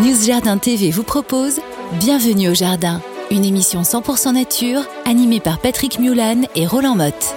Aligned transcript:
News 0.00 0.24
Jardin 0.24 0.58
TV 0.58 0.92
vous 0.92 1.02
propose 1.02 1.58
Bienvenue 1.98 2.50
au 2.50 2.54
Jardin, 2.54 3.02
une 3.32 3.44
émission 3.44 3.82
100% 3.82 4.32
nature 4.32 4.82
animée 5.04 5.40
par 5.40 5.58
Patrick 5.58 5.98
Mulan 5.98 6.42
et 6.54 6.68
Roland 6.68 6.94
Motte. 6.94 7.34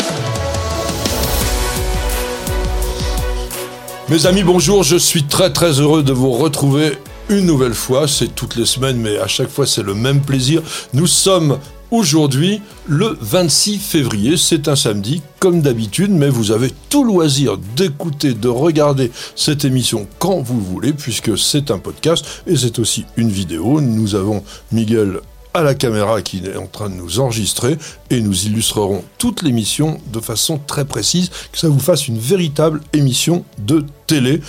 Mes 4.09 4.27
amis, 4.27 4.43
bonjour, 4.43 4.83
je 4.83 4.95
suis 4.95 5.23
très 5.23 5.51
très 5.51 5.79
heureux 5.79 6.03
de 6.03 6.13
vous 6.13 6.33
retrouver 6.33 6.99
une 7.29 7.47
nouvelle 7.47 7.73
fois. 7.73 8.07
C'est 8.07 8.35
toutes 8.35 8.55
les 8.55 8.67
semaines, 8.67 8.97
mais 8.97 9.17
à 9.17 9.27
chaque 9.27 9.49
fois 9.49 9.65
c'est 9.65 9.81
le 9.81 9.95
même 9.95 10.21
plaisir. 10.21 10.61
Nous 10.93 11.07
sommes 11.07 11.57
aujourd'hui 11.91 12.61
le 12.87 13.17
26 13.19 13.77
février. 13.77 14.37
C'est 14.37 14.67
un 14.67 14.75
samedi, 14.75 15.21
comme 15.39 15.61
d'habitude, 15.61 16.11
mais 16.11 16.29
vous 16.29 16.51
avez 16.51 16.71
tout 16.89 17.03
loisir 17.03 17.57
d'écouter, 17.75 18.33
de 18.33 18.47
regarder 18.47 19.11
cette 19.35 19.65
émission 19.65 20.07
quand 20.17 20.41
vous 20.41 20.59
voulez, 20.59 20.93
puisque 20.93 21.37
c'est 21.37 21.69
un 21.69 21.77
podcast 21.77 22.25
et 22.47 22.55
c'est 22.55 22.79
aussi 22.79 23.05
une 23.17 23.29
vidéo. 23.29 23.81
Nous 23.81 24.15
avons 24.15 24.43
Miguel 24.71 25.19
à 25.53 25.61
la 25.61 25.75
caméra 25.75 26.21
qui 26.21 26.41
est 26.45 26.55
en 26.55 26.67
train 26.67 26.89
de 26.89 26.95
nous 26.95 27.19
enregistrer 27.19 27.77
et 28.09 28.21
nous 28.21 28.45
illustrerons 28.45 29.03
toute 29.17 29.41
l'émission 29.41 29.99
de 30.11 30.19
façon 30.19 30.59
très 30.65 30.85
précise, 30.85 31.29
que 31.51 31.57
ça 31.57 31.67
vous 31.67 31.79
fasse 31.79 32.07
une 32.07 32.19
véritable 32.19 32.81
émission 32.93 33.43
de 33.57 33.85
télé. 34.07 34.41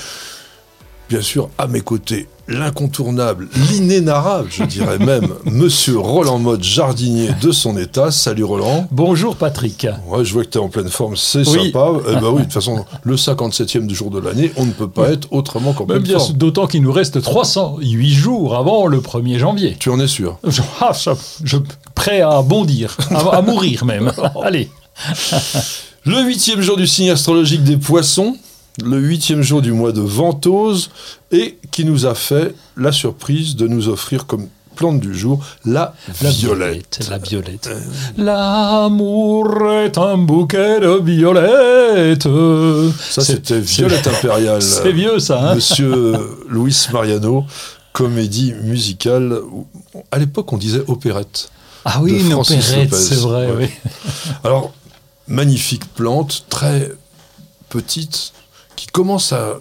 Bien 1.12 1.21
sûr, 1.21 1.51
à 1.59 1.66
mes 1.66 1.83
côtés, 1.83 2.27
l'incontournable, 2.48 3.47
l'inénarrable, 3.71 4.48
je 4.51 4.65
dirais 4.65 4.97
même, 5.05 5.29
monsieur 5.45 5.98
Roland 5.98 6.38
Mode, 6.38 6.65
jardinier 6.65 7.29
de 7.43 7.52
son 7.52 7.77
état. 7.77 8.11
Salut 8.11 8.45
Roland. 8.45 8.88
Bonjour 8.91 9.37
Patrick. 9.37 9.87
Ouais, 10.09 10.25
je 10.25 10.33
vois 10.33 10.45
que 10.45 10.48
tu 10.48 10.57
es 10.57 10.61
en 10.62 10.71
pleine 10.71 10.88
forme, 10.88 11.15
c'est 11.15 11.45
sympa. 11.45 11.91
Eh 12.09 12.15
ben 12.15 12.30
oui, 12.30 12.38
de 12.38 12.43
toute 12.45 12.55
façon, 12.55 12.87
le 13.02 13.16
57e 13.16 13.87
du 13.87 13.95
jour 13.95 14.11
de 14.11 14.21
l'année, 14.21 14.52
on 14.57 14.65
ne 14.65 14.73
peut 14.73 14.88
pas 14.88 15.11
être 15.11 15.29
autrement 15.33 15.75
qu'en 15.75 15.85
pleine 15.85 16.07
forme. 16.07 16.33
D'autant 16.33 16.66
qu'il 16.66 16.80
nous 16.80 16.93
reste 16.93 17.21
308 17.21 18.09
jours 18.10 18.57
avant 18.57 18.87
le 18.87 19.01
1er 19.01 19.37
janvier. 19.37 19.77
Tu 19.79 19.90
en 19.90 20.01
es 20.01 20.09
sûr? 20.09 20.38
Je, 20.49 20.63
ah, 20.80 20.93
je, 21.45 21.59
Prêt 21.95 22.23
à 22.23 22.40
bondir, 22.40 22.96
à, 23.10 23.37
à 23.37 23.43
mourir 23.43 23.85
même. 23.85 24.10
Allez. 24.43 24.71
Le 26.07 26.23
huitième 26.23 26.63
jour 26.63 26.79
du 26.79 26.87
signe 26.87 27.10
astrologique 27.10 27.65
des 27.65 27.77
poissons 27.77 28.35
le 28.82 28.98
huitième 28.98 29.42
jour 29.42 29.60
du 29.62 29.73
mois 29.73 29.92
de 29.92 30.01
Ventose, 30.01 30.90
et 31.30 31.59
qui 31.70 31.84
nous 31.84 32.06
a 32.06 32.15
fait 32.15 32.54
la 32.76 32.92
surprise 32.92 33.56
de 33.56 33.66
nous 33.66 33.88
offrir 33.88 34.26
comme 34.26 34.48
plante 34.74 35.01
du 35.01 35.15
jour 35.15 35.45
la, 35.65 35.95
violette. 36.23 37.06
La 37.10 37.18
violette. 37.18 37.68
Euh, 37.68 37.80
L'amour 38.16 39.70
est 39.70 39.98
un 39.98 40.16
bouquet 40.16 40.80
de 40.80 41.00
violettes. 41.02 42.28
Ça, 42.98 43.23
c'était 43.23 43.60
Violette 43.60 44.06
impériale. 44.06 44.62
C'est 44.62 44.93
vieux, 44.93 45.18
ça. 45.18 45.50
Hein 45.50 45.54
Monsieur 45.56 46.15
Luis 46.48 46.87
Mariano, 46.93 47.45
comédie 47.93 48.54
musicale. 48.62 49.40
À 50.10 50.18
l'époque, 50.18 50.52
on 50.52 50.59
disait 50.59 50.82
opérette. 50.87 51.50
Ah 51.84 52.00
oui, 52.00 52.20
une 52.20 52.32
opérette, 52.34 52.95
c'est 52.95 53.16
vrai. 53.16 53.48
Oui. 53.59 53.66
Alors, 54.45 54.73
magnifique 55.26 55.84
plante, 55.95 56.45
très 56.48 56.93
petite, 57.68 58.32
qui 58.83 58.88
commence 58.88 59.33
à 59.33 59.61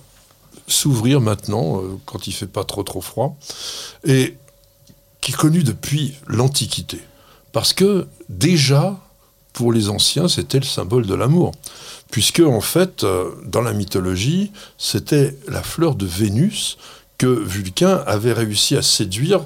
s'ouvrir 0.68 1.22
maintenant, 1.22 1.80
euh, 1.80 2.00
quand 2.08 2.26
il 2.26 2.32
fait 2.32 2.48
pas 2.48 2.64
trop 2.64 2.82
trop 2.82 3.02
froid, 3.02 3.38
et 4.04 4.36
qui 5.22 5.32
est 5.32 5.36
connu 5.36 5.62
depuis 5.62 6.16
l'Antiquité. 6.26 7.00
Parce 7.52 7.72
que 7.72 8.08
déjà, 8.30 8.98
pour 9.54 9.74
les 9.74 9.90
anciens, 9.90 10.28
c'était 10.28 10.58
le 10.58 10.66
symbole 10.66 11.06
de 11.06 11.14
l'amour. 11.14 11.52
Puisque, 12.10 12.40
en 12.40 12.62
fait, 12.62 13.04
euh, 13.04 13.30
dans 13.46 13.62
la 13.62 13.74
mythologie, 13.74 14.52
c'était 14.80 15.38
la 15.48 15.62
fleur 15.62 15.94
de 15.94 16.08
Vénus 16.08 16.80
que 17.20 17.28
Vulcain 17.28 18.04
avait 18.08 18.34
réussi 18.34 18.76
à 18.76 18.82
séduire 18.82 19.46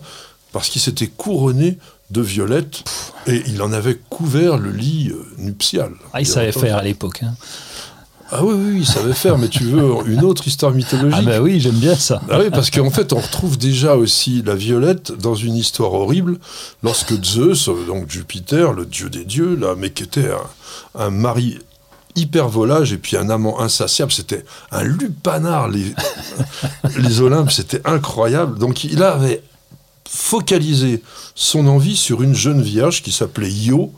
parce 0.53 0.69
qu'il 0.69 0.81
s'était 0.81 1.07
couronné 1.07 1.77
de 2.11 2.21
violettes 2.21 2.85
et 3.27 3.43
il 3.47 3.61
en 3.61 3.73
avait 3.73 3.99
couvert 4.09 4.55
le 4.55 4.71
lit 4.71 5.09
euh, 5.11 5.21
nuptial. 5.37 5.91
Ah, 6.13 6.21
il 6.21 6.27
savait 6.27 6.53
faire 6.53 6.77
à 6.77 6.83
l'époque. 6.83 7.23
Hein. 7.23 7.35
Ah 8.31 8.43
oui, 8.43 8.55
oui, 8.57 8.77
il 8.79 8.85
savait 8.85 9.13
faire, 9.13 9.37
mais 9.37 9.49
tu 9.49 9.63
veux 9.65 9.83
une 10.07 10.23
autre 10.23 10.47
histoire 10.47 10.71
mythologique 10.71 11.19
Ah 11.21 11.25
ben 11.25 11.41
oui, 11.41 11.59
j'aime 11.59 11.75
bien 11.75 11.95
ça. 11.95 12.21
Ah 12.29 12.39
oui, 12.39 12.49
parce 12.49 12.71
qu'en 12.71 12.89
fait, 12.89 13.13
on 13.13 13.19
retrouve 13.19 13.57
déjà 13.57 13.95
aussi 13.95 14.41
la 14.43 14.55
violette 14.55 15.11
dans 15.11 15.35
une 15.35 15.55
histoire 15.55 15.93
horrible, 15.93 16.39
lorsque 16.81 17.13
Zeus, 17.23 17.69
donc 17.87 18.09
Jupiter, 18.09 18.73
le 18.73 18.85
dieu 18.85 19.09
des 19.09 19.25
dieux, 19.25 19.55
là, 19.55 19.75
mais 19.77 19.91
qui 19.91 20.03
était 20.03 20.31
un, 20.95 21.11
mari 21.11 21.59
hyper 22.15 22.49
volage 22.49 22.93
et 22.93 22.97
puis 22.97 23.15
un 23.15 23.29
amant 23.29 23.59
insatiable, 23.59 24.11
c'était 24.11 24.43
un 24.71 24.83
lupanar, 24.83 25.67
les, 25.67 25.93
les 26.97 27.21
Olympes, 27.21 27.51
c'était 27.51 27.81
incroyable. 27.85 28.57
Donc 28.57 28.85
il 28.85 29.03
avait 29.03 29.43
focalisé 30.07 31.03
son 31.35 31.67
envie 31.67 31.95
sur 31.95 32.23
une 32.23 32.35
jeune 32.35 32.61
vierge 32.61 33.03
qui 33.03 33.11
s'appelait 33.11 33.51
Io, 33.51 33.91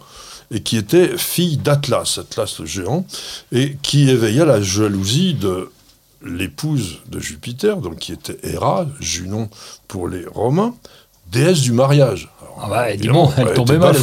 et 0.52 0.62
qui 0.62 0.78
était 0.78 1.18
fille 1.18 1.58
d'Atlas, 1.58 2.20
Atlas 2.20 2.60
le 2.60 2.66
géant, 2.66 3.06
et 3.52 3.78
qui 3.82 4.10
éveilla 4.10 4.46
la 4.46 4.62
jalousie 4.62 5.34
de 5.34 5.70
l'épouse 6.24 7.00
de 7.08 7.20
Jupiter, 7.20 7.78
donc 7.78 7.98
qui 7.98 8.14
était 8.14 8.38
Héra, 8.44 8.86
Junon 9.00 9.50
pour 9.88 10.08
les 10.08 10.26
Romains, 10.26 10.74
déesse 11.32 11.62
du 11.62 11.74
mariage. 11.74 12.30
Alors, 12.42 12.60
ah 12.64 12.70
bah, 12.70 12.92
évidemment, 12.92 13.34
elle, 13.38 13.54
tombait 13.54 13.78
mal. 13.78 13.96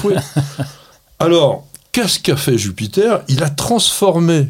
Alors, 1.19 1.66
qu'est-ce 1.93 2.19
qu'a 2.19 2.37
fait 2.37 2.59
Jupiter? 2.59 3.22
Il 3.28 3.43
a 3.43 3.50
transformé 3.50 4.49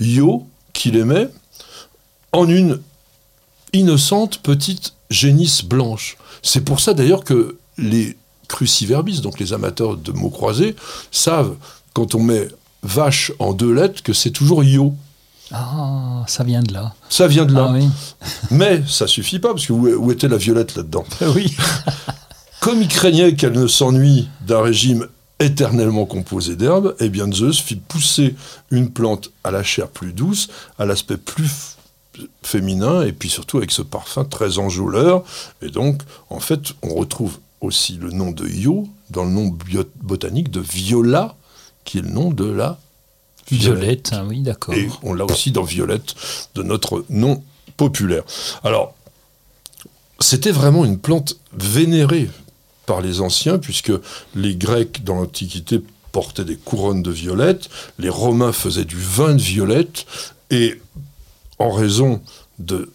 Io, 0.00 0.46
qu'il 0.72 0.96
aimait, 0.96 1.28
en 2.32 2.48
une 2.48 2.80
innocente 3.72 4.38
petite 4.38 4.94
génisse 5.10 5.62
blanche. 5.62 6.16
C'est 6.42 6.62
pour 6.62 6.80
ça 6.80 6.94
d'ailleurs 6.94 7.24
que 7.24 7.58
les 7.78 8.16
cruciverbis, 8.48 9.20
donc 9.20 9.38
les 9.38 9.52
amateurs 9.52 9.96
de 9.96 10.12
mots 10.12 10.30
croisés, 10.30 10.76
savent, 11.10 11.54
quand 11.92 12.14
on 12.14 12.22
met 12.22 12.48
vache 12.82 13.32
en 13.38 13.52
deux 13.52 13.72
lettres, 13.72 14.02
que 14.02 14.12
c'est 14.12 14.30
toujours 14.30 14.62
yo. 14.62 14.94
Ah, 15.52 16.24
ça 16.26 16.44
vient 16.44 16.62
de 16.62 16.72
là. 16.72 16.94
Ça 17.08 17.28
vient 17.28 17.44
de 17.44 17.54
là. 17.54 17.72
Ah 17.72 18.26
Mais 18.50 18.82
ça 18.86 19.06
suffit 19.06 19.38
pas, 19.38 19.50
parce 19.50 19.66
que 19.66 19.72
où, 19.72 20.10
était 20.10 20.28
la 20.28 20.38
violette 20.38 20.76
là-dedans? 20.76 21.04
Oui. 21.34 21.54
Comme 22.60 22.82
il 22.82 22.88
craignait 22.88 23.34
qu'elle 23.34 23.52
ne 23.52 23.66
s'ennuie 23.68 24.28
d'un 24.40 24.60
régime 24.60 25.06
éternellement 25.38 26.06
composé 26.06 26.56
d'herbes, 26.56 26.96
eh 26.98 27.08
bien 27.10 27.30
Zeus 27.30 27.60
fit 27.60 27.76
pousser 27.76 28.34
une 28.70 28.90
plante 28.90 29.30
à 29.44 29.50
la 29.50 29.62
chair 29.62 29.88
plus 29.88 30.12
douce, 30.12 30.48
à 30.78 30.86
l'aspect 30.86 31.18
plus 31.18 31.76
féminin, 32.42 33.02
et 33.02 33.12
puis 33.12 33.28
surtout 33.28 33.58
avec 33.58 33.70
ce 33.70 33.82
parfum 33.82 34.24
très 34.24 34.58
enjôleur. 34.58 35.22
Et 35.62 35.68
donc, 35.68 36.02
en 36.30 36.40
fait, 36.40 36.72
on 36.82 36.94
retrouve 36.94 37.38
aussi 37.60 37.96
le 37.96 38.10
nom 38.10 38.30
de 38.30 38.46
Io 38.48 38.88
dans 39.10 39.24
le 39.24 39.30
nom 39.30 39.56
botanique 40.02 40.50
de 40.50 40.60
Viola, 40.60 41.36
qui 41.84 41.98
est 41.98 42.02
le 42.02 42.10
nom 42.10 42.30
de 42.30 42.44
la 42.44 42.78
violette. 43.50 44.10
Ah 44.12 44.24
oui, 44.24 44.40
d'accord. 44.40 44.74
Et 44.74 44.88
on 45.02 45.14
l'a 45.14 45.24
aussi 45.24 45.52
dans 45.52 45.62
Violette 45.62 46.14
de 46.54 46.62
notre 46.62 47.04
nom 47.08 47.42
populaire. 47.76 48.24
Alors, 48.64 48.94
c'était 50.20 50.50
vraiment 50.50 50.84
une 50.84 50.98
plante 50.98 51.36
vénérée 51.52 52.28
par 52.86 53.00
les 53.00 53.20
anciens, 53.20 53.58
puisque 53.58 53.92
les 54.34 54.54
Grecs 54.54 55.04
dans 55.04 55.16
l'Antiquité 55.16 55.80
portaient 56.12 56.44
des 56.44 56.56
couronnes 56.56 57.02
de 57.02 57.10
violettes, 57.10 57.68
les 57.98 58.08
Romains 58.08 58.52
faisaient 58.52 58.84
du 58.84 58.98
vin 58.98 59.34
de 59.34 59.42
violette, 59.42 60.06
et 60.50 60.80
en 61.58 61.70
raison 61.70 62.22
de 62.58 62.90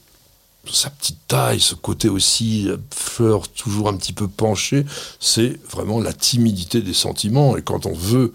sa 0.69 0.89
petite 0.89 1.17
taille, 1.27 1.59
ce 1.59 1.75
côté 1.75 2.09
aussi 2.09 2.67
euh, 2.69 2.77
fleur 2.93 3.47
toujours 3.47 3.89
un 3.89 3.95
petit 3.95 4.13
peu 4.13 4.27
penchée, 4.27 4.85
c'est 5.19 5.59
vraiment 5.69 5.99
la 5.99 6.13
timidité 6.13 6.81
des 6.81 6.93
sentiments. 6.93 7.57
Et 7.57 7.61
quand 7.61 7.85
on 7.85 7.93
veut 7.93 8.33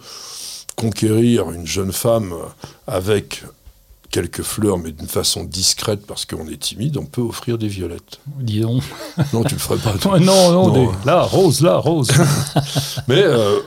conquérir 0.76 1.50
une 1.50 1.66
jeune 1.66 1.92
femme 1.92 2.34
avec 2.86 3.42
quelques 4.10 4.42
fleurs, 4.42 4.78
mais 4.78 4.92
d'une 4.92 5.08
façon 5.08 5.44
discrète 5.44 6.06
parce 6.06 6.24
qu'on 6.24 6.48
est 6.48 6.58
timide, 6.60 6.96
on 6.96 7.06
peut 7.06 7.22
offrir 7.22 7.58
des 7.58 7.68
violettes. 7.68 8.20
Dis 8.40 8.60
donc. 8.60 8.82
Non, 9.32 9.42
tu 9.42 9.54
le 9.54 9.60
ferais 9.60 9.78
pas. 9.78 9.94
non, 10.18 10.52
non, 10.52 10.72
non. 10.72 10.92
là, 11.04 11.22
rose, 11.22 11.60
là, 11.60 11.76
rose. 11.76 12.08
mais 13.08 13.22
euh, 13.22 13.58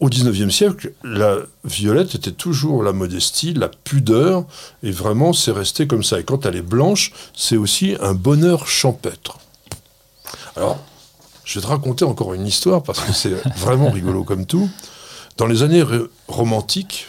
au 0.00 0.08
XIXe 0.08 0.52
siècle, 0.52 0.92
la 1.04 1.36
violette 1.64 2.14
était 2.14 2.32
toujours 2.32 2.82
la 2.82 2.92
modestie, 2.92 3.52
la 3.52 3.68
pudeur, 3.68 4.44
et 4.82 4.90
vraiment 4.90 5.34
c'est 5.34 5.52
resté 5.52 5.86
comme 5.86 6.02
ça. 6.02 6.18
Et 6.18 6.24
quand 6.24 6.46
elle 6.46 6.56
est 6.56 6.62
blanche, 6.62 7.12
c'est 7.36 7.58
aussi 7.58 7.96
un 8.00 8.14
bonheur 8.14 8.66
champêtre. 8.66 9.38
Alors, 10.56 10.78
je 11.44 11.58
vais 11.58 11.62
te 11.62 11.66
raconter 11.66 12.04
encore 12.04 12.32
une 12.32 12.46
histoire 12.46 12.82
parce 12.82 13.00
que 13.00 13.12
c'est 13.12 13.34
vraiment 13.56 13.90
rigolo 13.90 14.24
comme 14.24 14.46
tout. 14.46 14.70
Dans 15.36 15.46
les 15.46 15.62
années 15.62 15.84
romantiques, 16.28 17.06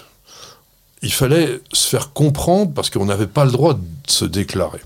il 1.01 1.13
fallait 1.13 1.61
se 1.71 1.87
faire 1.87 2.11
comprendre 2.11 2.73
parce 2.73 2.89
qu'on 2.89 3.05
n'avait 3.05 3.27
pas 3.27 3.45
le 3.45 3.51
droit 3.51 3.73
de 3.73 3.81
se 4.07 4.25
déclarer. 4.25 4.81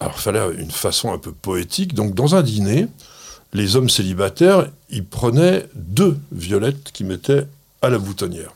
Alors, 0.00 0.14
il 0.16 0.22
fallait 0.22 0.54
une 0.58 0.70
façon 0.70 1.12
un 1.12 1.18
peu 1.18 1.32
poétique. 1.32 1.94
Donc, 1.94 2.14
dans 2.14 2.34
un 2.36 2.42
dîner, 2.42 2.86
les 3.52 3.76
hommes 3.76 3.88
célibataires, 3.88 4.68
ils 4.90 5.04
prenaient 5.04 5.66
deux 5.74 6.18
violettes 6.32 6.92
qu'ils 6.92 7.06
mettaient 7.06 7.46
à 7.82 7.88
la 7.88 7.98
boutonnière. 7.98 8.52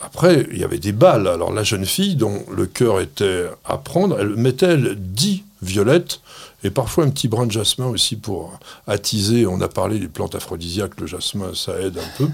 Après, 0.00 0.46
il 0.50 0.58
y 0.58 0.64
avait 0.64 0.78
des 0.78 0.92
balles. 0.92 1.26
Alors 1.26 1.52
la 1.52 1.62
jeune 1.62 1.86
fille, 1.86 2.14
dont 2.14 2.44
le 2.50 2.66
cœur 2.66 3.00
était 3.00 3.46
à 3.64 3.78
prendre, 3.78 4.18
elle 4.20 4.36
mettait 4.36 4.76
dix 4.96 5.44
violette, 5.62 6.20
et 6.62 6.70
parfois 6.70 7.04
un 7.04 7.10
petit 7.10 7.28
brin 7.28 7.46
de 7.46 7.52
jasmin 7.52 7.86
aussi 7.86 8.16
pour 8.16 8.58
attiser. 8.86 9.46
On 9.46 9.60
a 9.60 9.68
parlé 9.68 9.98
des 9.98 10.08
plantes 10.08 10.34
aphrodisiaques, 10.34 11.00
le 11.00 11.06
jasmin, 11.06 11.52
ça 11.54 11.80
aide 11.80 11.98
un 11.98 12.18
peu. 12.18 12.28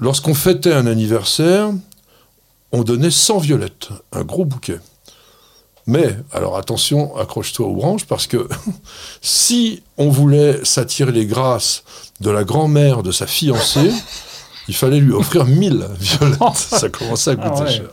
Lorsqu'on 0.00 0.34
fêtait 0.34 0.72
un 0.72 0.86
anniversaire, 0.86 1.70
on 2.72 2.82
donnait 2.82 3.10
100 3.10 3.38
violettes, 3.38 3.88
un 4.12 4.24
gros 4.24 4.44
bouquet. 4.44 4.78
Mais, 5.88 6.14
alors 6.32 6.58
attention, 6.58 7.16
accroche-toi 7.16 7.66
aux 7.66 7.74
branches, 7.74 8.04
parce 8.04 8.26
que 8.26 8.46
si 9.22 9.82
on 9.96 10.10
voulait 10.10 10.60
s'attirer 10.62 11.12
les 11.12 11.24
grâces 11.24 11.82
de 12.20 12.30
la 12.30 12.44
grand-mère 12.44 13.02
de 13.02 13.10
sa 13.10 13.26
fiancée, 13.26 13.90
il 14.68 14.74
fallait 14.76 15.00
lui 15.00 15.12
offrir 15.14 15.46
1000 15.46 15.86
violettes. 15.98 16.38
Ça 16.54 16.90
commençait 16.90 17.30
à 17.30 17.36
coûter 17.36 17.50
Ah 17.56 17.62
ouais. 17.62 17.70
cher. 17.72 17.88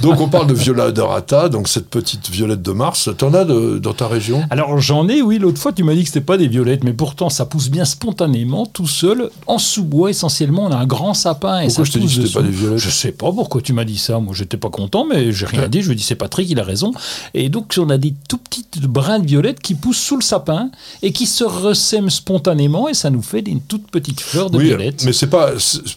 Donc 0.00 0.20
on 0.20 0.28
parle 0.28 0.46
de 0.46 0.54
viola 0.54 0.86
odorata, 0.86 1.48
donc 1.48 1.68
cette 1.68 1.88
petite 1.88 2.28
violette 2.30 2.62
de 2.62 2.72
Mars. 2.72 3.08
T'en 3.16 3.34
as 3.34 3.44
de- 3.44 3.78
dans 3.78 3.92
ta 3.94 4.08
région? 4.08 4.42
Alors 4.50 4.78
j'en 4.80 5.08
ai, 5.08 5.22
oui, 5.22 5.38
l'autre 5.38 5.58
fois 5.60 5.72
tu 5.72 5.84
m'as 5.84 5.94
dit 5.94 6.02
que 6.02 6.08
c'était 6.08 6.20
pas 6.20 6.36
des 6.36 6.48
violettes, 6.48 6.84
mais 6.84 6.92
pourtant 6.92 7.28
ça 7.30 7.46
pousse 7.46 7.68
bien 7.68 7.84
spontanément, 7.84 8.66
tout 8.66 8.86
seul, 8.86 9.30
en 9.46 9.58
sous-bois 9.58 10.10
essentiellement, 10.10 10.66
on 10.66 10.72
a 10.72 10.76
un 10.76 10.86
grand 10.86 11.14
sapin 11.14 11.60
et 11.60 11.66
Pourquoi 11.66 11.84
ça 11.84 11.88
je 11.88 11.92
t'ai 11.92 11.98
dit 12.00 12.14
pousse 12.20 12.28
que 12.28 12.34
pas 12.34 12.42
des 12.42 12.50
violettes? 12.50 12.78
Je 12.78 12.90
sais 12.90 13.12
pas 13.12 13.32
pourquoi 13.32 13.60
tu 13.62 13.72
m'as 13.72 13.84
dit 13.84 13.98
ça, 13.98 14.18
moi 14.18 14.34
j'étais 14.34 14.56
pas 14.56 14.70
content, 14.70 15.04
mais 15.08 15.32
j'ai 15.32 15.46
rien 15.46 15.68
dit, 15.68 15.82
je 15.82 15.92
ai 15.92 15.94
dit 15.94 16.02
c'est 16.02 16.14
Patrick, 16.14 16.48
il 16.50 16.58
a 16.60 16.64
raison. 16.64 16.92
Et 17.34 17.48
donc 17.48 17.74
on 17.78 17.90
a 17.90 17.98
des 17.98 18.14
tout 18.28 18.38
petites 18.38 18.82
brins 18.86 19.18
de 19.18 19.26
violettes 19.26 19.60
qui 19.60 19.74
poussent 19.74 19.98
sous 19.98 20.16
le 20.16 20.22
sapin 20.22 20.70
et 21.02 21.12
qui 21.12 21.26
se 21.26 21.44
ressèment 21.44 22.10
spontanément 22.10 22.88
et 22.88 22.94
ça 22.94 23.10
nous 23.10 23.22
fait 23.22 23.40
une 23.46 23.60
toute 23.60 23.90
petite 23.90 24.20
fleur 24.20 24.50
de 24.50 24.58
Oui, 24.58 24.64
violettes. 24.66 25.04
mais 25.04 25.12
c'est 25.12 25.26
pas, 25.28 25.52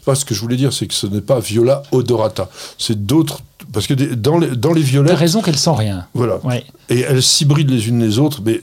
pas 0.05 0.15
ce 0.15 0.25
que 0.25 0.33
je 0.33 0.39
voulais 0.41 0.55
dire, 0.57 0.71
c'est 0.73 0.87
que 0.87 0.93
ce 0.93 1.07
n'est 1.07 1.21
pas 1.21 1.39
viola 1.39 1.83
odorata. 1.91 2.49
C'est 2.77 3.05
d'autres. 3.05 3.40
Parce 3.73 3.87
que 3.87 3.93
des- 3.93 4.15
dans, 4.15 4.37
les, 4.37 4.55
dans 4.55 4.73
les 4.73 4.81
T'as 4.81 4.87
violettes, 4.87 5.17
raison 5.17 5.41
qu'elle 5.41 5.57
sent 5.57 5.71
rien. 5.75 6.07
voilà, 6.13 6.43
Ouais. 6.45 6.63
et 6.89 6.99
elles 7.01 7.23
s'hybrident 7.23 7.71
les 7.71 7.87
unes 7.87 7.99
les 8.01 8.19
autres, 8.19 8.41
mais 8.43 8.61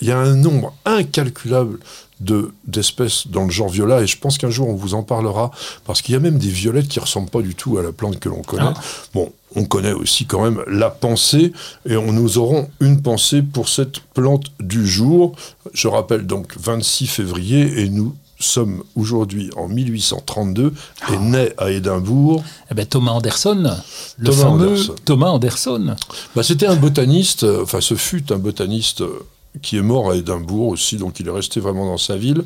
il 0.00 0.08
y 0.08 0.12
a 0.12 0.18
un 0.18 0.34
nombre 0.34 0.74
incalculable 0.84 1.78
de 2.20 2.52
d'espèces 2.66 3.28
dans 3.28 3.44
le 3.44 3.50
genre 3.50 3.70
viola, 3.70 4.02
et 4.02 4.06
je 4.06 4.18
pense 4.18 4.36
qu'un 4.36 4.50
jour 4.50 4.68
on 4.68 4.74
vous 4.74 4.92
en 4.92 5.02
parlera, 5.02 5.50
parce 5.86 6.02
qu'il 6.02 6.12
y 6.12 6.16
a 6.16 6.20
même 6.20 6.38
des 6.38 6.50
violettes 6.50 6.88
qui 6.88 7.00
ressemblent 7.00 7.30
pas 7.30 7.40
du 7.40 7.54
tout 7.54 7.78
à 7.78 7.82
la 7.82 7.92
plante 7.92 8.18
que 8.20 8.28
l'on 8.28 8.42
connaît. 8.42 8.62
Ah. 8.66 8.80
Bon, 9.14 9.32
on 9.56 9.64
connaît 9.64 9.92
aussi 9.94 10.26
quand 10.26 10.42
même 10.42 10.62
la 10.66 10.90
pensée, 10.90 11.52
et 11.88 11.96
on 11.96 12.12
nous 12.12 12.36
aurons 12.36 12.68
une 12.80 13.00
pensée 13.00 13.40
pour 13.40 13.70
cette 13.70 14.00
plante 14.12 14.52
du 14.60 14.86
jour. 14.86 15.34
Je 15.72 15.88
rappelle 15.88 16.26
donc 16.26 16.54
26 16.58 17.06
février, 17.06 17.80
et 17.82 17.88
nous 17.88 18.14
sommes 18.40 18.82
aujourd'hui 18.96 19.50
en 19.56 19.68
1832, 19.68 20.72
et 21.12 21.16
né 21.18 21.50
à 21.58 21.70
Édimbourg. 21.70 22.42
Eh 22.70 22.74
ben, 22.74 22.86
Thomas 22.86 23.12
Anderson, 23.12 23.76
le 24.18 24.30
Thomas 24.30 24.42
fameux 24.42 24.68
Anderson. 24.68 24.94
Thomas 25.04 25.28
Anderson. 25.28 25.96
Bah, 26.34 26.42
C'était 26.42 26.66
un 26.66 26.76
botaniste, 26.76 27.44
euh, 27.44 27.62
enfin 27.62 27.80
ce 27.80 27.94
fut 27.94 28.32
un 28.32 28.38
botaniste 28.38 29.02
euh, 29.02 29.26
qui 29.62 29.76
est 29.76 29.82
mort 29.82 30.10
à 30.10 30.16
Édimbourg 30.16 30.68
aussi, 30.68 30.96
donc 30.96 31.20
il 31.20 31.28
est 31.28 31.32
resté 31.32 31.60
vraiment 31.60 31.86
dans 31.86 31.98
sa 31.98 32.16
ville, 32.16 32.44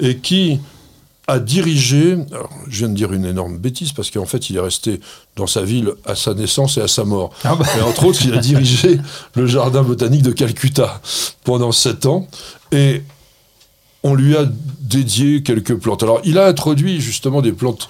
et 0.00 0.18
qui 0.18 0.60
a 1.26 1.38
dirigé, 1.38 2.18
alors, 2.32 2.50
je 2.68 2.80
viens 2.80 2.88
de 2.88 2.94
dire 2.94 3.12
une 3.12 3.24
énorme 3.24 3.56
bêtise, 3.56 3.92
parce 3.92 4.10
qu'en 4.10 4.26
fait 4.26 4.50
il 4.50 4.56
est 4.56 4.60
resté 4.60 5.00
dans 5.36 5.46
sa 5.46 5.62
ville 5.62 5.92
à 6.04 6.14
sa 6.14 6.34
naissance 6.34 6.76
et 6.76 6.82
à 6.82 6.88
sa 6.88 7.04
mort. 7.04 7.30
Ah 7.44 7.56
bah. 7.56 7.64
Et 7.78 7.82
entre 7.82 8.04
autres, 8.04 8.20
il 8.24 8.34
a 8.34 8.38
dirigé 8.38 8.98
le 9.34 9.46
jardin 9.46 9.82
botanique 9.82 10.22
de 10.22 10.32
Calcutta 10.32 11.00
pendant 11.44 11.72
sept 11.72 12.06
ans, 12.06 12.28
et 12.72 13.02
on 14.04 14.14
lui 14.14 14.36
a 14.36 14.46
dédié 14.80 15.42
quelques 15.42 15.74
plantes. 15.74 16.02
Alors 16.04 16.20
il 16.24 16.38
a 16.38 16.46
introduit 16.46 17.00
justement 17.00 17.42
des 17.42 17.52
plantes 17.52 17.88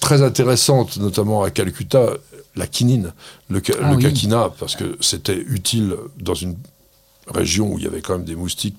très 0.00 0.22
intéressantes, 0.22 0.96
notamment 0.96 1.42
à 1.44 1.50
Calcutta, 1.50 2.10
la 2.56 2.66
quinine, 2.66 3.12
le, 3.48 3.62
ca- 3.64 3.74
Ah 3.80 3.90
le 3.90 3.96
oui. 3.96 4.02
quinquina, 4.02 4.50
parce 4.58 4.74
que 4.74 4.96
c'était 5.00 5.36
utile 5.36 5.94
dans 6.18 6.34
une 6.34 6.56
région 7.32 7.72
où 7.72 7.78
il 7.78 7.84
y 7.84 7.86
avait 7.86 8.00
quand 8.00 8.14
même 8.14 8.24
des 8.24 8.34
moustiques 8.36 8.76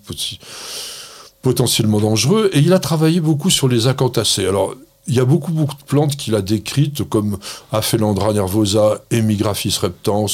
potentiellement 1.42 2.00
dangereux. 2.00 2.50
Et 2.54 2.60
il 2.60 2.74
a 2.74 2.80
travaillé 2.80 3.20
beaucoup 3.20 3.50
sur 3.50 3.68
les 3.68 3.88
acantacées. 3.88 4.46
Alors, 4.48 4.74
il 5.08 5.16
y 5.16 5.20
a 5.20 5.26
beaucoup, 5.26 5.52
beaucoup 5.54 5.76
de 5.76 5.84
plantes 5.84 6.16
qu'il 6.18 6.36
a 6.36 6.42
décrites, 6.42 7.04
comme 7.08 7.38
Aphelandra 7.72 8.34
nervosa, 8.34 9.02
Emigraphis 9.10 9.78
reptans, 9.82 10.26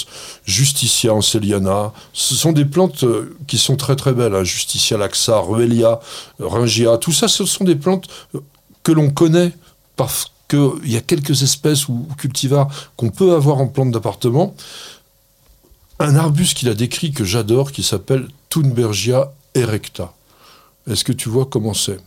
Justicia 0.46 1.14
anceliana. 1.14 1.94
Ce 2.14 2.34
sont 2.36 2.52
des 2.52 2.66
plantes 2.66 3.04
euh, 3.04 3.36
qui 3.48 3.58
sont 3.58 3.76
très 3.76 3.96
très 3.96 4.14
belles. 4.14 4.34
hein. 4.36 4.44
Justicia 4.44 4.98
laxa, 4.98 5.38
Ruellia, 5.40 6.00
Ringia. 6.40 6.98
Tout 6.98 7.12
ça, 7.12 7.28
ce 7.28 7.46
sont 7.46 7.64
des 7.64 7.76
plantes 7.76 8.08
euh, 8.36 8.40
que 8.82 8.92
l'on 8.92 9.12
connaît 9.12 9.52
parce 9.96 10.32
qu'il 10.48 10.92
y 10.92 10.98
a 10.98 11.02
quelques 11.02 11.44
espèces 11.44 11.88
ou 11.88 12.08
cultivars 12.18 12.68
qu'on 12.98 13.10
peut 13.10 13.34
avoir 13.36 13.60
en 13.60 13.68
plantes 13.68 13.92
d'appartement. 13.92 14.56
Un 16.00 16.16
arbuste 16.16 16.58
qu'il 16.58 16.70
a 16.70 16.74
décrit 16.74 17.12
que 17.12 17.24
j'adore, 17.24 17.72
qui 17.72 17.84
s'appelle 17.84 18.28
Thunbergia 18.50 19.32
erecta. 19.54 20.14
Est-ce 20.90 21.04
que 21.04 21.14
tu 21.14 21.30
vois 21.30 21.46
comment 21.46 21.74
c'est? 21.74 22.00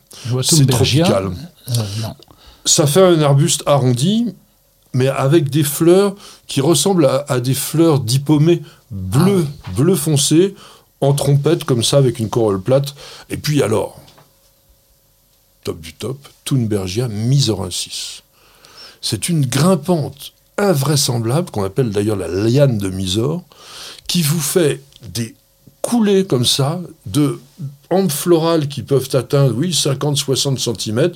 C'est 0.42 0.66
tropical. 0.66 1.30
Euh, 1.68 1.72
non. 2.02 2.14
Ça 2.66 2.86
fait 2.86 3.02
un 3.02 3.22
arbuste 3.22 3.62
arrondi, 3.64 4.34
mais 4.92 5.08
avec 5.08 5.48
des 5.48 5.64
fleurs 5.64 6.14
qui 6.46 6.60
ressemblent 6.60 7.06
à, 7.06 7.24
à 7.28 7.40
des 7.40 7.54
fleurs 7.54 8.00
diplômées 8.00 8.62
bleu, 8.90 9.46
bleu 9.74 9.94
foncé, 9.94 10.54
en 11.00 11.12
trompette 11.12 11.64
comme 11.64 11.82
ça, 11.82 11.98
avec 11.98 12.18
une 12.18 12.28
corolle 12.28 12.60
plate. 12.60 12.94
Et 13.30 13.36
puis 13.36 13.62
alors, 13.62 14.00
top 15.64 15.80
du 15.80 15.94
top, 15.94 16.18
Thunbergia 16.44 17.08
misorensis. 17.08 18.22
C'est 19.00 19.28
une 19.28 19.44
grimpante 19.44 20.32
invraisemblable, 20.58 21.50
qu'on 21.50 21.64
appelle 21.64 21.90
d'ailleurs 21.90 22.16
la 22.16 22.28
liane 22.28 22.78
de 22.78 22.88
Mysore, 22.88 23.42
qui 24.06 24.22
vous 24.22 24.40
fait 24.40 24.80
des 25.02 25.34
coulées 25.82 26.26
comme 26.26 26.44
ça 26.44 26.80
de 27.04 27.40
hampes 27.90 28.10
florales 28.10 28.68
qui 28.68 28.82
peuvent 28.82 29.08
atteindre, 29.12 29.54
oui, 29.56 29.70
50-60 29.70 30.58
cm. 30.58 31.12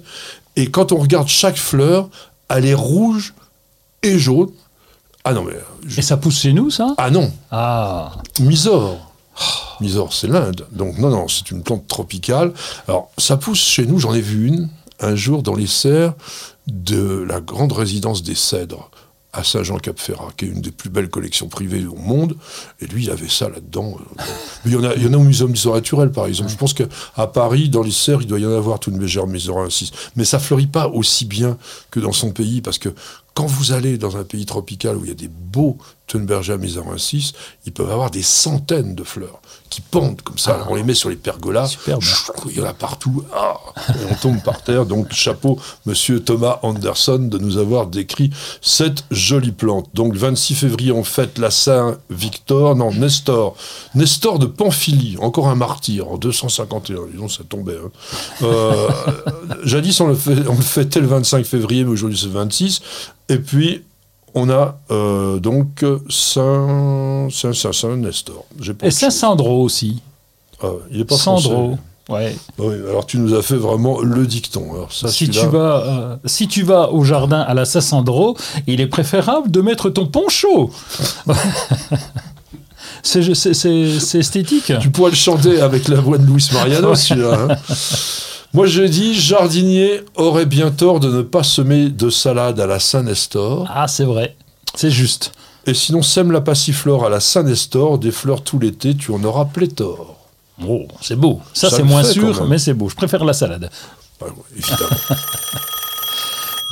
Et 0.56 0.70
quand 0.70 0.92
on 0.92 0.96
regarde 0.98 1.28
chaque 1.28 1.56
fleur, 1.56 2.08
elle 2.48 2.66
est 2.66 2.74
rouge 2.74 3.34
et 4.02 4.18
jaune. 4.18 4.50
Ah 5.24 5.32
non, 5.32 5.44
mais. 5.44 5.54
je- 5.86 5.98
Et 5.98 6.02
ça 6.02 6.16
pousse 6.16 6.40
chez 6.40 6.52
nous, 6.52 6.70
ça? 6.70 6.94
Ah 6.98 7.10
non, 7.10 7.30
Ah, 7.50 8.12
Mysore. 8.40 9.12
Mysore, 9.80 10.12
c'est 10.12 10.26
l'Inde. 10.26 10.66
Donc, 10.72 10.98
non, 10.98 11.08
non, 11.10 11.28
c'est 11.28 11.50
une 11.50 11.62
plante 11.62 11.86
tropicale. 11.86 12.52
Alors, 12.88 13.10
ça 13.16 13.36
pousse 13.36 13.60
chez 13.60 13.86
nous, 13.86 13.98
j'en 13.98 14.12
ai 14.14 14.20
vu 14.20 14.48
une 14.48 14.68
un 15.02 15.14
jour 15.14 15.42
dans 15.42 15.54
les 15.54 15.66
serres 15.66 16.12
de 16.66 17.24
la 17.26 17.40
grande 17.40 17.72
résidence 17.72 18.22
des 18.22 18.34
Cèdres 18.34 18.90
à 19.32 19.44
Saint-Jean-Cap-Ferrat, 19.44 20.30
qui 20.36 20.46
est 20.46 20.48
une 20.48 20.60
des 20.60 20.70
plus 20.70 20.90
belles 20.90 21.08
collections 21.08 21.48
privées 21.48 21.86
au 21.86 21.94
monde. 21.94 22.36
Et 22.80 22.86
lui, 22.86 23.04
il 23.04 23.10
avait 23.10 23.28
ça 23.28 23.48
là-dedans. 23.48 23.96
Euh, 23.98 24.22
mais 24.64 24.70
Il 24.70 24.72
y, 24.72 24.76
en 24.76 24.84
a, 24.84 24.94
il 24.94 25.02
y 25.04 25.06
en 25.06 25.12
a 25.12 25.16
au 25.16 25.22
Muséum 25.22 25.52
d'histoire 25.52 25.76
naturelle, 25.76 26.10
par 26.10 26.26
exemple. 26.26 26.50
Je 26.50 26.56
pense 26.56 26.74
qu'à 26.74 27.26
Paris, 27.26 27.68
dans 27.68 27.82
les 27.82 27.90
serres, 27.90 28.22
il 28.22 28.26
doit 28.26 28.40
y 28.40 28.46
en 28.46 28.52
avoir 28.52 28.80
tout 28.80 28.90
une 28.90 28.98
mégère 28.98 29.26
mésorensis. 29.26 29.92
Mais 30.16 30.24
ça 30.24 30.38
fleurit 30.38 30.66
pas 30.66 30.88
aussi 30.88 31.24
bien 31.24 31.56
que 31.90 32.00
dans 32.00 32.12
son 32.12 32.32
pays, 32.32 32.60
parce 32.60 32.78
que 32.78 32.88
quand 33.34 33.46
vous 33.46 33.72
allez 33.72 33.96
dans 33.96 34.16
un 34.16 34.24
pays 34.24 34.44
tropical 34.44 34.96
où 34.96 35.04
il 35.04 35.08
y 35.08 35.12
a 35.12 35.14
des 35.14 35.28
beaux 35.28 35.78
Thunbergia 36.10 36.56
mesorensis, 36.56 37.32
ils 37.66 37.72
peuvent 37.72 37.90
avoir 37.90 38.10
des 38.10 38.22
centaines 38.22 38.94
de 38.94 39.04
fleurs 39.04 39.40
qui 39.68 39.80
pendent 39.80 40.20
comme 40.22 40.38
ça. 40.38 40.54
Alors, 40.54 40.72
on 40.72 40.74
les 40.74 40.82
met 40.82 40.94
sur 40.94 41.08
les 41.10 41.14
pergolas. 41.16 41.68
Superbe. 41.68 42.02
Il 42.46 42.56
y 42.58 42.60
en 42.60 42.64
a 42.64 42.74
partout. 42.74 43.22
Ah 43.32 43.56
et 43.90 44.04
on 44.10 44.14
tombe 44.16 44.42
par 44.42 44.62
terre. 44.62 44.84
Donc, 44.84 45.12
chapeau, 45.12 45.60
monsieur 45.86 46.18
Thomas 46.20 46.58
Anderson, 46.62 47.18
de 47.18 47.38
nous 47.38 47.56
avoir 47.56 47.86
décrit 47.86 48.30
cette 48.60 49.04
jolie 49.12 49.52
plante. 49.52 49.88
Donc, 49.94 50.12
le 50.14 50.18
26 50.18 50.56
février, 50.56 50.90
on 50.90 51.04
fête 51.04 51.38
la 51.38 51.52
Saint-Victor, 51.52 52.74
non, 52.74 52.92
Nestor. 52.92 53.56
Nestor 53.94 54.40
de 54.40 54.46
Pamphylie, 54.46 55.16
encore 55.20 55.46
un 55.48 55.54
martyr, 55.54 56.08
en 56.10 56.18
251. 56.18 56.96
Disons, 57.12 57.28
ça 57.28 57.44
tombait. 57.48 57.76
hein. 57.76 57.90
Euh, 58.42 58.88
jadis, 59.64 60.00
on 60.00 60.08
le, 60.08 60.14
fait, 60.16 60.48
on 60.48 60.56
le 60.56 60.62
fêtait 60.62 61.00
le 61.00 61.06
25 61.06 61.44
février, 61.46 61.84
mais 61.84 61.90
aujourd'hui, 61.90 62.18
c'est 62.18 62.26
le 62.26 62.32
26. 62.32 62.80
Et 63.28 63.38
puis, 63.38 63.84
on 64.34 64.50
a 64.50 64.78
euh, 64.90 65.38
donc 65.38 65.84
Saint, 66.08 67.28
Saint, 67.30 67.52
Saint, 67.52 67.72
Saint 67.72 67.96
Nestor. 67.96 68.44
Et 68.58 68.70
autre 68.70 68.80
chose. 68.82 68.92
Saint-Sandro 68.92 69.62
aussi. 69.62 70.00
Ah, 70.62 70.68
il 70.90 71.00
est 71.00 71.04
pas 71.04 71.16
Sandro. 71.16 71.78
Ouais. 72.08 72.34
Oui, 72.58 72.74
alors 72.88 73.06
tu 73.06 73.18
nous 73.18 73.34
as 73.34 73.42
fait 73.42 73.54
vraiment 73.56 74.00
le 74.00 74.26
dicton. 74.26 74.72
Alors 74.74 74.92
ça, 74.92 75.08
Si 75.08 75.28
tu, 75.28 75.46
vas, 75.46 75.84
euh, 75.86 76.16
si 76.24 76.48
tu 76.48 76.64
vas 76.64 76.90
au 76.90 77.04
jardin 77.04 77.40
à 77.40 77.54
la 77.54 77.64
Saint-Sandro, 77.64 78.36
il 78.66 78.80
est 78.80 78.88
préférable 78.88 79.50
de 79.50 79.60
mettre 79.60 79.90
ton 79.90 80.06
poncho. 80.06 80.70
c'est 83.02 83.20
esthétique. 84.18 84.72
Tu 84.80 84.90
pourrais 84.90 85.10
le 85.10 85.16
chanter 85.16 85.60
avec 85.60 85.88
la 85.88 86.00
voix 86.00 86.18
de 86.18 86.26
Luis 86.26 86.48
Mariano, 86.52 86.94
celui-là. 86.94 87.46
hein. 87.48 87.56
Moi, 88.52 88.66
je 88.66 88.82
dis, 88.82 89.14
jardinier 89.14 90.00
aurait 90.16 90.46
bien 90.46 90.72
tort 90.72 90.98
de 90.98 91.08
ne 91.08 91.22
pas 91.22 91.44
semer 91.44 91.88
de 91.88 92.10
salade 92.10 92.58
à 92.58 92.66
la 92.66 92.80
Saint-Nestor. 92.80 93.68
Ah, 93.72 93.86
c'est 93.86 94.04
vrai. 94.04 94.36
C'est 94.74 94.90
juste. 94.90 95.32
Et 95.66 95.74
sinon, 95.74 96.02
sème 96.02 96.32
la 96.32 96.40
passiflore 96.40 97.04
à 97.04 97.08
la 97.08 97.20
Saint-Nestor, 97.20 97.98
des 97.98 98.10
fleurs 98.10 98.42
tout 98.42 98.58
l'été, 98.58 98.96
tu 98.96 99.12
en 99.12 99.22
auras 99.22 99.44
pléthore. 99.44 100.16
Oh, 100.66 100.82
c'est 101.00 101.16
beau. 101.16 101.40
Ça, 101.54 101.70
Ça 101.70 101.76
c'est 101.76 101.82
moins 101.84 102.02
fait, 102.02 102.12
sûr, 102.12 102.44
mais 102.46 102.58
c'est 102.58 102.74
beau. 102.74 102.88
Je 102.88 102.96
préfère 102.96 103.24
la 103.24 103.34
salade. 103.34 103.70
Ah, 104.20 104.26
évidemment. 104.56 104.96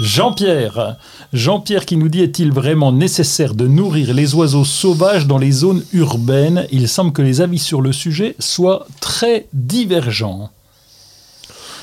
Jean-Pierre. 0.01 0.97
Jean-Pierre 1.33 1.87
qui 1.87 1.97
nous 1.97 2.09
dit 2.09 2.23
est-il 2.23 2.53
vraiment 2.53 2.93
nécessaire 2.93 3.55
de 3.55 3.67
nourrir 3.67 4.15
les 4.15 4.35
oiseaux 4.35 4.65
sauvages 4.65 5.27
dans 5.27 5.39
les 5.39 5.51
zones 5.51 5.85
urbaines? 5.93 6.67
Il 6.71 6.89
semble 6.89 7.13
que 7.13 7.23
les 7.23 7.41
avis 7.41 7.59
sur 7.59 7.81
le 7.81 7.93
sujet 7.93 8.37
soient 8.39 8.87
très 9.01 9.47
divergents. 9.53 10.51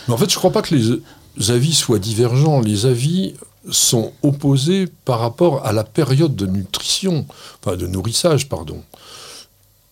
Mais 0.08 0.14
en 0.14 0.18
fait, 0.18 0.30
je 0.30 0.36
ne 0.36 0.40
crois 0.40 0.52
pas 0.52 0.62
que 0.62 0.76
les 0.76 1.52
avis 1.52 1.74
soient 1.74 2.00
divergents. 2.00 2.60
Les 2.60 2.86
avis 2.86 3.34
sont 3.72 4.14
opposés 4.22 4.88
par 5.06 5.20
rapport 5.20 5.66
à 5.66 5.74
la 5.74 5.84
période 5.84 6.36
de 6.36 6.46
nutrition, 6.46 7.26
enfin 7.64 7.76
de 7.76 7.88
nourrissage, 7.88 8.48
pardon. 8.48 8.84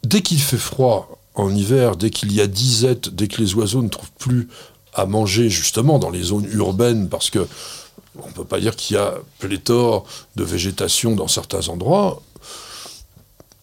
Dès 0.04 0.22
qu'il 0.22 0.40
fait 0.40 0.58
froid 0.58 1.18
en 1.36 1.54
hiver, 1.54 1.96
dès 1.96 2.10
qu'il 2.10 2.32
y 2.32 2.42
a 2.42 2.48
disette, 2.48 3.10
dès 3.10 3.28
que 3.28 3.42
les 3.42 3.56
oiseaux 3.56 3.82
ne 3.82 3.90
trouvent 3.90 4.12
plus 4.20 4.48
à 4.94 5.06
manger 5.06 5.50
justement 5.50 5.98
dans 5.98 6.12
les 6.12 6.24
zones 6.24 6.48
urbaines, 6.52 7.10
parce 7.10 7.30
que 7.30 7.48
on 8.22 8.28
ne 8.28 8.34
peut 8.34 8.46
pas 8.46 8.60
dire 8.60 8.76
qu'il 8.76 8.96
y 8.96 9.00
a 9.00 9.16
pléthore 9.40 10.06
de 10.36 10.44
végétation 10.44 11.16
dans 11.16 11.28
certains 11.28 11.68
endroits, 11.70 12.22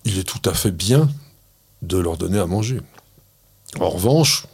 il 0.05 0.19
est 0.19 0.25
tout 0.25 0.43
à 0.49 0.55
fait 0.55 0.73
bien 0.73 1.09
de 1.83 1.99
leur 1.99 2.17
donner 2.17 2.39
à 2.39 2.47
manger. 2.47 2.81
En 3.79 3.91
revanche, 3.91 4.47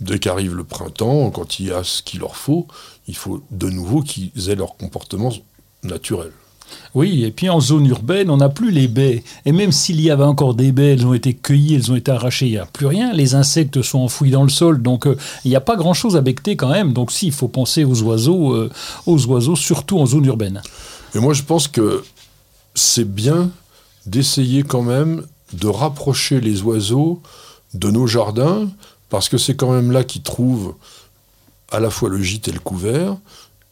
dès 0.00 0.18
qu'arrive 0.18 0.54
le 0.54 0.64
printemps, 0.64 1.30
quand 1.30 1.60
il 1.60 1.66
y 1.66 1.72
a 1.72 1.84
ce 1.84 2.02
qu'il 2.02 2.20
leur 2.20 2.36
faut, 2.36 2.66
il 3.06 3.16
faut 3.16 3.42
de 3.50 3.68
nouveau 3.68 4.02
qu'ils 4.02 4.50
aient 4.50 4.54
leur 4.54 4.76
comportement 4.76 5.32
naturel. 5.82 6.32
Oui, 6.94 7.24
et 7.24 7.30
puis 7.30 7.48
en 7.48 7.60
zone 7.60 7.86
urbaine, 7.86 8.30
on 8.30 8.38
n'a 8.38 8.48
plus 8.48 8.70
les 8.70 8.88
baies. 8.88 9.22
Et 9.46 9.52
même 9.52 9.72
s'il 9.72 10.00
y 10.00 10.10
avait 10.10 10.24
encore 10.24 10.54
des 10.54 10.72
baies, 10.72 10.92
elles 10.92 11.06
ont 11.06 11.14
été 11.14 11.34
cueillies, 11.34 11.74
elles 11.74 11.92
ont 11.92 11.96
été 11.96 12.10
arrachées, 12.10 12.46
il 12.46 12.52
n'y 12.52 12.58
a 12.58 12.66
plus 12.66 12.86
rien. 12.86 13.12
Les 13.12 13.34
insectes 13.34 13.82
sont 13.82 14.00
enfouis 14.00 14.30
dans 14.30 14.42
le 14.42 14.48
sol, 14.48 14.82
donc 14.82 15.06
euh, 15.06 15.16
il 15.44 15.48
n'y 15.50 15.56
a 15.56 15.60
pas 15.60 15.76
grand-chose 15.76 16.16
à 16.16 16.20
becter 16.20 16.56
quand 16.56 16.68
même. 16.68 16.92
Donc 16.92 17.12
si, 17.12 17.26
il 17.26 17.32
faut 17.32 17.48
penser 17.48 17.84
aux 17.84 18.02
oiseaux, 18.02 18.54
euh, 18.54 18.70
aux 19.06 19.26
oiseaux, 19.26 19.56
surtout 19.56 19.98
en 19.98 20.06
zone 20.06 20.26
urbaine. 20.26 20.62
Et 21.14 21.20
moi, 21.20 21.34
je 21.34 21.42
pense 21.42 21.68
que 21.68 22.04
c'est 22.74 23.10
bien 23.10 23.50
d'essayer 24.06 24.62
quand 24.62 24.82
même 24.82 25.24
de 25.52 25.68
rapprocher 25.68 26.40
les 26.40 26.62
oiseaux 26.62 27.22
de 27.74 27.90
nos 27.90 28.06
jardins, 28.06 28.68
parce 29.08 29.28
que 29.28 29.38
c'est 29.38 29.56
quand 29.56 29.72
même 29.72 29.90
là 29.90 30.04
qu'ils 30.04 30.22
trouvent 30.22 30.74
à 31.70 31.80
la 31.80 31.90
fois 31.90 32.08
le 32.08 32.22
gîte 32.22 32.48
et 32.48 32.52
le 32.52 32.60
couvert, 32.60 33.16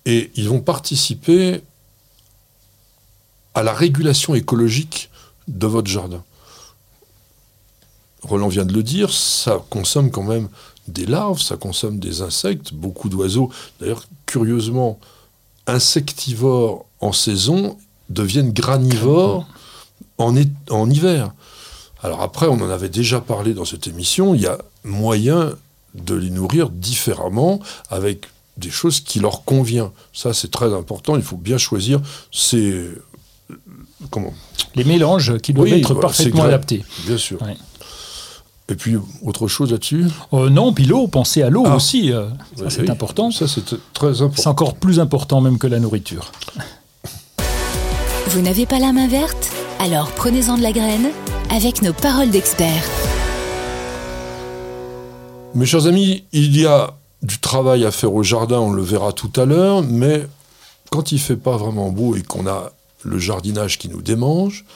et 0.04 0.30
ils 0.34 0.48
vont 0.48 0.60
participer 0.60 1.62
à 3.54 3.62
la 3.62 3.72
régulation 3.72 4.34
écologique 4.34 5.10
de 5.48 5.66
votre 5.66 5.88
jardin. 5.88 6.22
Roland 8.22 8.48
vient 8.48 8.64
de 8.64 8.72
le 8.72 8.82
dire, 8.82 9.12
ça 9.12 9.62
consomme 9.70 10.10
quand 10.10 10.22
même 10.22 10.48
des 10.88 11.06
larves, 11.06 11.40
ça 11.40 11.56
consomme 11.56 11.98
des 11.98 12.22
insectes, 12.22 12.72
beaucoup 12.72 13.08
d'oiseaux. 13.08 13.50
D'ailleurs, 13.80 14.04
curieusement, 14.26 14.98
insectivores 15.66 16.86
en 17.00 17.12
saison 17.12 17.78
deviennent 18.08 18.52
granivores 18.52 19.46
en, 20.18 20.34
en 20.70 20.90
hiver. 20.90 21.32
Alors 22.02 22.22
après, 22.22 22.46
on 22.46 22.60
en 22.60 22.70
avait 22.70 22.88
déjà 22.88 23.20
parlé 23.20 23.54
dans 23.54 23.64
cette 23.64 23.86
émission, 23.86 24.34
il 24.34 24.42
y 24.42 24.46
a 24.46 24.58
moyen 24.86 25.52
de 25.94 26.14
les 26.14 26.30
nourrir 26.30 26.70
différemment 26.70 27.60
avec 27.90 28.26
des 28.56 28.70
choses 28.70 29.00
qui 29.00 29.20
leur 29.20 29.44
conviennent. 29.44 29.90
Ça, 30.12 30.32
c'est 30.32 30.50
très 30.50 30.72
important. 30.72 31.16
Il 31.16 31.22
faut 31.22 31.36
bien 31.36 31.58
choisir 31.58 32.00
ces 32.32 32.90
comment? 34.10 34.32
Les 34.74 34.84
mélanges 34.84 35.38
qui 35.38 35.52
doivent 35.52 35.68
être 35.68 35.94
parfaitement 35.94 36.44
adaptés. 36.44 36.84
Bien 37.06 37.18
sûr. 37.18 37.38
Et 38.68 38.74
puis, 38.74 38.96
autre 39.22 39.46
chose 39.46 39.70
là-dessus? 39.70 40.06
Euh, 40.32 40.50
Non, 40.50 40.72
puis 40.72 40.86
l'eau, 40.86 41.06
pensez 41.06 41.42
à 41.42 41.50
l'eau 41.50 41.64
ah. 41.66 41.76
aussi. 41.76 42.12
Euh, 42.12 42.26
ça, 42.56 42.68
c'est 42.68 42.90
important. 42.90 43.30
Ça, 43.30 43.46
c'est 43.46 43.64
très 43.92 44.22
important. 44.22 44.42
C'est 44.42 44.48
encore 44.48 44.74
plus 44.74 44.98
important 44.98 45.40
même 45.40 45.58
que 45.58 45.68
la 45.68 45.78
nourriture. 45.78 46.32
Vous 48.28 48.40
n'avez 48.40 48.66
pas 48.66 48.80
la 48.80 48.92
main 48.92 49.06
verte? 49.06 49.52
Alors 49.78 50.10
prenez-en 50.12 50.56
de 50.56 50.62
la 50.62 50.72
graine 50.72 51.10
avec 51.50 51.82
nos 51.82 51.92
paroles 51.92 52.30
d'experts. 52.30 53.15
Mes 55.56 55.64
chers 55.64 55.86
amis, 55.86 56.22
il 56.32 56.54
y 56.54 56.66
a 56.66 56.98
du 57.22 57.38
travail 57.38 57.86
à 57.86 57.90
faire 57.90 58.12
au 58.12 58.22
jardin, 58.22 58.58
on 58.58 58.72
le 58.72 58.82
verra 58.82 59.14
tout 59.14 59.32
à 59.36 59.46
l'heure, 59.46 59.82
mais 59.82 60.28
quand 60.90 61.12
il 61.12 61.18
fait 61.18 61.38
pas 61.38 61.56
vraiment 61.56 61.88
beau 61.88 62.14
et 62.14 62.22
qu'on 62.22 62.46
a 62.46 62.72
le 63.04 63.18
jardinage 63.18 63.78
qui 63.78 63.88
nous 63.88 64.02
démange, 64.02 64.66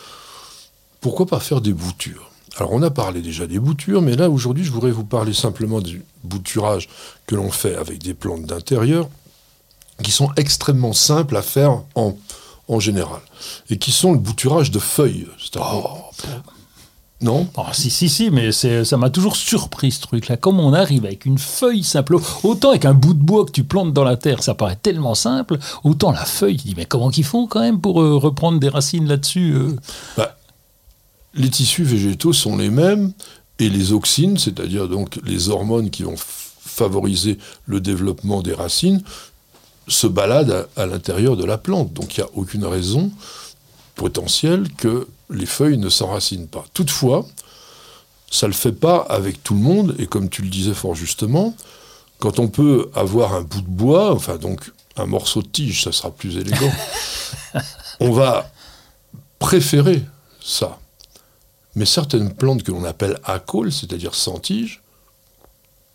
pourquoi 1.02 1.26
pas 1.26 1.38
faire 1.38 1.60
des 1.60 1.74
boutures? 1.74 2.30
Alors 2.56 2.72
on 2.72 2.80
a 2.80 2.88
parlé 2.88 3.20
déjà 3.20 3.46
des 3.46 3.58
boutures, 3.58 4.00
mais 4.00 4.16
là 4.16 4.30
aujourd'hui 4.30 4.64
je 4.64 4.72
voudrais 4.72 4.90
vous 4.90 5.04
parler 5.04 5.34
simplement 5.34 5.82
du 5.82 6.02
bouturage 6.24 6.88
que 7.26 7.34
l'on 7.34 7.50
fait 7.50 7.76
avec 7.76 7.98
des 7.98 8.14
plantes 8.14 8.46
d'intérieur, 8.46 9.10
qui 10.02 10.10
sont 10.10 10.32
extrêmement 10.38 10.94
simples 10.94 11.36
à 11.36 11.42
faire 11.42 11.82
en, 11.94 12.16
en 12.68 12.80
général, 12.80 13.20
et 13.68 13.76
qui 13.76 13.92
sont 13.92 14.12
le 14.12 14.18
bouturage 14.18 14.70
de 14.70 14.78
feuilles. 14.78 15.26
Oh, 15.56 15.88
non 17.22 17.46
ah, 17.56 17.72
Si, 17.72 17.90
si, 17.90 18.08
si, 18.08 18.30
mais 18.30 18.50
ça 18.52 18.96
m'a 18.96 19.10
toujours 19.10 19.36
surpris 19.36 19.92
ce 19.92 20.00
truc-là. 20.00 20.36
Comment 20.36 20.66
on 20.66 20.72
arrive 20.72 21.04
avec 21.04 21.26
une 21.26 21.38
feuille 21.38 21.82
simple, 21.82 22.16
autant 22.42 22.70
avec 22.70 22.84
un 22.84 22.94
bout 22.94 23.14
de 23.14 23.22
bois 23.22 23.44
que 23.44 23.50
tu 23.50 23.64
plantes 23.64 23.92
dans 23.92 24.04
la 24.04 24.16
terre, 24.16 24.42
ça 24.42 24.54
paraît 24.54 24.78
tellement 24.80 25.14
simple, 25.14 25.58
autant 25.84 26.12
la 26.12 26.24
feuille, 26.24 26.56
tu 26.56 26.68
dis, 26.68 26.74
mais 26.76 26.86
comment 26.86 27.10
qu'ils 27.10 27.24
font 27.24 27.46
quand 27.46 27.60
même 27.60 27.80
pour 27.80 28.00
euh, 28.00 28.16
reprendre 28.16 28.58
des 28.58 28.68
racines 28.68 29.06
là-dessus 29.06 29.52
euh? 29.54 29.76
Bah, 30.16 30.36
Les 31.34 31.50
tissus 31.50 31.84
végétaux 31.84 32.32
sont 32.32 32.56
les 32.56 32.70
mêmes, 32.70 33.12
et 33.58 33.68
les 33.68 33.92
auxines, 33.92 34.38
c'est-à-dire 34.38 34.88
donc 34.88 35.20
les 35.24 35.50
hormones 35.50 35.90
qui 35.90 36.02
vont 36.02 36.16
favoriser 36.16 37.36
le 37.66 37.80
développement 37.80 38.40
des 38.40 38.54
racines, 38.54 39.02
se 39.86 40.06
baladent 40.06 40.66
à, 40.76 40.82
à 40.82 40.86
l'intérieur 40.86 41.36
de 41.36 41.44
la 41.44 41.58
plante. 41.58 41.92
Donc 41.92 42.16
il 42.16 42.20
n'y 42.20 42.26
a 42.26 42.30
aucune 42.34 42.64
raison 42.64 43.10
potentielle 44.00 44.66
que 44.78 45.06
les 45.28 45.44
feuilles 45.44 45.76
ne 45.76 45.90
s'enracinent 45.90 46.48
pas. 46.48 46.64
Toutefois, 46.72 47.26
ça 48.30 48.46
ne 48.46 48.52
le 48.52 48.56
fait 48.56 48.72
pas 48.72 48.96
avec 48.96 49.44
tout 49.44 49.52
le 49.52 49.60
monde, 49.60 49.94
et 49.98 50.06
comme 50.06 50.30
tu 50.30 50.40
le 50.40 50.48
disais 50.48 50.72
fort 50.72 50.94
justement, 50.94 51.54
quand 52.18 52.38
on 52.38 52.48
peut 52.48 52.90
avoir 52.94 53.34
un 53.34 53.42
bout 53.42 53.60
de 53.60 53.68
bois, 53.68 54.14
enfin 54.14 54.38
donc 54.38 54.72
un 54.96 55.04
morceau 55.04 55.42
de 55.42 55.48
tige, 55.48 55.84
ça 55.84 55.92
sera 55.92 56.10
plus 56.10 56.38
élégant, 56.38 56.72
on 58.00 58.10
va 58.10 58.50
préférer 59.38 60.02
ça. 60.42 60.78
Mais 61.74 61.84
certaines 61.84 62.32
plantes 62.32 62.62
que 62.62 62.72
l'on 62.72 62.84
appelle 62.84 63.18
acaules, 63.24 63.70
c'est-à-dire 63.70 64.14
sans 64.14 64.38
tige, 64.38 64.80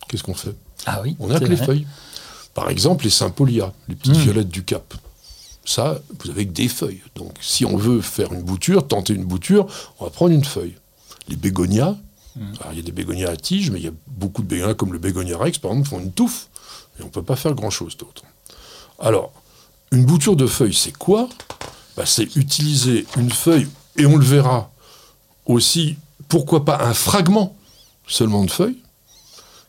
qu'est-ce 0.07 0.23
qu'on 0.23 0.35
fait? 0.35 0.55
Ah 0.85 1.01
oui. 1.01 1.15
On 1.19 1.31
a 1.31 1.39
que 1.39 1.45
les 1.45 1.57
feuilles. 1.57 1.87
Par 2.53 2.69
exemple, 2.69 3.03
les 3.03 3.09
sympolias, 3.09 3.71
les 3.87 3.95
petites 3.95 4.15
hmm. 4.15 4.25
violettes 4.25 4.49
du 4.49 4.63
Cap 4.63 4.93
ça, 5.65 5.99
vous 6.19 6.29
avez 6.29 6.45
que 6.45 6.51
des 6.51 6.67
feuilles. 6.67 7.01
Donc, 7.15 7.33
si 7.41 7.65
on 7.65 7.75
veut 7.75 8.01
faire 8.01 8.31
une 8.31 8.43
bouture, 8.43 8.87
tenter 8.87 9.13
une 9.13 9.25
bouture, 9.25 9.67
on 9.99 10.05
va 10.05 10.11
prendre 10.11 10.33
une 10.33 10.45
feuille. 10.45 10.75
Les 11.27 11.35
bégonias, 11.35 11.97
hmm. 12.35 12.53
il 12.71 12.77
y 12.77 12.79
a 12.79 12.83
des 12.83 12.91
bégonias 12.91 13.29
à 13.29 13.35
tige, 13.35 13.71
mais 13.71 13.79
il 13.79 13.85
y 13.85 13.89
a 13.89 13.93
beaucoup 14.07 14.43
de 14.43 14.47
bégonias, 14.47 14.75
comme 14.75 14.93
le 14.93 14.99
bégonia 14.99 15.37
rex, 15.37 15.57
par 15.57 15.71
exemple, 15.71 15.89
font 15.89 15.99
une 15.99 16.11
touffe, 16.11 16.47
et 16.99 17.01
on 17.01 17.05
ne 17.05 17.11
peut 17.11 17.23
pas 17.23 17.35
faire 17.35 17.53
grand-chose 17.55 17.97
d'autre. 17.97 18.23
Alors, 18.99 19.33
une 19.91 20.05
bouture 20.05 20.35
de 20.35 20.47
feuilles, 20.47 20.73
c'est 20.73 20.95
quoi? 20.95 21.27
Bah, 21.97 22.05
C'est 22.05 22.35
utiliser 22.35 23.05
une 23.17 23.31
feuille, 23.31 23.67
et 23.97 24.05
on 24.05 24.17
le 24.17 24.25
verra 24.25 24.71
aussi, 25.45 25.97
pourquoi 26.27 26.63
pas 26.63 26.83
un 26.83 26.93
fragment 26.93 27.55
seulement 28.07 28.43
de 28.43 28.51
feuille, 28.51 28.77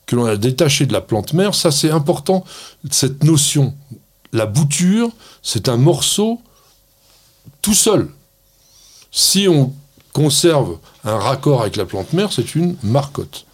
que 0.07 0.15
l'on 0.15 0.27
a 0.27 0.37
détaché 0.37 0.87
de 0.87 0.93
la 0.93 1.01
plante 1.01 1.33
mère, 1.33 1.55
ça 1.55 1.71
c'est 1.71 1.91
important, 1.91 2.45
cette 2.91 3.25
notion 3.25 3.75
la 4.37 4.47
bouture, 4.47 5.11
c'est 5.43 5.69
un 5.69 5.79
morceau 5.79 6.41
tout 7.63 7.75
seul. 7.75 8.11
Si 9.11 9.49
on 9.49 9.73
conserve 10.13 10.79
un 11.05 11.17
raccord 11.17 11.63
avec 11.63 11.77
la 11.77 11.87
plante 11.87 12.13
mère, 12.13 12.33
c'est 12.33 12.55
une 12.55 12.77
marcotte. 12.83 13.47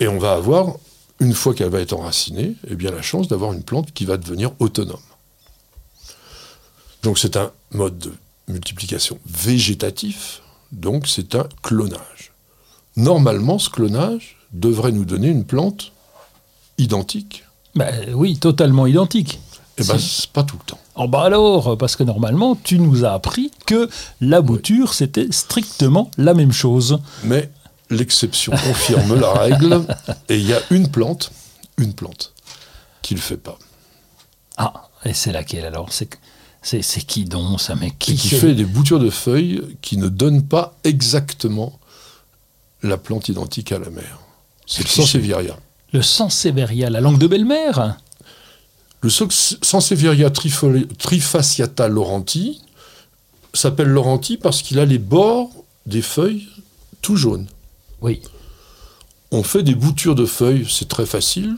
Et 0.00 0.08
on 0.08 0.18
va 0.18 0.32
avoir, 0.32 0.76
une 1.20 1.34
fois 1.34 1.54
qu'elle 1.54 1.68
va 1.68 1.80
être 1.80 1.92
enracinée, 1.92 2.54
eh 2.68 2.74
bien 2.74 2.90
la 2.90 3.02
chance 3.02 3.28
d'avoir 3.28 3.52
une 3.52 3.62
plante 3.62 3.92
qui 3.92 4.06
va 4.06 4.16
devenir 4.16 4.50
autonome. 4.60 4.96
Donc 7.02 7.18
c'est 7.18 7.36
un 7.36 7.52
mode 7.72 7.98
de 7.98 8.12
multiplication 8.48 9.18
végétatif, 9.26 10.40
donc 10.72 11.06
c'est 11.06 11.34
un 11.34 11.48
clonage. 11.62 12.32
Normalement, 12.96 13.58
ce 13.58 13.68
clonage 13.68 14.38
devrait 14.52 14.92
nous 14.92 15.04
donner 15.04 15.28
une 15.28 15.44
plante 15.44 15.92
identique. 16.78 17.44
Ben 17.74 18.14
oui, 18.14 18.38
totalement 18.38 18.86
identique. 18.86 19.38
Eh 19.78 19.82
bien, 19.82 19.96
pas 20.32 20.42
tout 20.42 20.56
le 20.56 20.64
temps. 20.64 20.78
Oh 20.94 21.06
bah 21.06 21.22
alors, 21.22 21.76
parce 21.76 21.96
que 21.96 22.02
normalement, 22.02 22.56
tu 22.56 22.78
nous 22.78 23.04
as 23.04 23.12
appris 23.12 23.50
que 23.66 23.90
la 24.20 24.40
bouture, 24.40 24.94
c'était 24.94 25.28
strictement 25.30 26.10
la 26.16 26.32
même 26.32 26.52
chose. 26.52 26.98
Mais 27.24 27.50
l'exception 27.90 28.52
confirme 28.66 29.20
la 29.20 29.32
règle, 29.32 29.82
et 30.28 30.38
il 30.38 30.46
y 30.46 30.54
a 30.54 30.60
une 30.70 30.88
plante, 30.88 31.30
une 31.76 31.92
plante, 31.92 32.32
qui 33.02 33.14
ne 33.14 33.18
le 33.18 33.22
fait 33.22 33.36
pas. 33.36 33.58
Ah, 34.56 34.88
et 35.04 35.12
c'est 35.12 35.32
laquelle 35.32 35.66
alors? 35.66 35.92
C'est 35.92 36.08
c'est 36.62 37.02
qui 37.02 37.26
donc 37.26 37.60
ça 37.60 37.76
mais 37.76 37.92
qui, 37.96 38.16
qui 38.16 38.28
fait 38.28 38.54
des 38.54 38.64
boutures 38.64 38.98
de 38.98 39.10
feuilles 39.10 39.62
qui 39.82 39.98
ne 39.98 40.08
donnent 40.08 40.42
pas 40.42 40.74
exactement 40.82 41.78
la 42.82 42.96
plante 42.96 43.28
identique 43.28 43.70
à 43.70 43.78
la 43.78 43.88
mère. 43.88 44.18
C'est 44.66 44.82
le 44.82 44.88
sansevieria. 44.88 45.56
Le 45.92 46.02
sansevieria, 46.02 46.90
la 46.90 47.00
langue 47.00 47.18
de 47.18 47.28
belle-mère? 47.28 47.98
Le 49.06 49.10
Sansevieria 49.10 50.30
trifasciata 50.30 51.86
laurenti 51.86 52.60
s'appelle 53.54 53.86
laurenti 53.86 54.36
parce 54.36 54.62
qu'il 54.62 54.80
a 54.80 54.84
les 54.84 54.98
bords 54.98 55.52
des 55.86 56.02
feuilles 56.02 56.48
tout 57.02 57.14
jaunes. 57.14 57.46
Oui. 58.00 58.20
On 59.30 59.44
fait 59.44 59.62
des 59.62 59.76
boutures 59.76 60.16
de 60.16 60.26
feuilles, 60.26 60.66
c'est 60.68 60.88
très 60.88 61.06
facile, 61.06 61.56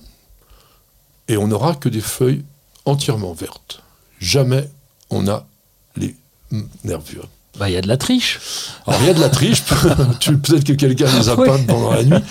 et 1.28 1.38
on 1.38 1.48
n'aura 1.48 1.74
que 1.74 1.88
des 1.88 2.02
feuilles 2.02 2.44
entièrement 2.84 3.32
vertes. 3.32 3.80
Jamais 4.20 4.68
on 5.08 5.26
a 5.26 5.46
les 5.96 6.16
nervures. 6.84 7.30
Bah, 7.58 7.70
il 7.70 7.72
y 7.72 7.78
a 7.78 7.80
de 7.80 7.88
la 7.88 7.96
triche. 7.96 8.40
Alors, 8.86 9.00
il 9.00 9.06
y 9.06 9.10
a 9.10 9.14
de 9.14 9.20
la 9.20 9.30
triche. 9.30 9.62
Peut-être 9.64 10.64
que 10.64 10.74
quelqu'un 10.74 11.10
les 11.18 11.30
a 11.30 11.36
peintes 11.36 11.66
pendant 11.66 11.92
la 11.92 12.04
nuit. 12.04 12.22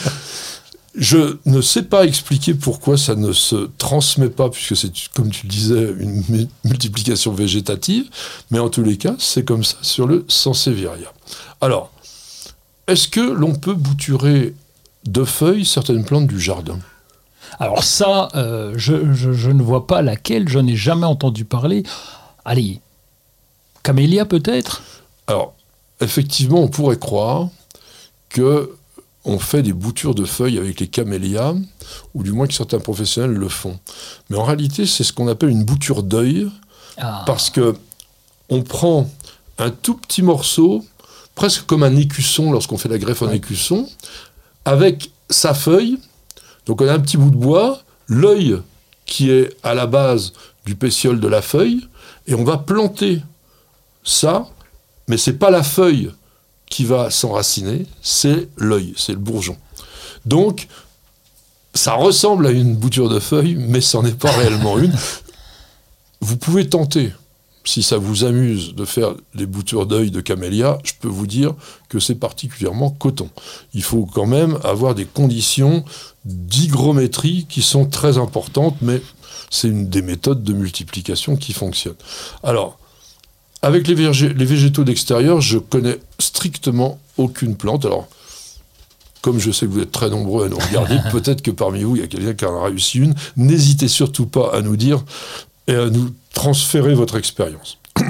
Je 0.97 1.37
ne 1.45 1.61
sais 1.61 1.83
pas 1.83 2.05
expliquer 2.05 2.55
pourquoi 2.55 2.97
ça 2.97 3.13
ne 3.13 3.31
se 3.31 3.69
transmet 3.77 4.29
pas, 4.29 4.49
puisque 4.49 4.75
c'est, 4.75 4.91
comme 5.13 5.29
tu 5.29 5.45
le 5.45 5.51
disais, 5.51 5.93
une 5.99 6.49
multiplication 6.63 7.31
végétative, 7.33 8.09
mais 8.49 8.57
en 8.57 8.69
tous 8.69 8.81
les 8.81 8.97
cas, 8.97 9.15
c'est 9.19 9.45
comme 9.45 9.63
ça 9.63 9.77
sur 9.83 10.07
le 10.07 10.25
Sansevieria. 10.27 11.13
Alors, 11.61 11.91
est-ce 12.87 13.07
que 13.07 13.21
l'on 13.21 13.53
peut 13.53 13.75
bouturer 13.75 14.55
de 15.05 15.23
feuilles 15.23 15.65
certaines 15.65 16.03
plantes 16.03 16.25
du 16.25 16.39
jardin? 16.39 16.79
Alors 17.59 17.83
ça, 17.83 18.29
euh, 18.33 18.73
je, 18.75 19.13
je, 19.13 19.51
ne 19.51 19.61
vois 19.61 19.85
pas 19.85 20.01
laquelle, 20.01 20.49
je 20.49 20.57
n'ai 20.57 20.75
jamais 20.75 21.05
entendu 21.05 21.45
parler. 21.45 21.83
Allez, 22.43 22.79
camélia 23.83 24.25
peut-être? 24.25 24.81
Alors, 25.27 25.53
effectivement, 26.01 26.59
on 26.59 26.67
pourrait 26.67 26.97
croire 26.97 27.49
que 28.29 28.76
on 29.27 29.39
fait 29.39 29.61
des 29.61 29.73
boutures 29.73 30.15
de 30.15 30.23
feuilles 30.23 30.57
avec 30.57 30.79
les 30.79 30.87
camélias, 30.87 31.53
ou 32.13 32.23
du 32.23 32.31
moins 32.31 32.47
que 32.47 32.53
certains 32.53 32.79
professionnels 32.79 33.35
le 33.35 33.49
font. 33.49 33.77
Mais 34.29 34.37
en 34.37 34.43
réalité, 34.43 34.85
c'est 34.85 35.03
ce 35.03 35.11
qu'on 35.11 35.27
appelle 35.27 35.49
une 35.49 35.65
bouture 35.65 36.01
d'œil, 36.01 36.47
ah. 36.97 37.23
parce 37.27 37.49
que 37.49 37.75
on 38.49 38.63
prend 38.63 39.09
un 39.57 39.69
tout 39.69 39.95
petit 39.95 40.21
morceau, 40.21 40.85
presque 41.35 41.65
comme 41.65 41.83
un 41.83 41.95
écusson 41.97 42.51
lorsqu'on 42.51 42.77
fait 42.77 42.87
la 42.87 42.97
greffe 42.97 43.21
en 43.21 43.29
écusson, 43.29 43.89
avec 44.63 45.11
sa 45.29 45.53
feuille. 45.53 45.99
Donc 46.65 46.81
on 46.81 46.87
a 46.87 46.93
un 46.93 46.99
petit 46.99 47.17
bout 47.17 47.29
de 47.29 47.35
bois, 47.35 47.81
l'œil 48.07 48.61
qui 49.05 49.29
est 49.29 49.55
à 49.61 49.73
la 49.73 49.87
base 49.87 50.31
du 50.65 50.75
pétiole 50.75 51.19
de 51.19 51.27
la 51.27 51.41
feuille, 51.41 51.85
et 52.27 52.33
on 52.33 52.45
va 52.45 52.57
planter 52.57 53.21
ça, 54.05 54.47
mais 55.09 55.17
c'est 55.17 55.37
pas 55.37 55.51
la 55.51 55.63
feuille 55.63 56.11
qui 56.69 56.85
va 56.85 57.09
s'enraciner, 57.09 57.85
c'est 58.01 58.49
l'œil, 58.57 58.93
c'est 58.97 59.13
le 59.13 59.19
bourgeon. 59.19 59.57
Donc, 60.25 60.67
ça 61.73 61.93
ressemble 61.93 62.47
à 62.47 62.51
une 62.51 62.75
bouture 62.75 63.09
de 63.09 63.19
feuille, 63.19 63.55
mais 63.55 63.81
ce 63.81 63.97
n'en 63.97 64.05
est 64.05 64.17
pas 64.17 64.31
réellement 64.31 64.79
une. 64.79 64.93
Vous 66.21 66.37
pouvez 66.37 66.67
tenter, 66.67 67.13
si 67.63 67.83
ça 67.83 67.97
vous 67.97 68.23
amuse 68.23 68.73
de 68.73 68.85
faire 68.85 69.13
des 69.35 69.45
boutures 69.45 69.85
d'œil 69.85 70.09
de 70.09 70.19
camélia, 70.21 70.79
je 70.83 70.93
peux 70.99 71.07
vous 71.07 71.27
dire 71.27 71.53
que 71.89 71.99
c'est 71.99 72.15
particulièrement 72.15 72.89
coton. 72.89 73.29
Il 73.73 73.83
faut 73.83 74.05
quand 74.05 74.25
même 74.25 74.57
avoir 74.63 74.95
des 74.95 75.05
conditions 75.05 75.85
d'hygrométrie 76.25 77.45
qui 77.47 77.61
sont 77.61 77.85
très 77.85 78.17
importantes, 78.17 78.77
mais 78.81 79.01
c'est 79.49 79.67
une 79.67 79.87
des 79.87 80.01
méthodes 80.01 80.43
de 80.43 80.53
multiplication 80.53 81.35
qui 81.35 81.53
fonctionnent. 81.53 81.95
Alors, 82.43 82.79
avec 83.61 83.87
les, 83.87 83.95
végétaux 83.95 84.83
d'extérieur, 84.83 85.41
je 85.41 85.57
connais 85.57 85.99
strictement 86.19 86.99
aucune 87.17 87.55
plante. 87.55 87.85
Alors, 87.85 88.07
comme 89.21 89.39
je 89.39 89.51
sais 89.51 89.65
que 89.65 89.71
vous 89.71 89.81
êtes 89.81 89.91
très 89.91 90.09
nombreux 90.09 90.45
à 90.45 90.49
nous 90.49 90.57
regarder, 90.57 90.97
peut-être 91.11 91.41
que 91.41 91.51
parmi 91.51 91.83
vous, 91.83 91.95
il 91.95 92.01
y 92.01 92.05
a 92.05 92.07
quelqu'un 92.07 92.33
qui 92.33 92.45
en 92.45 92.61
a 92.61 92.65
réussi 92.65 92.99
une. 92.99 93.15
N'hésitez 93.35 93.87
surtout 93.87 94.27
pas 94.27 94.51
à 94.53 94.61
nous 94.61 94.77
dire 94.77 95.03
et 95.67 95.75
à 95.75 95.89
nous 95.89 96.13
transférer 96.33 96.93
votre 96.93 97.17
expérience. 97.17 97.79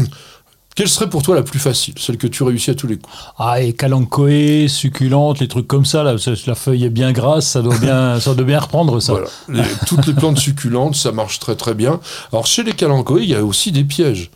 Quelle 0.76 0.90
serait 0.90 1.10
pour 1.10 1.24
toi 1.24 1.34
la 1.34 1.42
plus 1.42 1.58
facile, 1.58 1.96
celle 1.98 2.18
que 2.18 2.28
tu 2.28 2.44
réussis 2.44 2.70
à 2.70 2.76
tous 2.76 2.86
les 2.86 2.98
coups? 2.98 3.12
Ah, 3.40 3.60
et 3.60 3.74
calanchoé, 3.74 4.68
succulente, 4.68 5.40
les 5.40 5.48
trucs 5.48 5.66
comme 5.66 5.86
ça, 5.86 6.04
là, 6.04 6.16
la 6.46 6.54
feuille 6.54 6.86
est 6.86 6.92
bien 6.92 7.14
grasse, 7.14 7.48
ça 7.48 7.64
doit 7.64 7.80
bien, 7.80 8.20
ça 8.20 8.36
doit 8.36 8.46
bien 8.46 8.60
reprendre 8.60 9.00
ça. 9.00 9.14
Voilà. 9.14 9.64
toutes 9.88 10.06
les 10.06 10.14
plantes 10.14 10.38
succulentes, 10.38 10.96
ça 10.96 11.12
marche 11.12 11.40
très 11.40 11.56
très 11.56 11.74
bien. 11.74 12.00
Alors 12.32 12.46
chez 12.46 12.62
les 12.62 12.74
calanchoés, 12.74 13.24
il 13.24 13.30
y 13.30 13.34
a 13.34 13.44
aussi 13.44 13.72
des 13.72 13.86
pièges 13.86 14.30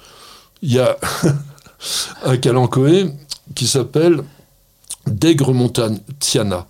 il 0.62 0.74
y 0.74 0.80
a 0.80 0.98
un 2.24 2.38
calanchoé 2.38 3.12
qui 3.56 3.68
s'appelle 3.68 4.24
Degremontiana. 5.08 6.68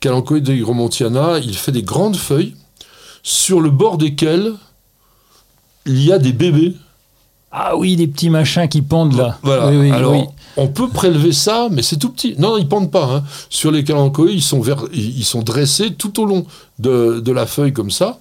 Calanchoé 0.00 0.40
Degremontiana, 0.40 1.38
il 1.38 1.56
fait 1.56 1.72
des 1.72 1.82
grandes 1.82 2.16
feuilles 2.16 2.56
sur 3.22 3.60
le 3.60 3.70
bord 3.70 3.98
desquelles 3.98 4.52
il 5.86 6.02
y 6.02 6.12
a 6.12 6.18
des 6.18 6.32
bébés. 6.32 6.74
Ah 7.52 7.76
oui, 7.76 7.96
des 7.96 8.08
petits 8.08 8.30
machins 8.30 8.68
qui 8.68 8.82
pendent 8.82 9.16
là. 9.16 9.38
Voilà. 9.42 9.66
Alors, 9.94 10.34
on 10.56 10.68
peut 10.68 10.88
prélever 10.88 11.32
ça, 11.32 11.68
mais 11.70 11.82
c'est 11.82 11.96
tout 11.96 12.10
petit. 12.10 12.34
Non, 12.38 12.56
ils 12.56 12.68
pendent 12.68 12.90
pas. 12.90 13.04
Hein. 13.04 13.24
Sur 13.48 13.70
les 13.70 13.84
calanchoés, 13.84 14.32
ils 14.32 14.42
sont, 14.42 14.62
ils 14.92 15.24
sont 15.24 15.42
dressés 15.42 15.94
tout 15.94 16.20
au 16.20 16.24
long 16.24 16.46
de, 16.78 17.20
de 17.20 17.32
la 17.32 17.46
feuille 17.46 17.72
comme 17.72 17.90
ça. 17.90 18.18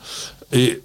Et 0.51 0.81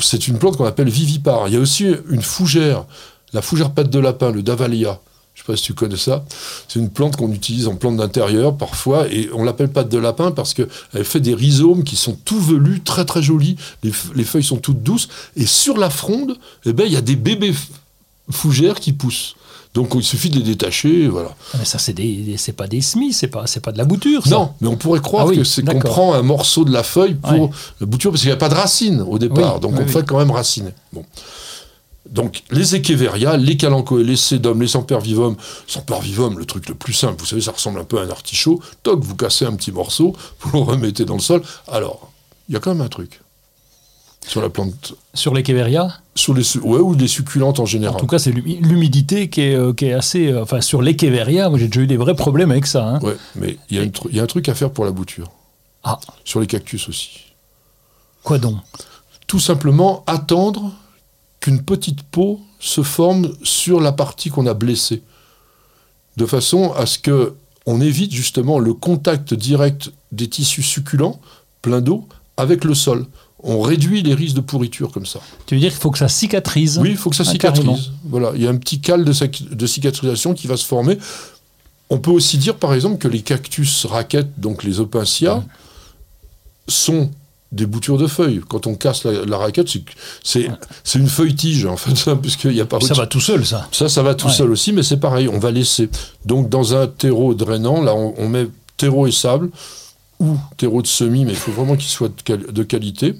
c'est 0.00 0.26
une 0.28 0.38
plante 0.38 0.56
qu'on 0.56 0.64
appelle 0.64 0.88
vivipare. 0.88 1.48
Il 1.48 1.54
y 1.54 1.56
a 1.56 1.60
aussi 1.60 1.86
une 2.10 2.22
fougère 2.22 2.84
la 3.32 3.42
fougère 3.42 3.70
patte 3.70 3.90
de 3.90 3.98
lapin, 3.98 4.30
le 4.30 4.42
Davalia, 4.42 5.00
je 5.34 5.42
ne 5.42 5.46
sais 5.46 5.52
pas 5.52 5.56
si 5.56 5.62
tu 5.62 5.74
connais 5.74 5.96
ça, 5.96 6.24
c'est 6.66 6.80
une 6.80 6.90
plante 6.90 7.16
qu'on 7.16 7.30
utilise 7.30 7.68
en 7.68 7.76
plante 7.76 7.96
d'intérieur 7.96 8.56
parfois, 8.56 9.06
et 9.08 9.30
on 9.32 9.44
l'appelle 9.44 9.68
patte 9.68 9.88
de 9.88 9.98
lapin 9.98 10.32
parce 10.32 10.52
qu'elle 10.52 10.68
fait 11.04 11.20
des 11.20 11.34
rhizomes 11.34 11.84
qui 11.84 11.94
sont 11.96 12.16
tout 12.24 12.40
velus, 12.40 12.80
très 12.80 13.04
très 13.04 13.22
jolis, 13.22 13.56
les, 13.84 14.24
feuilles 14.24 14.42
sont 14.42 14.56
toutes 14.56 14.82
douces, 14.82 15.08
et 15.36 15.46
sur 15.46 15.78
la 15.78 15.90
fronde, 15.90 16.36
eh 16.64 16.72
ben, 16.72 16.84
il 16.84 16.92
y 16.92 16.96
a 16.96 17.02
des 17.02 17.16
bébés 17.16 17.54
fougères 18.30 18.80
qui 18.80 18.92
poussent. 18.92 19.36
Donc 19.74 19.92
il 19.94 20.02
suffit 20.02 20.30
de 20.30 20.36
les 20.36 20.42
détacher, 20.42 21.06
voilà. 21.06 21.36
Ah, 21.54 21.58
mais 21.60 21.64
ça, 21.64 21.78
c'est 21.78 21.92
des, 21.92 22.34
c'est 22.36 22.54
pas 22.54 22.66
des 22.66 22.80
semis, 22.80 23.12
c'est 23.12 23.28
pas, 23.28 23.46
c'est 23.46 23.60
pas 23.60 23.70
de 23.70 23.78
la 23.78 23.84
bouture. 23.84 24.24
Ça. 24.24 24.30
Non, 24.30 24.54
mais 24.60 24.66
on 24.66 24.76
pourrait 24.76 25.00
croire 25.00 25.28
ah 25.30 25.34
que 25.34 25.44
c'est 25.44 25.62
qu'on 25.62 25.78
prend 25.78 26.14
un 26.14 26.22
morceau 26.22 26.64
de 26.64 26.72
la 26.72 26.82
feuille 26.82 27.14
pour 27.14 27.50
la 27.80 27.86
bouture 27.86 28.10
parce 28.10 28.22
qu'il 28.22 28.30
n'y 28.30 28.34
a 28.34 28.38
pas 28.38 28.48
de 28.48 28.54
racines 28.54 29.02
au 29.02 29.18
départ, 29.18 29.60
donc 29.60 29.74
on 29.78 29.86
fait 29.86 30.04
quand 30.04 30.18
même 30.18 30.32
raciner. 30.32 30.72
Bon. 30.92 31.04
Donc, 32.10 32.42
les 32.50 32.74
Echeveria, 32.74 33.36
les 33.36 33.56
Calanchoe, 33.56 34.02
les 34.02 34.16
Sedum, 34.16 34.60
les 34.60 34.68
Sempervivum, 34.68 35.36
Sempervivum, 35.66 36.38
le 36.38 36.44
truc 36.44 36.68
le 36.68 36.74
plus 36.74 36.92
simple, 36.92 37.16
vous 37.18 37.26
savez, 37.26 37.42
ça 37.42 37.52
ressemble 37.52 37.78
un 37.80 37.84
peu 37.84 37.98
à 37.98 38.02
un 38.02 38.10
artichaut. 38.10 38.60
Toc, 38.82 39.02
vous 39.02 39.16
cassez 39.16 39.44
un 39.44 39.54
petit 39.54 39.72
morceau, 39.72 40.14
vous 40.40 40.58
le 40.58 40.64
remettez 40.64 41.04
dans 41.04 41.14
le 41.14 41.20
sol. 41.20 41.42
Alors, 41.68 42.10
il 42.48 42.54
y 42.54 42.56
a 42.56 42.60
quand 42.60 42.74
même 42.74 42.84
un 42.84 42.88
truc. 42.88 43.20
Sur 44.26 44.42
la 44.42 44.50
plante. 44.50 44.94
Sur 45.14 45.32
l'Echeveria 45.32 46.00
sur 46.18 46.34
les, 46.34 46.56
ouais, 46.58 46.80
ou 46.80 46.94
les 46.94 47.08
succulentes 47.08 47.60
en 47.60 47.64
général. 47.64 47.94
En 47.94 47.98
tout 47.98 48.06
cas, 48.06 48.18
c'est 48.18 48.32
l'humidité 48.32 49.30
qui 49.30 49.40
est, 49.40 49.54
euh, 49.54 49.72
qui 49.72 49.86
est 49.86 49.92
assez. 49.92 50.26
Euh, 50.26 50.42
enfin, 50.42 50.60
sur 50.60 50.82
l'Echeveria, 50.82 51.48
moi 51.48 51.58
j'ai 51.58 51.68
déjà 51.68 51.80
eu 51.80 51.86
des 51.86 51.96
vrais 51.96 52.16
problèmes 52.16 52.50
avec 52.50 52.66
ça. 52.66 52.86
Hein. 52.86 52.98
Ouais, 53.00 53.16
mais 53.36 53.56
il 53.70 53.78
y, 53.78 54.16
y, 54.16 54.20
a 54.20 54.22
un 54.22 54.26
truc 54.26 54.48
à 54.48 54.54
faire 54.54 54.70
pour 54.70 54.84
la 54.84 54.90
bouture. 54.90 55.30
Ah. 55.84 55.98
Sur 56.24 56.40
les 56.40 56.46
cactus 56.46 56.88
aussi. 56.88 57.20
Quoi 58.22 58.38
donc? 58.38 58.56
Tout 59.26 59.38
simplement 59.38 60.02
attendre 60.06 60.72
qu'une 61.40 61.62
petite 61.62 62.02
peau 62.02 62.40
se 62.58 62.82
forme 62.82 63.32
sur 63.42 63.80
la 63.80 63.92
partie 63.92 64.30
qu'on 64.30 64.46
a 64.46 64.54
blessée, 64.54 65.02
de 66.16 66.26
façon 66.26 66.72
à 66.72 66.86
ce 66.86 66.98
que 66.98 67.34
on 67.66 67.82
évite 67.82 68.12
justement 68.12 68.58
le 68.58 68.72
contact 68.72 69.34
direct 69.34 69.92
des 70.10 70.26
tissus 70.26 70.62
succulents, 70.62 71.20
pleins 71.60 71.82
d'eau, 71.82 72.08
avec 72.38 72.64
le 72.64 72.74
sol. 72.74 73.06
On 73.42 73.60
réduit 73.60 74.02
les 74.02 74.14
risques 74.14 74.34
de 74.34 74.40
pourriture 74.40 74.90
comme 74.90 75.04
ça. 75.04 75.20
Tu 75.46 75.54
veux 75.54 75.60
dire 75.60 75.70
qu'il 75.70 75.80
faut 75.80 75.90
que 75.90 75.98
ça 75.98 76.08
cicatrise 76.08 76.78
Oui, 76.78 76.90
il 76.90 76.96
faut 76.96 77.10
que 77.10 77.16
ça 77.16 77.24
cicatrise. 77.24 77.90
Voilà, 78.04 78.32
il 78.34 78.42
y 78.42 78.46
a 78.46 78.50
un 78.50 78.56
petit 78.56 78.80
cal 78.80 79.04
de, 79.04 79.12
de, 79.54 79.66
cicatrisation 79.66 80.32
qui 80.32 80.46
va 80.46 80.56
se 80.56 80.64
former. 80.64 80.98
On 81.90 81.98
peut 81.98 82.10
aussi 82.10 82.38
dire 82.38 82.56
par 82.56 82.72
exemple 82.72 82.96
que 82.96 83.06
les 83.06 83.20
cactus 83.20 83.84
raquettes, 83.84 84.40
donc 84.40 84.64
les 84.64 84.80
opincia, 84.80 85.44
sont 86.66 87.10
des 87.52 87.66
boutures 87.66 87.98
de 87.98 88.06
feuilles. 88.06 88.40
Quand 88.46 88.66
on 88.66 88.74
casse 88.74 89.04
la, 89.04 89.36
raquette, 89.36 89.68
c'est 90.22 90.50
une 90.94 91.08
feuille 91.08 91.34
tige 91.34 91.64
en 91.66 91.76
fait, 91.76 92.14
puisqu'il 92.20 92.52
y 92.52 92.60
a 92.60 92.66
pas. 92.66 92.80
Ça 92.80 92.94
va 92.94 93.06
tout 93.06 93.20
seul, 93.20 93.44
ça. 93.46 93.68
Ça, 93.72 93.88
ça 93.88 94.02
va 94.02 94.14
tout 94.14 94.28
seul 94.28 94.50
aussi, 94.50 94.72
mais 94.72 94.82
c'est 94.82 94.98
pareil. 94.98 95.28
On 95.28 95.38
va 95.38 95.50
laisser. 95.50 95.88
Donc 96.24 96.48
dans 96.48 96.74
un 96.74 96.86
terreau 96.86 97.34
drainant, 97.34 97.82
là, 97.82 97.94
on, 97.94 98.28
met 98.28 98.48
terreau 98.76 99.06
et 99.06 99.12
sable 99.12 99.50
ou 100.20 100.36
terreau 100.56 100.82
de 100.82 100.86
semis, 100.86 101.24
mais 101.24 101.32
il 101.32 101.36
faut 101.36 101.52
vraiment 101.52 101.76
qu'il 101.76 101.88
soit 101.88 102.10
de, 102.26 102.62
qualité. 102.64 103.14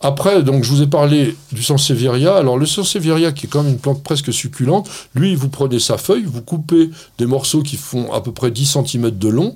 Après, 0.00 0.42
donc 0.42 0.64
je 0.64 0.70
vous 0.70 0.82
ai 0.82 0.86
parlé 0.86 1.36
du 1.52 1.62
sansevieria. 1.62 2.34
Alors 2.34 2.58
le 2.58 2.66
sansevieria, 2.66 3.32
qui 3.32 3.46
est 3.46 3.48
quand 3.48 3.62
même 3.62 3.74
une 3.74 3.78
plante 3.78 4.02
presque 4.02 4.32
succulente, 4.32 4.88
lui, 5.14 5.34
vous 5.34 5.50
prenez 5.50 5.78
sa 5.78 5.98
feuille, 5.98 6.24
vous 6.24 6.42
coupez 6.42 6.90
des 7.18 7.26
morceaux 7.26 7.62
qui 7.62 7.76
font 7.76 8.10
à 8.12 8.22
peu 8.22 8.32
près 8.32 8.50
10 8.50 8.78
cm 8.86 9.10
de 9.10 9.28
long, 9.28 9.54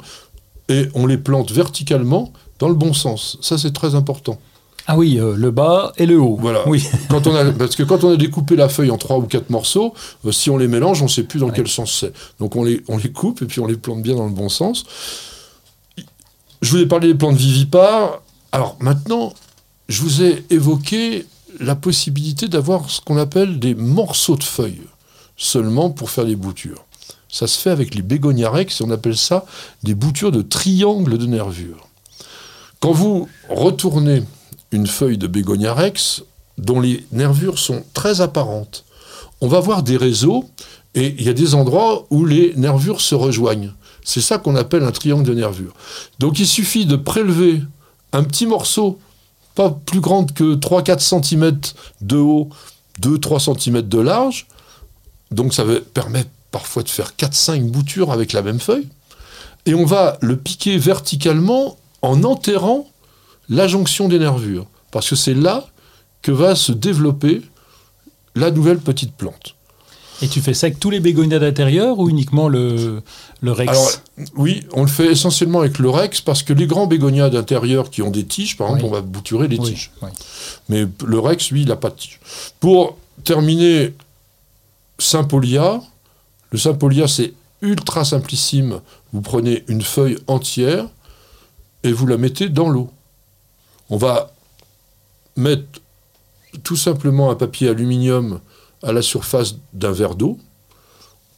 et 0.69 0.89
on 0.95 1.07
les 1.07 1.19
plante 1.19 1.51
verticalement 1.53 2.33
dans 2.59 2.69
le 2.69 2.75
bon 2.75 2.93
sens. 2.93 3.39
Ça, 3.41 3.59
c'est 3.59 3.73
très 3.73 3.95
important. 3.95 4.39
Ah 4.87 4.99
oui, 4.99 5.19
euh, 5.19 5.35
le 5.35 5.51
bas 5.51 5.93
et 5.97 6.05
le 6.05 6.21
haut. 6.21 6.37
Voilà. 6.39 6.69
Oui. 6.69 6.87
quand 7.09 7.27
on 7.27 7.35
a, 7.35 7.51
parce 7.59 7.75
que 7.75 7.83
quand 7.83 8.05
on 8.05 8.13
a 8.13 8.17
découpé 8.17 8.55
la 8.57 8.69
feuille 8.69 8.91
en 8.91 8.99
trois 8.99 9.19
ou 9.19 9.23
quatre 9.23 9.51
morceaux, 9.51 9.95
euh, 10.27 10.33
si 10.33 10.51
on 10.51 10.59
les 10.59 10.69
mélange, 10.69 11.01
on 11.01 11.07
ne 11.07 11.11
sait 11.11 11.23
plus 11.25 11.41
dans 11.41 11.51
quel 11.51 11.69
sens 11.69 12.01
c'est. 12.01 12.13
Donc 12.39 12.57
on 12.57 12.65
les, 12.65 12.83
on 12.89 12.99
les 12.99 13.11
coupe 13.11 13.43
et 13.43 13.47
puis 13.47 13.61
on 13.61 13.67
les 13.67 13.77
plante 13.77 14.03
bien 14.03 14.15
dans 14.15 14.27
le 14.27 14.33
bon 14.33 14.49
sens. 14.49 14.85
Je 16.61 16.71
vous 16.71 16.79
ai 16.79 16.87
parlé 16.87 17.09
des 17.09 17.15
plantes 17.15 17.37
vivipares. 17.37 18.23
Alors 18.53 18.77
maintenant, 18.81 19.33
je 19.89 20.03
vous 20.03 20.23
ai 20.23 20.45
évoqué 20.51 21.27
la 21.61 21.77
possibilité 21.77 22.49
d'avoir 22.49 22.91
ce 22.91 23.01
qu'on 23.01 23.17
appelle 23.17 23.59
des 23.59 23.75
morceaux 23.75 24.37
de 24.37 24.43
feuilles, 24.43 24.83
seulement 25.37 25.91
pour 25.91 26.11
faire 26.11 26.25
des 26.25 26.37
boutures. 26.37 26.85
Ça 27.29 27.47
se 27.47 27.59
fait 27.59 27.71
avec 27.71 27.95
les 27.95 28.03
bégonias 28.03 28.51
rex, 28.51 28.81
et 28.81 28.85
on 28.85 28.91
appelle 28.91 29.17
ça 29.17 29.45
des 29.83 29.95
boutures 29.95 30.33
de 30.33 30.43
triangle 30.43 31.19
de 31.19 31.27
nervure. 31.27 31.89
Quand 32.81 32.93
vous 32.93 33.29
retournez 33.49 34.23
une 34.73 34.87
feuille 34.87 35.19
de 35.19 35.27
bégonia 35.27 35.73
rex, 35.75 36.23
dont 36.59 36.81
les 36.81 37.07
nervures 37.13 37.59
sont 37.59 37.83
très 37.95 38.21
apparentes, 38.21 38.85
on 39.41 39.49
va 39.49 39.61
voir 39.61 39.83
des 39.83 39.97
réseaux, 39.97 40.49
et 40.95 41.15
il 41.19 41.25
y 41.25 41.29
a 41.29 41.33
des 41.33 41.55
endroits 41.55 42.07
où 42.11 42.25
les 42.25 42.55
nervures 42.57 43.01
se 43.01 43.15
rejoignent. 43.15 43.73
C'est 44.05 44.21
ça 44.21 44.39
qu'on 44.39 44.55
appelle 44.55 44.85
un 44.85 44.93
triangle 44.93 45.25
de 45.27 45.35
nervure. 45.35 45.73
Donc 46.19 46.39
il 46.39 46.47
suffit 46.47 46.87
de 46.87 46.97
prélever 46.97 47.63
un 48.13 48.23
petit 48.23 48.47
morceau, 48.47 48.99
pas 49.55 49.71
plus 49.71 50.01
grand 50.01 50.33
que 50.33 50.55
3-4 50.55 51.01
cm 51.01 51.59
de 52.01 52.17
haut, 52.17 52.49
2-3 53.03 53.59
cm 53.59 53.83
de 53.83 53.99
large. 53.99 54.47
Donc 55.31 55.53
ça 55.53 55.65
va 55.65 55.81
permettre 55.81 56.31
parfois 56.51 56.83
de 56.83 56.89
faire 56.89 57.13
4-5 57.19 57.63
boutures 57.65 58.13
avec 58.13 58.33
la 58.33 58.43
même 58.43 58.61
feuille. 58.61 58.89
Et 59.67 59.75
on 59.75 59.85
va 59.85 60.19
le 60.21 60.37
piquer 60.37 60.77
verticalement 60.77 61.77
en 62.05 62.23
enterrant 62.25 62.89
la 63.49 63.67
jonction 63.69 64.09
des 64.09 64.19
nervures. 64.19 64.67
Parce 64.91 65.09
que 65.11 65.17
c'est 65.17 65.35
là 65.35 65.67
que 66.23 66.33
va 66.33 66.55
se 66.55 66.73
développer 66.73 67.43
la 68.35 68.51
nouvelle 68.51 68.79
petite 68.79 69.15
plante. 69.15 69.55
Et 70.23 70.29
tu 70.29 70.41
fais 70.41 70.55
ça 70.55 70.69
avec 70.69 70.79
tous 70.79 70.91
les 70.91 71.01
bégonias 71.01 71.41
d'intérieur 71.41 71.99
ou 71.99 72.09
uniquement 72.09 72.49
le, 72.49 73.03
le 73.41 73.53
rex 73.53 73.71
Alors, 73.71 73.91
oui, 74.37 74.63
on 74.73 74.83
le 74.83 74.89
fait 74.89 75.09
essentiellement 75.11 75.61
avec 75.61 75.79
le 75.79 75.91
rex 75.91 76.21
parce 76.21 76.43
que 76.45 76.53
les 76.53 76.67
grands 76.67 76.87
bégonias 76.87 77.31
d'intérieur 77.31 77.91
qui 77.91 78.01
ont 78.01 78.11
des 78.11 78.25
tiges, 78.25 78.57
par 78.57 78.69
exemple, 78.69 78.85
on 78.87 78.91
va 78.91 79.01
bouturer 79.03 79.49
les 79.49 79.59
Oui, 79.59 79.71
tiges. 79.73 79.91
oui. 80.03 80.09
Mais 80.69 80.87
le 81.05 81.19
rex, 81.19 81.51
lui, 81.51 81.63
il 81.63 81.69
n'a 81.69 81.77
pas 81.77 81.91
de 81.91 81.97
tige. 81.97 82.21
Pour 82.61 82.97
terminer, 83.25 83.93
Saint-Polia, 84.99 85.81
le 86.51 86.59
Saint-Polia, 86.59 87.09
c'est 87.09 87.33
ultra 87.61 88.05
simplissime. 88.05 88.81
Vous 89.13 89.21
prenez 89.21 89.65
une 89.69 89.83
feuille 89.83 90.19
entière 90.29 90.87
et 91.85 91.93
vous 91.93 92.07
la 92.07 92.17
mettez 92.17 92.49
dans 92.49 92.69
l'eau. 92.69 92.91
On 93.91 93.97
va 93.97 94.33
mettre 95.37 95.81
tout 96.65 96.77
simplement 96.77 97.31
un 97.31 97.35
papier 97.35 97.69
aluminium 97.69 98.41
à 98.83 98.93
la 98.93 99.03
surface 99.03 99.57
d'un 99.73 99.93
verre 99.93 100.15
d'eau. 100.15 100.39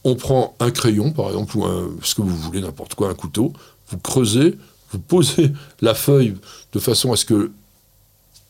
On 0.03 0.15
prend 0.15 0.55
un 0.59 0.71
crayon, 0.71 1.11
par 1.11 1.27
exemple, 1.27 1.57
ou 1.57 1.99
ce 2.01 2.15
que 2.15 2.21
vous 2.21 2.35
voulez, 2.35 2.61
n'importe 2.61 2.95
quoi, 2.95 3.09
un 3.09 3.13
couteau. 3.13 3.51
Vous 3.89 3.97
creusez, 3.97 4.57
vous 4.91 4.99
posez 4.99 5.51
la 5.81 5.93
feuille 5.93 6.35
de 6.71 6.79
façon 6.79 7.11
à 7.11 7.17
ce 7.17 7.25
que 7.25 7.51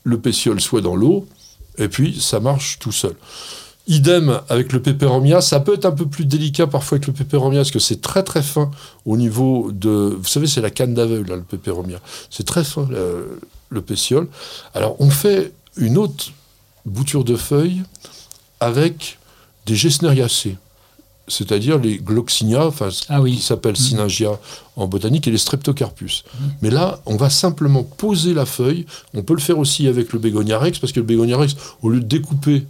le 0.04 0.20
pétiole 0.20 0.62
soit 0.62 0.82
dans 0.82 0.96
l'eau, 0.96 1.28
et 1.78 1.90
puis 1.90 2.20
ça 2.20 2.40
marche 2.40 2.80
tout 2.80 2.92
seul. 2.92 3.16
Idem 3.88 4.41
avec 4.50 4.73
le 4.73 4.82
pépéromia, 4.82 5.39
ça 5.39 5.60
peut 5.62 5.73
être 5.73 5.86
un 5.86 5.91
peu 5.91 6.06
plus 6.06 6.26
délicat 6.26 6.67
parfois 6.67 6.97
avec 6.97 7.08
le 7.08 7.13
pépéromia, 7.13 7.60
parce 7.60 7.71
que 7.71 7.80
c'est 7.80 8.02
très 8.02 8.23
très 8.23 8.43
fin 8.43 8.69
au 9.06 9.15
niveau 9.15 9.71
de... 9.71 10.17
Vous 10.19 10.28
savez, 10.28 10.47
c'est 10.47 10.62
la 10.62 10.69
canne 10.71 10.93
d'aveugle, 10.93 11.30
là, 11.30 11.36
le 11.38 11.43
pépéromia. 11.43 12.00
C'est 12.30 12.45
très 12.45 12.63
fin, 12.65 12.88
le, 12.89 13.39
le 13.69 13.82
pétiole. 13.82 14.28
Alors, 14.73 14.95
on 15.00 15.10
fait 15.10 15.54
une 15.78 15.97
autre 15.97 16.32
bouture 16.86 17.23
de 17.23 17.36
feuilles 17.38 17.82
avec 18.60 19.19
des 19.65 19.76
gesneriacées, 19.76 20.58
c'est-à-dire 21.30 21.78
les 21.78 21.97
gloxinia, 21.97 22.65
enfin, 22.65 22.89
Ah 23.10 23.21
oui. 23.21 23.36
qui 23.36 23.41
s'appellent 23.41 23.78
syningia 23.78 24.32
en 24.76 24.88
botanique, 24.88 25.28
et 25.28 25.32
les 25.32 25.38
streptocarpus. 25.38 26.23
Mais 26.62 26.69
là, 26.69 27.00
on 27.06 27.15
va 27.15 27.30
simplement 27.30 27.84
poser 27.84 28.34
la 28.34 28.45
feuille. 28.45 28.86
On 29.13 29.23
peut 29.23 29.34
le 29.34 29.39
faire 29.41 29.60
aussi 29.60 29.88
avec 29.88 30.13
le 30.13 30.19
bégonia 30.19 30.58
rex, 30.58 30.80
parce 30.80 30.91
que 30.93 31.00
le 31.00 31.06
bégonia 31.06 31.38
rex, 31.38 31.56
au 31.82 31.89
lieu 31.89 32.00
de 32.00 32.06
découper 32.06 32.65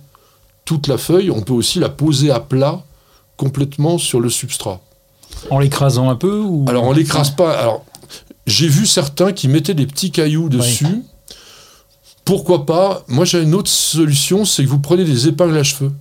toute 0.68 0.88
la 0.88 0.98
feuille, 0.98 1.32
on 1.32 1.42
peut 1.42 1.54
aussi 1.54 1.80
la 1.80 1.88
poser 1.88 2.30
à 2.30 2.42
plat 2.42 2.84
complètement 3.38 3.98
sur 3.98 4.20
le 4.20 4.30
substrat. 4.30 4.82
En 5.50 5.60
l'écrasant 5.60 6.10
un 6.10 6.16
peu 6.16 6.42
ou... 6.42 6.66
Alors 6.68 6.84
on 6.84 6.92
l'écrase 6.92 7.32
pas. 7.32 7.58
Alors 7.58 7.86
j'ai 8.46 8.68
vu 8.68 8.86
certains 8.86 9.32
qui 9.32 9.48
mettaient 9.48 9.74
des 9.74 9.88
petits 9.88 10.12
cailloux 10.12 10.50
dessus. 10.50 11.04
Pourquoi 12.26 12.66
pas? 12.66 13.06
Moi 13.08 13.24
j'ai 13.24 13.42
une 13.42 13.56
autre 13.56 13.70
solution, 13.70 14.44
c'est 14.44 14.64
que 14.66 14.70
vous 14.70 14.80
prenez 14.80 15.06
des 15.06 15.30
épingles 15.30 15.58
à 15.58 15.64
cheveux 15.64 15.94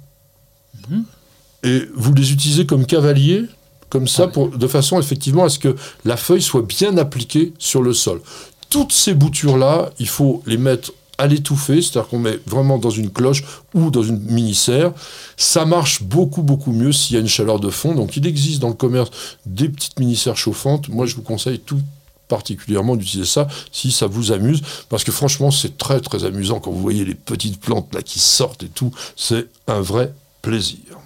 et 1.63 1.83
vous 1.95 2.13
les 2.15 2.33
utilisez 2.33 2.67
comme 2.67 2.87
cavalier, 2.87 3.45
comme 3.89 4.09
ça, 4.09 4.25
Ah 4.25 4.29
pour, 4.29 4.49
de 4.51 4.67
façon 4.67 5.01
effectivement 5.01 5.45
à 5.45 5.49
ce 5.49 5.61
que 5.61 5.77
la 6.05 6.17
feuille 6.17 6.43
soit 6.43 6.63
bien 6.63 6.97
appliquée 6.97 7.55
sur 7.59 7.83
le 7.83 7.93
sol. 7.93 8.21
Toutes 8.69 8.93
ces 8.93 9.15
boutures 9.15 9.57
là, 9.59 9.91
il 10.01 10.09
faut 10.09 10.43
les 10.45 10.59
mettre 10.59 10.93
à 11.19 11.27
l'étouffer, 11.27 11.83
c'est-à-dire 11.83 12.09
qu'on 12.09 12.19
met 12.19 12.39
vraiment 12.47 12.79
dans 12.79 12.91
une 12.91 13.11
cloche 13.11 13.45
ou 13.75 13.91
dans 13.91 14.03
une 14.03 14.21
mini-serre. 14.21 14.93
Ça 15.37 15.65
marche 15.65 16.03
beaucoup, 16.03 16.43
beaucoup 16.43 16.73
mieux 16.73 16.93
s'il 16.93 17.15
y 17.15 17.19
a 17.19 17.21
une 17.21 17.29
chaleur 17.29 17.61
de 17.61 17.71
fond. 17.71 17.95
Donc 17.95 18.17
il 18.17 18.27
existe 18.27 18.61
dans 18.61 18.69
le 18.69 18.75
commerce 18.75 19.11
des 19.47 19.69
petites 19.69 19.99
mini-serres 19.99 20.37
chauffantes. 20.37 20.89
Moi, 20.89 21.07
je 21.07 21.15
vous 21.15 21.23
conseille 21.23 21.61
tout 21.61 21.81
particulièrement 22.29 22.97
d'utiliser 22.97 23.31
ça 23.31 23.47
si 23.71 23.93
ça 23.93 24.09
vous 24.09 24.33
amuse 24.33 24.61
parce 24.89 25.05
que 25.05 25.13
franchement 25.13 25.53
c'est 25.53 25.79
très 25.79 26.01
très 26.01 26.25
amusant 26.25 26.59
quand 26.59 26.73
vous 26.73 26.81
voyez 26.81 27.05
les 27.05 27.15
petites 27.15 27.61
plantes 27.61 27.95
là 27.95 28.03
qui 28.03 28.19
sortent 28.19 28.65
et 28.65 28.69
tout 28.69 28.91
c'est 29.15 29.47
un 29.69 29.81
vrai 29.81 30.13
plaisir 30.43 30.99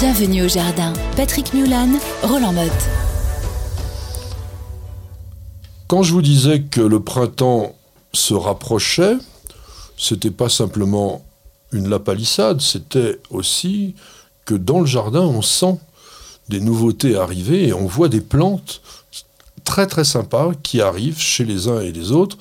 Bienvenue 0.00 0.44
au 0.44 0.48
jardin. 0.48 0.92
Patrick 1.16 1.52
Mulan, 1.54 1.88
Roland 2.22 2.52
Motte. 2.52 2.70
Quand 5.88 6.04
je 6.04 6.12
vous 6.12 6.22
disais 6.22 6.60
que 6.60 6.80
le 6.80 7.00
printemps 7.00 7.74
se 8.12 8.34
rapprochait, 8.34 9.16
c'était 9.96 10.30
pas 10.30 10.48
simplement 10.48 11.24
une 11.72 11.88
lapalissade, 11.88 12.60
c'était 12.60 13.20
aussi 13.30 13.94
que 14.44 14.54
dans 14.54 14.80
le 14.80 14.86
jardin, 14.86 15.20
on 15.20 15.42
sent 15.42 15.78
des 16.48 16.60
nouveautés 16.60 17.16
arriver 17.16 17.68
et 17.68 17.72
on 17.72 17.86
voit 17.86 18.08
des 18.08 18.22
plantes 18.22 18.80
très 19.64 19.86
très 19.86 20.04
sympas 20.04 20.52
qui 20.62 20.80
arrivent 20.80 21.20
chez 21.20 21.44
les 21.44 21.68
uns 21.68 21.80
et 21.80 21.92
les 21.92 22.12
autres. 22.12 22.38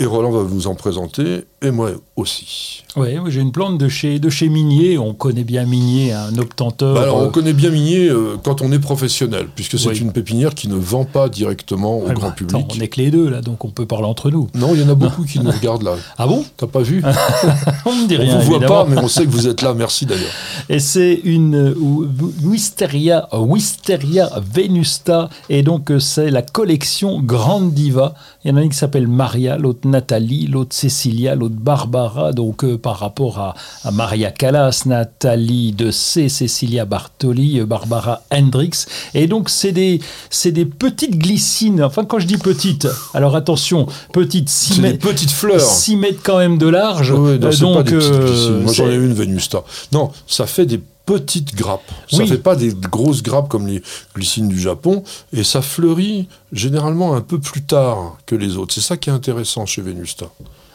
Et 0.00 0.06
Roland 0.06 0.30
va 0.30 0.42
vous 0.42 0.66
en 0.66 0.74
présenter, 0.74 1.44
et 1.60 1.70
moi 1.70 1.90
aussi. 2.16 2.82
Oui, 2.96 3.18
oui, 3.22 3.30
j'ai 3.30 3.42
une 3.42 3.52
plante 3.52 3.76
de 3.76 3.86
chez, 3.86 4.18
de 4.18 4.30
chez 4.30 4.48
Minier. 4.48 4.96
On 4.96 5.12
connaît 5.12 5.44
bien 5.44 5.66
Minier, 5.66 6.14
un 6.14 6.38
obtenteur. 6.38 6.94
Bah 6.94 7.02
alors, 7.02 7.20
euh, 7.20 7.26
on 7.26 7.30
connaît 7.30 7.52
bien 7.52 7.68
Minier 7.68 8.08
euh, 8.08 8.36
quand 8.42 8.62
on 8.62 8.72
est 8.72 8.78
professionnel, 8.78 9.46
puisque 9.54 9.78
c'est 9.78 9.90
Oui. 9.90 9.98
une 9.98 10.12
pépinière 10.12 10.54
qui 10.54 10.68
ne 10.68 10.74
vend 10.76 11.04
pas 11.04 11.28
directement 11.28 11.98
au 11.98 12.06
ah, 12.08 12.14
grand 12.14 12.28
bah, 12.28 12.34
public. 12.34 12.56
attends, 12.56 12.74
on 12.74 12.80
est 12.80 12.88
que 12.88 12.98
les 13.02 13.10
deux, 13.10 13.28
là, 13.28 13.42
donc 13.42 13.62
on 13.66 13.68
peut 13.68 13.84
parler 13.84 14.06
entre 14.06 14.30
nous. 14.30 14.48
Non, 14.54 14.70
il 14.74 14.80
y 14.80 14.82
en 14.82 14.88
a 14.88 14.94
beaucoup 14.94 15.24
qui 15.24 15.38
nous 15.38 15.50
regardent 15.60 15.82
là. 15.82 15.96
Ah 16.16 16.26
bon? 16.26 16.46
T'as 16.56 16.66
pas 16.66 16.80
vu? 16.80 17.02
On 17.84 17.94
me 17.94 18.08
dit 18.08 18.16
On 18.18 18.22
rien. 18.22 18.38
vous 18.38 18.46
voit 18.52 18.60
pas, 18.60 18.86
mais 18.88 18.96
on 18.96 19.08
sait 19.08 19.26
que 19.26 19.30
vous 19.30 19.48
êtes 19.48 19.60
là. 19.60 19.74
Merci 19.74 20.06
d'ailleurs. 20.06 20.32
Et 20.70 20.78
c'est 20.78 21.12
une 21.24 21.54
euh, 21.54 21.74
Wisteria, 22.42 23.28
Wisteria 23.38 24.30
venusta. 24.54 25.28
Et 25.50 25.62
donc, 25.62 25.90
euh, 25.90 25.98
c'est 25.98 26.30
la 26.30 26.40
collection 26.40 27.20
Grande 27.20 27.74
Diva. 27.74 28.14
Il 28.44 28.50
y 28.50 28.54
en 28.54 28.56
a 28.56 28.62
une 28.62 28.70
qui 28.70 28.78
s'appelle 28.78 29.06
Maria, 29.08 29.58
l'autre 29.58 29.86
Nathalie, 29.90 30.46
l'autre 30.46 30.74
Cecilia, 30.74 31.34
l'autre 31.34 31.54
Barbara. 31.58 32.32
Donc, 32.32 32.64
euh, 32.64 32.78
par 32.78 32.98
rapport 32.98 33.38
à, 33.38 33.54
à 33.84 33.90
Maria 33.90 34.30
Callas, 34.30 34.82
Nathalie 34.86 35.72
de 35.72 35.90
C, 35.90 36.28
Cecilia 36.28 36.84
Bartoli, 36.84 37.60
euh, 37.60 37.66
Barbara 37.66 38.22
Hendricks. 38.32 38.86
Et 39.14 39.26
donc, 39.26 39.50
c'est 39.50 39.72
des, 39.72 40.00
c'est 40.30 40.52
des 40.52 40.64
petites 40.64 41.16
glycines. 41.18 41.82
Enfin, 41.82 42.04
quand 42.04 42.18
je 42.18 42.26
dis 42.26 42.38
petites, 42.38 42.88
alors 43.14 43.36
attention, 43.36 43.86
petites, 44.12 44.48
6 44.48 44.68
C'est 44.68 44.74
des 44.76 44.88
mètres. 44.92 45.06
petites 45.08 45.30
fleurs. 45.30 45.60
6 45.60 45.96
mètres 45.96 46.20
quand 46.22 46.38
même 46.38 46.56
de 46.58 46.66
large. 46.68 47.12
Non, 47.12 47.26
Euh, 47.26 47.38
pas 47.38 47.50
donc, 47.56 47.86
des 47.86 47.96
petites 47.96 48.12
glycines. 48.12 48.60
Moi, 48.62 48.72
j'en 48.72 48.88
ai 48.88 48.94
une 48.94 49.12
Venusta. 49.14 49.62
Non, 49.92 50.10
ça 50.26 50.46
fait 50.46 50.66
des 50.66 50.80
petites 51.18 51.56
grappes. 51.56 51.90
Ça 52.08 52.18
Oui. 52.18 52.28
fait 52.28 52.38
pas 52.38 52.54
des 52.54 52.72
grosses 52.72 53.22
grappes 53.22 53.48
comme 53.48 53.66
les 53.66 53.82
glycines 54.14 54.48
du 54.48 54.60
Japon. 54.60 55.02
Et 55.32 55.42
ça 55.42 55.60
fleurit 55.60 56.28
généralement 56.52 57.14
un 57.14 57.20
peu 57.20 57.40
plus 57.40 57.62
tard 57.62 58.16
que 58.26 58.36
les 58.36 58.56
autres. 58.56 58.72
C'est 58.74 58.80
ça 58.80 58.96
qui 58.96 59.10
est 59.10 59.12
intéressant 59.12 59.66
chez 59.66 59.82
Venusta. 59.82 60.26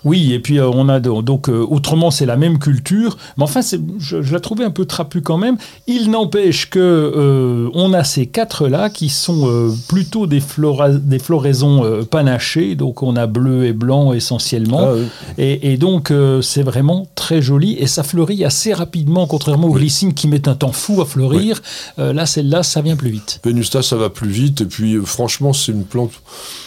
Oui, 0.05 0.31
et 0.33 0.39
puis 0.39 0.59
euh, 0.59 0.69
on 0.69 0.87
a 0.87 0.99
donc 0.99 1.49
euh, 1.49 1.65
autrement 1.69 2.11
c'est 2.11 2.25
la 2.25 2.37
même 2.37 2.59
culture, 2.59 3.17
mais 3.37 3.43
enfin 3.43 3.61
je, 3.99 4.21
je 4.21 4.33
la 4.33 4.39
trouvais 4.39 4.63
un 4.63 4.69
peu 4.71 4.85
trapue 4.85 5.19
quand 5.19 5.37
même. 5.37 5.57
Il 5.87 6.11
n'empêche 6.11 6.69
que 6.69 6.79
euh, 6.79 7.69
on 7.73 7.91
a 7.93 8.03
ces 8.03 8.27
quatre 8.27 8.67
là 8.67 8.89
qui 8.89 9.09
sont 9.09 9.71
plutôt 9.89 10.27
des, 10.27 10.39
flora- 10.39 10.89
des 10.97 11.19
floraisons 11.19 12.05
panachées, 12.09 12.75
donc 12.75 13.03
on 13.03 13.15
a 13.15 13.25
bleu 13.27 13.65
et 13.65 13.73
blanc 13.73 14.13
essentiellement, 14.13 14.81
Ah, 14.89 14.93
oui. 14.95 15.03
et, 15.37 15.73
et 15.73 15.77
donc 15.77 16.13
c'est 16.41 16.63
vraiment 16.63 17.07
très 17.15 17.41
joli 17.41 17.73
et 17.79 17.87
ça 17.87 18.03
fleurit 18.03 18.45
assez 18.45 18.73
rapidement, 18.73 19.27
contrairement 19.27 19.67
aux 19.67 19.73
Oui. 19.73 19.81
glycines 19.81 20.13
qui 20.13 20.27
mettent 20.27 20.47
un 20.47 20.55
temps 20.55 20.71
fou 20.71 21.01
à 21.01 21.05
fleurir. 21.05 21.61
Là 21.97 22.25
celle-là 22.25 22.63
ça 22.63 22.81
vient 22.81 22.95
plus 22.95 23.09
vite. 23.09 23.39
Venusta, 23.43 23.81
ça 23.81 23.95
va 23.95 24.09
plus 24.09 24.29
vite. 24.29 24.61
Et 24.61 24.65
puis, 24.65 24.97
franchement, 25.03 25.53
c'est 25.53 25.71
une 25.71 25.83
plante. 25.85 26.11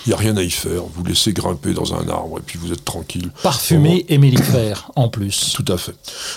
Il 0.06 0.10
n'y 0.10 0.14
a 0.14 0.16
rien 0.16 0.36
à 0.36 0.42
y 0.42 0.50
faire. 0.50 0.82
Vous 0.94 1.04
laissez 1.04 1.32
grimper 1.32 1.72
dans 1.74 1.94
un 1.94 2.08
arbre 2.08 2.38
et 2.38 2.42
puis 2.44 2.58
vous 2.60 2.72
êtes 2.72 2.84
tranquille. 2.84 3.27
Parfumé 3.42 4.04
et 4.08 4.18
mellifère 4.18 4.90
en 4.96 5.08
plus. 5.08 5.52
Tout 5.54 5.64
à 5.72 5.78
fait. 5.78 5.94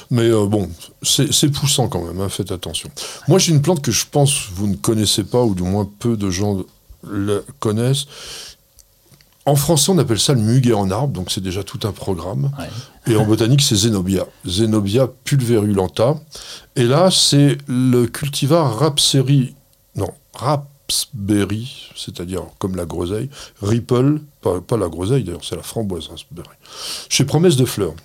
Mais 0.10 0.30
euh, 0.30 0.46
bon, 0.46 0.70
c'est 1.04 1.50
poussant 1.50 1.88
quand 1.88 2.04
même, 2.04 2.20
hein, 2.22 2.30
faites 2.30 2.52
attention. 2.52 2.90
Moi, 3.28 3.40
j'ai 3.40 3.52
une 3.52 3.62
plante 3.62 3.82
que 3.82 3.92
je 3.92 4.06
pense 4.10 4.50
vous 4.54 4.68
ne 4.68 4.76
connaissez 4.76 5.24
pas, 5.24 5.42
ou 5.44 5.56
du 5.56 5.64
moins 5.64 5.90
peu 6.00 6.18
de 6.18 6.30
gens 6.30 6.64
la 7.10 7.40
connaissent. 7.60 8.06
en 9.46 9.56
français, 9.56 9.92
on 9.92 9.98
appelle 9.98 10.20
ça 10.20 10.34
le 10.34 10.42
muguet 10.42 10.74
en 10.74 10.92
arbre, 10.92 11.14
donc 11.14 11.32
c'est 11.32 11.42
déjà 11.42 11.64
tout 11.64 11.80
un 11.84 11.92
programme. 11.92 12.52
Ouais. 12.60 13.12
Et 13.12 13.16
en 13.16 13.26
botanique, 13.26 13.62
c'est 13.62 13.76
Zenobia. 13.76 14.26
Zenobia 14.46 15.08
pulverulenta. 15.24 16.16
Et 16.76 16.84
là, 16.84 17.10
c'est 17.12 17.58
le 17.68 18.06
cultivar 18.06 18.78
Rapseri. 18.78 19.56
Non, 19.96 20.10
C'est-à-dire 21.96 22.44
comme 22.60 22.76
la 22.76 22.86
groseille. 22.86 23.30
Ripple, 23.62 24.22
pas, 24.42 24.78
la 24.78 24.90
groseille 24.90 25.24
d'ailleurs, 25.24 25.44
c'est 25.44 25.56
la 25.56 25.64
framboise 25.64 26.08
Raspberry. 26.08 26.56
Chez 27.10 27.26
Promesse 27.26 27.56
de 27.56 27.66
Fleurs. 27.66 27.96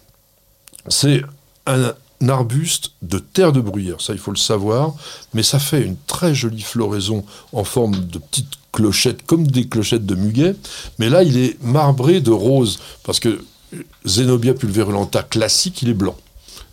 C'est 0.89 1.23
un, 1.67 1.93
un 2.21 2.29
arbuste 2.29 2.93
de 3.03 3.19
terre 3.19 3.53
de 3.53 3.61
bruyère, 3.61 4.01
ça 4.01 4.13
il 4.13 4.19
faut 4.19 4.31
le 4.31 4.37
savoir, 4.37 4.95
mais 5.35 5.43
ça 5.43 5.59
fait 5.59 5.83
une 5.83 5.97
très 6.07 6.35
jolie 6.35 6.63
floraison 6.63 7.25
en 7.53 7.65
forme 7.65 8.07
de 8.07 8.19
petites 8.19 8.55
clochettes, 8.73 9.25
comme 9.27 9.47
des 9.47 9.69
clochettes 9.69 10.07
de 10.07 10.15
muguet, 10.15 10.55
mais 10.99 11.09
là 11.09 11.23
il 11.23 11.39
est 11.39 11.63
marbré 11.63 12.21
de 12.21 12.31
rose, 12.31 12.79
parce 13.03 13.21
que 13.21 13.45
Zenobia 14.07 14.55
pulverulenta 14.55 15.23
classique, 15.23 15.83
il 15.83 15.89
est 15.89 15.95
blanc. 15.95 16.17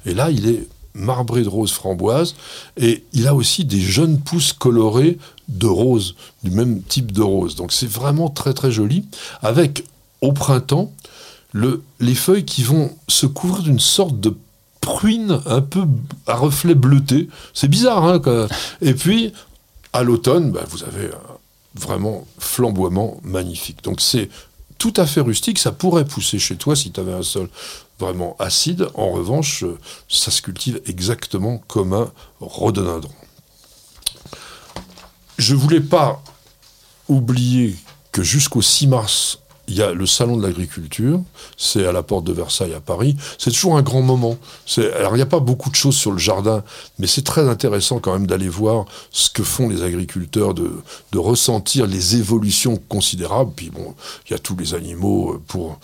Et 0.06 0.14
là 0.14 0.30
il 0.30 0.48
est 0.48 0.68
marbré 0.94 1.42
de 1.44 1.50
rose 1.50 1.72
framboise, 1.72 2.36
et 2.78 3.04
il 3.14 3.28
a 3.28 3.36
aussi 3.36 3.66
des 3.66 3.80
jeunes 3.80 4.20
pousses 4.20 4.54
colorées 4.54 5.18
de 5.48 5.68
rose, 5.68 6.16
du 6.44 6.52
même 6.52 6.82
type 6.82 7.12
de 7.12 7.22
rose. 7.22 7.56
Donc 7.56 7.72
c'est 7.72 7.90
vraiment 7.90 8.30
très 8.30 8.54
très 8.54 8.72
joli, 8.72 9.06
avec 9.42 9.86
au 10.22 10.32
printemps 10.32 10.92
le, 11.52 11.84
les 12.00 12.16
feuilles 12.16 12.46
qui 12.46 12.64
vont 12.64 12.92
se 13.08 13.26
couvrir 13.26 13.64
d'une 13.64 13.80
sorte 13.80 14.20
de 14.20 14.36
pruine 14.82 15.40
un 15.46 15.62
peu 15.62 15.84
à 16.28 16.36
reflet 16.36 16.76
bleuté. 16.76 17.30
C'est 17.54 17.70
bizarre, 17.70 18.04
hein. 18.06 18.22
Et 18.82 18.94
puis, 18.94 19.32
à 19.94 20.04
l'automne, 20.04 20.52
bah, 20.52 20.66
vous 20.70 20.84
avez 20.84 21.10
vraiment 21.76 22.28
flamboiement 22.38 23.18
magnifique. 23.24 23.84
Donc 23.84 24.02
c'est 24.02 24.30
tout 24.78 24.94
à 24.98 25.06
fait 25.06 25.22
rustique, 25.22 25.60
ça 25.60 25.72
pourrait 25.72 26.06
pousser 26.06 26.40
chez 26.40 26.56
toi 26.56 26.76
si 26.76 26.92
tu 26.92 27.00
avais 27.00 27.14
un 27.14 27.24
sol 27.24 27.50
vraiment 28.00 28.36
acide. 28.40 28.88
En 28.96 29.12
revanche, 29.12 29.64
euh, 29.64 29.78
ça 30.10 30.32
se 30.32 30.42
cultive 30.42 30.82
exactement 30.86 31.60
comme 31.68 31.94
un 31.94 32.12
rhododendron. 32.40 33.12
Je 35.38 35.56
voulais 35.56 35.82
pas 35.82 36.22
oublier 37.08 37.76
que 38.12 38.24
jusqu'au 38.24 38.62
6 38.62 38.88
mars, 38.88 39.40
il 39.68 39.76
y 39.76 39.82
a 39.82 39.94
le 39.94 40.06
salon 40.06 40.38
de 40.38 40.46
l'agriculture, 40.46 41.22
c'est 41.56 41.86
à 41.86 41.94
la 41.94 42.04
porte 42.04 42.26
de 42.26 42.34
Versailles 42.34 42.74
à 42.74 42.82
Paris. 42.82 43.16
C'est 43.38 43.52
toujours 43.52 43.78
un 43.78 43.82
grand 43.82 44.02
moment. 44.02 44.38
Alors 44.98 45.14
il 45.14 45.18
n'y 45.18 45.22
a 45.22 45.28
pas 45.28 45.40
beaucoup 45.40 45.70
de 45.70 45.76
choses 45.76 45.96
sur 45.96 46.12
le 46.12 46.18
jardin, 46.18 46.64
mais 47.00 47.08
c'est 47.08 47.24
très 47.24 47.48
intéressant 47.48 48.00
quand 48.00 48.12
même 48.12 48.28
d'aller 48.28 48.50
voir 48.50 48.86
ce 49.12 49.30
que 49.30 49.44
font 49.44 49.70
les 49.70 49.82
agriculteurs, 49.82 50.54
de, 50.54 50.72
ressentir 51.16 51.88
les 51.88 52.18
évolutions 52.18 52.76
considérables. 52.90 53.54
Puis 53.56 53.70
bon, 53.70 53.96
il 54.28 54.34
y 54.34 54.36
a 54.36 54.40
tous 54.40 54.58
les 54.58 54.74
animaux 54.74 55.34
euh, 55.34 55.42
pour 55.48 55.80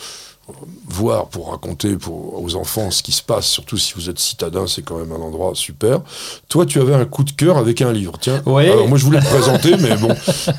voir, 0.87 1.27
pour 1.27 1.51
raconter 1.51 1.95
pour, 1.95 2.41
aux 2.43 2.55
enfants 2.55 2.91
ce 2.91 3.03
qui 3.03 3.11
se 3.11 3.21
passe, 3.21 3.45
surtout 3.45 3.77
si 3.77 3.93
vous 3.95 4.09
êtes 4.09 4.19
citadin, 4.19 4.65
c'est 4.67 4.81
quand 4.81 4.97
même 4.97 5.11
un 5.11 5.23
endroit 5.23 5.51
super. 5.53 6.01
Toi, 6.47 6.65
tu 6.65 6.79
avais 6.81 6.93
un 6.95 7.05
coup 7.05 7.23
de 7.23 7.31
cœur 7.31 7.57
avec 7.57 7.81
un 7.81 7.91
livre, 7.91 8.13
tiens. 8.19 8.41
Alors 8.45 8.87
moi, 8.87 8.97
je 8.97 9.05
voulais 9.05 9.19
te 9.19 9.25
présenter, 9.25 9.77
mais 9.77 9.95
bon, 9.95 10.09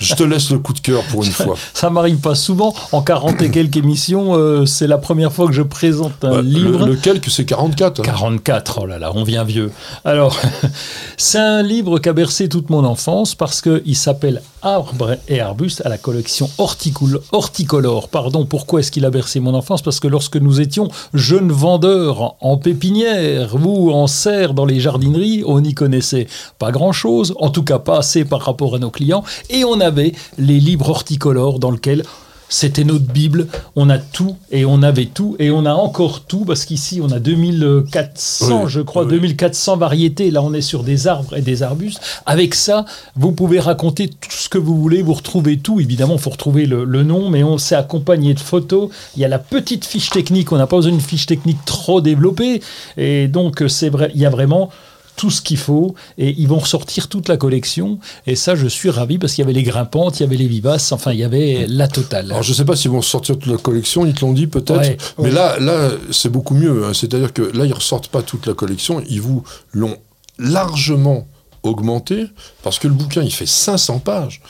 je 0.01 0.15
te 0.15 0.23
laisse 0.23 0.51
le 0.51 0.59
coup 0.59 0.73
de 0.73 0.81
cœur 0.81 1.03
pour 1.05 1.25
une 1.25 1.33
fois. 1.33 1.57
Ça 1.75 1.91
m'arrive 1.91 2.19
pas 2.19 2.35
souvent. 2.35 2.75
En 2.93 3.03
40 3.03 3.43
et 3.43 3.51
quelques 3.51 3.77
émissions, 3.77 4.35
euh, 4.35 4.67
c'est 4.67 4.87
la 4.87 4.99
première 4.99 5.33
fois 5.33 5.47
que 5.47 5.53
je 5.53 5.63
présente 5.63 6.25
un 6.25 6.37
Bah, 6.37 6.43
livre. 6.43 6.87
Le, 6.87 6.93
lequel 6.93 7.21
que 7.21 7.31
c'est 7.31 7.45
44 7.45 8.01
hein. 8.01 8.03
44, 8.05 8.81
oh 8.83 8.87
là 8.87 8.99
là, 8.99 9.13
on 9.15 9.25
vient 9.25 9.45
vieux. 9.45 9.71
Alors, 10.05 10.37
c'est 11.17 11.39
un 11.39 11.63
livre 11.63 11.99
qui 11.99 12.09
a 12.09 12.13
bercé 12.13 12.49
toute 12.49 12.71
mon 12.71 12.85
enfance 12.85 13.35
parce 13.35 13.61
qu'il 13.61 13.97
s'appelle 13.97 14.43
Arbres 14.63 15.17
et 15.29 15.41
arbustes 15.41 15.83
à 15.87 15.89
la 15.89 15.97
collection 15.97 16.51
horticole, 16.59 17.21
horticolore. 17.33 18.09
Pardon, 18.09 18.45
pourquoi 18.45 18.81
est-ce 18.81 18.91
qu'il 18.91 19.05
a 19.07 19.11
bercé 19.11 19.41
mon 19.41 19.55
enfance? 19.55 19.80
Parce 19.83 20.01
que 20.01 20.09
lorsque 20.09 20.37
nous 20.37 20.61
étions 20.61 20.89
jeunes 21.15 21.53
vendeurs 21.53 22.37
en 22.41 22.57
pépinière 22.57 23.55
ou 23.55 23.93
en 23.93 24.07
serre 24.07 24.55
dans 24.55 24.67
les 24.67 24.81
jardineries, 24.81 25.43
on 25.47 25.61
n'y 25.61 25.75
connaissait 25.75 26.27
pas 26.59 26.71
grand-chose, 26.71 27.35
en 27.39 27.51
tout 27.51 27.63
cas 27.63 27.79
pas 27.79 27.99
assez 27.99 28.25
par 28.25 28.43
rapport 28.43 28.75
à 28.75 28.79
nos 28.79 28.91
clients, 28.91 29.25
et 29.49 29.65
on 29.65 29.81
avait 29.81 30.13
les 30.39 30.61
livres 30.61 30.91
horticolores 30.91 31.59
dans 31.59 31.71
lesquels 31.71 32.05
c'était 32.51 32.85
notre 32.85 33.07
Bible, 33.07 33.47
on 33.77 33.89
a 33.89 33.99
tout 33.99 34.37
et 34.51 34.67
on 34.67 34.83
avait 34.83 35.07
tout 35.07 35.37
et 35.39 35.51
on 35.51 35.65
a 35.65 35.73
encore 35.73 36.25
tout 36.25 36.45
parce 36.45 36.67
qu'ici 36.67 37.01
on 37.03 37.11
a 37.11 37.19
2400, 37.19 38.65
Oui, 38.65 38.71
je 38.71 38.81
crois, 38.81 39.05
oui. 39.05 39.13
2400 39.13 39.77
variétés. 39.79 40.31
Là 40.31 40.43
on 40.43 40.53
est 40.53 40.61
sur 40.61 40.83
des 40.83 41.07
arbres 41.07 41.37
et 41.37 41.41
des 41.41 41.63
arbustes. 41.63 42.01
Avec 42.27 42.55
ça, 42.55 42.85
vous 43.17 43.33
pouvez 43.33 43.61
raconter 43.61 44.09
tout 44.09 44.31
ce 44.31 44.49
que 44.49 44.59
vous 44.59 44.77
voulez, 44.77 45.01
vous 45.01 45.15
retrouvez 45.15 45.59
tout. 45.59 45.81
Évidemment, 45.81 46.15
il 46.15 46.21
faut 46.21 46.31
retrouver 46.31 46.67
le, 46.67 46.85
le 46.85 47.03
nom, 47.05 47.31
mais 47.31 47.43
on 47.45 47.57
s'est 47.57 47.77
accompagné 47.77 48.35
de 48.35 48.41
photos. 48.41 48.91
Il 49.17 49.23
y 49.23 49.25
a 49.25 49.29
la 49.29 49.39
petite 49.39 49.85
fiche 49.85 50.11
technique, 50.11 50.53
on 50.53 50.57
n'a 50.59 50.67
pas 50.67 50.77
besoin 50.77 50.93
d'une 50.93 51.01
fiche 51.01 51.27
technique 51.27 51.65
trop 51.65 52.01
développée. 52.01 52.61
Et 52.97 53.29
donc, 53.29 53.63
c'est 53.69 53.89
vrai, 53.89 54.11
il 54.15 54.21
y 54.21 54.27
a 54.27 54.31
vraiment 54.31 54.71
tout 55.17 55.31
ce 55.31 55.43
qu'il 55.43 55.57
faut 55.59 55.95
et 56.19 56.35
ils 56.39 56.49
vont 56.49 56.59
ressortir 56.59 57.09
toute 57.09 57.29
la 57.29 57.37
collection 57.37 57.99
et 58.27 58.37
ça 58.37 58.55
je 58.55 58.67
suis 58.67 58.91
ravi 58.91 59.19
parce 59.19 59.35
qu'il 59.35 59.43
y 59.43 59.45
avait 59.45 59.53
les 59.53 59.63
grimpantes, 59.63 60.19
il 60.21 60.23
y 60.23 60.27
avait 60.27 60.37
les 60.37 60.47
vivaces, 60.49 60.93
enfin 60.93 61.13
il 61.13 61.19
y 61.19 61.25
avait 61.25 61.67
la 61.69 61.89
totale. 61.89 62.31
Alors 62.31 62.43
je 62.43 62.53
sais 62.53 62.65
pas 62.65 62.77
s'ils 62.77 62.91
vont 62.91 63.03
sortir 63.03 63.39
toute 63.39 63.53
la 63.53 63.59
collection, 63.59 64.07
ils 64.07 64.15
te 64.15 64.25
l'ont 64.25 64.33
dit 64.33 64.47
peut-être, 64.47 64.79
Ouais, 64.81 64.97
mais 65.19 65.25
ouais. 65.25 65.31
là, 65.31 65.59
là 65.59 65.91
c'est 66.11 66.31
beaucoup 66.31 66.55
mieux. 66.55 66.85
hein. 66.87 66.93
C'est-à-dire 66.95 67.33
que 67.33 67.43
là, 67.43 67.65
ils 67.67 67.73
ressortent 67.75 68.09
pas 68.09 68.23
toute 68.23 68.47
la 68.47 68.55
collection, 68.55 69.03
ils 69.09 69.21
vous 69.21 69.43
l'ont 69.73 69.97
largement 70.39 71.27
augmenté 71.63 72.25
parce 72.63 72.79
que 72.79 72.89
le 72.89 72.95
bouquin 72.95 73.23
il 73.23 73.31
fait 73.33 73.45
500 73.47 73.99
pages. 73.99 74.41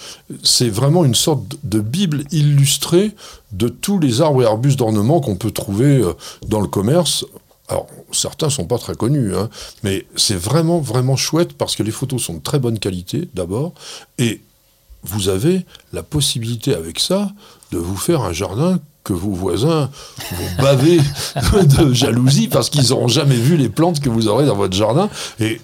C'est 0.45 0.69
vraiment 0.69 1.05
une 1.05 1.17
sorte 1.17 1.43
de 1.65 1.81
bible 1.81 2.23
illustrée 2.31 3.11
de 3.53 3.69
tous 3.69 3.99
les 3.99 4.21
arbres 4.21 4.43
et 4.43 4.47
arbustes 4.47 4.79
d'ornement 4.79 5.21
qu'on 5.21 5.35
peut 5.35 5.51
trouver 5.51 5.97
euh, 5.97 6.13
dans 6.47 6.61
le 6.61 6.69
commerce. 6.69 7.25
Alors, 7.71 7.87
certains 8.11 8.51
sont 8.51 8.67
pas 8.67 8.79
très 8.79 8.95
connus, 8.95 9.35
hein, 9.35 9.49
mais 9.85 10.05
c'est 10.17 10.37
vraiment, 10.37 10.81
vraiment 10.81 11.17
chouette 11.17 11.53
parce 11.55 11.77
que 11.77 11.85
les 11.85 11.93
photos 11.93 12.21
sont 12.21 12.35
de 12.35 12.43
très 12.43 12.59
bonne 12.59 12.81
qualité, 12.81 13.29
d'abord, 13.33 13.73
et 14.19 14.43
vous 15.05 15.29
avez 15.29 15.65
la 15.93 16.03
possibilité 16.03 16.75
avec 16.75 16.99
ça 16.99 17.31
de 17.71 17.79
vous 17.79 17.97
faire 17.97 18.23
un 18.23 18.33
jardin 18.33 18.81
que 19.05 19.13
vos 19.13 19.31
voisins 19.31 19.89
vont 20.33 20.63
baver 20.63 20.99
de 21.79 21.93
jalousie 21.93 22.49
parce 22.49 22.69
qu'ils 22.69 22.91
n'auront 22.91 23.09
jamais 23.09 23.37
vu 23.37 23.57
les 23.57 23.69
plantes 23.69 24.01
que 24.01 24.11
vous 24.11 24.29
aurez 24.29 24.47
dans 24.47 24.57
votre 24.57 24.77
jardin. 24.77 25.09
Et 25.39 25.61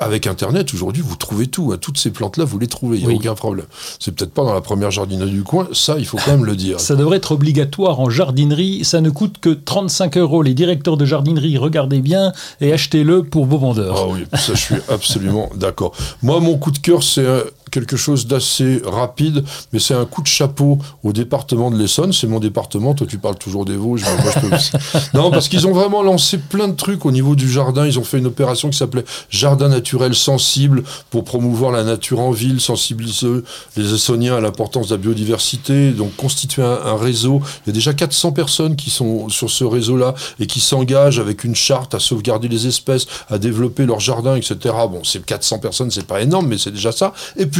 avec 0.00 0.26
Internet, 0.26 0.72
aujourd'hui, 0.74 1.02
vous 1.02 1.16
trouvez 1.16 1.46
tout. 1.46 1.72
hein. 1.72 1.78
Toutes 1.80 1.98
ces 1.98 2.10
plantes-là, 2.10 2.44
vous 2.44 2.58
les 2.58 2.66
trouvez, 2.66 2.96
il 2.98 3.00
n'y 3.00 3.06
a 3.06 3.08
Oui. 3.08 3.16
aucun 3.16 3.34
problème. 3.34 3.66
C'est 3.98 4.14
peut-être 4.14 4.32
pas 4.32 4.44
dans 4.44 4.54
la 4.54 4.60
première 4.60 4.90
jardinerie 4.90 5.30
du 5.30 5.42
coin, 5.42 5.68
ça, 5.72 5.96
il 5.98 6.06
faut 6.06 6.18
quand 6.24 6.30
même 6.32 6.44
le 6.44 6.54
dire. 6.56 6.78
Ça 6.80 6.94
devrait 6.96 7.16
être 7.16 7.32
obligatoire 7.32 8.00
en 8.00 8.08
jardinerie. 8.10 8.84
Ça 8.84 9.00
ne 9.00 9.10
coûte 9.10 9.36
que 9.40 9.50
35 9.50 10.16
euros. 10.18 10.42
Les 10.42 10.54
directeurs 10.54 10.96
de 10.96 11.04
jardinerie, 11.04 11.58
regardez 11.58 12.00
bien 12.00 12.32
et 12.60 12.72
achetez-le 12.72 13.22
pour 13.24 13.46
vos 13.46 13.58
vendeurs. 13.58 13.96
Ah 13.98 14.06
oui, 14.12 14.24
ça 14.38 14.54
je 14.54 14.60
suis 14.60 14.74
absolument 14.88 15.50
d'accord. 15.56 15.92
Moi, 16.22 16.40
mon 16.40 16.56
coup 16.58 16.70
de 16.70 16.78
cœur, 16.78 17.02
c'est 17.02 17.20
euh, 17.24 17.42
quelque 17.70 17.96
chose 17.96 18.26
d'assez 18.26 18.80
rapide, 18.84 19.44
mais 19.72 19.78
c'est 19.78 19.94
un 19.94 20.04
coup 20.04 20.22
de 20.22 20.26
chapeau 20.26 20.78
au 21.02 21.12
département 21.12 21.70
de 21.70 21.76
l'Essonne. 21.76 22.12
C'est 22.12 22.26
mon 22.26 22.40
département, 22.40 22.94
toi 22.94 23.06
tu 23.06 23.18
parles 23.18 23.38
toujours 23.38 23.64
des 23.64 23.76
Vosges, 23.76 24.04
mais 24.04 24.22
moi 24.22 24.32
je 24.34 24.40
peux. 24.40 24.98
Non, 25.14 25.30
parce 25.30 25.48
qu'ils 25.48 25.66
ont 25.66 25.72
vraiment 25.72 26.02
lancé 26.02 26.38
plein 26.38 26.68
de 26.68 26.74
trucs 26.74 27.06
au 27.06 27.10
niveau 27.10 27.34
du 27.34 27.50
jardin. 27.50 27.86
Ils 27.86 27.98
ont 27.98 28.04
fait 28.04 28.18
une 28.18 28.26
opération 28.26 28.70
qui 28.70 28.76
s'appelait 28.76 29.04
Jardin 29.30 29.68
naturel 29.68 30.14
sensible 30.14 30.82
pour 31.10 31.24
promouvoir 31.24 31.72
la 31.72 31.84
nature 31.84 32.20
en 32.20 32.30
ville, 32.30 32.60
sensibiliser 32.60 33.28
les 33.76 33.94
Essonniens 33.94 34.36
à 34.36 34.40
l'importance 34.40 34.88
de 34.88 34.94
la 34.94 34.98
biodiversité, 34.98 35.92
donc 35.92 36.14
constituer 36.16 36.62
un, 36.62 36.78
un 36.84 36.96
réseau. 36.96 37.40
Il 37.66 37.68
y 37.68 37.70
a 37.70 37.72
déjà 37.72 37.92
400 37.92 38.32
personnes 38.32 38.76
qui 38.76 38.90
sont 38.90 39.28
sur 39.28 39.50
ce 39.50 39.64
réseau-là 39.64 40.14
et 40.40 40.46
qui 40.46 40.60
s'engagent 40.60 41.18
avec 41.18 41.44
une 41.44 41.54
charte 41.54 41.94
à 41.94 41.98
sauvegarder 41.98 42.48
les 42.48 42.66
espèces, 42.66 43.06
à 43.28 43.38
développer 43.38 43.86
leur 43.86 44.00
jardin, 44.00 44.36
etc. 44.36 44.74
Bon, 44.90 45.02
c'est 45.04 45.24
400 45.24 45.58
personnes, 45.58 45.90
c'est 45.90 46.06
pas 46.06 46.20
énorme, 46.20 46.48
mais 46.48 46.58
c'est 46.58 46.70
déjà 46.70 46.92
ça. 46.92 47.12
Et 47.36 47.46
puis, 47.46 47.57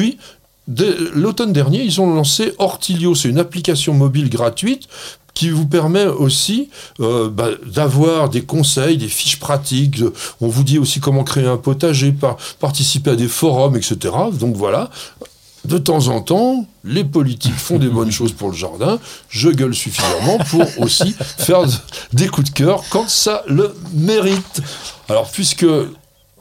l'automne 1.15 1.53
dernier, 1.53 1.83
ils 1.83 2.01
ont 2.01 2.13
lancé 2.15 2.53
Hortilio, 2.59 3.15
c'est 3.15 3.29
une 3.29 3.39
application 3.39 3.95
mobile 3.95 4.29
gratuite 4.29 4.89
qui 5.35 5.51
vous 5.51 5.67
permet 5.67 6.05
aussi 6.05 6.69
euh, 7.01 7.29
bah, 7.31 7.51
d'avoir 7.65 8.29
des 8.29 8.43
conseils, 8.43 8.97
des 8.97 9.09
fiches 9.09 9.39
pratiques. 9.39 10.03
on 10.41 10.49
vous 10.49 10.65
dit 10.65 10.79
aussi 10.79 10.99
comment 10.99 11.23
créer 11.23 11.47
un 11.47 11.57
potager, 11.57 12.11
par- 12.11 12.37
participer 12.59 13.11
à 13.11 13.17
des 13.17 13.29
forums, 13.29 13.77
etc. 13.77 14.15
Donc 14.33 14.57
voilà. 14.57 14.91
De 15.65 15.79
temps 15.79 16.09
en 16.09 16.23
temps, 16.23 16.67
les 16.83 17.05
politiques 17.05 17.55
font 17.55 17.79
des 17.79 17.89
bonnes 17.89 18.11
choses 18.19 18.33
pour 18.33 18.51
le 18.51 18.57
jardin. 18.57 18.99
Je 19.29 19.49
gueule 19.51 19.75
suffisamment 19.75 20.39
pour 20.51 20.65
aussi 20.79 21.15
faire 21.39 21.61
des 22.13 22.27
coups 22.29 22.51
de 22.51 22.55
cœur 22.55 22.83
quand 22.91 23.09
ça 23.09 23.45
le 23.47 23.75
mérite. 23.95 24.61
Alors, 25.09 25.31
puisque 25.31 25.67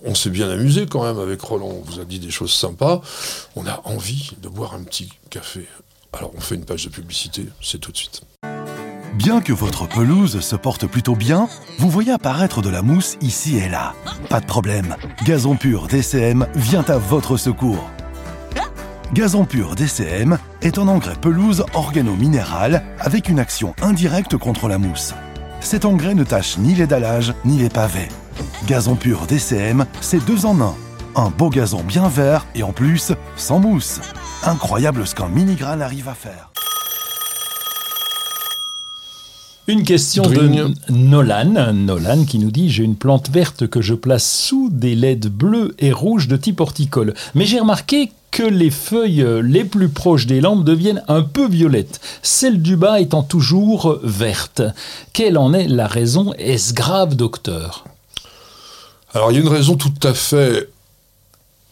on 0.03 0.15
s'est 0.15 0.29
bien 0.29 0.49
amusé 0.49 0.85
quand 0.85 1.03
même 1.03 1.19
avec 1.19 1.41
Roland, 1.41 1.69
on 1.69 1.81
vous 1.81 1.99
a 1.99 2.05
dit 2.05 2.19
des 2.19 2.31
choses 2.31 2.53
sympas, 2.53 3.01
on 3.55 3.65
a 3.65 3.81
envie 3.85 4.31
de 4.41 4.49
boire 4.49 4.73
un 4.73 4.83
petit 4.83 5.09
café. 5.29 5.67
Alors, 6.13 6.31
on 6.35 6.39
fait 6.39 6.55
une 6.55 6.65
page 6.65 6.85
de 6.85 6.89
publicité, 6.89 7.45
c'est 7.61 7.79
tout 7.79 7.91
de 7.91 7.97
suite. 7.97 8.21
Bien 9.15 9.41
que 9.41 9.53
votre 9.53 9.87
pelouse 9.87 10.39
se 10.39 10.55
porte 10.55 10.85
plutôt 10.85 11.15
bien, 11.15 11.47
vous 11.79 11.89
voyez 11.89 12.11
apparaître 12.11 12.61
de 12.61 12.69
la 12.69 12.81
mousse 12.81 13.17
ici 13.21 13.57
et 13.57 13.69
là. 13.69 13.93
Pas 14.29 14.39
de 14.39 14.45
problème, 14.45 14.95
Gazon 15.25 15.55
Pur 15.55 15.87
DCM 15.87 16.47
vient 16.55 16.85
à 16.87 16.97
votre 16.97 17.37
secours. 17.37 17.89
Gazon 19.13 19.45
pur 19.45 19.75
DCM 19.75 20.37
est 20.61 20.77
un 20.77 20.87
engrais 20.89 21.15
pelouse 21.15 21.63
organo-minéral 21.73 22.83
avec 22.99 23.29
une 23.29 23.39
action 23.39 23.73
indirecte 23.81 24.35
contre 24.35 24.67
la 24.67 24.77
mousse. 24.77 25.13
Cet 25.61 25.85
engrais 25.85 26.13
ne 26.13 26.25
tâche 26.25 26.57
ni 26.57 26.75
les 26.75 26.87
dallages 26.87 27.33
ni 27.45 27.57
les 27.57 27.69
pavés. 27.69 28.09
Gazon 28.67 28.95
pur 28.95 29.25
DCM, 29.27 29.85
c'est 30.01 30.25
deux 30.25 30.45
en 30.45 30.59
un. 30.61 30.75
Un 31.15 31.29
beau 31.29 31.49
gazon 31.49 31.83
bien 31.83 32.09
vert 32.09 32.45
et 32.53 32.63
en 32.63 32.71
plus, 32.71 33.13
sans 33.35 33.59
mousse. 33.59 33.99
Incroyable 34.43 35.07
ce 35.07 35.15
qu'un 35.15 35.29
mini-grain 35.29 35.81
arrive 35.81 36.09
à 36.09 36.13
faire. 36.13 36.51
Une 39.67 39.83
question 39.83 40.23
de 40.23 40.71
Nolan. 40.89 41.73
Nolan 41.73 42.23
qui 42.23 42.39
nous 42.39 42.51
dit 42.51 42.69
J'ai 42.69 42.83
une 42.83 42.95
plante 42.95 43.29
verte 43.29 43.67
que 43.67 43.81
je 43.81 43.95
place 43.95 44.25
sous 44.25 44.69
des 44.69 44.95
LED 44.95 45.27
bleus 45.27 45.75
et 45.79 45.91
rouges 45.91 46.29
de 46.29 46.37
type 46.37 46.61
horticole. 46.61 47.13
Mais 47.35 47.45
j'ai 47.45 47.59
remarqué 47.59 48.11
que 48.31 48.43
les 48.43 48.69
feuilles 48.69 49.25
les 49.43 49.65
plus 49.65 49.89
proches 49.89 50.25
des 50.25 50.39
lampes 50.39 50.63
deviennent 50.63 51.03
un 51.09 51.21
peu 51.21 51.49
violettes, 51.49 51.99
celle 52.21 52.61
du 52.61 52.77
bas 52.77 53.01
étant 53.01 53.23
toujours 53.23 53.97
verte. 54.03 54.61
Quelle 55.11 55.37
en 55.37 55.53
est 55.53 55.67
la 55.67 55.87
raison? 55.87 56.33
Est-ce 56.37 56.73
grave, 56.73 57.15
docteur? 57.15 57.83
Alors 59.13 59.31
il 59.31 59.35
y 59.35 59.37
a 59.37 59.41
une 59.41 59.47
raison 59.47 59.75
tout 59.75 59.93
à 60.03 60.13
fait 60.13 60.69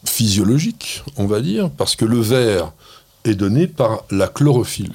physiologique, 0.04 1.02
on 1.16 1.26
va 1.26 1.40
dire, 1.40 1.70
parce 1.70 1.96
que 1.96 2.04
le 2.04 2.20
vert 2.20 2.72
est 3.24 3.34
donné 3.34 3.66
par 3.66 4.04
la 4.10 4.28
chlorophylle. 4.28 4.92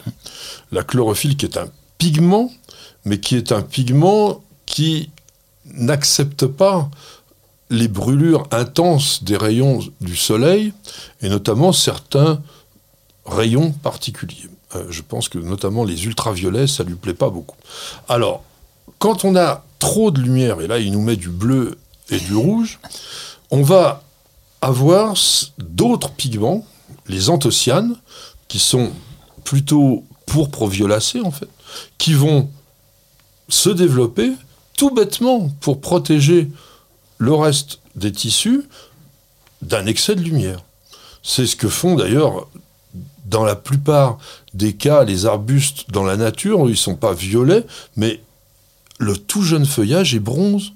La 0.71 0.84
chlorophylle 0.84 1.36
qui 1.38 1.45
est 1.45 1.58
un 1.58 1.67
pigment, 1.97 2.51
mais 3.06 3.19
qui 3.19 3.36
est 3.36 3.51
un 3.51 3.62
pigment 3.62 4.41
qui 4.65 5.10
n'accepte 5.65 6.45
pas 6.45 6.89
les 7.69 7.88
brûlures 7.88 8.47
intenses 8.51 9.23
des 9.23 9.38
rayons 9.38 9.80
du 10.01 10.15
soleil, 10.15 10.73
et 11.21 11.30
notamment 11.30 11.71
certains 11.71 12.41
rayons 13.25 13.71
particuliers. 13.71 14.49
Euh, 14.75 14.86
je 14.89 15.01
pense 15.01 15.30
que 15.30 15.38
notamment 15.38 15.84
les 15.84 16.06
ultraviolets, 16.06 16.67
ça 16.67 16.84
lui 16.84 16.95
plaît 16.95 17.13
pas 17.13 17.30
beaucoup. 17.30 17.56
Alors, 18.10 18.43
quand 18.99 19.25
on 19.25 19.36
a 19.36 19.63
trop 19.80 20.12
de 20.12 20.21
lumière, 20.21 20.62
et 20.62 20.67
là 20.67 20.80
il 20.80 20.91
nous 20.91 21.01
met 21.01 21.15
du 21.15 21.30
bleu 21.30 21.77
et 22.12 22.19
du 22.19 22.36
rouge, 22.36 22.80
on 23.50 23.63
va 23.63 24.04
avoir 24.62 25.15
d'autres 25.58 26.12
pigments, 26.12 26.65
les 27.08 27.30
anthocyanes, 27.30 27.95
qui 28.47 28.60
sont 28.60 28.91
plutôt 29.43 30.06
pourpre 30.26 30.67
violacés 30.67 31.21
en 31.21 31.32
fait, 31.32 31.50
qui 31.97 32.13
vont 32.13 32.50
se 33.50 33.69
développer 33.69 34.32
tout 34.78 34.91
bêtement 34.91 35.50
pour 35.62 35.82
protéger 35.82 36.50
le 37.17 37.34
reste 37.34 37.80
des 37.95 38.12
tissus 38.12 38.63
d'un 39.62 39.86
excès 39.86 40.15
de 40.15 40.21
lumière. 40.21 40.63
C'est 41.24 41.45
ce 41.45 41.56
que 41.56 41.69
font 41.69 41.95
d'ailleurs 41.95 42.47
dans 43.26 43.43
la 43.43 43.56
plupart 43.56 44.17
des 44.54 44.74
cas 44.74 45.04
les 45.04 45.26
arbustes 45.26 45.89
dans 45.91 46.04
la 46.04 46.17
nature, 46.17 46.69
ils 46.69 46.78
sont 46.78 46.95
pas 46.95 47.13
violets, 47.13 47.65
mais 47.95 48.21
le 49.00 49.17
tout 49.17 49.43
jeune 49.43 49.65
feuillage 49.65 50.15
est 50.15 50.19
bronze 50.19 50.74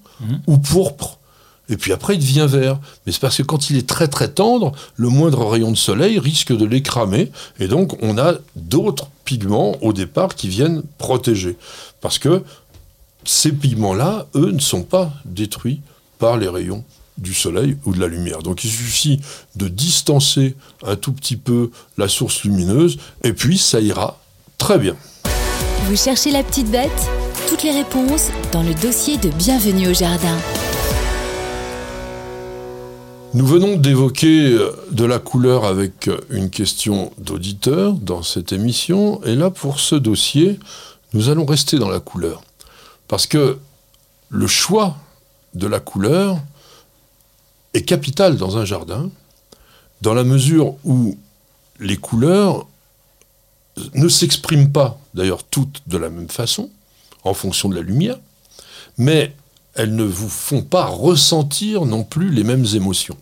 ou 0.48 0.58
pourpre. 0.58 1.19
Et 1.69 1.78
puis 1.78 1.91
après, 1.93 2.15
il 2.15 2.19
devient 2.19 2.47
vert. 2.49 2.80
Mais 3.06 3.12
c'est 3.12 3.21
parce 3.21 3.38
que 3.38 3.43
quand 3.43 3.69
il 3.69 3.78
est 3.78 3.88
très 3.88 4.08
très 4.08 4.28
tendre, 4.28 4.71
le 4.95 5.10
moindre 5.10 5.45
rayon 5.45 5.71
de 5.71 5.78
soleil 5.78 6.19
risque 6.19 6.56
de 6.56 6.65
l'écramer. 6.65 7.32
Et 7.60 7.67
donc, 7.67 7.97
on 8.01 8.17
a 8.17 8.36
d'autres 8.56 9.10
pigments 9.23 9.75
au 9.82 9.93
départ 9.93 10.36
qui 10.36 10.47
viennent 10.47 10.84
protéger. 10.97 11.58
Parce 12.01 12.19
que 12.19 12.43
ces 13.25 13.51
pigments-là, 13.51 14.28
eux, 14.36 14.51
ne 14.51 14.60
sont 14.60 14.84
pas 14.84 15.12
détruits 15.25 15.82
par 16.19 16.38
les 16.38 16.47
rayons 16.47 16.84
du 17.17 17.34
soleil 17.34 17.78
ou 17.86 17.93
de 17.93 17.99
la 17.99 18.08
lumière. 18.08 18.39
Donc 18.39 18.63
il 18.63 18.69
suffit 18.69 19.21
de 19.56 19.67
distancer 19.67 20.56
un 20.86 20.95
tout 20.95 21.13
petit 21.13 21.38
peu 21.38 21.71
la 21.97 22.08
source 22.08 22.43
lumineuse 22.43 22.97
et 23.23 23.34
puis 23.34 23.58
ça 23.58 23.80
ira 23.80 24.19
très 24.58 24.78
bien. 24.78 24.95
Vous 25.86 25.95
cherchez 25.95 26.32
la 26.32 26.43
petite 26.43 26.69
bête? 26.69 26.91
Toutes 27.47 27.63
les 27.63 27.71
réponses 27.71 28.30
dans 28.51 28.63
le 28.63 28.73
dossier 28.73 29.17
de 29.17 29.30
Bienvenue 29.30 29.89
au 29.89 29.93
jardin. 29.93 30.38
Nous 33.36 33.45
venons 33.45 33.76
d'évoquer 33.76 34.54
euh, 34.54 34.71
de 34.91 35.04
la 35.04 35.19
couleur 35.19 35.65
avec 35.65 36.08
euh, 36.08 36.21
une 36.30 36.50
question 36.50 37.12
d'auditeur 37.17 37.91
dans 37.91 38.24
cette 38.24 38.54
émission. 38.54 39.21
Et 39.26 39.36
là, 39.36 39.50
pour 39.50 39.82
ce 39.82 39.95
dossier, 39.95 40.58
nous 41.12 41.28
allons 41.28 41.45
rester 41.45 41.78
dans 41.78 41.89
la 41.89 42.00
couleur. 42.00 42.41
Parce 43.10 43.28
que 43.28 43.60
le 44.30 44.48
choix 44.48 44.95
de 45.54 45.67
la 45.67 45.82
couleur 45.82 46.39
est 47.74 47.82
capital 47.82 48.38
dans 48.38 48.56
un 48.56 48.63
jardin, 48.63 49.10
dans 50.02 50.13
la 50.13 50.24
mesure 50.24 50.76
où 50.86 51.17
les 51.82 51.98
couleurs 51.98 52.65
ne 53.95 54.08
s'expriment 54.08 54.71
pas, 54.71 54.98
d'ailleurs 55.13 55.43
toutes 55.43 55.82
de 55.88 55.98
la 55.98 56.10
même 56.10 56.30
façon, 56.30 56.69
en 57.26 57.34
fonction 57.34 57.67
de 57.67 57.76
la 57.76 57.82
lumière, 57.82 58.17
mais 58.98 59.36
elles 59.74 59.93
ne 59.93 60.06
vous 60.06 60.30
font 60.30 60.62
pas 60.62 60.86
ressentir 60.86 61.86
non 61.86 62.06
plus 62.06 62.30
les 62.30 62.45
mêmes 62.45 62.65
émotions. 62.76 63.17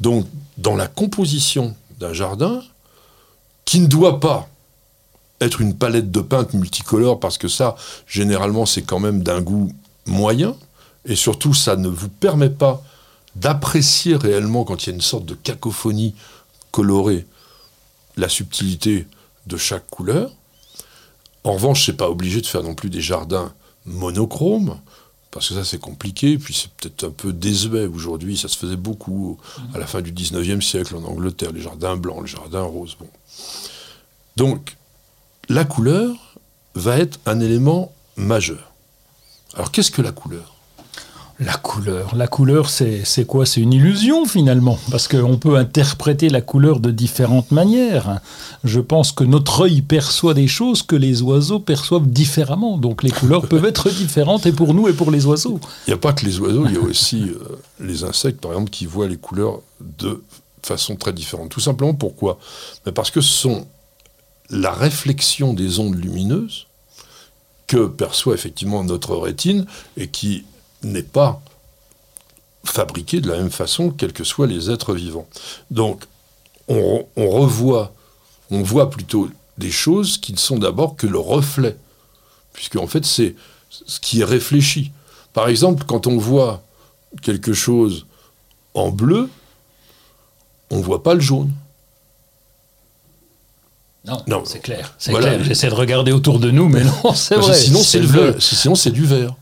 Donc, 0.00 0.26
dans 0.58 0.76
la 0.76 0.88
composition 0.88 1.74
d'un 1.98 2.12
jardin, 2.12 2.62
qui 3.64 3.80
ne 3.80 3.86
doit 3.86 4.20
pas 4.20 4.48
être 5.40 5.60
une 5.60 5.76
palette 5.76 6.10
de 6.10 6.20
peintes 6.20 6.54
multicolores, 6.54 7.20
parce 7.20 7.38
que 7.38 7.48
ça, 7.48 7.76
généralement, 8.06 8.66
c'est 8.66 8.82
quand 8.82 9.00
même 9.00 9.22
d'un 9.22 9.40
goût 9.40 9.72
moyen, 10.06 10.56
et 11.04 11.16
surtout, 11.16 11.54
ça 11.54 11.76
ne 11.76 11.88
vous 11.88 12.08
permet 12.08 12.50
pas 12.50 12.82
d'apprécier 13.34 14.16
réellement, 14.16 14.64
quand 14.64 14.84
il 14.84 14.90
y 14.90 14.92
a 14.92 14.94
une 14.94 15.02
sorte 15.02 15.26
de 15.26 15.34
cacophonie 15.34 16.14
colorée, 16.70 17.26
la 18.16 18.28
subtilité 18.28 19.06
de 19.46 19.56
chaque 19.56 19.86
couleur. 19.88 20.30
En 21.44 21.52
revanche, 21.52 21.86
c'est 21.86 21.96
pas 21.96 22.08
obligé 22.08 22.40
de 22.40 22.46
faire 22.46 22.62
non 22.62 22.74
plus 22.74 22.90
des 22.90 23.00
jardins 23.00 23.52
monochromes, 23.84 24.78
parce 25.36 25.50
que 25.50 25.54
ça 25.54 25.64
c'est 25.66 25.78
compliqué, 25.78 26.38
puis 26.38 26.54
c'est 26.54 26.70
peut-être 26.70 27.04
un 27.04 27.10
peu 27.10 27.30
désuet 27.30 27.84
aujourd'hui, 27.84 28.38
ça 28.38 28.48
se 28.48 28.56
faisait 28.56 28.76
beaucoup 28.76 29.38
à 29.74 29.78
la 29.78 29.86
fin 29.86 30.00
du 30.00 30.10
19e 30.10 30.62
siècle 30.62 30.96
en 30.96 31.04
Angleterre, 31.04 31.52
les 31.52 31.60
jardins 31.60 31.94
blancs, 31.94 32.22
les 32.22 32.26
jardins 32.26 32.62
roses. 32.62 32.96
Bon. 32.98 33.06
Donc, 34.36 34.78
la 35.50 35.66
couleur 35.66 36.38
va 36.74 36.96
être 36.96 37.20
un 37.26 37.40
élément 37.40 37.92
majeur. 38.16 38.72
Alors 39.52 39.70
qu'est-ce 39.70 39.90
que 39.90 40.00
la 40.00 40.12
couleur? 40.12 40.55
La 41.38 41.52
couleur. 41.54 42.16
La 42.16 42.28
couleur, 42.28 42.70
c'est 42.70 43.04
c'est 43.04 43.26
quoi? 43.26 43.44
C'est 43.44 43.60
une 43.60 43.74
illusion 43.74 44.24
finalement, 44.24 44.78
parce 44.90 45.06
qu'on 45.06 45.36
peut 45.36 45.56
interpréter 45.56 46.30
la 46.30 46.40
couleur 46.40 46.80
de 46.80 46.90
différentes 46.90 47.50
manières. 47.50 48.20
Je 48.64 48.80
pense 48.80 49.12
que 49.12 49.22
notre 49.22 49.64
œil 49.64 49.82
perçoit 49.82 50.32
des 50.32 50.48
choses 50.48 50.82
que 50.82 50.96
les 50.96 51.20
oiseaux 51.20 51.60
perçoivent 51.60 52.06
différemment. 52.06 52.78
Donc 52.78 53.02
les 53.02 53.10
couleurs 53.10 53.46
peuvent 53.48 53.66
être 53.66 53.90
différentes 53.90 54.46
et 54.46 54.52
pour 54.52 54.72
nous 54.72 54.88
et 54.88 54.94
pour 54.94 55.10
les 55.10 55.26
oiseaux. 55.26 55.60
Il 55.86 55.90
n'y 55.90 55.94
a 55.94 55.98
pas 55.98 56.14
que 56.14 56.24
les 56.24 56.40
oiseaux, 56.40 56.64
il 56.66 56.72
y 56.72 56.78
a 56.78 56.80
aussi 56.80 57.24
euh, 57.28 57.58
les 57.80 58.02
insectes, 58.02 58.40
par 58.40 58.52
exemple, 58.52 58.70
qui 58.70 58.86
voient 58.86 59.08
les 59.08 59.18
couleurs 59.18 59.60
de 59.80 60.22
façon 60.62 60.96
très 60.96 61.12
différente. 61.12 61.50
Tout 61.50 61.60
simplement 61.60 61.92
pourquoi? 61.92 62.38
Mais 62.86 62.92
Parce 62.92 63.10
que 63.10 63.20
ce 63.20 63.32
sont 63.32 63.66
la 64.48 64.72
réflexion 64.72 65.52
des 65.52 65.80
ondes 65.80 65.96
lumineuses 65.96 66.66
que 67.66 67.86
perçoit 67.86 68.32
effectivement 68.32 68.84
notre 68.84 69.16
rétine 69.16 69.66
et 69.98 70.08
qui 70.08 70.44
n'est 70.92 71.02
pas 71.02 71.40
fabriquée 72.64 73.20
de 73.20 73.28
la 73.28 73.36
même 73.36 73.50
façon, 73.50 73.90
quels 73.90 74.12
que 74.12 74.24
soient 74.24 74.46
les 74.46 74.70
êtres 74.70 74.94
vivants. 74.94 75.28
Donc, 75.70 76.04
on, 76.68 77.06
on 77.16 77.30
revoit, 77.30 77.92
on 78.50 78.62
voit 78.62 78.90
plutôt 78.90 79.30
des 79.58 79.70
choses 79.70 80.18
qui 80.18 80.32
ne 80.32 80.38
sont 80.38 80.58
d'abord 80.58 80.96
que 80.96 81.06
le 81.06 81.18
reflet, 81.18 81.76
puisque 82.52 82.76
en 82.76 82.86
fait 82.86 83.04
c'est 83.06 83.34
ce 83.70 84.00
qui 84.00 84.20
est 84.20 84.24
réfléchi. 84.24 84.90
Par 85.32 85.48
exemple, 85.48 85.84
quand 85.86 86.06
on 86.06 86.16
voit 86.18 86.62
quelque 87.22 87.52
chose 87.52 88.06
en 88.74 88.90
bleu, 88.90 89.30
on 90.70 90.78
ne 90.78 90.82
voit 90.82 91.02
pas 91.02 91.14
le 91.14 91.20
jaune. 91.20 91.52
Non, 94.04 94.22
Non. 94.26 94.42
c'est 94.44 94.60
clair. 94.60 94.94
C'est 94.98 95.10
Voilà. 95.10 95.34
clair. 95.34 95.44
J'essaie 95.44 95.68
de 95.68 95.74
regarder 95.74 96.12
autour 96.12 96.38
de 96.38 96.50
nous, 96.50 96.68
mais 96.68 96.84
non, 96.84 97.12
c'est 97.14 97.36
vrai. 97.36 97.54
sinon, 97.54 97.80
c'est 97.82 97.98
le 98.00 98.06
bleu. 98.06 98.30
vert. 98.30 98.42
Sinon, 98.42 98.74
c'est 98.74 98.90
du 98.92 99.04
vert. 99.04 99.34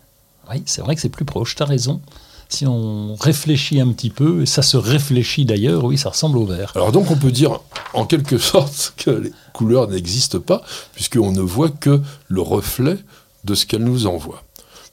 Oui, 0.50 0.62
c'est 0.66 0.82
vrai 0.82 0.94
que 0.94 1.00
c'est 1.00 1.08
plus 1.08 1.24
proche, 1.24 1.54
tu 1.54 1.62
as 1.62 1.66
raison. 1.66 2.00
Si 2.48 2.66
on 2.66 3.14
réfléchit 3.16 3.80
un 3.80 3.90
petit 3.92 4.10
peu, 4.10 4.42
et 4.42 4.46
ça 4.46 4.62
se 4.62 4.76
réfléchit 4.76 5.44
d'ailleurs, 5.44 5.84
oui, 5.84 5.98
ça 5.98 6.10
ressemble 6.10 6.38
au 6.38 6.46
vert. 6.46 6.72
Alors 6.74 6.92
donc, 6.92 7.10
on 7.10 7.16
peut 7.16 7.32
dire 7.32 7.60
en 7.94 8.06
quelque 8.06 8.38
sorte 8.38 8.94
que 8.98 9.10
les 9.10 9.32
couleurs 9.52 9.88
n'existent 9.88 10.40
pas, 10.40 10.62
puisqu'on 10.94 11.32
ne 11.32 11.40
voit 11.40 11.70
que 11.70 12.00
le 12.28 12.40
reflet 12.40 12.98
de 13.44 13.54
ce 13.54 13.66
qu'elles 13.66 13.84
nous 13.84 14.06
envoient. 14.06 14.42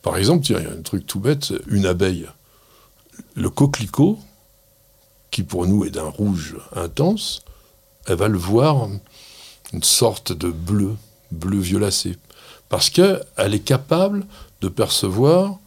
Par 0.01 0.17
exemple, 0.17 0.45
il 0.47 0.53
y 0.53 0.55
a 0.55 0.71
un 0.71 0.81
truc 0.81 1.05
tout 1.05 1.19
bête, 1.19 1.53
une 1.67 1.85
abeille. 1.85 2.27
Le 3.35 3.49
coquelicot, 3.49 4.17
qui 5.29 5.43
pour 5.43 5.65
nous 5.65 5.85
est 5.85 5.91
d'un 5.91 6.09
rouge 6.09 6.57
intense, 6.75 7.43
elle 8.07 8.17
va 8.17 8.27
le 8.27 8.37
voir 8.37 8.89
une 9.73 9.83
sorte 9.83 10.33
de 10.33 10.49
bleu, 10.49 10.95
bleu 11.31 11.59
violacé. 11.59 12.17
Parce 12.69 12.89
qu'elle 12.89 13.23
est 13.37 13.63
capable 13.63 14.25
de 14.61 14.67
percevoir 14.69 15.57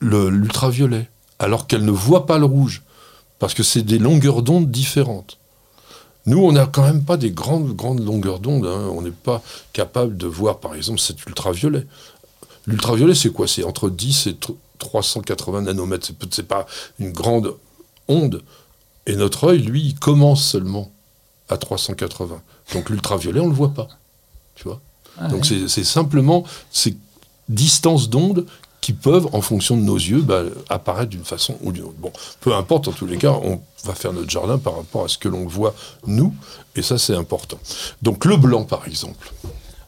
le- 0.00 0.30
l'ultraviolet, 0.30 1.08
alors 1.38 1.66
qu'elle 1.66 1.84
ne 1.84 1.90
voit 1.90 2.26
pas 2.26 2.38
le 2.38 2.46
rouge, 2.46 2.82
parce 3.38 3.54
que 3.54 3.62
c'est 3.62 3.82
des 3.82 3.98
longueurs 3.98 4.42
d'onde 4.42 4.70
différentes. 4.70 5.38
Nous, 6.26 6.38
on 6.38 6.52
n'a 6.52 6.66
quand 6.66 6.82
même 6.82 7.04
pas 7.04 7.16
des 7.16 7.30
grandes, 7.30 7.74
grandes 7.74 8.04
longueurs 8.04 8.40
d'onde. 8.40 8.66
hein. 8.66 8.90
On 8.94 9.02
n'est 9.02 9.10
pas 9.10 9.42
capable 9.72 10.16
de 10.16 10.26
voir, 10.26 10.58
par 10.60 10.74
exemple, 10.74 11.00
cet 11.00 11.24
ultraviolet. 11.26 11.86
L'ultraviolet, 12.66 13.14
c'est 13.14 13.30
quoi? 13.32 13.48
C'est 13.48 13.64
entre 13.64 13.88
10 13.88 14.26
et 14.26 14.32
tr- 14.32 14.54
380 14.78 15.62
nanomètres. 15.62 16.10
C'est 16.30 16.46
pas 16.46 16.66
une 16.98 17.10
grande 17.12 17.56
onde. 18.06 18.42
Et 19.06 19.16
notre 19.16 19.44
œil, 19.48 19.60
lui, 19.60 19.82
il 19.82 19.98
commence 19.98 20.44
seulement 20.44 20.92
à 21.48 21.56
380. 21.56 22.42
Donc 22.74 22.90
l'ultraviolet, 22.90 23.40
on 23.40 23.44
ne 23.46 23.50
le 23.50 23.56
voit 23.56 23.72
pas. 23.74 23.88
Tu 24.54 24.64
vois? 24.64 24.80
Ah 25.18 25.28
Donc 25.28 25.44
ouais. 25.50 25.64
c'est- 25.68 25.84
simplement 25.84 26.44
ces 26.70 26.96
distances 27.48 28.08
d'onde 28.08 28.46
qui 28.80 28.92
peuvent, 28.94 29.28
en 29.32 29.42
fonction 29.42 29.76
de 29.76 29.82
nos 29.82 29.96
yeux, 29.96 30.22
bah, 30.22 30.42
apparaître 30.70 31.10
d'une 31.10 31.24
façon 31.24 31.56
ou 31.62 31.70
d'une 31.72 31.84
autre. 31.84 31.96
Bon, 31.98 32.12
peu 32.40 32.54
importe, 32.54 32.88
en 32.88 32.92
tous 32.92 33.06
les 33.06 33.18
cas, 33.18 33.32
on 33.32 33.60
va 33.84 33.94
faire 33.94 34.12
notre 34.14 34.30
jardin 34.30 34.56
par 34.56 34.76
rapport 34.76 35.04
à 35.04 35.08
ce 35.08 35.18
que 35.18 35.28
l'on 35.28 35.46
voit, 35.46 35.74
nous, 36.06 36.34
et 36.76 36.80
ça, 36.82 36.96
c'est 36.96 37.14
important. 37.14 37.58
Donc 38.00 38.24
le 38.24 38.36
blanc, 38.38 38.64
par 38.64 38.86
exemple. 38.86 39.32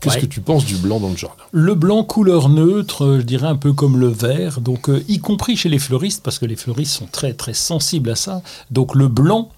Qu'est-ce 0.01 0.17
Ouais. 0.17 0.21
que 0.23 0.27
tu 0.27 0.41
penses 0.41 0.65
du 0.65 0.75
blanc 0.77 0.99
dans 0.99 1.09
le 1.11 1.17
jardin? 1.17 1.45
Le 1.53 1.75
blanc 1.77 2.03
couleur 2.03 2.49
neutre, 2.49 3.19
je 3.19 3.23
dirais 3.23 3.47
un 3.47 3.57
peu 3.57 3.73
comme 3.73 3.99
le 3.99 4.09
vert, 4.09 4.61
donc 4.61 4.91
euh, 4.91 5.03
y 5.09 5.21
compris 5.21 5.57
chez 5.57 5.69
les 5.69 5.79
fleuristes, 5.79 6.23
parce 6.25 6.39
que 6.41 6.45
les 6.45 6.57
fleuristes 6.57 6.93
sont 6.93 7.07
très 7.07 7.33
très 7.35 7.55
sensibles 7.55 8.11
à 8.11 8.17
ça. 8.17 8.43
Donc 8.73 8.95
le 8.97 9.07
blanc 9.09 9.49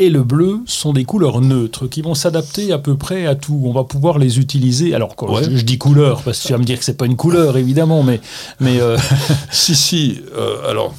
et 0.00 0.10
le 0.10 0.22
bleu 0.22 0.60
sont 0.66 0.92
des 0.92 1.04
couleurs 1.04 1.40
neutres 1.40 1.86
qui 1.86 2.00
vont 2.02 2.14
s'adapter 2.14 2.72
à 2.72 2.78
peu 2.78 2.96
près 2.96 3.26
à 3.26 3.34
tout. 3.34 3.60
On 3.64 3.72
va 3.72 3.84
pouvoir 3.84 4.18
les 4.18 4.38
utiliser. 4.38 4.94
Alors 4.94 5.14
quand 5.16 5.32
Ouais. 5.32 5.44
je, 5.44 5.56
je 5.56 5.64
dis 5.64 5.78
couleur, 5.78 6.22
parce 6.22 6.40
que 6.40 6.46
tu 6.48 6.52
vas 6.52 6.58
me 6.58 6.64
dire 6.64 6.78
que 6.78 6.84
c'est 6.84 6.96
pas 6.96 7.06
une 7.06 7.16
couleur 7.16 7.56
évidemment, 7.56 8.02
mais 8.02 8.20
mais 8.60 8.80
euh, 8.80 8.96
Si, 9.52 9.74
si, 9.76 10.20
euh, 10.34 10.68
alors, 10.70 10.94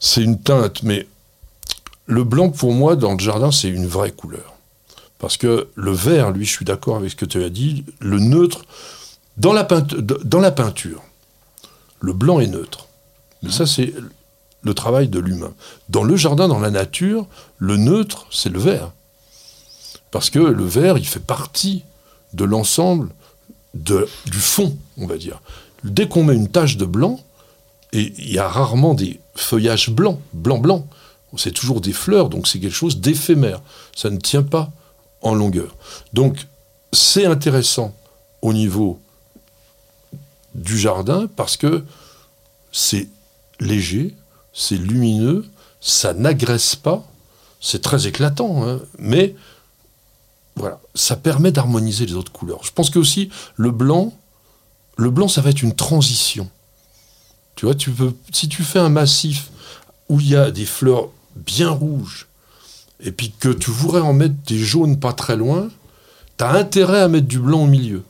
c'est 0.00 0.22
une 0.22 0.38
teinte, 0.40 0.82
mais 0.82 1.06
le 2.06 2.24
blanc, 2.24 2.50
pour 2.50 2.72
moi, 2.72 2.96
dans 2.96 3.12
le 3.12 3.18
jardin, 3.20 3.50
c'est 3.50 3.68
une 3.68 3.86
vraie 3.86 4.10
couleur. 4.12 4.54
Parce 5.18 5.36
que 5.36 5.68
le 5.74 5.92
vert, 5.92 6.30
lui, 6.32 6.44
je 6.44 6.50
suis 6.50 6.64
d'accord 6.64 6.96
avec 6.96 7.10
ce 7.12 7.16
que 7.16 7.24
tu 7.24 7.42
as 7.44 7.48
dit, 7.50 7.84
le 8.00 8.18
neutre, 8.18 8.64
dans 9.36 9.52
la, 9.52 9.64
peinte- 9.64 9.94
dans 9.94 10.40
la 10.40 10.50
peinture, 10.50 11.02
le 12.00 12.12
blanc 12.12 12.40
est 12.40 12.48
neutre. 12.48 12.86
Mais 13.42 13.50
ça, 13.50 13.66
c'est 13.66 13.92
le 14.62 14.74
travail 14.74 15.08
de 15.08 15.18
l'humain. 15.18 15.52
Dans 15.88 16.04
le 16.04 16.16
jardin, 16.16 16.48
dans 16.48 16.60
la 16.60 16.70
nature, 16.70 17.26
le 17.58 17.76
neutre, 17.76 18.26
c'est 18.30 18.48
le 18.48 18.58
vert. 18.58 18.92
Parce 20.10 20.30
que 20.30 20.38
le 20.38 20.64
vert, 20.64 20.98
il 20.98 21.06
fait 21.06 21.20
partie 21.20 21.84
de 22.32 22.44
l'ensemble 22.44 23.08
du 23.74 24.06
fond, 24.32 24.76
on 24.98 25.06
va 25.06 25.16
dire. 25.16 25.40
Dès 25.84 26.08
qu'on 26.08 26.24
met 26.24 26.34
une 26.34 26.48
tache 26.48 26.76
de 26.76 26.84
blanc, 26.84 27.18
et 27.92 28.12
il 28.18 28.32
y 28.32 28.38
a 28.38 28.48
rarement 28.48 28.94
des 28.94 29.20
feuillages 29.34 29.90
blancs, 29.90 30.18
blanc-blanc. 30.32 30.86
C'est 31.36 31.52
toujours 31.52 31.80
des 31.80 31.92
fleurs, 31.92 32.28
donc 32.28 32.46
c'est 32.46 32.58
quelque 32.58 32.74
chose 32.74 32.98
d'éphémère. 32.98 33.60
Ça 33.96 34.10
ne 34.10 34.18
tient 34.18 34.42
pas 34.42 34.70
en 35.22 35.34
longueur. 35.34 35.76
Donc 36.12 36.46
c'est 36.92 37.24
intéressant 37.24 37.94
au 38.42 38.52
niveau 38.52 39.00
du 40.54 40.78
jardin 40.78 41.28
parce 41.36 41.56
que 41.56 41.84
c'est 42.70 43.08
léger, 43.60 44.14
c'est 44.52 44.76
lumineux, 44.76 45.46
ça 45.80 46.14
n'agresse 46.14 46.76
pas, 46.76 47.04
c'est 47.60 47.82
très 47.82 48.06
éclatant, 48.06 48.66
hein, 48.66 48.80
mais 48.98 49.34
voilà, 50.56 50.80
ça 50.94 51.16
permet 51.16 51.52
d'harmoniser 51.52 52.06
les 52.06 52.14
autres 52.14 52.32
couleurs. 52.32 52.62
Je 52.62 52.72
pense 52.72 52.90
que 52.90 52.98
aussi 52.98 53.30
le 53.56 53.70
blanc, 53.70 54.12
le 54.96 55.10
blanc, 55.10 55.28
ça 55.28 55.40
va 55.40 55.50
être 55.50 55.62
une 55.62 55.74
transition. 55.74 56.48
Tu 57.54 57.66
vois, 57.66 57.74
tu 57.74 57.90
peux, 57.90 58.14
si 58.32 58.48
tu 58.48 58.62
fais 58.62 58.78
un 58.78 58.88
massif 58.88 59.50
où 60.08 60.20
il 60.20 60.28
y 60.28 60.36
a 60.36 60.50
des 60.50 60.66
fleurs 60.66 61.08
bien 61.36 61.70
rouges, 61.70 62.26
et 63.00 63.12
puis 63.12 63.32
que 63.38 63.48
tu 63.48 63.70
voudrais 63.70 64.00
en 64.00 64.12
mettre 64.12 64.34
des 64.46 64.58
jaunes 64.58 64.98
pas 64.98 65.12
très 65.12 65.36
loin, 65.36 65.68
tu 66.38 66.44
as 66.44 66.50
intérêt 66.52 67.00
à 67.00 67.08
mettre 67.08 67.26
du 67.26 67.38
blanc 67.38 67.64
au 67.64 67.66
milieu. 67.66 68.02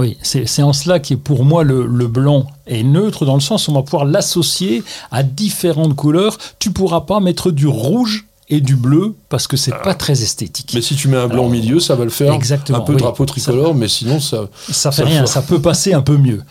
Oui, 0.00 0.16
c'est 0.22 0.62
en 0.62 0.72
cela 0.72 0.98
que 0.98 1.14
pour 1.14 1.44
moi 1.44 1.62
le, 1.62 1.86
le 1.86 2.06
blanc 2.08 2.46
est 2.66 2.82
neutre 2.82 3.24
dans 3.26 3.34
le 3.34 3.40
sens 3.40 3.68
où 3.68 3.72
on 3.72 3.74
va 3.74 3.82
pouvoir 3.82 4.04
l'associer 4.04 4.82
à 5.10 5.22
différentes 5.22 5.94
couleurs. 5.94 6.38
Tu 6.58 6.70
pourras 6.70 7.02
pas 7.02 7.20
mettre 7.20 7.50
du 7.50 7.66
rouge 7.66 8.26
et 8.52 8.60
du 8.60 8.74
bleu 8.74 9.14
parce 9.28 9.46
que 9.46 9.56
c'est 9.56 9.70
pas 9.70 9.94
très 9.94 10.22
esthétique. 10.22 10.70
Ah. 10.70 10.76
Mais 10.76 10.82
si 10.82 10.96
tu 10.96 11.08
mets 11.08 11.16
un 11.16 11.26
blanc 11.28 11.34
Alors, 11.34 11.46
au 11.46 11.50
milieu, 11.50 11.78
ça 11.78 11.94
va 11.94 12.04
le 12.04 12.10
faire. 12.10 12.32
exactement, 12.34 12.78
un 12.78 12.80
peu 12.80 12.94
oui. 12.94 12.98
drapeau 12.98 13.24
tricolore, 13.24 13.74
mais 13.74 13.88
sinon 13.88 14.18
ça. 14.18 14.48
Ça 14.70 14.90
fait 14.90 15.02
Ça 15.02 15.08
rien, 15.08 15.26
ça 15.26 15.42
peut 15.42 15.60
passer 15.60 15.92
un 15.94 16.02
peu 16.02 16.16
mieux 16.16 16.42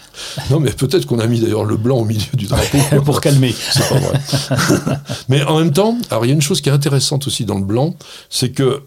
Non, 0.49 0.59
mais 0.61 0.71
peut-être 0.71 1.05
qu'on 1.05 1.19
a 1.19 1.27
mis 1.27 1.41
d'ailleurs 1.41 1.65
le 1.65 1.75
blanc 1.75 1.97
au 1.97 2.05
milieu 2.05 2.31
du 2.33 2.45
drapeau. 2.45 2.77
pour 3.03 3.19
calmer. 3.19 3.53
C'est 3.73 3.87
pas 3.89 3.99
vrai. 3.99 4.97
Mais 5.27 5.43
en 5.43 5.59
même 5.59 5.71
temps, 5.71 5.97
alors 6.09 6.25
il 6.25 6.29
y 6.29 6.31
a 6.31 6.35
une 6.35 6.41
chose 6.41 6.61
qui 6.61 6.69
est 6.69 6.73
intéressante 6.73 7.27
aussi 7.27 7.43
dans 7.43 7.57
le 7.57 7.65
blanc, 7.65 7.95
c'est 8.29 8.51
que 8.51 8.81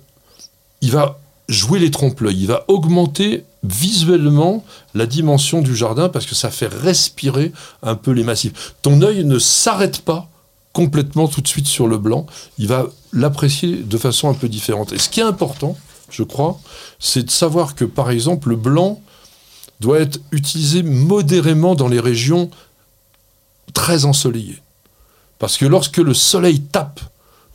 il 0.80 0.90
va 0.90 1.18
jouer 1.48 1.78
les 1.78 1.90
trompe-l'œil, 1.90 2.36
il 2.40 2.46
va 2.46 2.64
augmenter 2.68 3.44
visuellement 3.62 4.64
la 4.94 5.06
dimension 5.06 5.62
du 5.62 5.76
jardin 5.76 6.08
parce 6.08 6.26
que 6.26 6.34
ça 6.34 6.50
fait 6.50 6.66
respirer 6.66 7.52
un 7.82 7.94
peu 7.94 8.10
les 8.10 8.24
massifs. 8.24 8.74
Ton 8.82 9.02
œil 9.02 9.24
ne 9.24 9.38
s'arrête 9.38 10.00
pas 10.00 10.28
complètement 10.72 11.28
tout 11.28 11.40
de 11.40 11.48
suite 11.48 11.66
sur 11.66 11.86
le 11.86 11.98
blanc, 11.98 12.26
il 12.58 12.66
va 12.66 12.86
l'apprécier 13.12 13.76
de 13.76 13.98
façon 13.98 14.30
un 14.30 14.34
peu 14.34 14.48
différente. 14.48 14.92
Et 14.92 14.98
ce 14.98 15.08
qui 15.08 15.20
est 15.20 15.24
important, 15.24 15.76
je 16.10 16.22
crois, 16.22 16.58
c'est 16.98 17.24
de 17.24 17.30
savoir 17.30 17.74
que 17.74 17.84
par 17.84 18.10
exemple 18.10 18.48
le 18.48 18.56
blanc 18.56 19.00
doit 19.80 20.00
être 20.00 20.18
utilisé 20.30 20.82
modérément 20.82 21.74
dans 21.74 21.88
les 21.88 22.00
régions 22.00 22.50
très 23.74 24.04
ensoleillées. 24.04 24.62
Parce 25.38 25.56
que 25.56 25.66
lorsque 25.66 25.98
le 25.98 26.14
soleil 26.14 26.60
tape 26.60 27.00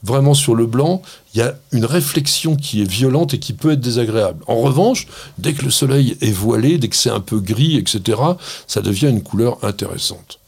vraiment 0.04 0.34
sur 0.34 0.56
le 0.56 0.66
blanc, 0.66 1.02
il 1.34 1.40
y 1.40 1.42
a 1.42 1.56
une 1.72 1.86
réflexion 1.86 2.56
qui 2.56 2.82
est 2.82 2.90
violente 2.90 3.34
et 3.34 3.40
qui 3.40 3.54
peut 3.54 3.72
être 3.72 3.82
désagréable. 3.82 4.44
En 4.48 4.58
revanche, 4.58 5.08
dès 5.38 5.54
que 5.54 5.66
le 5.66 5.72
soleil 5.72 6.18
est 6.22 6.32
voilé, 6.32 6.78
dès 6.78 6.88
que 6.88 6.96
c'est 6.96 7.10
un 7.10 7.20
peu 7.20 7.40
gris, 7.40 7.78
etc., 7.78 8.20
ça 8.68 8.82
devient 8.82 9.08
une 9.10 9.22
couleur 9.24 9.58
intéressante. 9.64 10.40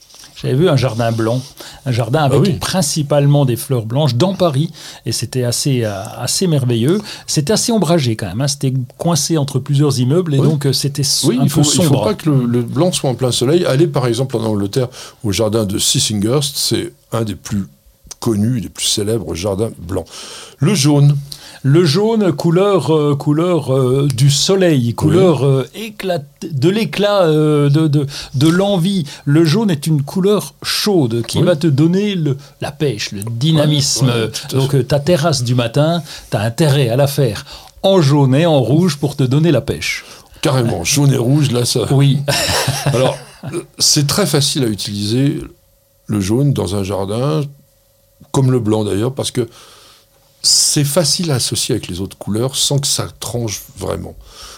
J'avais 0.41 0.54
vu 0.56 0.70
un 0.70 0.78
jardin 0.78 1.12
blanc, 1.12 1.41
un 1.86 1.91
jardin 1.91 2.24
avec 2.24 2.39
Ah 2.39 2.43
oui. 2.47 2.54
principalement 2.62 3.43
des 3.43 3.58
fleurs 3.58 3.86
blanches 3.86 4.16
dans 4.16 4.36
Paris, 4.36 4.72
et 5.06 5.12
c'était 5.12 5.43
assez, 5.43 5.84
euh, 5.84 5.91
assez 6.18 6.47
merveilleux. 6.47 7.02
C'était 7.28 7.52
assez 7.52 7.74
ombragé 7.74 8.16
quand 8.16 8.28
même, 8.28 8.39
hein. 8.39 8.47
c'était 8.47 8.72
coincé 8.97 9.38
entre 9.38 9.60
plusieurs 9.60 10.00
immeubles, 10.00 10.36
et 10.36 10.39
Oui. 10.39 10.47
donc 10.47 10.66
euh, 10.66 10.72
c'était 10.72 11.04
Oui, 11.26 11.38
un 11.41 11.43
il 11.43 11.50
faut, 11.50 11.60
peu 11.62 11.68
il 11.68 11.72
faut 11.76 11.84
sombre. 11.84 12.04
pas 12.06 12.14
que 12.14 12.30
le, 12.30 12.45
le 12.45 12.62
blanc 12.62 12.93
soit 12.93 13.10
en 13.10 13.16
plein 13.16 13.34
soleil. 13.34 13.66
Allez 13.66 13.88
par 13.88 14.08
exemple 14.08 14.38
en 14.38 14.43
Angleterre 14.45 14.88
au 15.26 15.34
jardin 15.34 15.66
de 15.66 15.78
Sissinghurst, 15.78 16.56
c'est 16.56 16.93
un 17.12 17.24
des 17.24 17.36
plus 17.36 17.66
connus, 18.20 18.61
des 18.61 18.70
plus 18.70 18.86
célèbres 18.86 19.34
jardins 19.36 19.72
blancs. 19.78 20.05
Le 20.57 20.74
jaune, 20.76 21.15
Le 21.63 21.84
jaune, 21.84 22.32
couleur, 22.32 22.95
euh, 22.95 23.15
couleur 23.15 23.74
euh, 23.76 24.07
du 24.15 24.30
soleil, 24.30 24.93
couleur 24.93 25.45
euh, 25.45 25.67
éclat, 25.76 26.20
de 26.41 26.70
l'éclat, 26.70 27.28
de, 27.28 27.67
de, 27.70 28.05
de 28.36 28.47
l'envie. 28.47 29.05
Le 29.26 29.43
jaune 29.43 29.70
est 29.70 29.86
une 29.86 30.01
couleur 30.03 30.53
chaude 30.63 31.22
qui 31.28 31.39
Oui. 31.39 31.43
va 31.45 31.55
te 31.57 31.67
donner 31.67 32.15
le, 32.15 32.38
la 32.61 32.72
pêche, 32.72 33.11
le 33.11 33.24
dynamisme. 33.24 34.07
Ouais, 34.07 34.13
ouais, 34.24 34.32
Donc 34.53 34.88
ta 34.88 34.99
terrasse 34.99 35.43
du 35.43 35.53
matin, 35.55 36.01
tu 36.32 36.38
as 36.38 36.41
intérêt 36.41 36.88
à 36.89 36.95
la 36.95 37.07
faire 37.07 37.45
en 37.84 38.01
jaune 38.01 38.36
et 38.36 38.45
en 38.45 38.59
rouge 38.61 38.97
pour 38.97 39.15
te 39.17 39.24
donner 39.24 39.51
la 39.51 39.61
pêche. 39.61 40.05
carrément, 40.41 40.84
jaune 40.86 41.11
et 41.13 41.17
rouge, 41.17 41.51
là 41.51 41.65
ça... 41.65 41.82
Oui, 41.91 42.20
Alors, 42.86 43.17
c'est 43.78 44.07
très 44.07 44.26
facile 44.26 44.63
à 44.63 44.67
utiliser 44.67 45.41
le 46.07 46.20
jaune 46.22 46.53
dans 46.53 46.76
un 46.76 46.84
jardin, 46.84 47.41
comme 48.32 48.51
le 48.51 48.59
blanc 48.59 48.84
d'ailleurs, 48.84 49.13
parce 49.13 49.32
que 49.32 49.47
c'est 50.41 50.86
facile 50.86 51.32
à 51.32 51.36
associer 51.36 51.76
avec 51.76 51.88
les 51.88 51.99
autres 51.99 52.17
couleurs 52.17 52.55
sans 52.55 52.80
que 52.80 52.88
ça 52.88 53.07
tranche 53.20 53.61
vraiment. 53.78 54.15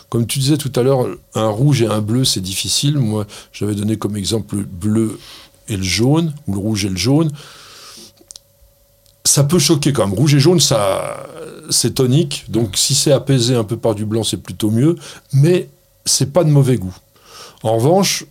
Comme 0.10 0.28
tu 0.28 0.40
disais 0.40 0.58
tout 0.58 0.72
à 0.76 0.84
l'heure, 0.84 1.08
un 1.36 1.48
rouge 1.48 1.82
et 1.82 1.88
un 1.88 2.02
bleu, 2.02 2.26
c'est 2.26 2.42
difficile. 2.42 2.98
Moi, 2.98 3.26
j'avais 3.54 3.76
donné 3.76 3.98
comme 3.98 4.18
exemple 4.18 4.58
le 4.58 4.64
bleu 4.64 5.20
et 5.70 5.78
le 5.78 5.84
jaune, 5.84 6.34
ou 6.48 6.54
le 6.54 6.60
rouge 6.60 6.86
et 6.86 6.90
le 6.90 6.98
jaune. 6.98 7.32
Ça 9.24 9.44
peut 9.44 9.60
choquer 9.60 9.94
quand 9.94 10.06
même. 10.06 10.18
Rouge 10.18 10.36
et 10.36 10.40
jaune, 10.40 10.60
ça, 10.60 11.26
c'est 11.70 11.96
tonique. 11.96 12.46
Donc, 12.50 12.76
si 12.78 12.94
c'est 12.94 13.14
apaisé 13.14 13.56
un 13.56 13.64
peu 13.64 13.78
par 13.78 13.96
du 13.96 14.06
blanc, 14.06 14.24
c'est 14.24 14.38
plutôt 14.38 14.70
mieux. 14.70 14.98
Mais 15.32 15.70
c'est 16.06 16.34
pas 16.34 16.44
de 16.44 16.50
mauvais 16.50 16.78
goût. 16.78 16.96
En 17.64 17.76
revanche, 17.76 18.26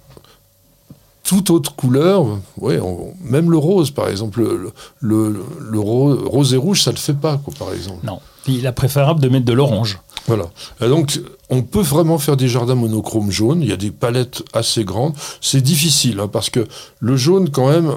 toute 1.30 1.50
autre 1.50 1.76
couleur, 1.76 2.26
ouais, 2.58 2.80
on- 2.80 3.14
même 3.22 3.52
le 3.52 3.56
rose, 3.56 3.92
par 3.92 4.08
exemple, 4.08 4.40
le, 4.40 4.72
le- 4.98 5.44
le 5.60 5.78
ro- 5.78 6.16
rose 6.28 6.54
et 6.54 6.56
rouge, 6.56 6.82
ça 6.82 6.90
ne 6.90 6.96
le 6.96 7.00
fait 7.00 7.14
pas, 7.14 7.36
quoi, 7.38 7.54
par 7.56 7.72
exemple. 7.72 8.04
non. 8.04 8.18
Il 8.48 8.66
est 8.66 8.72
préférable 8.72 9.20
de 9.20 9.28
mettre 9.28 9.44
de 9.44 9.52
l'orange. 9.52 10.00
Voilà. 10.26 10.46
Et 10.80 10.88
donc, 10.88 11.20
on 11.50 11.62
peut 11.62 11.82
vraiment 11.82 12.18
faire 12.18 12.36
des 12.36 12.48
jardins 12.48 12.74
monochromes 12.74 13.30
jaunes. 13.30 13.62
Il 13.62 13.68
y 13.68 13.72
a 13.72 13.76
des 13.76 13.92
palettes 13.92 14.42
assez 14.52 14.82
grandes. 14.82 15.12
C'est 15.40 15.60
difficile, 15.60 16.18
hein, 16.18 16.26
parce 16.26 16.50
que 16.50 16.66
le 16.98 17.16
jaune, 17.16 17.50
quand 17.50 17.68
même, 17.70 17.96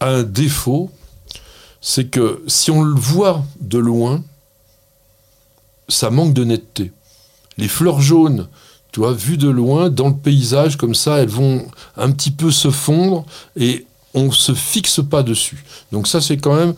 a 0.00 0.08
un 0.08 0.22
défaut. 0.24 0.90
C'est 1.80 2.06
que 2.06 2.42
si 2.48 2.72
on 2.72 2.82
le 2.82 2.94
voit 2.98 3.44
de 3.60 3.78
loin, 3.78 4.24
ça 5.88 6.10
manque 6.10 6.32
de 6.34 6.42
netteté. 6.44 6.90
Les 7.58 7.68
fleurs 7.68 8.00
jaunes, 8.00 8.48
tu 8.92 9.00
vois, 9.00 9.12
vues 9.14 9.38
de 9.38 9.48
loin, 9.48 9.88
dans 9.88 10.08
le 10.08 10.14
paysage, 10.14 10.76
comme 10.76 10.94
ça, 10.94 11.18
elles 11.18 11.28
vont 11.28 11.66
un 11.96 12.10
petit 12.12 12.30
peu 12.30 12.50
se 12.50 12.70
fondre 12.70 13.24
et 13.56 13.86
on 14.12 14.26
ne 14.26 14.30
se 14.30 14.52
fixe 14.52 15.00
pas 15.02 15.22
dessus. 15.22 15.64
Donc 15.90 16.06
ça, 16.06 16.20
c'est 16.20 16.36
quand 16.36 16.54
même 16.54 16.74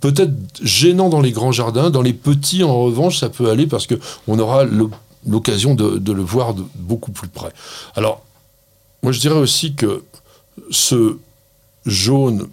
peut-être 0.00 0.32
gênant 0.62 1.10
dans 1.10 1.20
les 1.20 1.32
grands 1.32 1.52
jardins. 1.52 1.90
Dans 1.90 2.00
les 2.00 2.14
petits, 2.14 2.64
en 2.64 2.82
revanche, 2.82 3.18
ça 3.18 3.28
peut 3.28 3.50
aller 3.50 3.66
parce 3.66 3.86
qu'on 3.86 4.38
aura 4.38 4.64
l'occasion 5.26 5.74
de, 5.74 6.12
le 6.12 6.22
voir 6.22 6.54
beaucoup 6.74 7.12
plus 7.12 7.28
près. 7.28 7.52
Alors, 7.94 8.22
moi, 9.02 9.12
je 9.12 9.20
dirais 9.20 9.38
aussi 9.38 9.74
que 9.74 10.02
ce 10.70 11.18
jaune 11.84 12.48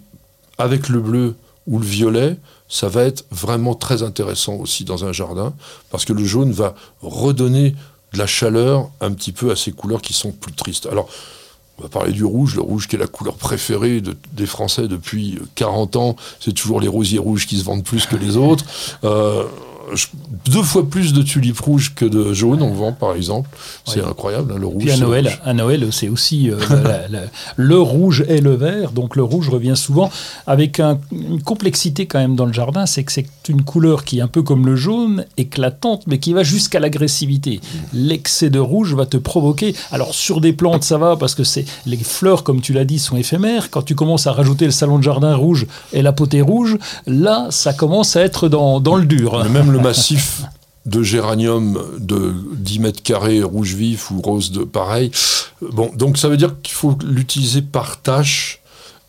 avec 0.58 0.88
le 0.90 1.00
bleu 1.00 1.34
ou 1.66 1.78
le 1.78 1.84
violet, 1.86 2.36
ça 2.68 2.88
va 2.88 3.04
être 3.04 3.24
vraiment 3.30 3.74
très 3.74 4.02
intéressant 4.02 4.54
aussi 4.54 4.84
dans 4.84 5.04
un 5.04 5.12
jardin, 5.12 5.54
parce 5.90 6.04
que 6.04 6.12
le 6.12 6.24
jaune 6.24 6.52
va 6.52 6.74
redonner 7.00 7.74
de 8.16 8.18
la 8.18 8.26
chaleur 8.26 8.90
un 9.00 9.12
petit 9.12 9.32
peu 9.32 9.50
à 9.50 9.56
ces 9.56 9.72
couleurs 9.72 10.00
qui 10.00 10.14
sont 10.14 10.32
plus 10.32 10.52
tristes. 10.52 10.86
Alors, 10.86 11.08
on 11.78 11.82
va 11.82 11.88
parler 11.90 12.12
du 12.12 12.24
rouge, 12.24 12.56
le 12.56 12.62
rouge 12.62 12.88
qui 12.88 12.96
est 12.96 12.98
la 12.98 13.06
couleur 13.06 13.34
préférée 13.34 14.02
des 14.32 14.46
Français 14.46 14.88
depuis 14.88 15.38
40 15.54 15.96
ans. 15.96 16.16
C'est 16.40 16.54
toujours 16.54 16.80
les 16.80 16.88
rosiers 16.88 17.18
rouges 17.18 17.46
qui 17.46 17.58
se 17.58 17.64
vendent 17.64 17.84
plus 17.84 18.06
que 18.06 18.16
les 18.16 18.38
autres. 18.38 18.64
Euh, 19.04 19.44
deux 20.46 20.62
fois 20.62 20.88
plus 20.88 21.12
de 21.12 21.22
tulipes 21.22 21.60
rouges 21.60 21.94
que 21.94 22.04
de 22.04 22.32
jaunes 22.32 22.62
on 22.62 22.72
vend 22.72 22.92
par 22.92 23.14
exemple. 23.14 23.48
C'est 23.84 24.02
incroyable, 24.02 24.52
hein, 24.54 24.58
le 24.58 24.66
rouge. 24.66 24.82
Puis 24.82 24.92
à 24.92 24.96
Noël, 24.96 25.38
à 25.44 25.54
Noël, 25.54 25.88
c'est 25.92 26.08
aussi 26.08 26.50
euh, 26.50 26.58
le 27.56 27.78
rouge 27.78 28.24
et 28.28 28.40
le 28.40 28.54
vert. 28.54 28.92
Donc 28.92 29.16
le 29.16 29.22
rouge 29.22 29.48
revient 29.48 29.76
souvent 29.76 30.10
avec 30.46 30.80
une 30.80 31.42
complexité 31.42 32.06
quand 32.06 32.18
même 32.18 32.36
dans 32.36 32.46
le 32.46 32.52
jardin, 32.52 32.86
c'est 32.86 33.04
que 33.04 33.12
c'est 33.12 33.26
une 33.48 33.62
couleur 33.62 34.04
qui 34.04 34.18
est 34.18 34.22
un 34.22 34.28
peu 34.28 34.42
comme 34.42 34.66
le 34.66 34.76
jaune, 34.76 35.24
éclatante, 35.36 36.02
mais 36.06 36.18
qui 36.18 36.32
va 36.32 36.42
jusqu'à 36.42 36.80
l'agressivité. 36.80 37.60
L'excès 37.92 38.50
de 38.50 38.58
rouge 38.58 38.94
va 38.94 39.06
te 39.06 39.16
provoquer. 39.16 39.74
Alors 39.92 40.14
sur 40.14 40.40
des 40.40 40.52
plantes, 40.52 40.84
ça 40.84 40.98
va 40.98 41.16
parce 41.16 41.34
que 41.34 41.44
c'est 41.44 41.64
les 41.86 41.96
fleurs, 41.96 42.42
comme 42.42 42.60
tu 42.60 42.72
l'as 42.72 42.84
dit, 42.84 42.98
sont 42.98 43.16
éphémères. 43.16 43.70
Quand 43.70 43.82
tu 43.82 43.94
commences 43.94 44.26
à 44.26 44.32
rajouter 44.32 44.64
le 44.64 44.70
salon 44.70 44.98
de 44.98 45.02
jardin 45.02 45.34
rouge 45.34 45.66
et 45.92 46.02
la 46.02 46.12
potée 46.12 46.40
rouge, 46.40 46.76
là, 47.06 47.48
ça 47.50 47.72
commence 47.72 48.16
à 48.16 48.22
être 48.22 48.48
dans, 48.48 48.80
dans 48.80 48.96
le 48.96 49.04
dur. 49.04 49.44
même 49.48 49.75
le 49.76 49.82
massif 49.82 50.42
de 50.86 51.02
géranium 51.02 51.82
de 51.98 52.34
10 52.52 52.78
mètres 52.78 53.02
carrés, 53.02 53.42
rouge 53.42 53.74
vif 53.74 54.10
ou 54.10 54.20
rose 54.20 54.52
de 54.52 54.64
pareil. 54.64 55.10
Bon, 55.60 55.90
donc 55.94 56.16
ça 56.16 56.28
veut 56.28 56.36
dire 56.36 56.54
qu'il 56.62 56.74
faut 56.74 56.96
l'utiliser 57.04 57.62
par 57.62 58.00
tâche 58.00 58.60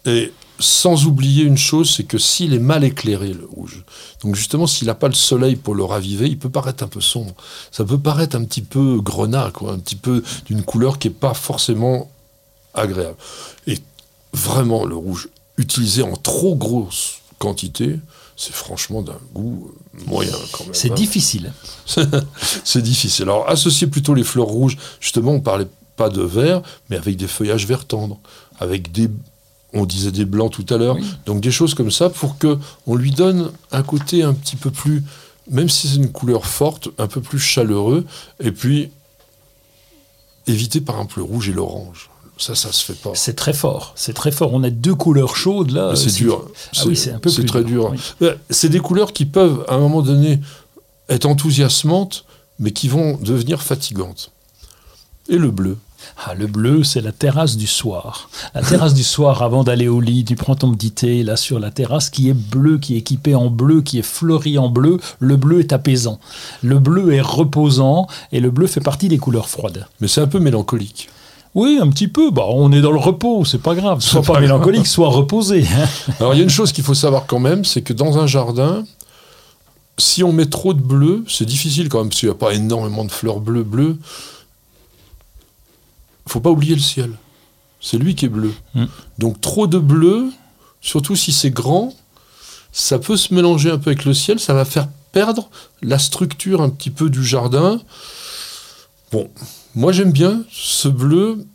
et 0.06 0.34
sans 0.60 1.06
oublier 1.06 1.44
une 1.44 1.58
chose, 1.58 1.94
c'est 1.96 2.04
que 2.04 2.18
s'il 2.18 2.54
est 2.54 2.60
mal 2.60 2.84
éclairé, 2.84 3.32
le 3.32 3.46
rouge, 3.46 3.84
donc 4.24 4.36
justement 4.36 4.66
s'il 4.66 4.88
n'a 4.88 4.96
pas 4.96 5.08
le 5.08 5.14
soleil 5.14 5.56
pour 5.56 5.76
le 5.76 5.84
raviver, 5.84 6.28
il 6.28 6.40
peut 6.40 6.50
paraître 6.50 6.84
un 6.84 6.88
peu 6.88 7.02
sombre. 7.02 7.36
Ça 7.72 7.86
peut 7.86 8.00
paraître 8.00 8.36
un 8.36 8.44
petit 8.44 8.64
peu 8.64 9.00
grenat, 9.00 9.52
quoi, 9.54 9.72
un 9.74 9.80
petit 9.80 9.96
peu 9.96 10.24
d'une 10.48 10.64
couleur 10.64 10.98
qui 10.98 11.10
n'est 11.10 11.14
pas 11.14 11.36
forcément 11.36 12.10
agréable. 12.74 13.18
Et 13.68 13.78
vraiment, 14.34 14.86
le 14.86 14.96
rouge, 14.96 15.30
utilisé 15.58 16.02
en 16.02 16.16
trop 16.16 16.56
grosse 16.56 17.20
quantité, 17.38 18.00
c'est 18.36 18.54
franchement 18.54 19.02
d'un 19.02 19.20
goût 19.34 19.72
moyen 20.06 20.34
quand 20.52 20.66
même. 20.66 20.74
C'est 20.74 20.92
hein. 20.92 20.96
difficile. 20.96 21.54
c'est 22.64 22.82
difficile. 22.82 23.24
Alors, 23.24 23.50
associer 23.50 23.88
plutôt 23.88 24.14
les 24.14 24.24
fleurs 24.24 24.48
rouges, 24.48 24.78
justement, 25.00 25.32
on 25.32 25.40
parlait 25.40 25.68
pas 25.96 26.10
de 26.10 26.22
vert, 26.22 26.62
mais 26.90 26.98
avec 26.98 27.18
des 27.18 27.28
feuillages 27.28 27.66
vert 27.66 27.86
tendres, 27.86 28.20
avec 28.60 28.92
des 28.92 29.10
on 29.74 29.86
disait 29.86 30.12
des 30.12 30.26
blancs 30.26 30.52
tout 30.52 30.74
à 30.74 30.78
l'heure, 30.78 30.98
donc 31.26 31.42
des 31.42 31.52
choses 31.52 31.74
comme 31.74 31.92
ça 31.92 32.10
pour 32.10 32.38
que 32.38 32.58
on 32.86 32.96
lui 32.96 33.12
donne 33.12 33.52
un 33.72 33.84
côté 33.84 34.24
un 34.24 34.34
petit 34.34 34.56
peu 34.56 34.72
plus, 34.72 35.04
même 35.52 35.70
si 35.70 35.88
c'est 35.88 35.98
une 35.98 36.12
couleur 36.12 36.46
forte, 36.46 36.90
un 36.98 37.08
peu 37.08 37.22
plus 37.22 37.40
chaleureux, 37.40 38.06
et 38.40 38.52
puis 38.52 38.92
éviter 40.48 40.80
par 40.80 40.96
exemple 40.96 41.18
le 41.18 41.24
rouge 41.24 41.50
et 41.50 41.54
l'orange. 41.54 42.10
Ça, 42.38 42.56
ça 42.56 42.72
se 42.72 42.84
fait 42.84 43.00
pas. 43.00 43.12
C'est 43.14 43.36
très 43.36 43.54
fort. 43.54 43.94
C'est 43.96 44.14
très 44.14 44.32
fort. 44.32 44.54
On 44.54 44.64
a 44.64 44.70
deux 44.70 44.96
couleurs 44.96 45.36
chaudes 45.36 45.72
là. 45.72 45.96
C'est 45.96 46.14
dur. 46.14 46.50
Ah 46.76 46.82
oui, 46.86 46.96
c'est 46.96 47.12
un 47.12 47.20
peu 47.20 47.30
C'est 47.30 47.46
très 47.46 47.64
dur. 47.64 47.94
C'est 48.50 48.70
des 48.70 48.80
couleurs 48.80 49.14
qui 49.14 49.26
peuvent, 49.26 49.66
à 49.68 49.76
un 49.76 49.80
moment 49.80 50.02
donné, 50.02 50.40
être 51.10 51.26
enthousiasmantes, 51.26 52.26
mais 52.60 52.72
qui 52.72 52.88
vont 52.88 53.18
devenir 53.18 53.62
fatigantes. 53.62 54.32
Et 55.30 55.38
le 55.38 55.52
bleu 55.52 55.78
ah, 56.26 56.34
le 56.34 56.48
bleu, 56.48 56.84
c'est 56.84 57.02
la 57.02 57.12
terrasse 57.12 57.58
du 57.58 57.68
soir. 57.68 58.30
La 58.54 58.62
terrasse 58.62 58.94
du 58.94 59.04
soir, 59.04 59.44
avant 59.44 59.64
d'aller 59.64 59.88
au 59.88 60.00
lit, 60.00 60.26
tu 60.26 60.36
prends 60.36 60.56
ton 60.56 60.74
petit 60.74 60.92
thé 60.92 61.24
là 61.24 61.36
sur 61.36 61.60
la 61.60 61.72
terrasse 61.72 62.10
qui 62.10 62.30
est 62.30 62.34
bleu, 62.34 62.78
qui 62.78 62.96
est 62.96 63.00
équipé 63.00 63.36
en 63.36 63.50
bleu, 63.50 63.82
qui 63.82 64.00
est 64.00 64.04
fleuri 64.04 64.58
en 64.58 64.70
bleu. 64.70 65.00
Le 65.20 65.36
bleu 65.36 65.60
est 65.60 65.74
apaisant. 65.74 66.20
Le 66.64 66.80
bleu 66.80 67.14
est 67.14 67.22
reposant 67.22 68.08
et 68.32 68.40
le 68.40 68.52
bleu 68.52 68.68
fait 68.68 68.82
partie 68.82 69.10
des 69.10 69.18
couleurs 69.18 69.50
froides. 69.50 69.88
Mais 70.02 70.08
c'est 70.08 70.22
un 70.22 70.28
peu 70.28 70.40
mélancolique. 70.40 71.10
Oui, 71.58 71.80
un 71.82 71.90
petit 71.90 72.08
peu. 72.08 72.30
Bah, 72.30 72.46
on 72.48 72.72
est 72.72 72.82
dans 72.82 72.92
le 72.92 73.00
repos, 73.00 73.44
c'est 73.44 73.58
pas 73.58 73.74
grave. 73.74 74.00
Soit 74.00 74.22
pas, 74.22 74.40
mélancolique, 74.40 74.86
soit 74.86 75.10
reposé. 75.10 75.66
Hein. 75.66 76.14
Alors 76.20 76.36
il 76.36 76.38
y 76.38 76.40
a 76.40 76.44
une 76.44 76.52
chose 76.52 76.72
qu'il 76.72 76.84
faut 76.84 76.94
savoir 76.94 77.26
quand 77.26 77.40
même, 77.40 77.66
c'est 77.66 77.82
que 77.82 77.94
dans 77.94 78.20
un 78.20 78.28
jardin, 78.28 78.86
si 79.98 80.24
on 80.24 80.32
met 80.32 80.46
trop 80.46 80.76
de 80.76 80.80
bleu, 80.80 81.26
c'est 81.28 81.46
difficile 81.46 81.90
quand 81.90 81.98
même, 81.98 82.10
parce 82.10 82.20
qu'il 82.20 82.30
n'y 82.30 82.36
a 82.36 82.38
pas 82.38 82.54
énormément 82.54 83.04
de 83.06 83.12
fleurs 83.12 83.40
bleues 83.40 83.64
bleues. 83.64 83.98
Il 86.28 86.32
faut 86.32 86.42
pas 86.42 86.52
oublier 86.52 86.76
le 86.76 86.82
ciel. 86.82 87.10
C'est 87.82 87.98
lui 87.98 88.14
qui 88.14 88.26
est 88.26 88.30
bleu. 88.30 88.54
Mm. 88.76 88.86
Donc 89.18 89.42
trop 89.42 89.66
de 89.66 89.80
bleu, 89.80 90.30
surtout 90.80 91.16
si 91.16 91.32
c'est 91.32 91.50
grand, 91.50 91.92
ça 92.72 93.00
peut 93.00 93.18
se 93.18 93.34
mélanger 93.34 93.72
un 93.72 93.80
peu 93.80 93.90
avec 93.90 94.06
le 94.06 94.14
ciel, 94.14 94.40
ça 94.40 94.54
va 94.54 94.64
faire 94.64 94.90
perdre 95.12 95.50
la 95.82 95.98
structure 95.98 96.62
un 96.62 96.70
petit 96.70 96.92
peu 96.92 97.10
du 97.10 97.26
jardin. 97.26 97.82
Bon, 99.12 99.28
moi, 99.78 99.92
j'aime 99.92 100.12
bien 100.12 100.44
ce 100.52 100.88
bleu 100.88 101.46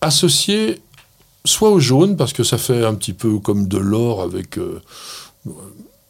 associé 0.00 0.80
soit 1.44 1.70
au 1.70 1.80
jaune, 1.80 2.16
parce 2.16 2.32
que 2.32 2.44
ça 2.44 2.58
fait 2.58 2.84
un 2.84 2.94
petit 2.94 3.12
peu 3.12 3.40
comme 3.40 3.66
de 3.66 3.76
l'or 3.76 4.22
avec, 4.22 4.56
euh, 4.56 4.80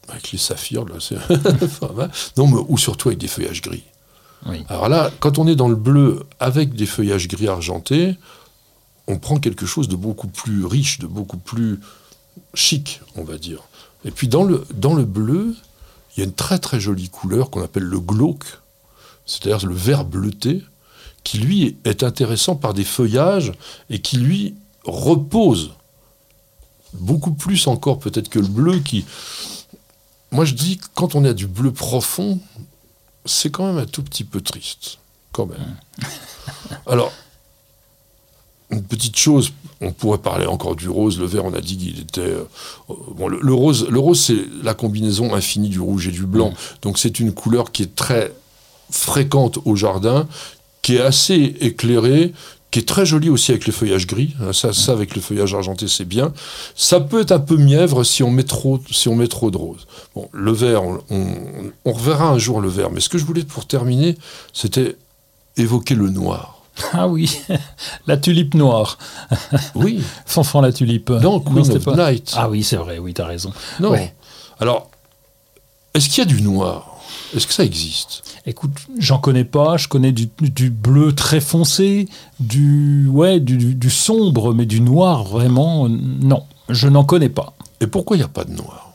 avec 0.09 0.33
les 0.33 0.39
saphirs, 0.39 0.85
là, 0.85 0.97
non, 2.37 2.47
mais, 2.47 2.61
ou 2.69 2.77
surtout 2.77 3.09
avec 3.09 3.19
des 3.19 3.27
feuillages 3.27 3.63
gris. 3.63 3.85
Alors 4.69 4.91
là, 4.91 5.11
quand 5.19 5.39
on 5.39 5.49
est 5.49 5.57
dans 5.57 5.69
le 5.69 5.77
bleu 5.77 6.25
avec 6.41 6.75
des 6.75 6.85
feuillages 6.85 7.27
gris 7.27 7.49
argentés, 7.49 8.17
on 9.07 9.19
prend 9.19 9.39
quelque 9.39 9.65
chose 9.65 9.89
de 9.89 9.97
beaucoup 9.97 10.29
plus 10.29 10.67
riche, 10.67 10.99
de 10.99 11.07
beaucoup 11.07 11.39
plus 11.39 11.81
chic, 12.53 13.01
on 13.17 13.25
va 13.25 13.39
dire. 13.39 13.63
Et 14.05 14.11
puis 14.11 14.29
dans 14.29 14.45
le, 14.45 14.67
dans 14.75 14.93
le 14.93 15.05
bleu, 15.05 15.57
il 16.17 16.21
y 16.21 16.23
a 16.23 16.27
une 16.27 16.35
très 16.35 16.59
très 16.59 16.81
jolie 16.81 17.09
couleur 17.09 17.49
qu'on 17.49 17.63
appelle 17.63 17.85
le 17.85 17.99
glauque, 17.99 18.61
c'est-à-dire 19.25 19.67
le 19.67 19.75
vert 19.75 20.05
bleuté, 20.05 20.63
qui 21.27 21.39
lui 21.39 21.77
est 21.85 22.05
intéressant 22.05 22.55
par 22.55 22.73
des 22.73 22.85
feuillages 22.85 23.53
et 23.91 23.99
qui 23.99 24.17
lui 24.17 24.55
repose 24.85 25.73
beaucoup 26.93 27.33
plus 27.33 27.67
encore 27.67 27.99
peut-être 27.99 28.29
que 28.29 28.39
le 28.39 28.47
bleu 28.47 28.79
qui... 28.79 29.05
Moi 30.31 30.45
je 30.45 30.55
dis, 30.55 30.81
quand 30.95 31.17
on 31.17 31.25
a 31.25 31.33
du 31.33 31.49
bleu 31.49 31.73
profond, 31.73 32.39
c'est 33.25 33.51
quand 33.51 33.67
même 33.67 33.79
un 33.79 33.87
tout 33.87 34.05
petit 34.05 34.23
peu 34.23 34.41
triste, 34.41 34.99
quand 35.33 35.47
même. 35.47 35.77
Alors, 36.87 37.11
une 38.71 38.85
petite 38.85 39.17
chose, 39.17 39.53
on 39.81 39.91
pourrait 39.91 40.19
parler 40.19 40.47
encore 40.47 40.77
du 40.77 40.89
rose, 40.89 41.19
le 41.19 41.27
vert, 41.27 41.45
on 41.45 41.55
a 41.55 41.61
dit 41.61 41.77
qu'il 41.77 41.99
était... 41.99 42.21
Euh, 42.21 42.45
bon, 42.89 43.27
le, 43.27 43.53
rose, 43.53 43.89
le 43.89 43.99
rose 43.99 44.21
c'est 44.21 44.45
la 44.63 44.75
combinaison 44.75 45.35
infinie 45.35 45.71
du 45.71 45.81
rouge 45.81 46.07
et 46.07 46.13
du 46.13 46.25
blanc, 46.25 46.53
donc 46.83 47.01
c'est 47.01 47.19
une 47.19 47.33
couleur 47.33 47.73
qui 47.73 47.83
est 47.83 47.97
très 47.97 48.33
fréquente 48.91 49.59
au 49.65 49.75
jardin, 49.75 50.29
qui 50.87 50.99
est 50.99 51.01
assez 51.01 51.57
éclairé, 51.61 52.33
qui 52.71 52.79
est 52.79 52.87
très 52.87 53.05
joli 53.05 53.29
aussi 53.29 53.51
avec 53.51 53.67
les 53.67 53.73
feuillages 53.73 54.07
gris. 54.07 54.37
Hein, 54.41 54.53
ça, 54.53 54.73
ça 54.73 54.93
avec 54.93 55.17
le 55.17 55.21
feuillage 55.21 55.53
argenté, 55.53 55.89
c'est 55.89 56.05
bien. 56.05 56.33
Ça 56.77 57.01
peut 57.01 57.23
être 57.23 57.33
un 57.33 57.41
peu 57.41 57.57
mièvre 57.57 58.05
si 58.05 58.23
on 58.23 58.31
met 58.31 58.45
trop, 58.45 58.79
si 58.93 59.09
on 59.09 59.17
met 59.17 59.27
trop 59.27 59.51
de 59.51 59.57
rose. 59.57 59.89
Bon, 60.15 60.29
le 60.31 60.53
vert, 60.53 60.85
on, 60.85 61.73
reverra 61.85 62.29
un 62.29 62.39
jour 62.39 62.61
le 62.61 62.69
vert. 62.69 62.93
Mais 62.93 63.01
ce 63.01 63.09
que 63.09 63.19
je 63.19 63.25
voulais 63.25 63.43
pour 63.43 63.67
terminer, 63.67 64.17
c'était 64.53 64.95
évoquer 65.57 65.97
le 65.97 66.09
noir. 66.09 66.63
Ah 66.93 67.09
oui, 67.09 67.37
la 68.07 68.17
tulipe 68.17 68.55
noire. 68.55 68.97
Oui. 69.75 70.05
Fanfan 70.25 70.61
la 70.61 70.73
tulipe. 70.73 71.11
Non, 71.11 71.41
Queen 71.41 71.69
of 71.69 71.87
Night. 71.97 72.33
Ah 72.37 72.49
oui, 72.49 72.63
c'est 72.63 72.77
vrai, 72.77 72.99
oui, 72.99 73.13
tu 73.13 73.23
as 73.23 73.27
raison. 73.27 73.53
Non. 73.81 73.93
Alors, 74.61 74.89
est-ce 75.95 76.09
qu'il 76.09 76.19
y 76.19 76.21
a 76.23 76.27
du 76.27 76.43
noir? 76.43 76.96
Est-ce 77.35 77.47
que 77.47 77.53
ça 77.53 77.65
existe? 77.65 78.23
Écoute, 78.47 78.73
j'en 78.99 79.19
connais 79.19 79.45
pas. 79.45 79.77
Je 79.77 79.89
connais 79.89 80.13
du, 80.13 80.29
bleu 80.71 81.13
très 81.13 81.41
foncé, 81.41 82.09
du, 82.39 83.09
ouais, 83.09 83.41
du, 83.41 83.91
sombre, 83.91 84.55
mais 84.55 84.67
du 84.67 84.81
noir, 84.81 85.25
vraiment, 85.25 85.89
non. 85.89 86.45
Je 86.69 86.89
n'en 86.89 87.05
connais 87.05 87.29
pas. 87.29 87.55
Et 87.81 87.87
pourquoi 87.87 88.17
il 88.17 88.21
n'y 88.21 88.25
a 88.25 88.29
pas 88.29 88.45
de 88.45 88.53
noir? 88.53 88.93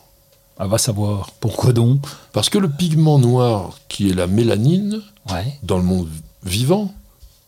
Ah, 0.58 0.68
va 0.68 0.78
savoir. 0.78 1.32
Pourquoi 1.40 1.74
donc? 1.74 2.02
Parce 2.34 2.50
que 2.50 2.58
le 2.58 2.70
pigment 2.70 3.20
noir, 3.20 3.80
qui 3.88 4.10
est 4.10 4.14
la 4.14 4.28
mélanine, 4.28 5.02
dans 5.64 5.78
le 5.78 5.84
monde 5.84 6.10
vivant, 6.44 6.94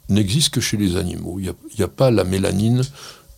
n'existe 0.10 0.54
que 0.54 0.62
chez 0.62 0.78
les 0.78 0.96
animaux. 0.96 1.40
Il 1.40 1.44
n'y 1.44 1.84
a, 1.84 1.86
a 1.86 1.88
pas 1.88 2.12
la 2.12 2.24
mélanine 2.24 2.84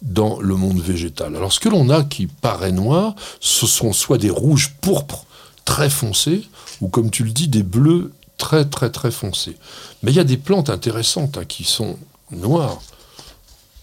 dans 0.02 0.40
le 0.40 0.56
monde 0.56 0.80
végétal. 0.80 1.36
Alors 1.36 1.52
ce 1.52 1.60
que 1.60 1.70
l'on 1.70 1.90
a 1.90 2.04
qui 2.04 2.28
paraît 2.28 2.72
noir, 2.72 3.16
ce 3.40 3.66
sont 3.66 3.94
soit 3.94 4.18
des 4.18 4.30
rouges 4.30 4.74
pourpres 4.82 5.25
très 5.66 5.90
foncés, 5.90 6.44
ou 6.82 6.88
comme 6.88 7.12
tu 7.12 7.24
le 7.24 7.32
dis, 7.32 7.48
des 7.48 7.64
bleus 7.64 8.12
très 8.38 8.66
très 8.66 8.90
très 8.92 9.12
foncés. 9.12 9.58
Mais 10.04 10.12
il 10.12 10.16
y 10.16 10.20
a 10.20 10.26
des 10.26 10.38
plantes 10.38 10.70
intéressantes 10.70 11.38
hein, 11.38 11.46
qui 11.46 11.64
sont 11.64 11.98
noires. 12.32 12.82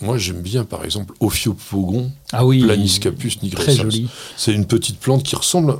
Moi, 0.00 0.18
j'aime 0.18 0.40
bien, 0.40 0.64
par 0.64 0.84
exemple, 0.84 1.14
Ophiopogon, 1.20 2.10
ah 2.32 2.44
oui, 2.44 2.64
Planiscapus 2.64 3.40
nigrescens. 3.42 4.00
C'est 4.36 4.52
une 4.52 4.66
petite 4.66 4.98
plante 4.98 5.22
qui 5.22 5.36
ressemble 5.36 5.76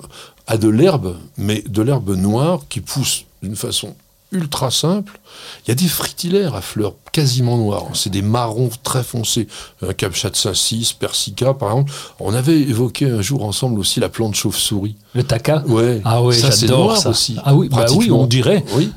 a 0.46 0.56
de 0.56 0.68
l'herbe, 0.68 1.16
mais 1.36 1.62
de 1.62 1.82
l'herbe 1.82 2.16
noire 2.16 2.62
qui 2.68 2.80
pousse 2.80 3.24
d'une 3.42 3.56
façon 3.56 3.96
ultra 4.32 4.70
simple. 4.70 5.18
Il 5.64 5.68
y 5.68 5.72
a 5.72 5.74
des 5.74 5.88
fritillaires 5.88 6.54
à 6.54 6.60
fleurs 6.60 6.94
quasiment 7.12 7.56
noires. 7.58 7.84
C'est 7.94 8.10
des 8.10 8.22
marrons 8.22 8.70
très 8.82 9.02
foncés. 9.02 9.46
Un 9.86 9.92
Kamchatka 9.92 10.54
6, 10.54 10.94
Persica, 10.94 11.54
par 11.54 11.70
exemple. 11.70 11.92
On 12.20 12.34
avait 12.34 12.58
évoqué 12.60 13.08
un 13.10 13.22
jour 13.22 13.44
ensemble 13.44 13.78
aussi 13.78 14.00
la 14.00 14.08
plante 14.08 14.34
chauve-souris. 14.34 14.96
Le 15.14 15.22
taka 15.22 15.62
Ouais. 15.66 16.00
Ah 16.04 16.22
oui, 16.22 16.34
Ça, 16.34 16.50
c'est 16.50 16.66
noir 16.66 16.96
ça. 16.96 17.10
aussi. 17.10 17.36
Ah 17.44 17.54
oui, 17.54 17.68
bah 17.68 17.86
oui, 17.94 18.10
on 18.10 18.26
dirait. 18.26 18.64
Oui. 18.74 18.90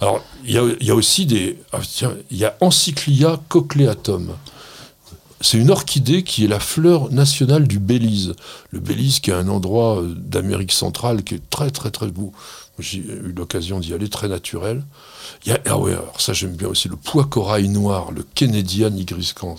Alors, 0.00 0.22
il 0.44 0.52
y 0.54 0.58
a, 0.58 0.62
il 0.80 0.86
y 0.86 0.90
a 0.90 0.94
aussi 0.94 1.26
des. 1.26 1.58
ah, 1.72 1.78
tiens, 1.82 2.12
il 2.30 2.38
y 2.38 2.44
a 2.44 2.56
Encyclia 2.60 3.40
cochleatum. 3.48 4.30
C'est 5.40 5.58
une 5.58 5.70
orchidée 5.70 6.24
qui 6.24 6.44
est 6.44 6.48
la 6.48 6.58
fleur 6.58 7.12
nationale 7.12 7.68
du 7.68 7.78
Belize. 7.78 8.34
Le 8.70 8.80
Belize, 8.80 9.20
qui 9.20 9.30
est 9.30 9.34
un 9.34 9.48
endroit 9.48 9.98
euh, 10.00 10.12
d'Amérique 10.16 10.72
centrale 10.72 11.22
qui 11.22 11.34
est 11.36 11.50
très, 11.50 11.70
très, 11.70 11.90
très 11.92 12.08
beau. 12.08 12.32
J'ai 12.78 12.98
eu 12.98 13.34
l'occasion 13.36 13.80
d'y 13.80 13.92
aller, 13.92 14.08
très 14.08 14.28
naturel. 14.28 14.84
Il 15.44 15.50
y 15.50 15.52
a, 15.52 15.58
ah 15.66 15.78
ouais, 15.78 15.92
alors 15.92 16.20
ça 16.20 16.32
j'aime 16.32 16.54
bien 16.54 16.68
aussi, 16.68 16.88
le 16.88 16.96
pois 16.96 17.24
corail 17.24 17.68
noir, 17.68 18.12
le 18.12 18.24
Kennedya 18.34 18.88
nigricans. 18.90 19.56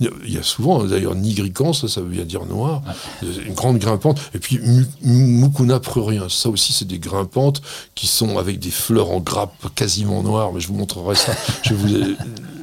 Il 0.00 0.10
y 0.26 0.38
a- 0.38 0.42
souvent, 0.42 0.82
d'ailleurs, 0.84 1.14
nigricans, 1.14 1.72
ça, 1.72 1.86
ça 1.88 2.00
veut 2.00 2.08
bien 2.08 2.24
dire 2.24 2.44
noir, 2.46 2.82
une 3.22 3.54
grande 3.54 3.78
grimpante. 3.78 4.18
Et 4.34 4.38
puis 4.38 4.58
Mu- 4.58 4.86
Mucuna 5.02 5.80
prurien, 5.80 6.28
ça 6.28 6.48
aussi 6.48 6.72
c'est 6.72 6.86
des 6.86 6.98
grimpantes 6.98 7.60
qui 7.94 8.06
sont 8.06 8.38
avec 8.38 8.58
des 8.58 8.70
fleurs 8.70 9.10
en 9.10 9.20
grappe 9.20 9.74
quasiment 9.74 10.22
noires, 10.22 10.52
mais 10.52 10.60
je 10.60 10.68
vous 10.68 10.74
montrerai 10.74 11.14
ça, 11.14 11.32
je 11.62 11.74
vais 11.74 11.76
vous 11.76 11.86
les, 11.86 12.16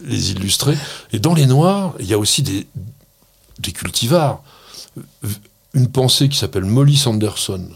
les 0.06 0.32
illustrer. 0.32 0.76
Et 1.14 1.20
dans 1.20 1.34
les 1.34 1.46
noirs, 1.46 1.94
il 2.00 2.08
y 2.08 2.14
a 2.14 2.18
aussi 2.18 2.42
des, 2.42 2.68
des 3.60 3.72
cultivars. 3.72 4.42
Une 5.76 5.88
pensée 5.88 6.30
qui 6.30 6.38
s'appelle 6.38 6.66
Molly 6.66 6.98
Sanderson, 6.98 7.70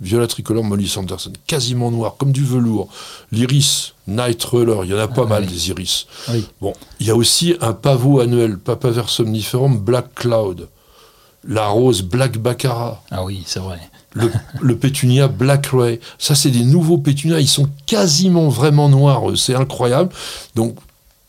viola 0.00 0.26
tricolore 0.26 0.64
Molly 0.64 0.88
Sanderson, 0.88 1.32
quasiment 1.46 1.90
noir, 1.90 2.16
comme 2.18 2.32
du 2.32 2.44
velours. 2.44 2.88
L'iris, 3.32 3.94
Night 4.06 4.42
Roller, 4.44 4.84
il 4.84 4.90
y 4.90 4.94
en 4.94 4.98
a 4.98 5.08
pas 5.08 5.22
Ah, 5.24 5.28
mal 5.30 5.42
oui. 5.44 5.48
des 5.52 5.68
iris. 5.70 6.06
Oui. 6.28 6.46
Bon, 6.60 6.72
il 7.00 7.06
y 7.06 7.10
a 7.10 7.16
aussi 7.16 7.54
un 7.60 7.72
pavot 7.72 8.20
annuel, 8.20 8.58
Papaver 8.58 9.04
somniferum 9.08 9.78
Black 9.78 10.14
Cloud, 10.14 10.68
la 11.48 11.68
rose 11.68 12.02
Black 12.02 12.38
Baccarat, 12.38 13.02
Ah 13.10 13.24
oui, 13.24 13.42
c'est 13.46 13.60
vrai. 13.60 13.78
le, 14.14 14.30
le 14.60 14.76
pétunia 14.76 15.28
Black 15.28 15.66
Ray. 15.72 16.00
Ça, 16.18 16.34
c'est 16.34 16.50
des 16.50 16.64
nouveaux 16.64 16.98
pétunias. 16.98 17.38
Ils 17.40 17.48
sont 17.48 17.68
quasiment 17.86 18.48
vraiment 18.48 18.88
noirs. 18.88 19.22
C'est 19.36 19.54
incroyable. 19.54 20.10
Donc, 20.54 20.76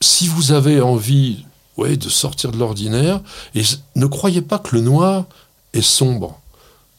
si 0.01 0.27
vous 0.27 0.51
avez 0.51 0.81
envie 0.81 1.45
ouais, 1.77 1.95
de 1.97 2.09
sortir 2.09 2.51
de 2.51 2.57
l'ordinaire, 2.57 3.21
et 3.55 3.61
ne 3.95 4.05
croyez 4.07 4.41
pas 4.41 4.57
que 4.59 4.75
le 4.75 4.81
noir 4.81 5.25
est 5.73 5.81
sombre. 5.81 6.39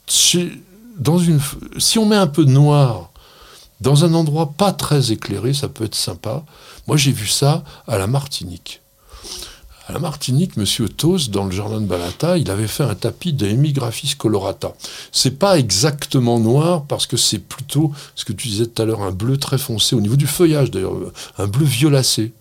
Chez- 0.07 0.53
dans 0.99 1.19
une, 1.19 1.39
f- 1.39 1.57
si 1.79 1.99
on 1.99 2.07
met 2.07 2.17
un 2.17 2.27
peu 2.27 2.45
de 2.45 2.51
noir 2.51 3.11
dans 3.81 4.05
un 4.05 4.15
endroit 4.15 4.53
pas 4.57 4.73
très 4.73 5.13
éclairé, 5.13 5.55
ça 5.55 5.69
peut 5.69 5.85
être 5.85 5.95
sympa. 5.95 6.45
Moi, 6.87 6.97
j'ai 6.97 7.13
vu 7.13 7.27
ça 7.29 7.63
à 7.87 7.99
la 7.99 8.07
Martinique. 8.07 8.81
À 9.87 9.93
la 9.93 10.01
Martinique, 10.01 10.57
Monsieur 10.59 10.89
Tos, 10.89 11.29
dans 11.31 11.45
le 11.45 11.51
jardin 11.51 11.81
de 11.81 11.87
Balata, 11.87 12.37
il 12.37 12.51
avait 12.51 12.67
fait 12.67 12.83
un 12.83 12.95
tapis 12.95 13.33
de 13.33 13.47
Hemigraphis 13.47 14.17
colorata. 14.19 14.75
C'est 15.13 15.39
pas 15.39 15.59
exactement 15.59 16.39
noir 16.41 16.85
parce 16.85 17.07
que 17.07 17.17
c'est 17.17 17.39
plutôt 17.39 17.93
ce 18.15 18.27
que 18.27 18.35
tu 18.35 18.49
disais 18.49 18.67
tout 18.67 18.83
à 18.83 18.85
l'heure, 18.85 19.01
un 19.03 19.13
bleu 19.13 19.39
très 19.39 19.57
foncé 19.57 19.97
au 19.97 20.01
niveau 20.03 20.17
du 20.17 20.27
feuillage 20.27 20.71
d'ailleurs, 20.71 20.95
un 21.39 21.47
bleu 21.47 21.65
violacé. 21.65 22.33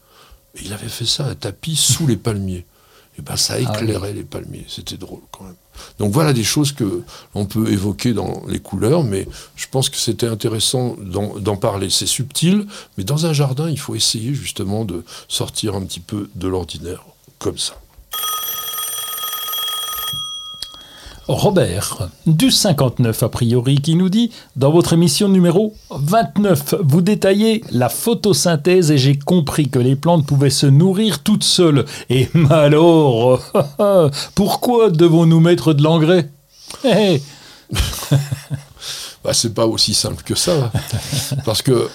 Et 0.56 0.66
il 0.66 0.74
avait 0.74 0.90
fait 0.90 1.06
ça 1.06 1.26
un 1.26 1.36
tapis 1.36 1.76
sous 1.78 2.06
les 2.08 2.18
palmiers. 2.18 2.66
Et 3.18 3.22
ben 3.22 3.38
ça 3.38 3.60
éclairait 3.60 4.14
les 4.14 4.24
palmiers. 4.24 4.66
C'était 4.68 4.98
drôle 4.98 5.22
quand 5.32 5.46
même. 5.46 5.56
Donc 6.00 6.12
voilà 6.12 6.34
des 6.34 6.44
choses 6.44 6.72
que 6.72 7.02
l'on 7.36 7.46
peut 7.46 7.72
évoquer 7.72 8.14
dans 8.14 8.44
les 8.48 8.60
couleurs, 8.60 9.04
mais 9.04 9.28
je 9.56 9.68
pense 9.70 9.90
que 9.90 9.98
c'était 9.98 10.28
intéressant 10.28 10.96
d'en 11.02 11.38
d'en 11.40 11.58
parler. 11.58 11.90
C'est 11.90 12.08
subtil, 12.08 12.66
mais 12.98 13.04
dans 13.04 13.26
un 13.26 13.34
jardin, 13.34 13.70
il 13.70 13.80
faut 13.80 13.96
essayer 13.96 14.34
justement 14.34 14.86
de 14.86 15.04
sortir 15.28 15.76
un 15.76 15.82
petit 15.82 16.00
peu 16.00 16.30
de 16.36 16.48
l'ordinaire, 16.48 17.04
comme 17.40 17.58
ça. 17.58 17.76
Robert, 21.28 22.10
du 22.26 22.52
59 22.52 23.24
a 23.24 23.30
priori, 23.30 23.82
qui 23.82 23.96
nous 23.96 24.10
dit 24.10 24.32
Dans 24.56 24.72
votre 24.72 24.94
émission 24.94 25.28
numéro 25.28 25.74
29, 25.90 26.76
vous 26.84 27.02
détaillez 27.02 27.64
la 27.72 27.90
photosynthèse 27.90 28.92
et 28.92 28.98
j'ai 28.98 29.18
compris 29.18 29.70
que 29.70 29.80
les 29.80 29.98
plantes 29.98 30.26
pouvaient 30.26 30.50
se 30.50 30.68
nourrir 30.68 31.24
toutes 31.24 31.44
seules. 31.44 31.86
Et 32.10 32.30
alors, 32.50 33.42
pourquoi 34.36 34.90
devons-nous 34.90 35.42
mettre 35.42 35.74
de 35.74 35.84
l'engrais? 35.84 36.30
Eh, 36.86 37.22
Bah, 39.24 39.34
c'est 39.34 39.54
pas 39.54 39.68
aussi 39.68 39.94
simple 39.94 40.24
que 40.24 40.36
ça. 40.36 40.72
Parce 41.44 41.62
que 41.62 41.90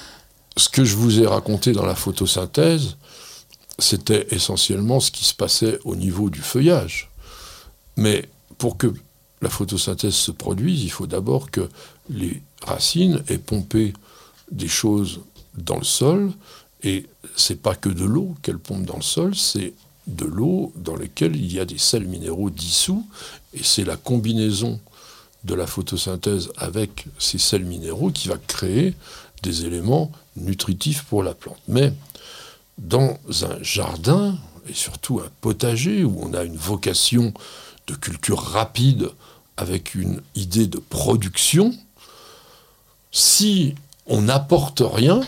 ce 0.58 0.68
que 0.68 0.84
je 0.84 0.96
vous 0.96 1.18
ai 1.18 1.26
raconté 1.26 1.72
dans 1.72 1.86
la 1.86 1.94
photosynthèse, 1.94 2.96
c'était 3.78 4.26
essentiellement 4.30 5.00
ce 5.00 5.10
qui 5.10 5.24
se 5.24 5.32
passait 5.32 5.78
au 5.84 5.96
niveau 5.96 6.28
du 6.28 6.42
feuillage. 6.42 7.10
Mais 7.96 8.28
pour 8.58 8.76
que 8.76 8.92
la 9.42 9.50
photosynthèse 9.50 10.14
se 10.14 10.30
produise, 10.30 10.84
il 10.84 10.90
faut 10.90 11.08
d'abord 11.08 11.50
que 11.50 11.68
les 12.08 12.42
racines 12.64 13.22
aient 13.28 13.38
pompé 13.38 13.92
des 14.50 14.68
choses 14.68 15.20
dans 15.58 15.78
le 15.78 15.84
sol. 15.84 16.32
Et 16.84 17.06
c'est 17.36 17.60
pas 17.60 17.74
que 17.74 17.88
de 17.88 18.04
l'eau 18.04 18.34
qu'elles 18.42 18.58
pompent 18.58 18.86
dans 18.86 18.96
le 18.96 19.02
sol, 19.02 19.34
c'est 19.34 19.74
de 20.06 20.24
l'eau 20.24 20.72
dans 20.76 20.96
laquelle 20.96 21.36
il 21.36 21.52
y 21.52 21.60
a 21.60 21.64
des 21.64 21.78
sels 21.78 22.06
minéraux 22.06 22.50
dissous. 22.50 23.06
Et 23.52 23.62
c'est 23.62 23.84
la 23.84 23.96
combinaison 23.96 24.80
de 25.44 25.54
la 25.54 25.66
photosynthèse 25.66 26.50
avec 26.56 27.06
ces 27.18 27.38
sels 27.38 27.64
minéraux 27.64 28.10
qui 28.10 28.28
va 28.28 28.38
créer 28.38 28.94
des 29.42 29.64
éléments 29.64 30.12
nutritifs 30.36 31.02
pour 31.02 31.24
la 31.24 31.34
plante. 31.34 31.58
Mais 31.66 31.92
dans 32.78 33.18
un 33.42 33.60
jardin, 33.62 34.38
et 34.68 34.74
surtout 34.74 35.20
un 35.20 35.30
potager, 35.40 36.04
où 36.04 36.20
on 36.22 36.32
a 36.32 36.44
une 36.44 36.56
vocation 36.56 37.34
de 37.88 37.94
culture 37.94 38.40
rapide 38.40 39.10
avec 39.62 39.94
une 39.94 40.20
idée 40.34 40.66
de 40.66 40.78
production, 40.78 41.72
si 43.10 43.74
on 44.06 44.22
n'apporte 44.22 44.82
rien, 44.84 45.22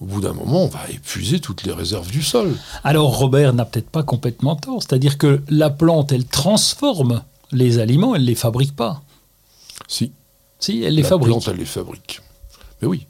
au 0.00 0.04
bout 0.06 0.20
d'un 0.20 0.32
moment, 0.32 0.64
on 0.64 0.68
va 0.68 0.88
épuiser 0.90 1.38
toutes 1.38 1.62
les 1.64 1.72
réserves 1.72 2.10
du 2.10 2.22
sol. 2.22 2.56
Alors 2.82 3.16
Robert 3.16 3.52
n'a 3.52 3.64
peut-être 3.64 3.90
pas 3.90 4.02
complètement 4.02 4.56
tort, 4.56 4.82
c'est-à-dire 4.82 5.18
que 5.18 5.42
la 5.48 5.70
plante, 5.70 6.10
elle 6.10 6.24
transforme 6.26 7.22
les 7.52 7.78
aliments, 7.78 8.14
elle 8.14 8.22
ne 8.22 8.26
les 8.26 8.34
fabrique 8.34 8.74
pas. 8.74 9.02
Si, 9.86 10.10
Si, 10.58 10.82
elle 10.82 10.94
les 10.94 11.02
la 11.02 11.08
fabrique. 11.08 11.30
plante, 11.32 11.48
elle 11.48 11.56
les 11.58 11.64
fabrique. 11.64 12.20
Mais 12.80 12.88
oui, 12.88 13.06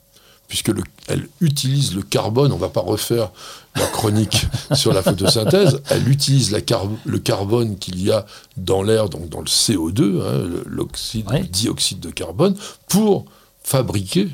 puisque 0.52 0.68
le- 0.68 0.82
elle 1.08 1.28
utilise 1.40 1.94
le 1.94 2.02
carbone, 2.02 2.52
on 2.52 2.56
ne 2.56 2.60
va 2.60 2.68
pas 2.68 2.82
refaire 2.82 3.30
la 3.74 3.86
chronique 3.86 4.46
sur 4.74 4.92
la 4.92 5.00
photosynthèse, 5.02 5.80
elle 5.88 6.06
utilise 6.10 6.50
la 6.50 6.60
car- 6.60 6.90
le 7.06 7.18
carbone 7.18 7.78
qu'il 7.78 8.02
y 8.02 8.10
a 8.12 8.26
dans 8.58 8.82
l'air, 8.82 9.08
donc 9.08 9.30
dans 9.30 9.40
le 9.40 9.46
CO2, 9.46 10.20
hein, 10.20 10.60
l'oxyde, 10.66 11.26
Ouais. 11.30 11.40
le 11.40 11.46
dioxyde 11.46 12.00
de 12.00 12.10
carbone, 12.10 12.54
pour 12.86 13.24
fabriquer 13.64 14.28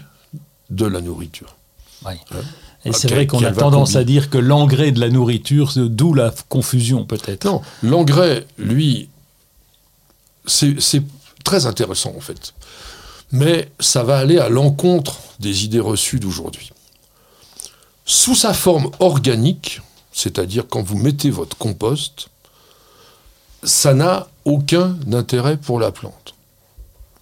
de 0.71 0.87
la 0.87 1.01
nourriture. 1.01 1.55
Ouais. 2.05 2.19
Hein. 2.33 2.39
Et 2.85 2.93
c'est 2.93 3.07
Ok, 3.07 3.15
vrai 3.15 3.27
qu'on 3.29 3.45
a 3.45 3.53
tendance 3.53 3.95
à 3.95 4.03
dire 4.03 4.29
que 4.29 4.39
l'engrais 4.39 4.91
de 4.91 4.99
la 4.99 5.11
nourriture, 5.11 5.71
c'est- 5.71 5.89
d'où 5.89 6.15
la 6.15 6.35
confusion 6.49 7.05
peut-être. 7.05 7.45
Non, 7.45 7.63
l'engrais, 7.85 8.45
lui, 8.59 9.09
c'est 10.47 10.81
c'est 10.81 11.03
très 11.45 11.67
intéressant 11.67 12.13
en 12.17 12.21
fait. 12.21 12.55
Mais 13.33 13.71
ça 13.79 14.03
va 14.03 14.19
aller 14.19 14.39
à 14.39 14.49
l'encontre 14.49 15.19
des 15.39 15.65
idées 15.65 15.81
reçues 15.81 16.21
d'aujourd'hui. 16.21 16.73
Sous 18.05 18.35
sa 18.35 18.55
forme 18.55 18.91
organique, 19.01 19.83
c'est-à-dire 20.13 20.67
quand 20.69 20.83
vous 20.83 20.97
mettez 20.97 21.31
votre 21.31 21.57
compost, 21.57 22.31
ça 23.63 23.93
n'a 23.93 24.29
aucun 24.45 24.97
intérêt 25.13 25.57
pour 25.57 25.79
la 25.79 25.93
plante. 25.93 26.35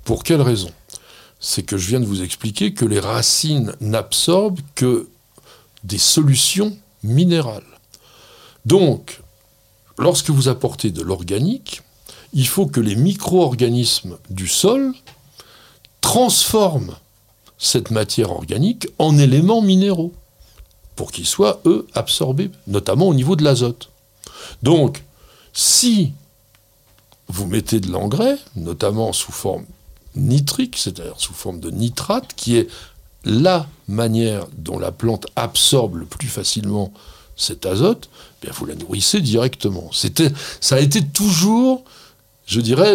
Pour 0.05 0.23
quelle 0.23 0.43
raison? 0.43 0.71
C'est 1.41 1.65
que 1.65 1.77
je 1.77 1.89
viens 1.89 2.01
de 2.01 2.07
vous 2.07 2.23
expliquer 2.23 2.73
que 2.73 2.85
les 2.85 3.01
racines 3.01 3.75
n'absorbent 3.81 4.61
que 4.75 5.09
des 5.83 5.99
solutions 5.99 6.77
minérales. 7.03 7.63
Donc, 8.65 9.21
lorsque 9.99 10.31
vous 10.31 10.49
apportez 10.49 10.91
de 10.91 11.03
l'organique, 11.03 11.83
il 12.33 12.47
faut 12.47 12.67
que 12.67 12.81
les 12.81 12.97
micro-organismes 12.97 14.19
du 14.31 14.49
sol 14.49 14.95
transforment 16.07 16.95
cette 17.59 17.91
matière 17.91 18.31
organique 18.31 18.87
en 19.01 19.19
éléments 19.19 19.61
minéraux 19.61 20.15
pour 20.95 21.11
qu'ils 21.11 21.27
soient, 21.27 21.61
eux, 21.67 21.89
absorbés, 21.95 22.53
notamment 22.69 23.09
au 23.09 23.15
niveau 23.15 23.35
de 23.35 23.43
l'azote. 23.43 23.91
Donc, 24.63 25.03
si 25.53 26.13
vous 27.27 27.47
mettez 27.47 27.81
de 27.81 27.91
l'engrais, 27.91 28.39
notamment 28.55 29.13
sous 29.13 29.33
forme 29.33 29.67
nitrique, 30.15 30.77
c'est-à-dire 30.79 31.19
sous 31.19 31.35
forme 31.35 31.59
de 31.59 31.73
nitrate, 31.73 32.35
qui 32.37 32.57
est 32.57 32.69
la 33.25 33.67
manière 33.89 34.47
dont 34.57 34.79
la 34.79 34.93
plante 34.93 35.27
absorbe 35.35 35.97
le 35.97 36.07
plus 36.07 36.29
facilement 36.29 36.93
cet 37.37 37.67
azote, 37.67 38.09
eh 38.13 38.47
bien 38.47 38.55
vous 38.57 38.65
la 38.65 38.77
nourrissez 38.77 39.21
directement. 39.21 39.91
Ça 40.61 40.77
a 40.77 40.79
été 40.79 41.05
toujours, 41.05 41.83
je 42.47 42.61
dirais, 42.61 42.95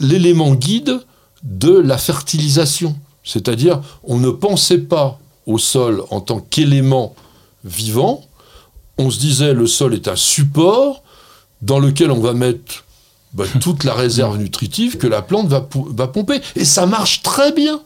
l'élément 0.00 0.54
guide 0.54 1.04
de 1.42 1.72
la 1.72 1.98
fertilisation. 1.98 2.96
C'est-à-dire, 3.24 3.80
on 4.04 4.18
ne 4.18 4.30
pensait 4.30 4.78
pas 4.78 5.18
au 5.46 5.58
sol 5.58 6.04
en 6.10 6.20
tant 6.20 6.40
qu'élément 6.40 7.14
vivant, 7.64 8.24
on 8.98 9.10
se 9.10 9.18
disait 9.18 9.54
le 9.54 9.66
sol 9.66 9.94
est 9.94 10.08
un 10.08 10.16
support 10.16 11.02
dans 11.60 11.78
lequel 11.78 12.10
on 12.10 12.20
va 12.20 12.34
mettre 12.34 12.84
bah, 13.32 13.44
toute 13.60 13.84
la 13.84 13.94
réserve 13.94 14.38
nutritive 14.38 14.98
que 14.98 15.06
la 15.06 15.22
plante 15.22 15.48
va, 15.48 15.68
va 15.74 16.08
pomper. 16.08 16.40
Et 16.56 16.64
ça 16.64 16.86
marche 16.86 17.22
très 17.22 17.52
bien. 17.52 17.80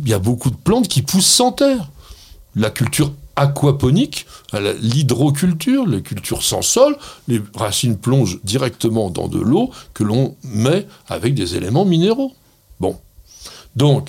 Il 0.00 0.08
y 0.08 0.14
a 0.14 0.18
beaucoup 0.18 0.50
de 0.50 0.56
plantes 0.56 0.88
qui 0.88 1.02
poussent 1.02 1.26
sans 1.26 1.52
terre. 1.52 1.88
La 2.54 2.70
culture 2.70 3.12
aquaponique, 3.36 4.26
l'hydroculture, 4.80 5.86
les 5.86 6.02
cultures 6.02 6.42
sans 6.42 6.62
sol, 6.62 6.96
les 7.28 7.40
racines 7.54 7.96
plongent 7.96 8.40
directement 8.42 9.10
dans 9.10 9.28
de 9.28 9.38
l'eau 9.38 9.70
que 9.94 10.02
l'on 10.02 10.36
met 10.42 10.86
avec 11.08 11.34
des 11.34 11.56
éléments 11.56 11.84
minéraux. 11.84 12.32
Bon. 12.80 12.98
Donc, 13.76 14.08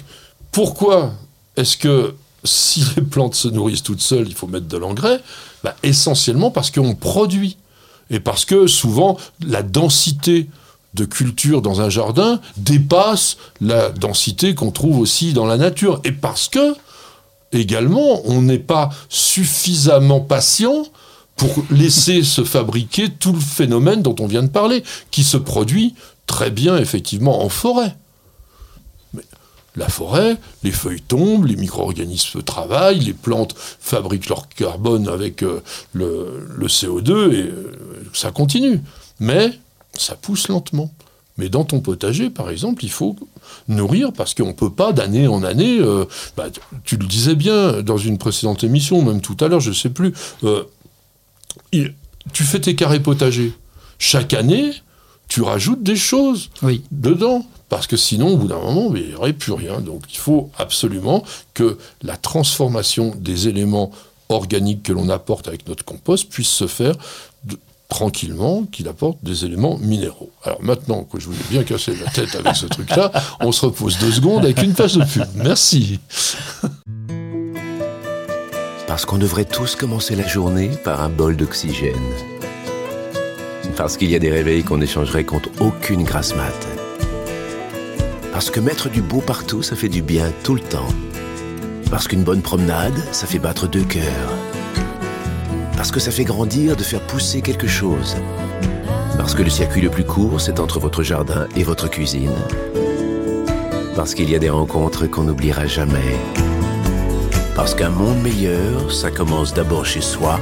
pourquoi 0.52 1.14
est-ce 1.56 1.78
que 1.78 2.16
si 2.44 2.84
les 2.96 3.02
plantes 3.02 3.36
se 3.36 3.48
nourrissent 3.48 3.84
toutes 3.84 4.02
seules, 4.02 4.28
il 4.28 4.36
faut 4.36 4.48
mettre 4.48 4.68
de 4.68 4.78
l'engrais? 4.78 5.20
Bah, 5.64 5.76
Essentiellement 5.84 6.52
parce 6.52 6.72
qu'on 6.72 6.96
produit. 6.96 7.58
Et 8.10 8.20
parce 8.20 8.46
que 8.46 8.66
souvent, 8.66 9.18
la 9.46 9.62
densité 9.62 10.48
de 10.96 11.06
culture 11.06 11.62
dans 11.62 11.82
un 11.82 11.90
jardin 11.90 12.42
dépasse 12.58 13.38
la 13.62 13.90
densité 13.90 14.56
qu'on 14.56 14.72
trouve 14.72 15.00
aussi 15.00 15.34
dans 15.34 15.46
la 15.46 15.58
nature. 15.58 16.02
Et 16.04 16.12
parce 16.12 16.48
que, 16.48 16.76
également, 17.52 18.22
on 18.26 18.42
n'est 18.42 18.58
pas 18.58 18.90
suffisamment 19.10 20.22
patient 20.22 20.86
pour 21.36 21.64
laisser 21.70 22.24
se 22.24 22.44
fabriquer 22.44 23.10
tout 23.10 23.32
le 23.32 23.40
phénomène 23.40 24.02
dont 24.02 24.16
on 24.20 24.28
vient 24.28 24.44
de 24.44 24.50
parler, 24.50 24.84
qui 25.12 25.24
se 25.24 25.38
produit 25.38 25.94
très 26.26 26.52
bien 26.52 26.78
effectivement 26.78 27.44
en 27.44 27.50
forêt 27.50 27.96
la 29.76 29.88
forêt, 29.88 30.38
les 30.64 30.72
feuilles 30.72 31.02
tombent, 31.02 31.46
les 31.46 31.56
micro-organismes 31.56 32.42
travaillent, 32.42 33.00
les 33.00 33.14
plantes 33.14 33.56
fabriquent 33.58 34.30
leur 34.30 34.48
carbone 34.50 35.08
avec 35.08 35.44
euh, 35.44 35.62
le, 35.94 36.68
CO2 36.68 37.32
et 37.34 37.44
euh, 37.44 37.72
ça 38.14 38.32
continue. 38.32 38.82
Mais 39.20 39.52
ça 39.94 40.16
pousse 40.16 40.48
lentement. 40.48 40.92
Mais 41.38 41.50
dans 41.50 41.64
ton 41.64 41.80
potager, 41.80 42.30
par 42.30 42.50
exemple, 42.50 42.84
il 42.84 42.92
faut 42.92 43.16
nourrir 43.70 44.12
parce 44.12 44.34
qu'on 44.34 44.48
ne 44.48 44.54
peut 44.54 44.72
pas 44.72 44.92
d'année 44.92 45.28
en 45.28 45.44
année. 45.44 45.80
Euh, 45.80 46.06
bah, 46.36 46.48
tu 46.84 46.98
le 46.98 47.06
disais 47.08 47.36
bien 47.36 47.82
dans 47.82 47.98
une 47.98 48.18
précédente 48.18 48.64
émission, 48.64 49.02
même 49.02 49.22
tout 49.22 49.38
à 49.40 49.48
l'heure, 49.48 49.62
je 49.62 49.70
ne 49.70 49.76
sais 49.76 49.90
plus. 49.90 50.14
tu 51.72 52.44
fais 52.44 52.60
tes 52.60 52.76
carrés 52.76 53.00
potagers. 53.00 53.54
Chaque 54.00 54.34
année, 54.34 54.72
tu 55.30 55.42
rajoutes 55.42 55.84
des 55.84 55.96
choses 55.96 56.50
dedans 56.92 57.46
parce 57.70 57.88
que 57.88 57.98
sinon, 57.98 58.34
au 58.34 58.38
bout 58.38 58.48
d'un 58.48 58.60
moment, 58.60 58.94
il 58.96 59.10
n'y 59.10 59.16
aurait 59.16 59.34
plus 59.34 59.54
rien. 59.54 59.80
Donc 59.80 60.04
il 60.12 60.18
faut 60.18 60.50
absolument 60.58 61.24
que 61.54 61.78
la 62.02 62.18
transformation 62.18 63.14
des 63.18 63.48
éléments 63.48 63.92
organiques 64.28 64.84
que 64.84 64.94
l'on 64.94 65.10
apporte 65.10 65.48
avec 65.48 65.68
notre 65.68 65.86
compost 65.86 66.30
puisse 66.30 66.50
se 66.50 66.68
faire 66.68 66.96
tranquillement, 67.90 68.66
qu'il 68.72 68.88
apporte 68.88 69.18
des 69.24 69.46
éléments 69.46 69.78
minéraux. 69.80 70.32
Alors 70.44 70.62
maintenant 70.62 71.04
que 71.04 71.20
je 71.20 71.26
vous 71.26 71.34
ai 71.34 71.44
bien 71.50 71.64
cassé 71.64 71.96
la 71.96 72.10
tête 72.12 72.36
avec 72.36 72.56
ce 72.56 72.68
truc-là, 72.68 73.12
on 73.42 73.52
se 73.52 73.66
repose 73.66 73.98
deux 73.98 74.12
secondes 74.12 74.46
avec 74.46 74.62
une 74.62 74.74
page 74.74 74.94
de 74.94 75.04
pub. 75.04 75.26
Merci. 75.34 76.00
Parce 78.88 79.06
qu'on 79.06 79.18
devrait 79.18 79.46
tous 79.46 79.76
commencer 79.76 80.16
la 80.16 80.28
journée 80.28 80.70
par 80.84 81.02
un 81.02 81.10
bol 81.10 81.36
d'oxygène. 81.36 81.96
Parce 83.76 83.98
qu'il 83.98 84.10
y 84.12 84.16
a 84.16 84.20
des 84.20 84.32
réveils 84.32 84.64
qu'on 84.64 84.82
échangerait 84.82 85.24
contre 85.24 85.50
aucune 85.60 86.04
grasse 86.04 86.36
mat. 86.36 86.79
Parce 88.40 88.52
que 88.52 88.62
mettre 88.62 88.90
du 88.90 89.02
beau 89.02 89.20
partout, 89.20 89.62
ça 89.62 89.76
fait 89.76 89.90
du 89.90 90.02
bien 90.02 90.32
tout 90.46 90.56
le 90.56 90.62
temps. 90.62 90.88
Parce 91.92 92.08
qu'une 92.08 92.24
bonne 92.24 92.42
promenade, 92.42 92.98
ça 93.12 93.28
fait 93.28 93.38
battre 93.38 93.68
deux 93.68 93.84
cœurs. 93.84 94.32
Parce 95.76 95.92
que 95.92 96.00
ça 96.00 96.10
fait 96.10 96.24
grandir 96.24 96.78
de 96.78 96.84
faire 96.84 97.02
pousser 97.02 97.42
quelque 97.42 97.68
chose. 97.68 98.16
Parce 99.18 99.36
que 99.36 99.44
le 99.44 99.50
circuit 99.50 99.82
le 99.82 99.90
plus 99.90 100.06
court, 100.06 100.40
c'est 100.40 100.62
entre 100.62 100.80
votre 100.80 101.04
jardin 101.04 101.50
et 101.58 101.64
votre 101.64 101.90
cuisine. 101.90 102.32
Parce 103.98 104.16
qu'il 104.16 104.30
y 104.30 104.36
a 104.36 104.40
des 104.40 104.50
rencontres 104.50 105.06
qu'on 105.06 105.24
n'oubliera 105.24 105.68
jamais. 105.68 106.16
Parce 107.58 107.76
qu'un 107.76 107.90
monde 107.90 108.22
meilleur, 108.22 108.90
ça 108.90 109.12
commence 109.12 109.54
d'abord 109.54 109.86
chez 109.86 110.00
soi. 110.00 110.40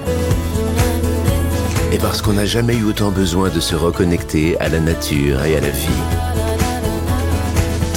Et 1.91 1.97
parce 1.97 2.21
qu'on 2.21 2.33
n'a 2.33 2.45
jamais 2.45 2.75
eu 2.75 2.83
autant 2.83 3.09
besoin 3.09 3.49
de 3.49 3.59
se 3.59 3.75
reconnecter 3.75 4.55
à 4.59 4.69
la 4.69 4.79
nature 4.79 5.43
et 5.45 5.57
à 5.57 5.61
la 5.61 5.71
vie. 5.71 6.46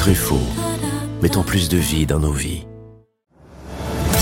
Truffaut. 0.01 0.41
Mettons 1.21 1.43
plus 1.43 1.69
de 1.69 1.77
vie 1.77 2.07
dans 2.07 2.21
nos 2.21 2.33
vies. 2.33 2.63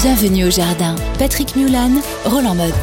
Bienvenue 0.02 0.46
au 0.46 0.50
jardin. 0.50 0.96
Patrick 1.20 1.54
Mulan, 1.54 1.92
Roland 2.24 2.56
Motte. 2.56 2.74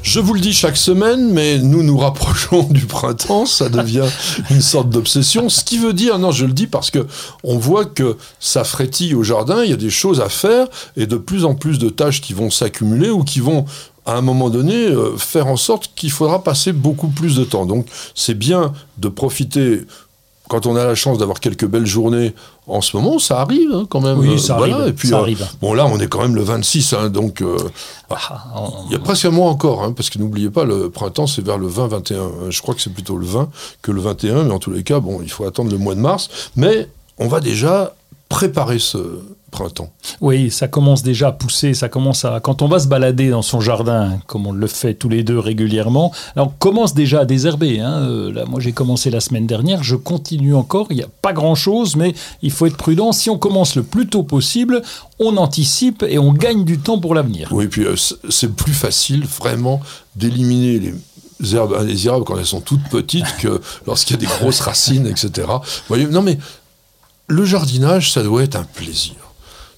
Je 0.00 0.18
vous 0.18 0.32
le 0.32 0.40
dis 0.40 0.54
chaque 0.54 0.78
semaine, 0.78 1.30
mais 1.30 1.58
nous 1.58 1.82
nous 1.82 1.98
rapprochons 1.98 2.62
du 2.70 2.86
printemps, 2.86 3.44
ça 3.44 3.68
devient 3.68 4.08
une 4.50 4.62
sorte 4.62 4.88
d'obsession. 4.88 5.50
Ce 5.50 5.62
qui 5.62 5.76
veut 5.76 5.92
dire, 5.92 6.18
non, 6.18 6.30
je 6.30 6.46
le 6.46 6.54
dis 6.54 6.66
parce 6.66 6.90
que 6.90 7.06
on 7.42 7.58
voit 7.58 7.84
que 7.84 8.16
ça 8.40 8.64
frétille 8.64 9.14
au 9.14 9.22
jardin, 9.22 9.62
il 9.62 9.68
y 9.68 9.74
a 9.74 9.76
des 9.76 9.90
choses 9.90 10.22
à 10.22 10.30
faire 10.30 10.68
et 10.96 11.06
de 11.06 11.16
plus 11.16 11.44
en 11.44 11.54
plus 11.54 11.78
de 11.78 11.90
tâches 11.90 12.22
qui 12.22 12.32
vont 12.32 12.48
s'accumuler 12.48 13.10
ou 13.10 13.24
qui 13.24 13.40
vont 13.40 13.66
à 14.06 14.16
un 14.16 14.20
moment 14.20 14.50
donné, 14.50 14.74
euh, 14.74 15.16
faire 15.16 15.46
en 15.46 15.56
sorte 15.56 15.90
qu'il 15.94 16.10
faudra 16.10 16.42
passer 16.42 16.72
beaucoup 16.72 17.08
plus 17.08 17.36
de 17.36 17.44
temps. 17.44 17.64
Donc 17.64 17.86
c'est 18.14 18.34
bien 18.34 18.72
de 18.98 19.08
profiter 19.08 19.82
quand 20.48 20.66
on 20.66 20.76
a 20.76 20.84
la 20.84 20.94
chance 20.94 21.18
d'avoir 21.18 21.40
quelques 21.40 21.66
belles 21.66 21.86
journées 21.86 22.34
en 22.66 22.80
ce 22.80 22.96
moment, 22.96 23.18
ça 23.18 23.40
arrive 23.40 23.70
hein, 23.72 23.86
quand 23.88 24.00
même. 24.00 24.18
Oui, 24.18 24.38
ça 24.38 24.56
arrive. 24.56 24.76
Et 24.86 24.92
puis, 24.92 25.08
ça 25.08 25.16
euh, 25.16 25.22
arrive. 25.22 25.46
bon, 25.60 25.72
là, 25.72 25.86
on 25.86 25.98
est 25.98 26.06
quand 26.06 26.20
même 26.20 26.34
le 26.34 26.42
26, 26.42 26.92
hein, 26.92 27.08
donc 27.08 27.40
euh, 27.40 27.56
ah, 28.10 28.44
il 28.86 28.92
y 28.92 28.96
a 28.96 28.98
presque 28.98 29.24
un 29.24 29.30
mois 29.30 29.48
encore, 29.48 29.82
hein, 29.82 29.92
parce 29.92 30.10
que 30.10 30.18
n'oubliez 30.18 30.50
pas, 30.50 30.64
le 30.64 30.90
printemps, 30.90 31.26
c'est 31.26 31.44
vers 31.44 31.58
le 31.58 31.68
20-21. 31.68 32.50
Je 32.50 32.62
crois 32.62 32.74
que 32.74 32.82
c'est 32.82 32.92
plutôt 32.92 33.16
le 33.16 33.26
20 33.26 33.48
que 33.82 33.90
le 33.90 34.00
21, 34.00 34.44
mais 34.44 34.52
en 34.52 34.58
tous 34.58 34.70
les 34.70 34.82
cas, 34.82 35.00
bon, 35.00 35.20
il 35.22 35.30
faut 35.30 35.44
attendre 35.44 35.70
le 35.70 35.78
mois 35.78 35.94
de 35.94 36.00
mars. 36.00 36.28
Mais 36.56 36.88
on 37.18 37.28
va 37.28 37.40
déjà 37.40 37.94
préparer 38.28 38.78
ce, 38.78 38.98
printemps. 39.54 39.90
Oui, 40.20 40.50
ça 40.50 40.66
commence 40.66 41.02
déjà 41.02 41.28
à 41.28 41.32
pousser, 41.32 41.74
ça 41.74 41.88
commence 41.88 42.24
à... 42.24 42.40
Quand 42.40 42.60
on 42.60 42.68
va 42.68 42.80
se 42.80 42.88
balader 42.88 43.30
dans 43.30 43.42
son 43.42 43.60
jardin, 43.60 44.18
comme 44.26 44.46
on 44.46 44.52
le 44.52 44.66
fait 44.66 44.94
tous 44.94 45.08
les 45.08 45.22
deux 45.22 45.38
régulièrement, 45.38 46.12
on 46.36 46.48
commence 46.48 46.92
déjà 46.92 47.20
à 47.20 47.24
désherber. 47.24 47.80
Hein. 47.80 48.02
Euh, 48.02 48.32
là, 48.32 48.44
moi, 48.46 48.60
j'ai 48.60 48.72
commencé 48.72 49.10
la 49.10 49.20
semaine 49.20 49.46
dernière, 49.46 49.84
je 49.84 49.94
continue 49.94 50.54
encore, 50.54 50.88
il 50.90 50.96
n'y 50.96 51.02
a 51.02 51.08
pas 51.22 51.32
grand-chose, 51.32 51.94
mais 51.94 52.14
il 52.42 52.50
faut 52.50 52.66
être 52.66 52.76
prudent. 52.76 53.12
Si 53.12 53.30
on 53.30 53.38
commence 53.38 53.76
le 53.76 53.84
plus 53.84 54.08
tôt 54.08 54.24
possible, 54.24 54.82
on 55.20 55.36
anticipe 55.36 56.02
et 56.02 56.18
on 56.18 56.32
gagne 56.32 56.64
du 56.64 56.78
temps 56.78 56.98
pour 56.98 57.14
l'avenir. 57.14 57.48
Oui, 57.52 57.68
puis 57.68 57.84
euh, 57.84 57.94
c'est 58.28 58.54
plus 58.54 58.74
facile, 58.74 59.24
vraiment, 59.24 59.80
d'éliminer 60.16 60.80
les 61.40 61.54
herbes 61.54 61.74
indésirables 61.78 62.24
quand 62.24 62.38
elles 62.38 62.46
sont 62.46 62.60
toutes 62.60 62.88
petites 62.90 63.36
que 63.38 63.60
lorsqu'il 63.86 64.16
y 64.16 64.18
a 64.18 64.20
des 64.20 64.26
grosses 64.26 64.60
racines, 64.60 65.06
etc. 65.06 65.46
Vous 65.46 65.88
voyez, 65.88 66.06
non 66.06 66.22
mais 66.22 66.38
le 67.28 67.44
jardinage, 67.44 68.12
ça 68.12 68.22
doit 68.22 68.42
être 68.42 68.56
un 68.56 68.64
plaisir 68.64 69.14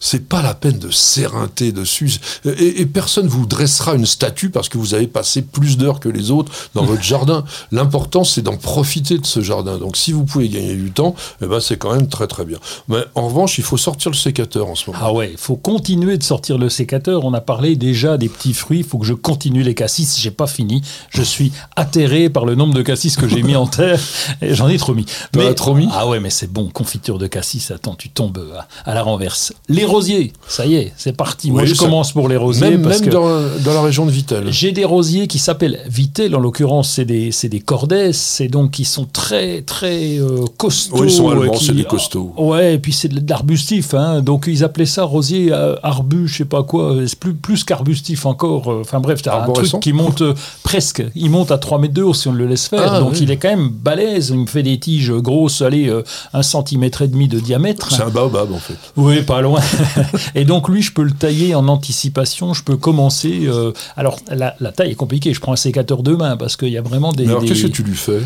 c'est 0.01 0.29
pas 0.29 0.43
la 0.43 0.55
peine 0.55 0.79
de 0.79 0.91
s'éreinter 0.91 1.73
dessus. 1.73 2.19
Et, 2.45 2.81
et, 2.81 2.87
personne 2.87 3.27
vous 3.27 3.47
dressera 3.47 3.95
une 3.95 4.07
statue 4.07 4.51
parce 4.51 4.69
que 4.69 4.79
vous 4.79 4.95
avez 4.95 5.07
passé 5.07 5.43
plus 5.43 5.77
d'heures 5.77 6.01
que 6.01 6.09
les 6.09 6.31
autres 6.31 6.53
dans 6.75 6.85
votre 6.87 7.03
jardin. 7.03 7.45
L'important, 7.73 8.25
c'est 8.25 8.43
d'en 8.43 8.57
profiter 8.57 9.19
de 9.19 9.27
ce 9.27 9.41
jardin. 9.41 9.79
Donc, 9.79 9.97
si 9.97 10.13
vous 10.13 10.25
pouvez 10.25 10.49
gagner 10.49 10.75
du 10.75 10.91
temps, 10.91 11.15
eh 11.43 11.47
ben, 11.47 11.61
c'est 11.61 11.77
quand 11.77 11.95
même 11.95 12.09
très 12.09 12.27
très 12.27 12.45
bien. 12.45 12.59
Mais 12.89 12.99
en 13.15 13.29
revanche, 13.29 13.59
il 13.59 13.65
faut 13.65 13.77
sortir 13.77 14.11
le 14.11 14.17
sécateur 14.17 14.69
en 14.69 14.75
ce 14.75 14.91
moment. 14.91 15.03
Ah 15.03 15.13
ouais, 15.13 15.31
il 15.33 15.39
faut 15.39 15.57
continuer 15.57 16.19
de 16.19 16.23
sortir 16.23 16.59
le 16.59 16.69
sécateur. 16.69 17.25
On 17.25 17.35
a 17.35 17.41
parlé 17.41 17.77
déjà 17.77 18.17
des 18.17 18.29
petits 18.29 18.55
fruits. 18.55 18.79
Il 18.81 18.85
faut 18.85 18.99
que 18.99 19.07
je 19.07 19.15
continue 19.15 19.63
les 19.63 19.75
cassis. 19.75 20.19
J'ai 20.21 20.31
pas 20.31 20.47
fini. 20.47 20.83
Je 21.11 21.23
suis 21.23 21.53
atterré 21.77 22.31
par 22.31 22.45
le 22.45 22.55
nombre 22.55 22.75
de 22.75 22.83
cassis 22.83 23.17
que 23.17 23.29
j'ai 23.29 23.43
mis 23.43 23.57
en 23.57 23.67
terre. 23.67 24.01
Et 24.43 24.55
j'en 24.55 24.69
ai 24.69 24.77
trop 24.79 24.95
mis. 24.95 25.07
Mais, 25.35 25.55
trop 25.55 25.75
mis? 25.75 25.89
Ah 25.93 26.07
ouais, 26.07 26.21
mais 26.21 26.31
c'est 26.31 26.53
bon. 26.53 26.69
Confiture 26.69 27.19
de 27.19 27.27
cassis. 27.27 27.71
Attends, 27.71 27.95
tu 27.95 28.11
tombes 28.11 28.45
à, 28.85 28.95
la 28.95 29.03
renverse. 29.03 29.53
Les 29.69 29.86
rosiers, 29.87 30.33
ça 30.47 30.67
y 30.67 30.75
est, 30.75 30.93
c'est 30.97 31.17
parti. 31.17 31.51
Moi, 31.51 31.65
je 31.65 31.75
commence 31.75 32.13
pour 32.13 32.29
les 32.29 32.37
rosiers. 32.37 32.71
Même, 32.71 32.87
même 32.87 33.07
dans, 33.07 33.41
dans, 33.65 33.75
la 33.75 33.83
région 33.83 34.07
de 34.07 34.11
Vitel. 34.11 34.53
J'ai 34.53 34.73
des 34.73 34.85
rosiers 34.85 35.27
qui 35.27 35.39
s'appellent 35.39 35.81
Vitel, 35.89 36.35
en 36.35 36.41
l'occurrence, 36.41 36.91
c'est 36.91 37.05
des, 37.05 37.31
des 37.45 37.61
cordès, 37.61 38.13
c'est 38.13 38.49
donc 38.49 38.73
qui 38.73 38.85
sont 38.85 39.07
très, 39.11 39.63
très 39.63 40.19
euh, 40.19 40.45
costauds. 40.57 41.01
Oui, 41.01 41.09
ils 41.09 41.11
sont 41.11 41.31
allemands, 41.31 41.55
c'est 41.55 41.75
des 41.75 41.85
costauds. 41.85 42.33
Ouais, 42.37 42.75
et 42.75 42.79
puis 42.79 42.93
c'est 42.93 43.09
de 43.09 43.29
l'arbustif, 43.29 43.95
hein, 43.95 44.21
donc 44.21 44.45
ils 44.47 44.65
appelaient 44.65 44.87
ça 44.87 45.05
rosier 45.05 45.53
euh, 45.53 45.77
arbu, 45.83 46.29
je 46.29 46.39
sais 46.39 46.45
pas 46.45 46.63
quoi, 46.63 46.97
c'est 47.07 47.19
plus, 47.19 47.35
plus 47.35 47.65
qu'arbustif 47.65 48.27
encore. 48.27 48.71
Euh, 48.71 48.81
enfin 48.81 49.01
bref, 49.01 49.23
t'as 49.23 49.43
un 49.43 49.53
truc 49.53 49.81
qui 49.81 49.93
monte 49.93 50.23
presque, 50.63 51.05
il 51.15 51.31
monte 51.31 51.51
à 51.51 51.59
3 51.59 51.79
mètres 51.79 51.95
de 51.95 52.03
haut 52.03 52.15
si 52.15 52.29
on 52.29 52.33
le 52.33 52.47
laisse 52.47 52.69
faire, 52.69 52.95
ah, 52.95 53.01
donc 53.01 53.21
il 53.21 53.31
est 53.31 53.37
quand 53.37 53.49
même 53.49 53.69
balèze, 53.69 54.31
il 54.31 54.41
me 54.41 54.47
fait 54.47 54.63
des 54.63 54.79
tiges 54.79 55.13
grosses, 55.13 55.63
allez, 55.63 55.93
un 56.33 56.43
centimètre 56.43 57.03
et 57.03 57.09
demi 57.09 57.29
de 57.29 57.41
diamètre. 57.41 57.91
C'est 57.91 58.03
un 58.03 58.11
baobab 58.11 58.53
en 58.53 58.59
fait. 58.59 58.77
Oui, 58.97 59.23
pas 59.23 59.41
loin. 59.41 59.61
et 60.35 60.45
donc 60.45 60.69
lui, 60.69 60.83
je 60.83 60.93
peux 60.93 61.03
le 61.03 61.11
tailler 61.13 61.55
en 61.55 61.69
anticipation. 61.69 62.55
Je 62.55 62.63
peux 62.63 62.77
commencer. 62.77 63.43
euh, 63.47 63.73
alors 63.97 64.19
la, 64.31 64.55
la 64.61 64.73
taille 64.73 64.91
est 64.93 64.95
compliquée. 64.97 65.33
Je 65.35 65.41
prends 65.41 65.53
un 65.53 65.57
sécateur 65.57 66.03
de 66.03 66.15
main 66.15 66.37
parce 66.37 66.57
qu'il 66.57 66.69
y 66.71 66.79
a 66.79 66.83
vraiment 66.83 67.13
des. 67.13 67.25
Mais 67.25 67.31
alors, 67.31 67.43
des- 67.43 67.49
qu'est-ce 67.49 67.63
que 67.63 67.73
tu 67.73 67.83
lui 67.83 67.97
fais? 67.97 68.21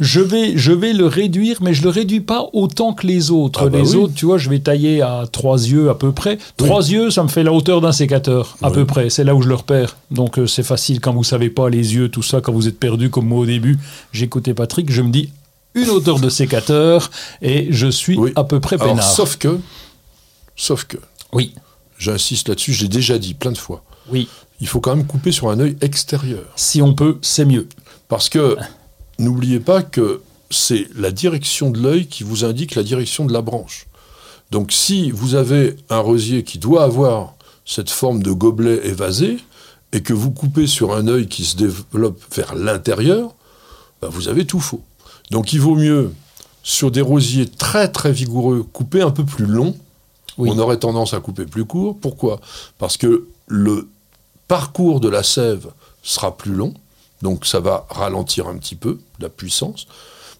Je 0.00 0.20
vais, 0.20 0.56
je 0.56 0.72
vais 0.72 0.92
le 0.92 1.06
réduire, 1.06 1.58
mais 1.62 1.74
je 1.74 1.82
le 1.82 1.88
réduis 1.88 2.20
pas 2.20 2.46
autant 2.52 2.92
que 2.92 3.06
les 3.06 3.30
autres. 3.30 3.60
Ah 3.64 3.68
bah 3.68 3.78
les 3.78 3.90
oui. 3.94 3.96
autres, 4.02 4.14
tu 4.14 4.26
vois, 4.26 4.38
je 4.38 4.50
vais 4.50 4.58
tailler 4.58 5.02
à 5.02 5.24
trois 5.30 5.58
yeux 5.58 5.88
à 5.90 5.94
peu 5.94 6.12
près. 6.12 6.38
Trois 6.56 6.88
yeux, 6.90 7.10
ça 7.10 7.22
me 7.22 7.28
fait 7.28 7.42
la 7.42 7.52
hauteur 7.52 7.80
d'un 7.80 7.92
sécateur 7.92 8.56
à 8.62 8.68
Oui. 8.68 8.74
peu 8.74 8.84
près. 8.84 9.10
C'est 9.10 9.24
là 9.24 9.34
où 9.34 9.42
je 9.42 9.48
le 9.48 9.54
repère. 9.54 9.96
Donc 10.10 10.38
euh, 10.38 10.46
c'est 10.46 10.62
facile 10.62 11.00
quand 11.00 11.12
vous 11.12 11.24
savez 11.24 11.50
pas 11.50 11.68
les 11.70 11.94
yeux, 11.94 12.08
tout 12.08 12.22
ça, 12.22 12.40
quand 12.40 12.52
vous 12.52 12.68
êtes 12.68 12.78
perdu 12.78 13.10
comme 13.10 13.26
moi 13.26 13.40
au 13.40 13.46
début. 13.46 13.78
J'écoutais 14.12 14.54
Patrick, 14.54 14.90
je 14.92 15.02
me 15.02 15.10
dis 15.10 15.30
une 15.76 15.90
hauteur 15.90 16.20
de 16.20 16.28
sécateur 16.28 17.10
et 17.42 17.66
je 17.70 17.88
suis 17.88 18.16
Oui. 18.16 18.32
à 18.36 18.44
peu 18.44 18.60
près 18.60 18.76
Alors, 18.76 18.88
peinard. 18.94 19.04
sauf 19.10 19.36
que, 19.36 19.58
sauf 20.56 20.84
que, 20.84 20.98
Oui, 21.32 21.54
j'insiste 21.98 22.48
là-dessus, 22.48 22.72
je 22.72 22.82
l'ai 22.82 22.88
déjà 22.88 23.18
dit 23.18 23.34
plein 23.34 23.52
de 23.52 23.58
fois, 23.58 23.84
oui. 24.10 24.28
il 24.60 24.66
faut 24.66 24.80
quand 24.80 24.94
même 24.96 25.06
couper 25.06 25.32
sur 25.32 25.50
un 25.50 25.60
œil 25.60 25.76
extérieur. 25.80 26.44
Si 26.56 26.82
on 26.82 26.94
peut, 26.94 27.18
c'est 27.22 27.44
mieux. 27.44 27.68
Parce 28.08 28.28
que 28.28 28.56
n'oubliez 29.18 29.60
pas 29.60 29.82
que 29.82 30.22
c'est 30.50 30.86
la 30.94 31.10
direction 31.10 31.70
de 31.70 31.80
l'œil 31.80 32.06
qui 32.06 32.22
vous 32.22 32.44
indique 32.44 32.74
la 32.74 32.82
direction 32.82 33.24
de 33.24 33.32
la 33.32 33.42
branche. 33.42 33.86
Donc 34.50 34.72
si 34.72 35.10
vous 35.10 35.34
avez 35.34 35.76
un 35.90 35.98
rosier 35.98 36.44
qui 36.44 36.58
doit 36.58 36.84
avoir 36.84 37.34
cette 37.64 37.90
forme 37.90 38.22
de 38.22 38.30
gobelet 38.30 38.86
évasé 38.86 39.38
et 39.92 40.02
que 40.02 40.12
vous 40.12 40.30
coupez 40.30 40.66
sur 40.66 40.94
un 40.94 41.08
œil 41.08 41.28
qui 41.28 41.44
se 41.44 41.56
développe 41.56 42.20
vers 42.34 42.54
l'intérieur, 42.54 43.34
ben, 44.02 44.08
vous 44.08 44.28
avez 44.28 44.44
tout 44.44 44.60
faux. 44.60 44.82
Donc 45.30 45.52
il 45.52 45.60
vaut 45.60 45.76
mieux, 45.76 46.12
sur 46.62 46.90
des 46.90 47.00
rosiers 47.00 47.48
très 47.48 47.88
très 47.88 48.12
vigoureux, 48.12 48.62
couper 48.72 49.02
un 49.02 49.10
peu 49.10 49.24
plus 49.24 49.46
long. 49.46 49.76
Oui. 50.38 50.50
On 50.52 50.58
aurait 50.58 50.78
tendance 50.78 51.14
à 51.14 51.20
couper 51.20 51.46
plus 51.46 51.64
court. 51.64 51.96
Pourquoi? 52.00 52.40
Parce 52.78 52.96
que 52.96 53.28
le 53.46 53.88
parcours 54.48 55.00
de 55.00 55.08
la 55.08 55.22
sève 55.22 55.68
sera 56.02 56.36
plus 56.36 56.52
long, 56.52 56.74
donc 57.22 57.46
ça 57.46 57.60
va 57.60 57.86
ralentir 57.88 58.48
un 58.48 58.56
petit 58.56 58.74
peu 58.74 59.00
la 59.20 59.28
puissance. 59.28 59.86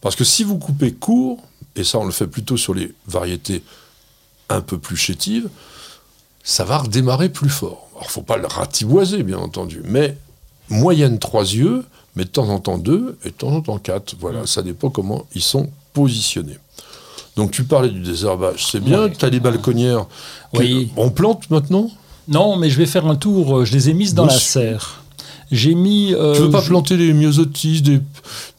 Parce 0.00 0.16
que 0.16 0.24
si 0.24 0.44
vous 0.44 0.58
coupez 0.58 0.92
court, 0.92 1.38
et 1.76 1.84
ça 1.84 1.98
on 1.98 2.04
le 2.04 2.12
fait 2.12 2.26
plutôt 2.26 2.56
sur 2.56 2.74
les 2.74 2.92
variétés 3.06 3.62
un 4.48 4.60
peu 4.60 4.78
plus 4.78 4.96
chétives, 4.96 5.48
ça 6.42 6.64
va 6.64 6.78
redémarrer 6.78 7.30
plus 7.30 7.48
fort. 7.48 7.88
Alors 7.96 8.10
faut 8.10 8.22
pas 8.22 8.36
le 8.36 8.46
ratiboiser 8.46 9.22
bien 9.22 9.38
entendu, 9.38 9.80
mais 9.84 10.18
moyenne 10.68 11.18
trois 11.18 11.44
yeux, 11.44 11.84
mais 12.16 12.24
de 12.24 12.28
temps 12.28 12.48
en 12.48 12.60
temps 12.60 12.78
deux 12.78 13.18
et 13.24 13.28
de 13.28 13.34
temps 13.34 13.52
en 13.52 13.62
temps 13.62 13.78
quatre. 13.78 14.14
Voilà, 14.20 14.46
ça 14.46 14.62
dépend 14.62 14.90
comment 14.90 15.26
ils 15.34 15.42
sont 15.42 15.70
positionnés. 15.94 16.58
Donc 17.36 17.50
tu 17.50 17.64
parlais 17.64 17.88
du 17.88 18.00
désherbage, 18.00 18.66
c'est 18.70 18.80
bien, 18.80 19.04
Ouais. 19.04 19.12
tu 19.16 19.24
as 19.24 19.28
les 19.30 19.40
balconnières. 19.40 20.06
Oui. 20.52 20.90
On 20.96 21.10
plante 21.10 21.50
maintenant? 21.50 21.90
Non, 22.28 22.56
mais 22.56 22.70
je 22.70 22.78
vais 22.78 22.86
faire 22.86 23.06
un 23.06 23.16
tour. 23.16 23.64
Je 23.64 23.72
les 23.72 23.90
ai 23.90 23.94
mises 23.94 24.14
dans 24.14 24.26
la 24.26 24.38
serre. 24.38 25.02
J'ai 25.50 25.74
mis. 25.74 26.14
euh, 26.14 26.34
Tu 26.34 26.40
veux 26.42 26.50
pas 26.50 26.62
je- 26.62 26.68
planter 26.68 26.96
les 26.96 27.12
myosotis, 27.12 27.82
des, 27.82 27.98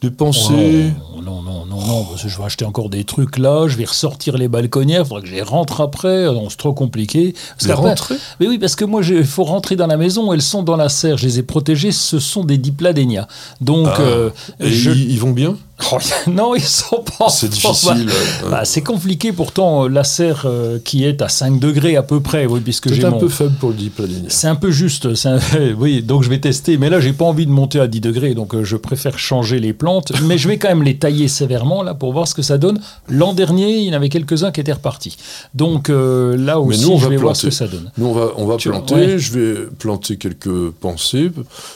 des 0.02 0.08
Oh 0.08 0.12
pensées 0.12 0.92
non, 1.22 1.42
non, 1.42 1.66
non, 1.66 1.86
non, 1.86 2.04
parce 2.06 2.24
que 2.24 2.30
je 2.30 2.38
vais 2.38 2.44
acheter 2.44 2.66
encore 2.66 2.90
des 2.90 3.04
trucs 3.04 3.38
là, 3.38 3.68
je 3.68 3.76
vais 3.78 3.86
ressortir 3.86 4.38
les 4.38 4.48
balconnières, 4.48 5.02
il 5.02 5.06
faudra 5.08 5.22
que 5.22 5.28
je 5.28 5.34
les 5.34 5.42
rentre 5.42 5.82
après, 5.82 6.26
non, 6.26 6.50
c'est 6.50 6.58
trop 6.58 6.74
compliqué. 6.74 7.34
Parce 7.58 7.64
Les 7.64 7.68
qu'après- 7.70 7.90
rentrer 7.90 8.16
Mais 8.40 8.48
oui, 8.48 8.58
parce 8.58 8.76
que 8.76 8.86
moi, 8.86 9.02
il 9.04 9.24
faut 9.26 9.44
rentrer 9.44 9.76
dans 9.76 9.88
la 9.88 9.98
maison, 9.98 10.34
elles 10.34 10.42
sont 10.42 10.64
dans 10.64 10.76
la 10.78 10.90
serre, 10.90 11.18
je 11.18 11.26
les 11.26 11.40
ai 11.40 11.44
protégées, 11.44 11.92
ce 11.92 12.20
sont 12.20 12.44
des 12.44 12.58
dipladénias. 12.58 13.28
Donc, 13.62 13.88
Ah. 13.92 14.02
euh, 14.02 14.30
Et 14.60 14.72
je- 14.72 14.92
ils, 14.92 15.12
ils 15.12 15.20
vont 15.20 15.32
bien? 15.32 15.56
Oh, 15.92 15.98
non, 16.28 16.56
ils 16.56 16.62
sont 16.64 17.04
pas. 17.20 17.28
C'est 17.28 17.50
difficile. 17.50 18.08
hein. 18.10 18.48
Bah, 18.50 18.64
c'est 18.64 18.82
compliqué 18.82 19.34
pourtant, 19.34 19.84
euh, 19.84 19.90
la 19.90 20.06
serre 20.06 20.44
euh, 20.46 20.80
qui 20.84 21.04
est 21.04 21.22
à 21.22 21.28
5 21.28 21.60
degrés 21.60 21.98
à 21.98 22.04
peu 22.04 22.22
près, 22.22 22.46
oui, 22.46 22.62
puisque 22.62 22.88
C'est 22.88 22.96
j'ai 22.96 23.04
un 23.06 23.10
mon... 23.10 23.20
peu 23.20 23.28
faible 23.28 23.56
pour 23.60 23.70
le 23.72 23.76
dipladénia. 23.76 24.30
C'est 24.30 24.48
un 24.48 24.56
peu 24.56 24.72
juste, 24.72 25.16
c'est 25.16 25.28
un- 25.28 25.40
oui, 25.78 26.02
donc 26.02 26.24
je 26.24 26.30
vais 26.30 26.40
tester. 26.40 26.78
Mais 26.78 26.90
là, 26.90 27.02
j'ai 27.02 27.12
pas 27.12 27.26
envie 27.26 27.46
de 27.46 27.52
monter 27.52 27.82
à 27.82 27.88
10 27.88 28.00
degrés, 28.00 28.34
donc 28.36 28.56
euh, 28.56 28.64
je 28.64 28.78
préfère 28.78 29.20
changer 29.20 29.60
les 29.60 29.74
plantes. 29.74 30.14
Mais 30.24 30.38
je 30.38 30.48
vais 30.48 30.58
quand 30.58 30.70
même 30.70 30.84
les 30.84 30.96
tailler 31.06 31.28
sévèrement 31.28 31.84
là 31.84 31.94
pour 31.94 32.14
voir 32.14 32.28
ce 32.28 32.34
que 32.34 32.42
ça 32.42 32.58
donne. 32.58 32.80
L'an 33.08 33.34
dernier, 33.34 33.78
il 33.78 33.84
y 33.84 33.90
en 33.92 33.94
avait 33.94 34.10
quelques-uns 34.10 34.52
qui 34.52 34.60
étaient 34.60 34.74
repartis. 34.74 35.18
Donc 35.54 35.90
euh, 35.92 36.36
là 36.36 36.60
aussi, 36.60 36.82
nous, 36.82 36.94
on 36.94 36.98
je 36.98 37.04
va 37.04 37.10
vais 37.10 37.18
voir 37.18 37.36
ce 37.36 37.46
que 37.48 37.52
ça 37.54 37.68
donne. 37.68 37.92
Nous, 37.98 38.08
on 38.08 38.14
va, 38.14 38.32
on 38.38 38.46
va 38.48 38.58
Tu- 38.58 38.70
planter. 38.70 38.96
ouais. 38.96 39.20
Je 39.20 39.32
vais 39.38 39.66
planter 39.78 40.18
quelques 40.18 40.72
pensées. 40.72 41.30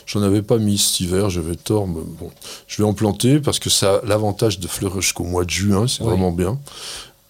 J'en 0.07 0.23
avais 0.23 0.41
pas 0.41 0.57
mis 0.57 0.77
cet 0.79 1.01
hiver, 1.01 1.29
j'avais 1.29 1.55
tort. 1.55 1.87
Mais 1.87 2.01
bon, 2.19 2.31
je 2.67 2.77
vais 2.81 2.87
en 2.87 2.93
planter 2.93 3.39
parce 3.39 3.59
que 3.59 3.69
ça 3.69 3.95
a 3.97 4.05
l'avantage 4.07 4.59
de 4.59 4.67
fleurir 4.67 5.01
jusqu'au 5.01 5.25
mois 5.25 5.45
de 5.45 5.49
juin, 5.51 5.85
c'est 5.87 6.03
vraiment 6.03 6.31
bien. 6.31 6.57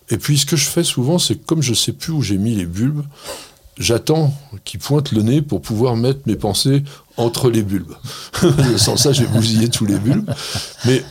Et 0.10 0.18
puis, 0.18 0.38
ce 0.38 0.46
que 0.46 0.56
je 0.56 0.66
fais 0.70 0.84
souvent, 0.86 1.20
c'est 1.20 1.36
que 1.36 1.46
comme 1.46 1.62
je 1.62 1.74
sais 1.74 1.92
plus 1.92 2.14
où 2.14 2.22
j'ai 2.22 2.38
mis 2.38 2.56
les 2.56 2.66
bulbes, 2.66 3.04
j'attends 3.78 4.34
qu'ils 4.64 4.80
pointent 4.80 5.12
le 5.12 5.22
nez 5.22 5.42
pour 5.42 5.62
pouvoir 5.62 5.96
mettre 5.98 6.22
mes 6.26 6.36
pensées 6.36 6.84
entre 7.18 7.50
les 7.50 7.62
bulbes. 7.64 7.94
Sans 8.78 8.96
ça, 8.98 9.12
j'ai 9.12 9.26
bousillé 9.28 9.68
tous 9.70 9.86
les 9.86 9.98
bulbes. 10.00 10.32
Mais 10.86 11.04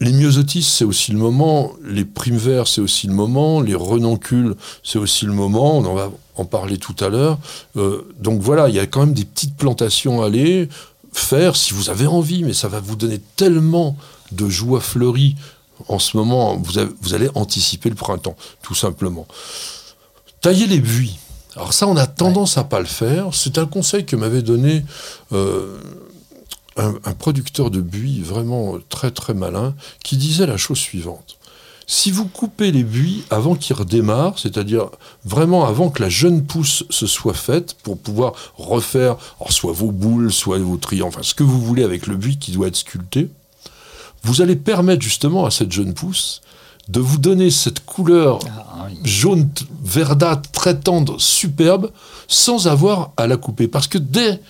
les 0.00 0.12
myosotis, 0.12 0.62
c'est 0.62 0.84
aussi 0.84 1.10
le 1.12 1.18
moment. 1.18 1.72
Les 1.84 2.04
primes 2.04 2.36
verts, 2.36 2.68
c'est 2.68 2.80
aussi 2.80 3.06
le 3.08 3.14
moment. 3.14 3.60
Les 3.60 3.74
renoncules, 3.74 4.54
c'est 4.84 4.98
aussi 4.98 5.26
le 5.26 5.32
moment. 5.32 5.76
On 5.78 5.84
en 5.84 5.94
va 5.94 6.10
en 6.36 6.44
parler 6.44 6.78
tout 6.78 6.94
à 7.00 7.08
l'heure. 7.08 7.38
Euh, 7.76 8.02
donc 8.20 8.40
voilà, 8.40 8.68
il 8.68 8.74
y 8.76 8.78
a 8.78 8.86
quand 8.86 9.00
même 9.00 9.12
des 9.14 9.24
petites 9.24 9.56
plantations 9.56 10.22
à 10.22 10.26
aller 10.26 10.68
faire 11.12 11.56
si 11.56 11.74
vous 11.74 11.90
avez 11.90 12.06
envie, 12.06 12.44
mais 12.44 12.52
ça 12.52 12.68
va 12.68 12.78
vous 12.80 12.94
donner 12.94 13.20
tellement 13.36 13.96
de 14.30 14.48
joie 14.48 14.80
fleurie 14.80 15.34
en 15.88 15.98
ce 15.98 16.16
moment. 16.16 16.56
Vous, 16.56 16.78
avez- 16.78 16.92
vous 17.00 17.14
allez 17.14 17.28
anticiper 17.34 17.88
le 17.88 17.96
printemps, 17.96 18.36
tout 18.62 18.74
simplement. 18.76 19.26
Tailler 20.40 20.66
les 20.66 20.80
buis. 20.80 21.18
Alors 21.56 21.72
ça, 21.72 21.88
on 21.88 21.96
a 21.96 22.06
tendance 22.06 22.56
à 22.56 22.62
pas 22.62 22.78
le 22.78 22.86
faire. 22.86 23.30
C'est 23.32 23.58
un 23.58 23.66
conseil 23.66 24.04
que 24.06 24.14
m'avait 24.14 24.42
donné 24.42 24.84
euh, 25.32 25.76
un, 26.78 26.94
un 27.04 27.12
producteur 27.12 27.70
de 27.70 27.80
buis 27.80 28.20
vraiment 28.22 28.78
très 28.88 29.10
très 29.10 29.34
malin 29.34 29.74
qui 30.02 30.16
disait 30.16 30.46
la 30.46 30.56
chose 30.56 30.78
suivante. 30.78 31.38
Si 31.90 32.10
vous 32.10 32.26
coupez 32.26 32.70
les 32.70 32.84
buis 32.84 33.24
avant 33.30 33.54
qu'ils 33.54 33.74
redémarrent, 33.74 34.38
c'est-à-dire 34.38 34.90
vraiment 35.24 35.64
avant 35.64 35.88
que 35.88 36.02
la 36.02 36.10
jeune 36.10 36.44
pousse 36.44 36.84
se 36.90 37.06
soit 37.06 37.32
faite, 37.32 37.76
pour 37.82 37.96
pouvoir 37.96 38.34
refaire 38.58 39.16
alors, 39.40 39.52
soit 39.52 39.72
vos 39.72 39.90
boules, 39.90 40.30
soit 40.30 40.58
vos 40.58 40.76
triangles, 40.76 41.08
enfin 41.08 41.22
ce 41.22 41.34
que 41.34 41.44
vous 41.44 41.58
voulez 41.58 41.84
avec 41.84 42.06
le 42.06 42.16
buis 42.16 42.38
qui 42.38 42.52
doit 42.52 42.68
être 42.68 42.76
sculpté, 42.76 43.30
vous 44.22 44.42
allez 44.42 44.54
permettre 44.54 45.00
justement 45.00 45.46
à 45.46 45.50
cette 45.50 45.72
jeune 45.72 45.94
pousse 45.94 46.42
de 46.88 47.00
vous 47.00 47.16
donner 47.16 47.50
cette 47.50 47.84
couleur 47.84 48.38
Ah, 48.46 48.88
jaune 49.04 49.48
verdâtre 49.82 50.50
très 50.50 50.78
tendre, 50.78 51.18
superbe, 51.18 51.90
sans 52.26 52.66
avoir 52.68 53.12
à 53.16 53.26
la 53.26 53.38
couper. 53.38 53.66
Parce 53.66 53.88
que 53.88 53.98
dès 53.98 54.40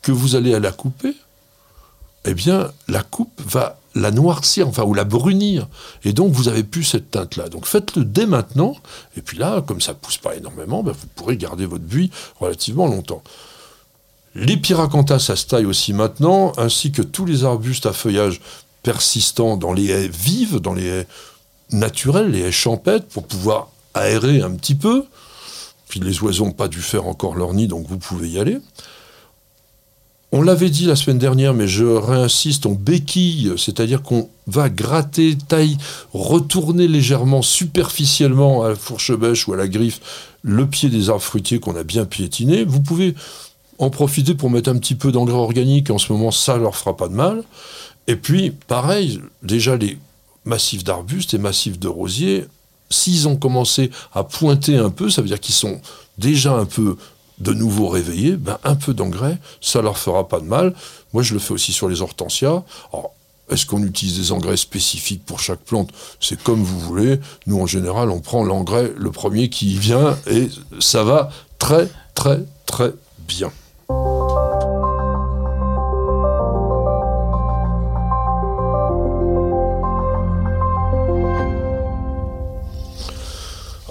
que 0.00 0.12
vous 0.12 0.36
allez 0.36 0.54
à 0.54 0.60
la 0.60 0.72
couper, 0.72 1.14
eh 2.24 2.34
bien, 2.34 2.70
la 2.88 3.02
coupe 3.02 3.40
va 3.44 3.78
la 3.94 4.10
noircir, 4.10 4.68
enfin, 4.68 4.84
ou 4.84 4.94
la 4.94 5.04
brunir. 5.04 5.68
Et 6.04 6.12
donc, 6.12 6.32
vous 6.32 6.48
avez 6.48 6.62
plus 6.62 6.84
cette 6.84 7.10
teinte-là. 7.10 7.48
Donc, 7.48 7.66
faites-le 7.66 8.04
dès 8.04 8.26
maintenant. 8.26 8.76
Et 9.16 9.22
puis 9.22 9.36
là, 9.36 9.60
comme 9.60 9.80
ça 9.80 9.94
pousse 9.94 10.18
pas 10.18 10.34
énormément, 10.34 10.82
ben, 10.82 10.92
vous 10.92 11.06
pourrez 11.14 11.36
garder 11.36 11.66
votre 11.66 11.84
buis 11.84 12.10
relativement 12.40 12.86
longtemps. 12.86 13.22
Les 14.34 14.56
pyracantha, 14.56 15.18
ça 15.18 15.36
se 15.36 15.46
taille 15.46 15.66
aussi 15.66 15.92
maintenant, 15.92 16.52
ainsi 16.56 16.90
que 16.90 17.02
tous 17.02 17.26
les 17.26 17.44
arbustes 17.44 17.84
à 17.84 17.92
feuillage 17.92 18.40
persistant 18.82 19.56
dans 19.56 19.72
les 19.72 19.90
haies 19.90 20.08
vives, 20.08 20.58
dans 20.58 20.72
les 20.72 20.86
haies 20.86 21.06
naturelles, 21.70 22.30
les 22.30 22.40
haies 22.40 22.52
champêtres, 22.52 23.06
pour 23.06 23.26
pouvoir 23.26 23.68
aérer 23.94 24.40
un 24.40 24.52
petit 24.52 24.74
peu. 24.74 25.04
Puis 25.88 26.00
les 26.00 26.22
oiseaux 26.22 26.46
n'ont 26.46 26.52
pas 26.52 26.68
dû 26.68 26.80
faire 26.80 27.06
encore 27.06 27.34
leur 27.34 27.52
nid, 27.52 27.68
donc 27.68 27.86
vous 27.86 27.98
pouvez 27.98 28.30
y 28.30 28.38
aller. 28.38 28.58
On 30.34 30.40
l'avait 30.40 30.70
dit 30.70 30.86
la 30.86 30.96
semaine 30.96 31.18
dernière, 31.18 31.52
mais 31.52 31.68
je 31.68 31.84
réinsiste, 31.84 32.64
on 32.64 32.72
béquille, 32.72 33.52
c'est-à-dire 33.58 34.02
qu'on 34.02 34.30
va 34.46 34.70
gratter, 34.70 35.36
taille, 35.36 35.76
retourner 36.14 36.88
légèrement, 36.88 37.42
superficiellement 37.42 38.64
à 38.64 38.70
la 38.70 38.74
fourche 38.74 39.12
bêche 39.12 39.46
ou 39.46 39.52
à 39.52 39.58
la 39.58 39.68
griffe, 39.68 40.00
le 40.42 40.66
pied 40.66 40.88
des 40.88 41.10
arbres 41.10 41.20
fruitiers 41.20 41.60
qu'on 41.60 41.76
a 41.76 41.84
bien 41.84 42.06
piétiné. 42.06 42.64
Vous 42.64 42.80
pouvez 42.80 43.14
en 43.78 43.90
profiter 43.90 44.34
pour 44.34 44.48
mettre 44.48 44.70
un 44.70 44.78
petit 44.78 44.94
peu 44.94 45.12
d'engrais 45.12 45.36
organique, 45.36 45.90
en 45.90 45.98
ce 45.98 46.10
moment 46.10 46.30
ça 46.30 46.56
leur 46.56 46.76
fera 46.76 46.96
pas 46.96 47.08
de 47.08 47.14
mal. 47.14 47.44
Et 48.06 48.16
puis, 48.16 48.52
pareil, 48.68 49.20
déjà 49.42 49.76
les 49.76 49.98
massifs 50.46 50.82
d'arbustes 50.82 51.34
et 51.34 51.38
massifs 51.38 51.78
de 51.78 51.88
rosiers, 51.88 52.46
s'ils 52.88 53.28
ont 53.28 53.36
commencé 53.36 53.90
à 54.14 54.24
pointer 54.24 54.78
un 54.78 54.90
peu, 54.90 55.10
ça 55.10 55.20
veut 55.20 55.28
dire 55.28 55.40
qu'ils 55.40 55.54
sont 55.54 55.78
déjà 56.16 56.54
un 56.54 56.64
peu 56.64 56.96
de 57.42 57.52
nouveau 57.52 57.88
réveillés, 57.88 58.36
ben 58.36 58.58
un 58.64 58.76
peu 58.76 58.94
d'engrais, 58.94 59.38
ça 59.60 59.82
leur 59.82 59.98
fera 59.98 60.28
pas 60.28 60.40
de 60.40 60.46
mal. 60.46 60.74
Moi, 61.12 61.22
je 61.22 61.34
le 61.34 61.40
fais 61.40 61.52
aussi 61.52 61.72
sur 61.72 61.88
les 61.88 62.00
hortensias. 62.00 62.62
Alors, 62.92 63.12
est-ce 63.50 63.66
qu'on 63.66 63.82
utilise 63.82 64.16
des 64.16 64.32
engrais 64.32 64.56
spécifiques 64.56 65.26
pour 65.26 65.40
chaque 65.40 65.60
plante? 65.60 65.90
C'est 66.20 66.42
comme 66.42 66.62
vous 66.62 66.80
voulez. 66.80 67.20
Nous, 67.46 67.60
en 67.60 67.66
général, 67.66 68.10
on 68.10 68.20
prend 68.20 68.44
l'engrais, 68.44 68.92
le 68.96 69.10
premier 69.10 69.50
qui 69.50 69.76
vient, 69.76 70.16
et 70.30 70.48
ça 70.80 71.04
va 71.04 71.30
très, 71.58 71.88
très, 72.14 72.40
très 72.64 72.92
bien. 73.28 73.50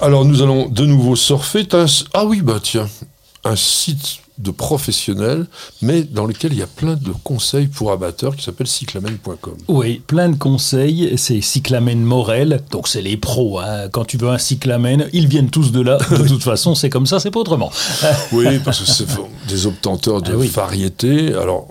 Alors 0.01 0.25
nous 0.25 0.41
allons 0.41 0.67
de 0.67 0.83
nouveau 0.83 1.15
surfer. 1.15 1.67
Ah 2.15 2.25
oui, 2.25 2.41
bah 2.41 2.59
tiens, 2.61 2.89
un 3.43 3.55
site 3.55 4.19
de 4.37 4.49
professionnels, 4.51 5.45
mais 5.83 6.01
dans 6.03 6.25
lequel 6.25 6.53
il 6.53 6.59
y 6.59 6.63
a 6.63 6.67
plein 6.67 6.95
de 6.95 7.11
conseils 7.23 7.67
pour 7.67 7.91
amateurs 7.91 8.35
qui 8.35 8.43
s'appelle 8.43 8.65
cyclamen.com. 8.67 9.55
Oui, 9.67 10.01
plein 10.07 10.29
de 10.29 10.35
conseils. 10.35 11.13
C'est 11.17 11.41
Cyclamen 11.41 11.99
Morel, 12.03 12.61
donc 12.71 12.87
c'est 12.87 13.01
les 13.03 13.17
pros. 13.17 13.59
hein. 13.59 13.87
Quand 13.91 14.05
tu 14.05 14.17
veux 14.17 14.29
un 14.29 14.39
Cyclamen, 14.39 15.07
ils 15.13 15.27
viennent 15.27 15.49
tous 15.51 15.71
de 15.71 15.81
là. 15.81 15.97
De 16.09 16.27
toute 16.27 16.43
façon, 16.43 16.73
c'est 16.73 16.89
comme 16.89 17.05
ça, 17.05 17.19
c'est 17.19 17.29
pas 17.31 17.39
autrement. 17.39 17.71
Oui, 18.31 18.59
parce 18.65 18.79
que 18.79 18.85
c'est 18.85 19.05
des 19.47 19.67
obtenteurs 19.67 20.21
de 20.23 20.31
Ah 20.33 20.37
oui. 20.37 20.47
variété. 20.47 21.33
Alors, 21.35 21.67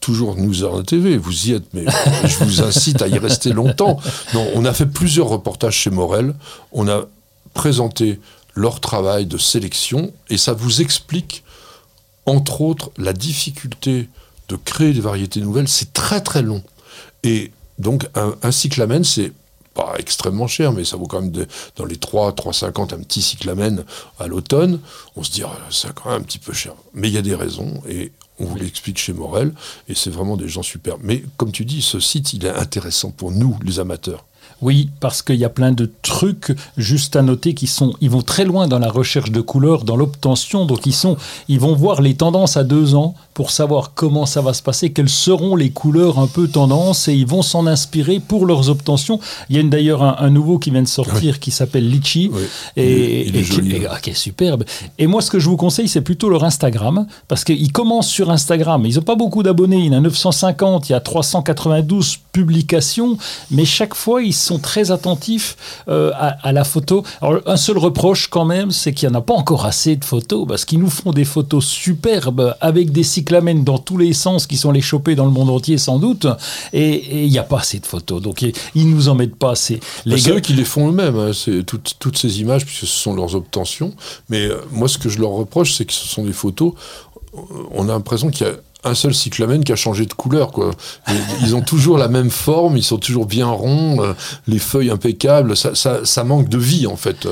toujours 0.00 0.36
nous 0.36 0.64
à 0.64 0.76
la 0.76 0.82
TV, 0.84 1.16
vous 1.16 1.48
y 1.48 1.52
êtes, 1.54 1.72
mais 1.72 1.84
je 2.26 2.44
vous 2.44 2.62
incite 2.62 3.00
à 3.02 3.08
y 3.08 3.18
rester 3.18 3.52
longtemps. 3.52 3.98
Non, 4.34 4.46
on 4.54 4.64
a 4.64 4.72
fait 4.72 4.86
plusieurs 4.86 5.28
reportages 5.28 5.76
chez 5.76 5.90
Morel. 5.90 6.34
On 6.72 6.86
a 6.88 7.06
présenté 7.54 8.20
leur 8.54 8.80
travail 8.80 9.26
de 9.26 9.38
sélection 9.38 10.12
et 10.30 10.38
ça 10.38 10.52
vous 10.52 10.80
explique, 10.80 11.44
entre 12.26 12.60
autres, 12.60 12.90
la 12.96 13.12
difficulté 13.12 14.08
de 14.48 14.56
créer 14.56 14.92
des 14.92 15.00
variétés 15.00 15.40
nouvelles. 15.40 15.68
C'est 15.68 15.92
très 15.92 16.20
très 16.20 16.42
long. 16.42 16.62
Et 17.22 17.50
donc, 17.78 18.06
un, 18.14 18.52
cyclamen, 18.52 19.02
c'est 19.02 19.32
pas 19.74 19.94
extrêmement 19.98 20.46
cher, 20.46 20.72
mais 20.72 20.84
ça 20.84 20.96
vaut 20.96 21.06
quand 21.06 21.20
même 21.20 21.46
dans 21.76 21.84
les 21.84 21.96
3, 21.96 22.32
3,50 22.32 22.94
un 22.94 22.98
petit 22.98 23.22
cyclamen 23.22 23.84
à 24.20 24.26
l'automne. 24.28 24.80
On 25.16 25.24
se 25.24 25.32
dit, 25.32 25.42
ah, 25.42 25.58
c'est 25.70 25.92
quand 25.94 26.10
même 26.10 26.20
un 26.20 26.24
petit 26.24 26.38
peu 26.38 26.52
cher. 26.52 26.74
Mais 26.92 27.08
il 27.08 27.14
y 27.14 27.18
a 27.18 27.22
des 27.22 27.34
raisons, 27.34 27.82
et 27.88 28.12
on 28.38 28.44
vous 28.44 28.56
l'explique 28.56 28.98
chez 28.98 29.12
Morel, 29.12 29.52
et 29.88 29.94
c'est 29.94 30.10
vraiment 30.10 30.36
des 30.36 30.48
gens 30.48 30.62
super. 30.62 30.96
Mais 31.00 31.24
comme 31.36 31.50
tu 31.50 31.64
dis, 31.64 31.82
ce 31.82 31.98
site, 31.98 32.32
il 32.34 32.46
est 32.46 32.50
intéressant 32.50 33.10
pour 33.10 33.32
nous, 33.32 33.58
les 33.64 33.80
amateurs. 33.80 34.24
Oui, 34.62 34.88
parce 35.00 35.20
qu'il 35.20 35.36
y 35.36 35.44
a 35.44 35.50
plein 35.50 35.72
de 35.72 35.90
trucs 36.02 36.56
juste 36.78 37.16
à 37.16 37.22
noter 37.22 37.52
qui 37.54 37.66
sont, 37.66 37.92
ils 38.00 38.08
vont 38.08 38.22
très 38.22 38.44
loin 38.44 38.66
dans 38.66 38.78
la 38.78 38.90
recherche 38.90 39.30
de 39.30 39.40
couleurs, 39.42 39.84
dans 39.84 39.96
l'obtention. 39.96 40.64
Donc 40.64 40.86
ils 40.86 40.94
sont, 40.94 41.16
ils 41.48 41.60
vont 41.60 41.74
voir 41.74 42.00
les 42.00 42.14
tendances 42.14 42.56
à 42.56 42.64
deux 42.64 42.94
ans 42.94 43.14
pour 43.34 43.50
savoir 43.50 43.92
comment 43.94 44.26
ça 44.26 44.40
va 44.40 44.54
se 44.54 44.62
passer, 44.62 44.92
quelles 44.92 45.08
seront 45.08 45.56
les 45.56 45.70
couleurs 45.70 46.18
un 46.20 46.28
peu 46.28 46.46
tendances, 46.48 47.08
et 47.08 47.14
ils 47.14 47.26
vont 47.26 47.42
s'en 47.42 47.66
inspirer 47.66 48.20
pour 48.20 48.46
leurs 48.46 48.70
obtentions. 48.70 49.18
Il 49.50 49.56
y 49.56 49.58
a 49.58 49.62
d'ailleurs 49.64 50.02
un, 50.04 50.16
un 50.20 50.30
nouveau 50.30 50.58
qui 50.58 50.70
vient 50.70 50.82
de 50.82 50.88
sortir 50.88 51.40
qui 51.40 51.50
s'appelle 51.50 51.88
Litchi 51.90 52.30
Oui. 52.32 52.42
et, 52.76 52.82
Il 52.92 53.00
est- 53.02 53.28
il 53.28 53.36
est 53.36 53.40
et- 53.40 53.42
joli, 53.44 53.76
et- 53.76 53.86
hein. 53.86 53.90
ah, 53.92 54.00
qui 54.00 54.10
est 54.10 54.14
superbe. 54.14 54.64
Et 54.98 55.06
moi, 55.08 55.20
ce 55.20 55.30
que 55.30 55.40
je 55.40 55.48
vous 55.48 55.56
conseille, 55.56 55.88
c'est 55.88 56.00
plutôt 56.00 56.28
leur 56.30 56.44
Instagram, 56.44 57.06
parce 57.28 57.42
qu'ils 57.44 57.72
commencent 57.72 58.08
sur 58.08 58.30
Instagram. 58.30 58.86
Ils 58.86 58.94
n'ont 58.96 59.02
pas 59.02 59.16
beaucoup 59.16 59.42
d'abonnés. 59.42 59.78
Il 59.78 59.86
y 59.86 59.90
en 59.90 59.98
a 59.98 60.00
950, 60.00 60.88
il 60.88 60.92
y 60.92 60.94
a 60.94 61.00
392 61.00 62.18
publications, 62.32 63.18
mais 63.50 63.64
chaque 63.64 63.94
fois, 63.94 64.22
ils 64.22 64.32
sont 64.44 64.58
très 64.58 64.90
attentifs 64.90 65.56
euh, 65.88 66.10
à, 66.14 66.28
à 66.48 66.52
la 66.52 66.64
photo. 66.64 67.02
Alors, 67.22 67.40
un 67.46 67.56
seul 67.56 67.78
reproche 67.78 68.28
quand 68.28 68.44
même, 68.44 68.70
c'est 68.70 68.92
qu'il 68.92 69.08
n'y 69.08 69.14
en 69.14 69.18
a 69.18 69.22
pas 69.22 69.34
encore 69.34 69.64
assez 69.66 69.96
de 69.96 70.04
photos, 70.04 70.46
parce 70.46 70.64
qu'ils 70.64 70.78
nous 70.78 70.90
font 70.90 71.10
des 71.12 71.24
photos 71.24 71.64
superbes 71.66 72.54
avec 72.60 72.92
des 72.92 73.02
cyclamènes 73.02 73.64
dans 73.64 73.78
tous 73.78 73.96
les 73.96 74.12
sens 74.12 74.46
qui 74.46 74.56
sont 74.56 74.72
les 74.72 74.80
choper 74.80 75.14
dans 75.14 75.24
le 75.26 75.30
monde 75.30 75.50
entier 75.50 75.78
sans 75.78 75.98
doute, 75.98 76.26
et 76.72 76.84
et 76.94 77.24
il 77.24 77.30
n'y 77.30 77.38
a 77.38 77.42
pas 77.44 77.58
assez 77.60 77.78
de 77.78 77.86
photos. 77.86 78.20
Donc, 78.22 78.42
ils- 78.42 78.52
ils 78.74 78.88
nous 78.88 79.08
en 79.08 79.14
mettent 79.14 79.36
pas 79.36 79.52
assez. 79.52 79.80
Les 80.04 80.18
c'est 80.18 80.30
gars- 80.30 80.36
eux 80.36 80.40
qui 80.40 80.52
les 80.52 80.64
font 80.64 80.88
eux-mêmes, 80.88 81.16
hein, 81.18 81.32
c'est 81.32 81.64
toutes, 81.64 81.94
toutes 81.98 82.18
ces 82.18 82.40
images, 82.40 82.64
puisque 82.64 82.80
ce 82.80 82.86
sont 82.86 83.14
leurs 83.14 83.34
obtentions. 83.34 83.92
Mais 84.28 84.42
euh, 84.46 84.58
moi, 84.72 84.88
ce 84.88 84.98
que 84.98 85.08
je 85.08 85.18
leur 85.18 85.30
reproche, 85.30 85.72
c'est 85.74 85.84
que 85.84 85.92
ce 85.92 86.06
sont 86.06 86.24
des 86.24 86.32
photos. 86.32 86.72
On 87.72 87.84
a 87.88 87.92
l'impression 87.92 88.30
qu'il 88.30 88.46
y 88.46 88.50
a 88.50 88.54
un 88.84 88.94
seul 88.94 89.14
cyclamen 89.14 89.62
qui 89.64 89.72
a 89.72 89.76
changé 89.76 90.06
de 90.06 90.12
couleur. 90.12 90.50
Quoi. 90.52 90.70
Ils 91.42 91.54
ont 91.54 91.62
toujours 91.62 91.98
la 91.98 92.08
même 92.08 92.30
forme, 92.30 92.76
ils 92.76 92.82
sont 92.84 92.98
toujours 92.98 93.26
bien 93.26 93.46
ronds, 93.46 94.02
euh, 94.02 94.12
les 94.46 94.58
feuilles 94.58 94.90
impeccables. 94.90 95.56
Ça, 95.56 95.74
ça, 95.74 96.04
ça 96.04 96.24
manque 96.24 96.48
de 96.48 96.58
vie, 96.58 96.86
en 96.86 96.96
fait. 96.96 97.26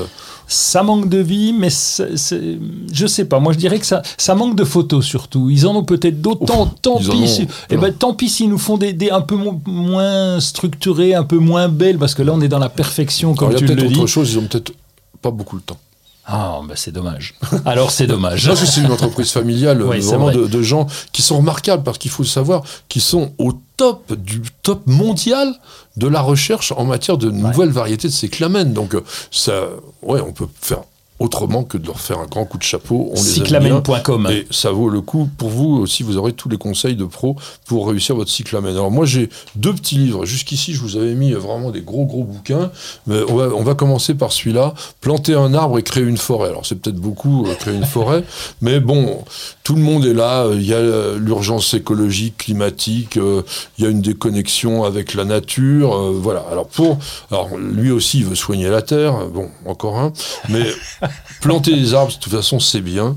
Ça 0.47 0.83
manque 0.83 1.07
de 1.09 1.17
vie, 1.19 1.53
mais 1.53 1.69
c'est- 1.69 2.17
c'est- 2.17 2.57
je 2.91 3.07
sais 3.07 3.25
pas. 3.25 3.39
Moi, 3.39 3.53
je 3.53 3.57
dirais 3.57 3.79
que 3.79 3.85
ça, 3.85 4.01
ça 4.17 4.35
manque 4.35 4.55
de 4.55 4.63
photos 4.65 5.05
surtout. 5.05 5.49
Ils 5.49 5.65
en 5.65 5.75
ont 5.75 5.83
peut-être 5.83 6.21
d'autres. 6.21 6.45
Tant, 6.45 6.97
pis. 6.97 7.27
si- 7.27 7.47
eh 7.69 7.77
ben, 7.77 7.93
tant 7.93 8.13
pis 8.13 8.29
s'ils 8.29 8.49
nous 8.49 8.57
font 8.57 8.77
des, 8.77 8.91
des 8.93 9.09
un 9.09 9.21
peu 9.21 9.35
mo- 9.35 9.61
moins 9.65 10.39
structurés, 10.41 11.15
un 11.15 11.23
peu 11.23 11.37
moins 11.37 11.69
belles, 11.69 11.97
parce 11.97 12.13
que 12.13 12.21
là, 12.23 12.33
on 12.35 12.41
est 12.41 12.49
dans 12.49 12.59
la 12.59 12.69
perfection, 12.69 13.29
Alors, 13.29 13.37
comme 13.39 13.49
il 13.51 13.53
y 13.53 13.55
a 13.55 13.59
tu 13.59 13.65
le 13.67 13.75
peut-être 13.75 13.91
dis. 13.93 13.99
autre 13.99 14.07
chose, 14.09 14.31
ils 14.33 14.39
ont 14.39 14.45
peut-être 14.47 14.73
pas 15.21 15.31
beaucoup 15.31 15.55
le 15.55 15.61
temps. 15.61 15.77
Ah, 16.25 16.61
ben 16.67 16.75
c'est 16.75 16.91
dommage. 16.93 17.35
Alors, 17.65 17.91
c'est 17.91 18.07
dommage. 18.07 18.47
Parce 18.47 18.61
que 18.61 18.65
c'est 18.65 18.81
une 18.81 18.91
entreprise 18.91 19.31
familiale, 19.31 19.81
Oui, 19.83 19.97
euh, 19.97 20.01
vraiment 20.01 20.25
vrai. 20.25 20.35
de, 20.35 20.47
de 20.47 20.61
gens 20.61 20.87
qui 21.11 21.21
sont 21.21 21.37
remarquables, 21.37 21.83
parce 21.83 21.97
qu'il 21.97 22.11
faut 22.11 22.23
le 22.23 22.27
savoir, 22.29 22.63
qui 22.87 23.01
sont 23.01 23.33
au 23.37 23.51
top 23.75 24.13
du 24.13 24.41
top 24.61 24.87
mondial 24.87 25.53
de 25.97 26.07
la 26.07 26.21
recherche 26.21 26.71
en 26.77 26.85
matière 26.85 27.17
de 27.17 27.29
nouvelles 27.29 27.71
variétés 27.71 28.07
de 28.07 28.13
cyclamen. 28.13 28.71
Donc, 28.73 28.95
euh, 28.95 29.03
ça, 29.31 29.63
ouais, 30.01 30.21
on 30.21 30.31
peut 30.31 30.47
faire 30.61 30.83
autrement 31.23 31.63
que 31.63 31.77
de 31.77 31.87
leur 31.87 31.99
faire 31.99 32.19
un 32.19 32.25
grand 32.25 32.43
coup 32.43 32.57
de 32.57 32.63
chapeau. 32.63 33.09
On. 33.13 33.15
Cyclamen.com. 33.15 34.27
Et 34.29 34.45
ça 34.51 34.71
vaut 34.71 34.89
le 34.89 35.01
coup 35.01 35.29
pour 35.37 35.49
vous 35.49 35.77
aussi, 35.77 36.03
vous 36.03 36.17
aurez 36.17 36.33
tous 36.33 36.49
les 36.49 36.57
conseils 36.57 36.95
de 36.95 37.05
pro 37.05 37.37
pour 37.65 37.87
réussir 37.87 38.15
votre 38.15 38.29
cyclamen. 38.29 38.71
Alors 38.71 38.91
moi 38.91 39.05
j'ai 39.05 39.29
deux 39.55 39.73
petits 39.73 39.95
livres. 39.95 40.25
Jusqu'ici 40.25 40.73
je 40.73 40.81
vous 40.81 40.97
avais 40.97 41.15
mis 41.15 41.31
vraiment 41.31 41.71
des 41.71 41.81
gros 41.81 42.05
gros 42.05 42.25
bouquins. 42.25 42.71
Mais 43.07 43.21
on 43.29 43.35
va, 43.35 43.47
on 43.55 43.63
va 43.63 43.73
commencer 43.73 44.15
par 44.15 44.33
celui-là. 44.33 44.73
Planter 44.99 45.35
un 45.35 45.53
arbre 45.53 45.79
et 45.79 45.83
créer 45.83 46.03
une 46.03 46.17
forêt. 46.17 46.49
Alors 46.49 46.65
c'est 46.65 46.75
peut-être 46.75 46.97
beaucoup 46.97 47.45
euh, 47.47 47.55
créer 47.55 47.75
une 47.75 47.85
forêt, 47.85 48.23
mais 48.61 48.81
bon, 48.81 49.23
tout 49.63 49.75
le 49.75 49.81
monde 49.81 50.05
est 50.05 50.13
là. 50.13 50.47
Il 50.53 50.63
y 50.63 50.73
a 50.73 50.77
euh, 50.77 51.17
l'urgence 51.17 51.73
écologique, 51.73 52.37
climatique. 52.37 53.17
euh, 53.17 53.43
Il 53.77 53.83
y 53.83 53.87
a 53.87 53.89
une 53.89 54.01
déconnexion 54.01 54.83
avec 54.83 55.13
la 55.13 55.23
nature. 55.25 55.93
euh, 55.95 56.11
voilà. 56.21 56.43
Alors 56.51 56.67
pour, 56.67 56.97
alors 57.31 57.49
lui 57.57 57.89
aussi 57.91 58.19
il 58.19 58.25
veut 58.25 58.35
soigner 58.35 58.69
la 58.69 58.81
terre. 58.81 59.27
Bon, 59.33 59.49
encore 59.65 59.97
un. 59.97 60.11
Mais 60.49 60.65
planter 61.41 61.73
des 61.75 61.93
arbres, 61.93 62.11
de 62.11 62.17
toute 62.17 62.33
façon, 62.33 62.59
c'est 62.59 62.81
bien. 62.81 63.15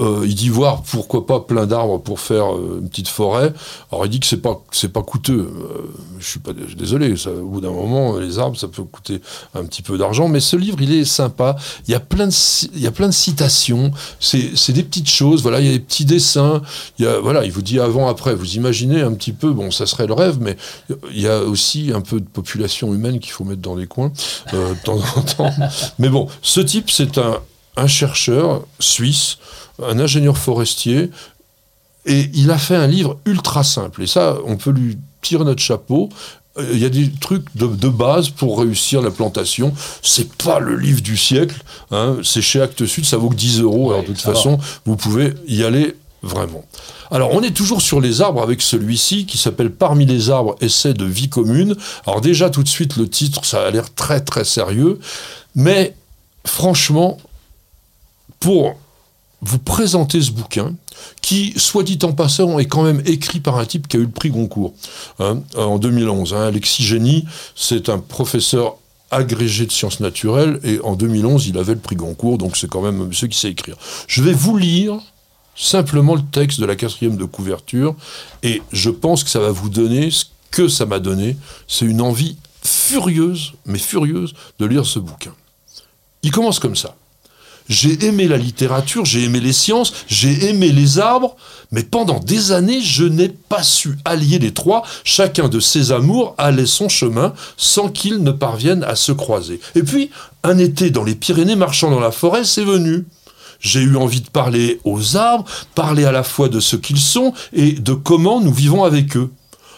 Euh, 0.00 0.24
il 0.26 0.34
dit 0.34 0.48
voir 0.50 0.82
pourquoi 0.82 1.26
pas 1.26 1.40
plein 1.40 1.66
d'arbres 1.66 1.98
pour 1.98 2.20
faire 2.20 2.54
euh, 2.54 2.78
une 2.82 2.88
petite 2.90 3.08
forêt. 3.08 3.52
Alors 3.90 4.04
il 4.04 4.10
dit 4.10 4.20
que 4.20 4.26
c'est 4.26 4.42
pas 4.42 4.62
c'est 4.72 4.92
pas 4.92 5.02
coûteux. 5.02 5.50
Euh, 5.56 5.82
je 6.18 6.26
suis 6.26 6.40
pas 6.40 6.50
je 6.60 6.66
suis 6.66 6.76
désolé. 6.76 7.16
Ça, 7.16 7.30
au 7.30 7.46
bout 7.48 7.60
d'un 7.62 7.70
moment, 7.72 8.18
les 8.18 8.38
arbres, 8.38 8.58
ça 8.58 8.68
peut 8.68 8.82
coûter 8.82 9.20
un 9.54 9.64
petit 9.64 9.80
peu 9.82 9.96
d'argent. 9.96 10.28
Mais 10.28 10.40
ce 10.40 10.56
livre, 10.56 10.76
il 10.80 10.92
est 10.92 11.04
sympa. 11.06 11.56
Il 11.88 11.92
y 11.92 11.94
a 11.94 12.00
plein 12.00 12.26
de 12.26 12.34
il 12.74 12.80
y 12.82 12.86
a 12.86 12.90
plein 12.92 13.08
de 13.08 13.14
citations. 13.14 13.90
C'est 14.20 14.50
c'est 14.56 14.72
des 14.74 14.82
petites 14.82 15.08
choses. 15.08 15.40
Voilà, 15.42 15.60
il 15.60 15.66
y 15.66 15.70
a 15.70 15.72
des 15.72 15.85
petits 15.86 16.04
dessins. 16.04 16.62
Il 16.98 17.04
y 17.04 17.08
a 17.08 17.18
voilà, 17.20 17.44
il 17.44 17.52
vous 17.52 17.62
dit 17.62 17.80
avant 17.80 18.08
après. 18.08 18.34
Vous 18.34 18.54
imaginez 18.54 19.00
un 19.00 19.12
petit 19.14 19.32
peu. 19.32 19.50
Bon, 19.50 19.70
ça 19.70 19.86
serait 19.86 20.06
le 20.06 20.14
rêve, 20.14 20.38
mais 20.40 20.56
il 21.10 21.20
y 21.20 21.28
a 21.28 21.40
aussi 21.40 21.92
un 21.94 22.00
peu 22.00 22.20
de 22.20 22.26
population 22.26 22.92
humaine 22.94 23.20
qu'il 23.20 23.32
faut 23.32 23.44
mettre 23.44 23.62
dans 23.62 23.76
les 23.76 23.86
coins 23.86 24.12
euh, 24.54 24.74
de 24.74 24.78
temps 24.80 25.00
en 25.16 25.22
temps. 25.22 25.50
Mais 25.98 26.08
bon, 26.08 26.28
ce 26.42 26.60
type, 26.60 26.90
c'est 26.90 27.18
un, 27.18 27.40
un 27.76 27.86
chercheur 27.86 28.64
suisse, 28.80 29.38
un 29.82 29.98
ingénieur 29.98 30.36
forestier, 30.36 31.10
et 32.06 32.30
il 32.34 32.50
a 32.50 32.58
fait 32.58 32.76
un 32.76 32.86
livre 32.86 33.18
ultra 33.24 33.64
simple. 33.64 34.02
Et 34.02 34.06
ça, 34.06 34.36
on 34.46 34.56
peut 34.56 34.70
lui 34.70 34.98
tirer 35.22 35.44
notre 35.44 35.62
chapeau. 35.62 36.08
Euh, 36.58 36.70
Il 36.72 36.78
y 36.78 36.84
a 36.84 36.88
des 36.88 37.10
trucs 37.10 37.44
de, 37.56 37.66
de 37.66 37.88
base 37.88 38.28
pour 38.30 38.58
réussir 38.60 39.02
la 39.02 39.10
plantation. 39.10 39.72
C'est 40.02 40.32
pas 40.34 40.58
le 40.58 40.76
livre 40.76 41.00
du 41.02 41.16
siècle. 41.16 41.62
hein. 41.90 42.16
C'est 42.22 42.42
chez 42.42 42.60
Actes 42.62 42.86
Sud, 42.86 43.04
ça 43.04 43.16
vaut 43.16 43.28
que 43.30 43.34
10 43.36 43.60
euros. 43.60 43.90
Alors 43.92 44.02
de 44.02 44.08
toute 44.08 44.24
va. 44.24 44.32
façon, 44.34 44.58
vous 44.84 44.96
pouvez 44.96 45.34
y 45.48 45.62
aller 45.64 45.94
vraiment. 46.22 46.64
Alors 47.10 47.30
on 47.34 47.42
est 47.42 47.52
toujours 47.52 47.80
sur 47.82 48.00
les 48.00 48.20
arbres 48.20 48.42
avec 48.42 48.60
celui-ci 48.62 49.26
qui 49.26 49.38
s'appelle 49.38 49.70
Parmi 49.70 50.06
les 50.06 50.30
arbres, 50.30 50.56
essai 50.60 50.92
de 50.94 51.04
vie 51.04 51.28
commune. 51.28 51.76
Alors 52.06 52.20
déjà 52.20 52.50
tout 52.50 52.62
de 52.64 52.68
suite 52.68 52.96
le 52.96 53.08
titre, 53.08 53.44
ça 53.44 53.64
a 53.66 53.70
l'air 53.70 53.94
très 53.94 54.20
très 54.20 54.44
sérieux. 54.44 54.98
Mais 55.54 55.94
franchement, 56.44 57.18
pour 58.40 58.74
vous 59.42 59.58
présenter 59.58 60.20
ce 60.20 60.30
bouquin, 60.32 60.74
qui, 61.22 61.52
soit 61.56 61.82
dit 61.82 61.98
en 62.02 62.12
passant, 62.12 62.58
est 62.58 62.66
quand 62.66 62.82
même 62.82 63.02
écrit 63.04 63.40
par 63.40 63.58
un 63.58 63.64
type 63.64 63.88
qui 63.88 63.96
a 63.96 64.00
eu 64.00 64.04
le 64.04 64.10
prix 64.10 64.30
Goncourt 64.30 64.74
hein, 65.18 65.40
en 65.56 65.78
2011. 65.78 66.34
hein. 66.34 66.42
Alexis 66.42 66.84
Génie, 66.84 67.24
c'est 67.54 67.88
un 67.88 67.98
professeur 67.98 68.76
agrégé 69.10 69.66
de 69.66 69.72
sciences 69.72 70.00
naturelles, 70.00 70.58
et 70.64 70.80
en 70.82 70.96
2011, 70.96 71.46
il 71.46 71.58
avait 71.58 71.74
le 71.74 71.80
prix 71.80 71.96
Goncourt, 71.96 72.38
donc 72.38 72.56
c'est 72.56 72.68
quand 72.68 72.82
même 72.82 73.06
monsieur 73.06 73.28
qui 73.28 73.38
sait 73.38 73.50
écrire. 73.50 73.76
Je 74.08 74.22
vais 74.22 74.32
vous 74.32 74.56
lire 74.56 74.98
simplement 75.54 76.14
le 76.14 76.22
texte 76.22 76.60
de 76.60 76.66
la 76.66 76.76
quatrième 76.76 77.16
de 77.16 77.24
couverture, 77.24 77.94
et 78.42 78.62
je 78.72 78.90
pense 78.90 79.24
que 79.24 79.30
ça 79.30 79.38
va 79.38 79.50
vous 79.50 79.68
donner 79.68 80.10
ce 80.10 80.24
que 80.50 80.68
ça 80.68 80.86
m'a 80.86 80.98
donné. 80.98 81.36
C'est 81.68 81.86
une 81.86 82.00
envie 82.00 82.36
furieuse, 82.62 83.52
mais 83.64 83.78
furieuse, 83.78 84.34
de 84.58 84.66
lire 84.66 84.84
ce 84.84 84.98
bouquin. 84.98 85.32
Il 86.22 86.30
commence 86.30 86.58
comme 86.58 86.76
ça. 86.76 86.96
J'ai 87.68 88.04
aimé 88.06 88.28
la 88.28 88.36
littérature, 88.36 89.04
j'ai 89.04 89.24
aimé 89.24 89.40
les 89.40 89.52
sciences, 89.52 89.92
j'ai 90.06 90.48
aimé 90.48 90.70
les 90.70 90.98
arbres, 90.98 91.36
mais 91.72 91.82
pendant 91.82 92.20
des 92.20 92.52
années, 92.52 92.80
je 92.80 93.04
n'ai 93.04 93.28
pas 93.28 93.62
su 93.62 93.98
allier 94.04 94.38
les 94.38 94.52
trois. 94.52 94.84
Chacun 95.04 95.48
de 95.48 95.58
ces 95.58 95.90
amours 95.90 96.34
allait 96.38 96.66
son 96.66 96.88
chemin 96.88 97.32
sans 97.56 97.88
qu'ils 97.88 98.22
ne 98.22 98.30
parviennent 98.30 98.84
à 98.84 98.94
se 98.94 99.12
croiser. 99.12 99.60
Et 99.74 99.82
puis, 99.82 100.10
un 100.44 100.58
été 100.58 100.90
dans 100.90 101.02
les 101.02 101.16
Pyrénées, 101.16 101.56
marchant 101.56 101.90
dans 101.90 102.00
la 102.00 102.12
forêt, 102.12 102.44
c'est 102.44 102.64
venu. 102.64 103.04
J'ai 103.58 103.80
eu 103.80 103.96
envie 103.96 104.20
de 104.20 104.28
parler 104.28 104.80
aux 104.84 105.16
arbres, 105.16 105.44
parler 105.74 106.04
à 106.04 106.12
la 106.12 106.22
fois 106.22 106.48
de 106.48 106.60
ce 106.60 106.76
qu'ils 106.76 107.00
sont 107.00 107.32
et 107.52 107.72
de 107.72 107.94
comment 107.94 108.40
nous 108.40 108.52
vivons 108.52 108.84
avec 108.84 109.16
eux. 109.16 109.30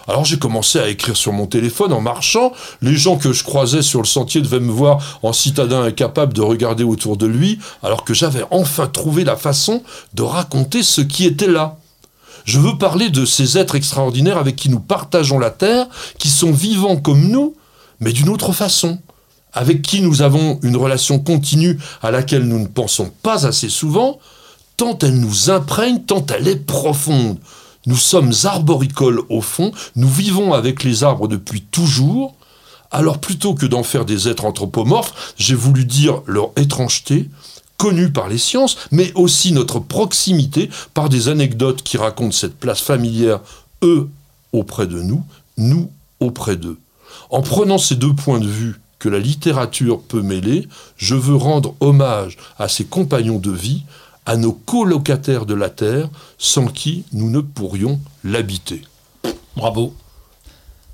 Alors 0.08 0.24
j'ai 0.24 0.38
commencé 0.38 0.78
à 0.78 0.88
écrire 0.88 1.18
sur 1.18 1.34
mon 1.34 1.46
téléphone 1.46 1.92
en 1.92 2.00
marchant. 2.00 2.52
Les 2.80 2.96
gens 2.96 3.18
que 3.18 3.34
je 3.34 3.44
croisais 3.44 3.82
sur 3.82 4.00
le 4.00 4.06
sentier 4.06 4.40
devaient 4.40 4.58
me 4.58 4.72
voir 4.72 5.20
en 5.22 5.34
citadin 5.34 5.82
incapable 5.82 6.32
de 6.32 6.40
regarder 6.40 6.82
autour 6.82 7.18
de 7.18 7.26
lui, 7.26 7.58
alors 7.82 8.04
que 8.04 8.14
j'avais 8.14 8.44
enfin 8.50 8.86
trouvé 8.86 9.24
la 9.24 9.36
façon 9.36 9.82
de 10.14 10.22
raconter 10.22 10.82
ce 10.82 11.02
qui 11.02 11.26
était 11.26 11.46
là. 11.46 11.76
Je 12.46 12.58
veux 12.58 12.78
parler 12.78 13.10
de 13.10 13.26
ces 13.26 13.58
êtres 13.58 13.74
extraordinaires 13.74 14.38
avec 14.38 14.56
qui 14.56 14.70
nous 14.70 14.80
partageons 14.80 15.38
la 15.38 15.50
Terre, 15.50 15.86
qui 16.18 16.30
sont 16.30 16.52
vivants 16.52 16.96
comme 16.96 17.28
nous, 17.28 17.54
mais 18.00 18.12
d'une 18.14 18.30
autre 18.30 18.52
façon, 18.52 18.98
avec 19.52 19.82
qui 19.82 20.00
nous 20.00 20.22
avons 20.22 20.58
une 20.62 20.76
relation 20.76 21.18
continue 21.18 21.78
à 22.00 22.10
laquelle 22.10 22.44
nous 22.44 22.58
ne 22.58 22.66
pensons 22.66 23.12
pas 23.22 23.46
assez 23.46 23.68
souvent, 23.68 24.18
tant 24.78 24.96
elle 25.02 25.20
nous 25.20 25.50
imprègne, 25.50 26.00
tant 26.00 26.24
elle 26.34 26.48
est 26.48 26.64
profonde. 26.64 27.36
Nous 27.86 27.96
sommes 27.96 28.32
arboricoles 28.44 29.22
au 29.28 29.40
fond, 29.40 29.72
nous 29.96 30.08
vivons 30.08 30.52
avec 30.52 30.84
les 30.84 31.04
arbres 31.04 31.28
depuis 31.28 31.62
toujours, 31.62 32.34
alors 32.90 33.18
plutôt 33.18 33.54
que 33.54 33.66
d'en 33.66 33.82
faire 33.82 34.04
des 34.04 34.28
êtres 34.28 34.44
anthropomorphes, 34.44 35.34
j'ai 35.36 35.54
voulu 35.54 35.84
dire 35.84 36.22
leur 36.26 36.50
étrangeté, 36.56 37.28
connue 37.76 38.10
par 38.10 38.28
les 38.28 38.38
sciences, 38.38 38.76
mais 38.90 39.12
aussi 39.14 39.52
notre 39.52 39.78
proximité 39.78 40.68
par 40.94 41.08
des 41.08 41.28
anecdotes 41.28 41.82
qui 41.82 41.96
racontent 41.96 42.32
cette 42.32 42.58
place 42.58 42.80
familière, 42.80 43.40
eux 43.82 44.08
auprès 44.52 44.86
de 44.86 45.00
nous, 45.00 45.24
nous 45.56 45.90
auprès 46.20 46.56
d'eux. 46.56 46.78
En 47.30 47.42
prenant 47.42 47.78
ces 47.78 47.94
deux 47.94 48.14
points 48.14 48.40
de 48.40 48.48
vue 48.48 48.80
que 48.98 49.08
la 49.08 49.20
littérature 49.20 50.00
peut 50.02 50.22
mêler, 50.22 50.66
je 50.96 51.14
veux 51.14 51.36
rendre 51.36 51.74
hommage 51.80 52.36
à 52.58 52.68
ces 52.68 52.84
compagnons 52.84 53.38
de 53.38 53.52
vie, 53.52 53.84
à 54.28 54.36
nos 54.36 54.52
colocataires 54.52 55.46
de 55.46 55.54
la 55.54 55.70
Terre, 55.70 56.10
sans 56.36 56.66
qui 56.66 57.06
nous 57.12 57.30
ne 57.30 57.40
pourrions 57.40 57.98
l'habiter. 58.22 58.82
Bravo. 59.56 59.94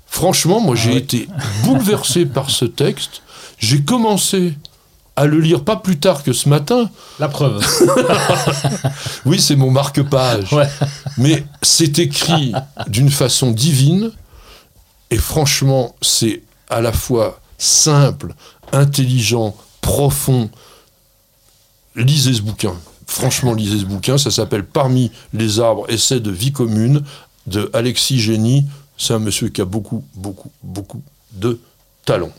Franchement, 0.07 0.61
moi 0.61 0.77
j'ai 0.77 0.95
été 0.95 1.27
bouleversé 1.65 2.25
par 2.37 2.49
ce 2.49 2.63
texte. 2.63 3.23
J'ai 3.57 3.83
commencé 3.83 4.53
à 5.17 5.25
le 5.25 5.41
lire 5.41 5.65
pas 5.65 5.75
plus 5.75 5.99
tard 5.99 6.23
que 6.23 6.31
ce 6.31 6.47
matin. 6.47 6.89
La 7.19 7.27
preuve. 7.27 7.61
Oui, 9.25 9.41
c'est 9.41 9.57
mon 9.57 9.71
marque-page. 9.71 10.53
Ouais. 10.53 10.69
Mais 11.17 11.45
c'est 11.61 11.99
écrit 11.99 12.53
d'une 12.87 13.09
façon 13.09 13.51
divine. 13.51 14.11
Et 15.09 15.17
franchement, 15.17 15.93
c'est 16.01 16.41
à 16.69 16.79
la 16.79 16.93
fois 16.93 17.41
simple, 17.57 18.33
intelligent, 18.71 19.57
profond. 19.81 20.49
Lisez 21.97 22.35
ce 22.35 22.41
bouquin. 22.41 22.75
Franchement, 23.07 23.53
lisez 23.53 23.79
ce 23.79 23.85
bouquin. 23.85 24.17
Ça 24.17 24.31
s'appelle 24.31 24.65
Parmi 24.65 25.11
les 25.33 25.59
arbres, 25.59 25.85
essais 25.89 26.19
de 26.19 26.31
vie 26.31 26.51
commune 26.51 27.03
de 27.47 27.69
Alexis 27.73 28.19
Génie. 28.19 28.65
C'est 28.97 29.13
un 29.13 29.19
monsieur 29.19 29.49
qui 29.49 29.61
a 29.61 29.65
beaucoup, 29.65 30.03
beaucoup, 30.15 30.51
beaucoup 30.63 31.01
de 31.33 31.59
talent. 32.05 32.31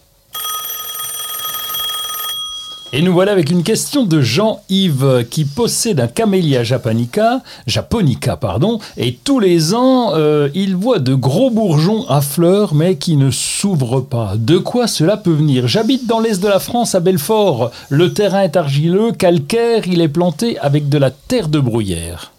Et 2.96 3.02
nous 3.02 3.12
voilà 3.12 3.32
avec 3.32 3.50
une 3.50 3.62
question 3.62 4.06
de 4.06 4.22
Jean-Yves 4.22 5.26
qui 5.28 5.44
possède 5.44 6.00
un 6.00 6.06
camélia 6.06 6.64
japonica, 6.64 7.42
japonica 7.66 8.38
pardon, 8.38 8.78
et 8.96 9.12
tous 9.12 9.38
les 9.38 9.74
ans 9.74 10.14
euh, 10.14 10.48
il 10.54 10.76
voit 10.76 10.98
de 10.98 11.12
gros 11.14 11.50
bourgeons 11.50 12.08
à 12.08 12.22
fleurs 12.22 12.74
mais 12.74 12.96
qui 12.96 13.18
ne 13.18 13.30
s'ouvrent 13.30 14.00
pas. 14.00 14.32
De 14.38 14.56
quoi 14.56 14.86
cela 14.86 15.18
peut 15.18 15.30
venir? 15.30 15.68
J'habite 15.68 16.06
dans 16.06 16.20
l'est 16.20 16.42
de 16.42 16.48
la 16.48 16.58
France 16.58 16.94
à 16.94 17.00
Belfort. 17.00 17.70
Le 17.90 18.14
terrain 18.14 18.40
est 18.40 18.56
argileux, 18.56 19.12
calcaire, 19.12 19.86
il 19.86 20.00
est 20.00 20.08
planté 20.08 20.58
avec 20.60 20.88
de 20.88 20.96
la 20.96 21.10
terre 21.10 21.48
de 21.48 21.60
bruyère. 21.60 22.32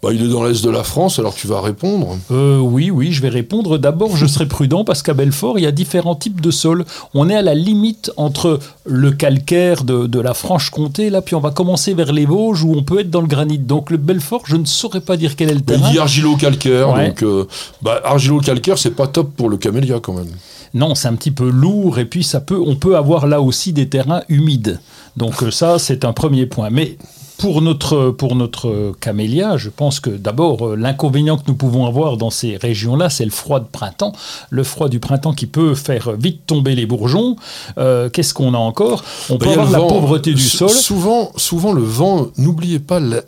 Bah, 0.00 0.10
il 0.12 0.22
est 0.24 0.28
dans 0.28 0.44
l'est 0.44 0.64
de 0.64 0.70
la 0.70 0.84
France, 0.84 1.18
alors 1.18 1.34
tu 1.34 1.48
vas 1.48 1.60
répondre. 1.60 2.16
Euh, 2.30 2.58
oui, 2.58 2.88
oui, 2.88 3.10
je 3.10 3.20
vais 3.20 3.28
répondre. 3.30 3.78
D'abord, 3.78 4.16
je 4.16 4.26
serai 4.26 4.46
prudent 4.46 4.84
parce 4.84 5.02
qu'à 5.02 5.12
Belfort, 5.12 5.58
il 5.58 5.62
y 5.62 5.66
a 5.66 5.72
différents 5.72 6.14
types 6.14 6.40
de 6.40 6.52
sols. 6.52 6.84
On 7.14 7.28
est 7.28 7.34
à 7.34 7.42
la 7.42 7.54
limite 7.56 8.12
entre 8.16 8.60
le 8.84 9.10
calcaire 9.10 9.82
de, 9.82 10.06
de 10.06 10.20
la 10.20 10.34
Franche-Comté, 10.34 11.10
là, 11.10 11.20
puis 11.20 11.34
on 11.34 11.40
va 11.40 11.50
commencer 11.50 11.94
vers 11.94 12.12
les 12.12 12.26
Vosges 12.26 12.62
où 12.62 12.74
on 12.76 12.84
peut 12.84 13.00
être 13.00 13.10
dans 13.10 13.20
le 13.22 13.26
granit. 13.26 13.58
Donc 13.58 13.90
le 13.90 13.96
Belfort, 13.96 14.42
je 14.46 14.54
ne 14.54 14.66
saurais 14.66 15.00
pas 15.00 15.16
dire 15.16 15.34
quel 15.34 15.50
est 15.50 15.54
le 15.54 15.62
terrain. 15.62 15.88
il 15.88 15.92
dit 15.94 15.98
argilo-calcaire, 15.98 16.90
Ouais. 16.90 17.08
donc 17.08 17.22
euh, 17.24 17.46
bah, 17.82 18.00
argilo-calcaire, 18.04 18.78
c'est 18.78 18.92
pas 18.94 19.08
top 19.08 19.32
pour 19.34 19.48
le 19.50 19.56
camélia 19.56 19.98
quand 19.98 20.12
même. 20.14 20.30
Non, 20.74 20.94
c'est 20.94 21.08
un 21.08 21.14
petit 21.16 21.32
peu 21.32 21.50
lourd 21.50 21.98
et 21.98 22.04
puis 22.04 22.22
ça 22.22 22.40
peut, 22.40 22.60
on 22.64 22.76
peut 22.76 22.96
avoir 22.96 23.26
là 23.26 23.40
aussi 23.40 23.72
des 23.72 23.88
terrains 23.88 24.22
humides. 24.28 24.78
Donc 25.16 25.34
ça, 25.50 25.80
c'est 25.80 26.04
un 26.04 26.12
premier 26.12 26.46
point. 26.46 26.68
Mais 26.70 26.98
pour 27.38 27.62
notre, 27.62 28.10
pour 28.10 28.34
notre 28.34 28.94
camélia, 29.00 29.56
je 29.56 29.70
pense 29.70 30.00
que 30.00 30.10
d'abord, 30.10 30.66
euh, 30.70 30.76
l'inconvénient 30.76 31.36
que 31.38 31.44
nous 31.46 31.54
pouvons 31.54 31.86
avoir 31.86 32.16
dans 32.16 32.30
ces 32.30 32.56
régions-là, 32.56 33.10
c'est 33.10 33.24
le 33.24 33.30
froid 33.30 33.60
de 33.60 33.66
printemps. 33.66 34.12
Le 34.50 34.64
froid 34.64 34.88
du 34.88 34.98
printemps 34.98 35.32
qui 35.32 35.46
peut 35.46 35.74
faire 35.76 36.12
vite 36.16 36.46
tomber 36.46 36.74
les 36.74 36.84
bourgeons. 36.84 37.36
Euh, 37.78 38.10
Qu'est-ce 38.10 38.34
qu'on 38.34 38.54
a 38.54 38.58
encore? 38.58 39.04
On 39.30 39.36
Bah, 39.36 39.46
peut 39.46 39.52
avoir 39.52 39.70
la 39.70 39.78
vent. 39.78 39.88
pauvreté 39.88 40.34
du 40.34 40.42
sol. 40.42 40.68
Souvent, 40.68 41.30
souvent 41.36 41.72
le 41.72 41.82
vent, 41.82 42.26
n'oubliez 42.38 42.80
pas 42.80 42.98
la- 42.98 43.22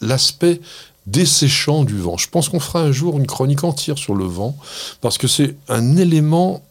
l'aspect 0.00 0.60
desséchant 1.08 1.84
du 1.84 1.98
vent. 1.98 2.16
Je 2.16 2.28
pense 2.28 2.48
qu'on 2.48 2.60
fera 2.60 2.80
un 2.80 2.92
jour 2.92 3.16
une 3.18 3.26
chronique 3.26 3.64
entière 3.64 3.98
sur 3.98 4.14
le 4.14 4.24
vent, 4.24 4.56
parce 5.00 5.18
que 5.18 5.26
c'est 5.28 5.56
un 5.68 5.96
élément, 5.96 6.62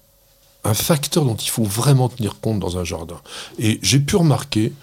un 0.64 0.74
facteur 0.74 1.26
dont 1.26 1.36
il 1.36 1.50
faut 1.50 1.64
vraiment 1.64 2.10
tenir 2.10 2.38
compte 2.41 2.60
dans 2.60 2.78
un 2.78 2.84
jardin. 2.84 3.16
Et 3.60 3.80
j'ai 3.82 4.00
pu 4.00 4.16
remarquer, 4.16 4.74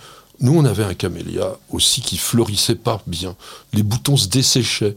nous 0.41 0.55
on 0.55 0.65
avait 0.65 0.85
un 0.85 0.95
camélia 0.95 1.57
aussi 1.71 2.01
qui 2.01 2.17
fleurissait 2.17 2.75
pas 2.75 3.03
bien, 3.07 3.37
les 3.73 3.83
boutons 3.83 4.17
se 4.17 4.29
desséchaient. 4.29 4.97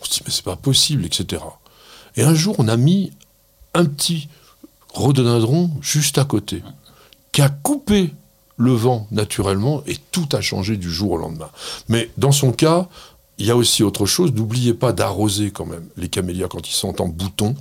On 0.00 0.04
se 0.04 0.10
dit 0.10 0.20
mais 0.24 0.32
c'est 0.32 0.44
pas 0.44 0.56
possible, 0.56 1.04
etc. 1.04 1.42
Et 2.16 2.22
un 2.22 2.34
jour 2.34 2.56
on 2.58 2.68
a 2.68 2.76
mis 2.76 3.12
un 3.74 3.84
petit 3.84 4.28
rhododendron 4.92 5.70
juste 5.80 6.18
à 6.18 6.24
côté, 6.24 6.62
qui 7.32 7.42
a 7.42 7.48
coupé 7.48 8.12
le 8.56 8.72
vent 8.72 9.06
naturellement 9.10 9.82
et 9.86 9.96
tout 10.10 10.28
a 10.32 10.40
changé 10.40 10.76
du 10.76 10.90
jour 10.90 11.12
au 11.12 11.16
lendemain. 11.16 11.50
Mais 11.88 12.10
dans 12.16 12.32
son 12.32 12.52
cas, 12.52 12.88
il 13.38 13.46
y 13.46 13.50
a 13.50 13.56
aussi 13.56 13.82
autre 13.82 14.06
chose. 14.06 14.32
N'oubliez 14.32 14.74
pas 14.74 14.92
d'arroser 14.92 15.50
quand 15.50 15.66
même 15.66 15.88
les 15.96 16.08
camélias 16.08 16.48
quand 16.48 16.68
ils 16.68 16.74
sont 16.74 17.00
en 17.00 17.08
bouton. 17.08 17.56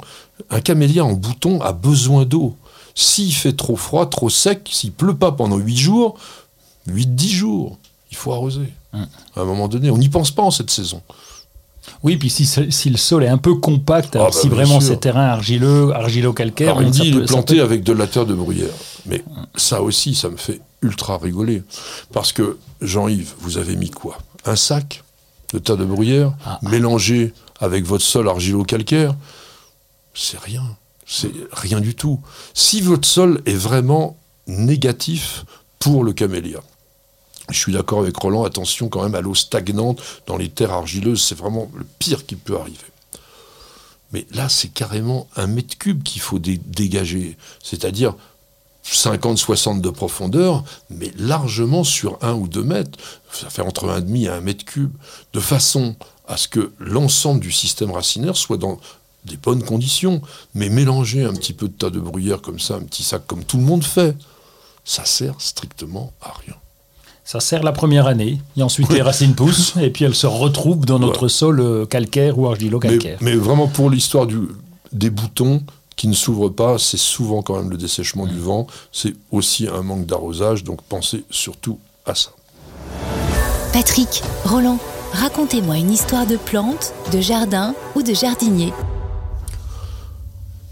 Un 0.49 0.61
camélia 0.61 1.03
en 1.05 1.13
bouton 1.13 1.61
a 1.61 1.71
besoin 1.71 2.25
d'eau. 2.25 2.55
S'il 2.93 3.33
fait 3.33 3.53
trop 3.53 3.77
froid, 3.77 4.05
trop 4.07 4.29
sec, 4.29 4.69
s'il 4.71 4.91
pleut 4.91 5.15
pas 5.15 5.31
pendant 5.31 5.57
8 5.57 5.77
jours, 5.77 6.19
8-10 6.89 7.27
jours, 7.29 7.77
il 8.11 8.17
faut 8.17 8.31
arroser. 8.33 8.73
Hum. 8.93 9.07
À 9.35 9.41
un 9.41 9.45
moment 9.45 9.67
donné, 9.67 9.89
on 9.89 9.97
n'y 9.97 10.09
pense 10.09 10.31
pas 10.31 10.43
en 10.43 10.51
cette 10.51 10.69
saison. 10.71 11.01
Oui, 12.03 12.17
puis 12.17 12.29
si, 12.29 12.45
si 12.45 12.89
le 12.89 12.97
sol 12.97 13.23
est 13.23 13.27
un 13.27 13.37
peu 13.39 13.55
compact, 13.55 14.15
alors 14.15 14.27
Ah 14.27 14.31
bah, 14.35 14.39
si 14.41 14.47
bien 14.47 14.57
vraiment 14.57 14.79
c'est 14.79 14.97
terrain 14.97 15.25
argileux, 15.27 15.91
argilo-calcaire, 15.93 16.77
ça 16.77 16.83
dit 16.83 17.01
il 17.05 17.17
est 17.17 17.21
ça 17.27 17.33
planté 17.33 17.55
peut- 17.55 17.63
avec 17.63 17.83
de 17.83 17.91
la 17.93 18.05
terre 18.07 18.25
de 18.25 18.35
bruyère. 18.35 18.69
Mais 19.07 19.23
ça 19.55 19.81
aussi, 19.81 20.13
ça 20.13 20.29
me 20.29 20.37
fait 20.37 20.61
ultra 20.83 21.17
rigoler. 21.17 21.63
Parce 22.13 22.33
que, 22.33 22.57
Jean-Yves, 22.81 23.33
vous 23.39 23.57
avez 23.57 23.75
mis 23.75 23.89
quoi? 23.89 24.17
Un 24.45 24.55
sac 24.55 25.03
de 25.53 25.59
terre 25.59 25.77
de 25.77 25.85
bruyère 25.85 26.33
Ah. 26.45 26.59
mélangé 26.61 27.33
avec 27.59 27.85
votre 27.85 28.03
sol 28.05 28.27
argilo-calcaire 28.29 29.15
C'est 30.13 30.39
rien. 30.39 30.63
C'est 31.07 31.31
rien 31.51 31.79
du 31.81 31.95
tout. 31.95 32.19
Si 32.53 32.81
votre 32.81 33.07
sol 33.07 33.41
est 33.45 33.53
vraiment 33.55 34.17
négatif 34.47 35.45
pour 35.79 36.03
le 36.03 36.13
camélia, 36.13 36.59
je 37.51 37.59
suis 37.59 37.73
d'accord 37.73 37.99
avec 37.99 38.15
Roland, 38.17 38.43
attention 38.43 38.89
quand 38.89 39.03
même 39.03 39.15
à 39.15 39.21
l'eau 39.21 39.35
stagnante 39.35 40.01
dans 40.27 40.37
les 40.37 40.49
terres 40.49 40.71
argileuses, 40.71 41.23
c'est 41.23 41.37
vraiment 41.37 41.71
le 41.75 41.85
pire 41.99 42.25
qui 42.25 42.35
peut 42.35 42.57
arriver. 42.57 42.77
Mais 44.13 44.25
là, 44.31 44.49
c'est 44.49 44.67
carrément 44.67 45.27
un 45.35 45.47
mètre 45.47 45.77
cube 45.77 46.03
qu'il 46.03 46.21
faut 46.21 46.39
dé- 46.39 46.59
dégager, 46.65 47.37
c'est-à-dire 47.63 48.15
50-60 48.85 49.79
de 49.81 49.89
profondeur, 49.89 50.63
mais 50.89 51.11
largement 51.17 51.83
sur 51.83 52.17
un 52.21 52.33
ou 52.33 52.47
deux 52.47 52.63
mètres. 52.63 52.97
Ça 53.31 53.49
fait 53.49 53.61
entre 53.61 53.89
un 53.89 54.01
demi 54.01 54.25
et 54.25 54.29
un 54.29 54.41
mètre 54.41 54.65
cube, 54.65 54.91
de 55.33 55.39
façon 55.39 55.95
à 56.27 56.35
ce 56.37 56.47
que 56.47 56.71
l'ensemble 56.79 57.39
du 57.39 57.51
système 57.51 57.91
racinaire 57.91 58.35
soit 58.35 58.57
dans 58.57 58.79
des 59.25 59.37
bonnes 59.37 59.63
conditions. 59.63 60.21
Mais 60.55 60.69
mélanger 60.69 61.23
un 61.23 61.33
petit 61.33 61.53
peu 61.53 61.67
de 61.67 61.73
tas 61.73 61.89
de 61.89 61.99
bruyère 61.99 62.41
comme 62.41 62.59
ça, 62.59 62.75
un 62.75 62.81
petit 62.83 63.03
sac 63.03 63.25
comme 63.27 63.43
tout 63.45 63.57
le 63.57 63.63
monde 63.63 63.83
fait, 63.83 64.17
ça 64.83 65.05
sert 65.05 65.35
strictement 65.39 66.11
à 66.21 66.33
rien. 66.45 66.55
Ça 67.31 67.39
sert 67.39 67.63
la 67.63 67.71
première 67.71 68.07
année, 68.07 68.41
et 68.57 68.61
ensuite 68.61 68.91
les 68.91 69.01
racines 69.01 69.35
poussent, 69.35 69.75
et 69.81 69.89
puis 69.89 70.03
elles 70.03 70.15
se 70.15 70.27
retrouvent 70.27 70.85
dans 70.85 70.99
notre 70.99 71.29
sol 71.29 71.61
euh, 71.61 71.85
calcaire 71.85 72.37
ou 72.37 72.45
argilo-calcaire. 72.45 73.19
mais 73.21 73.35
vraiment 73.35 73.67
pour 73.69 73.89
l'histoire 73.89 74.27
du- 74.27 74.49
des 74.91 75.09
boutons 75.09 75.63
qui 75.95 76.09
ne 76.09 76.13
s'ouvrent 76.13 76.49
pas, 76.49 76.77
c'est 76.77 76.97
souvent 76.97 77.41
quand 77.41 77.55
même 77.55 77.69
le 77.69 77.77
dessèchement 77.77 78.25
du 78.25 78.37
vent, 78.37 78.67
c'est 78.91 79.13
aussi 79.31 79.65
un 79.73 79.81
manque 79.81 80.05
d'arrosage, 80.07 80.65
donc 80.65 80.81
pensez 80.81 81.23
surtout 81.29 81.79
à 82.05 82.15
ça. 82.15 82.31
Patrick, 83.71 84.21
Roland, 84.43 84.79
racontez-moi 85.13 85.77
une 85.77 85.91
histoire 85.93 86.27
de 86.27 86.35
plante, 86.35 86.91
de 87.13 87.21
jardin 87.21 87.73
ou 87.95 88.03
de 88.03 88.13
jardinier. 88.13 88.73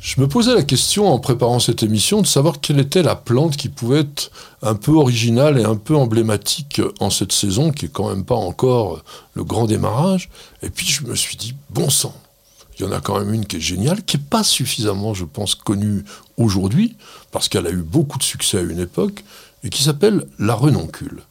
Je 0.02 0.22
me 0.22 0.30
posais 0.30 0.56
la 0.56 0.64
question 0.64 1.12
en 1.12 1.20
préparant 1.20 1.60
cette 1.60 1.84
émission 1.84 2.22
de 2.22 2.28
savoir 2.28 2.62
quelle 2.62 2.80
était 2.80 3.04
la 3.04 3.18
plante 3.18 3.58
qui 3.58 3.68
pouvait 3.68 4.00
être 4.00 4.32
un 4.62 4.76
peu 4.76 4.94
originale 4.94 5.60
et 5.60 5.66
un 5.66 5.76
peu 5.76 5.94
emblématique 5.94 6.82
en 7.02 7.10
cette 7.10 7.34
saison, 7.34 7.72
qui 7.72 7.86
est 7.86 7.92
quand 7.92 8.08
même 8.08 8.24
pas 8.24 8.36
encore 8.36 9.04
le 9.34 9.44
grand 9.44 9.66
démarrage. 9.66 10.30
Et 10.64 10.70
puis 10.70 10.88
je 10.88 11.04
me 11.04 11.16
suis 11.16 11.36
dit, 11.36 11.54
bon 11.70 11.90
sang, 11.90 12.16
il 12.78 12.86
y 12.86 12.88
en 12.88 12.94
a 12.94 13.02
quand 13.02 13.20
même 13.20 13.34
une 13.34 13.46
qui 13.46 13.58
est 13.58 13.62
géniale, 13.62 14.04
qui 14.04 14.16
n'est 14.16 14.24
pas 14.24 14.46
suffisamment, 14.46 15.14
je 15.14 15.26
pense, 15.26 15.54
connue 15.54 16.06
aujourd'hui, 16.38 16.96
parce 17.32 17.50
qu'elle 17.50 17.68
a 17.68 17.72
eu 17.72 17.84
beaucoup 17.84 18.18
de 18.18 18.24
succès 18.24 18.60
à 18.60 18.62
une 18.62 18.80
époque, 18.80 19.26
et 19.66 19.70
qui 19.70 19.84
s'appelle 19.84 20.26
la 20.40 20.56
renoncule. 20.56 21.24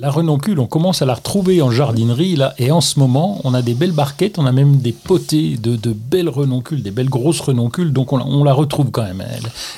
La 0.00 0.10
renoncule, 0.12 0.60
on 0.60 0.66
commence 0.66 1.02
à 1.02 1.06
la 1.06 1.14
retrouver 1.14 1.60
en 1.60 1.72
jardinerie 1.72 2.36
là, 2.36 2.54
et 2.58 2.70
en 2.70 2.80
ce 2.80 3.00
moment, 3.00 3.40
on 3.42 3.52
a 3.52 3.62
des 3.62 3.74
belles 3.74 3.90
barquettes, 3.90 4.38
on 4.38 4.46
a 4.46 4.52
même 4.52 4.76
des 4.76 4.92
potées 4.92 5.56
de, 5.56 5.74
de 5.74 5.92
belles 5.92 6.28
renoncules, 6.28 6.84
des 6.84 6.92
belles 6.92 7.08
grosses 7.08 7.40
renoncules, 7.40 7.92
donc 7.92 8.12
on, 8.12 8.44
la- 8.44 8.52
retrouve 8.52 8.92
quand 8.92 9.02
même. 9.02 9.24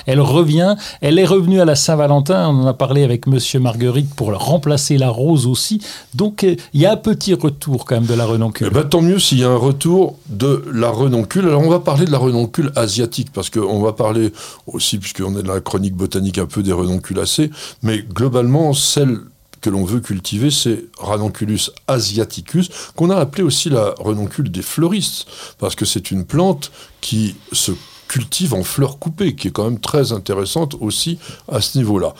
Elle, 0.04 0.20
revient, 0.20 0.76
elle 1.00 1.18
est 1.18 1.24
revenue 1.24 1.62
à 1.62 1.64
la 1.64 1.74
Saint-Valentin, 1.74 2.50
on 2.50 2.64
en 2.64 2.66
a 2.66 2.74
parlé 2.74 3.02
avec 3.02 3.26
Monsieur 3.26 3.60
Marguerite 3.60 4.12
pour 4.14 4.30
remplacer 4.34 4.98
la 4.98 5.08
rose 5.08 5.46
aussi, 5.46 5.80
donc 6.14 6.44
euh, 6.44 6.54
il 6.74 6.82
y 6.82 6.86
a 6.86 6.92
un 6.92 6.96
petit 6.98 7.32
retour 7.32 7.86
quand 7.86 7.94
même 7.94 8.06
de 8.06 8.12
la 8.14 8.26
renoncule. 8.26 8.66
Eh 8.70 8.74
ben, 8.74 8.84
tant 8.84 9.00
mieux 9.00 9.18
s'il 9.18 9.38
y 9.38 9.44
a 9.44 9.48
un 9.48 9.56
retour 9.56 10.16
de 10.28 10.62
la 10.70 10.90
renoncule. 10.90 11.46
Alors 11.46 11.62
on 11.62 11.70
va 11.70 11.80
parler 11.80 12.04
de 12.04 12.12
la 12.12 12.18
renoncule 12.18 12.72
asiatique, 12.76 13.28
parce 13.32 13.48
qu'on 13.48 13.80
va 13.80 13.94
parler 13.94 14.32
aussi, 14.66 14.98
puisqu'on 14.98 15.38
est 15.38 15.42
dans 15.42 15.54
la 15.54 15.60
chronique 15.60 15.94
botanique 15.94 16.36
un 16.36 16.46
peu 16.46 16.62
des 16.62 16.72
renonculacées, 16.72 17.50
mais 17.82 18.02
globalement, 18.02 18.74
celle 18.74 19.18
que 19.60 19.70
l'on 19.70 19.84
veut 19.84 20.00
cultiver, 20.00 20.50
c'est 20.50 20.84
Ranunculus 20.98 21.70
asiaticus, 21.86 22.70
qu'on 22.96 23.10
a 23.10 23.16
appelé 23.16 23.42
aussi 23.42 23.68
la 23.68 23.94
renoncule 23.98 24.50
des 24.50 24.62
fleuristes, 24.62 25.26
parce 25.58 25.74
que 25.74 25.84
c'est 25.84 26.10
une 26.10 26.24
plante 26.24 26.72
qui 27.00 27.36
se 27.52 27.72
cultive 28.08 28.54
en 28.54 28.64
fleurs 28.64 28.98
coupées, 28.98 29.36
qui 29.36 29.48
est 29.48 29.50
quand 29.52 29.64
même 29.64 29.78
très 29.78 30.12
intéressante 30.12 30.74
aussi 30.80 31.18
à 31.48 31.60
ce 31.60 31.78
niveau-là. 31.78 32.14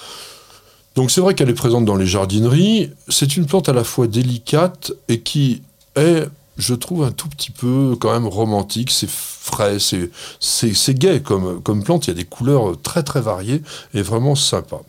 Donc 0.95 1.11
c'est 1.11 1.21
vrai 1.21 1.35
qu'elle 1.35 1.51
est 1.51 1.55
présente 1.55 1.85
dans 1.85 1.97
les 1.97 2.07
jardineries. 2.07 2.91
C'est 3.09 3.37
une 3.37 3.47
plante 3.47 3.69
à 3.69 3.73
la 3.73 3.85
fois 3.85 4.07
délicate 4.07 4.93
et 5.09 5.21
qui 5.21 5.63
est, 5.97 6.27
je 6.59 6.75
trouve, 6.75 7.05
un 7.05 7.11
tout 7.11 7.29
petit 7.29 7.51
peu 7.51 7.97
quand 8.01 8.13
même 8.13 8.27
romantique. 8.27 8.91
C'est 8.91 9.11
frais, 9.11 9.79
c'est, 9.79 10.11
c'est, 10.41 10.95
gai 10.95 11.23
comme, 11.23 11.61
comme 11.63 11.83
plante. 11.83 12.07
Il 12.07 12.11
y 12.11 12.13
a 12.13 12.17
des 12.17 12.25
couleurs 12.25 12.81
très 12.83 13.03
très 13.03 13.21
variées 13.21 13.63
et 13.95 14.03
vraiment 14.03 14.35
sympa. 14.35 14.81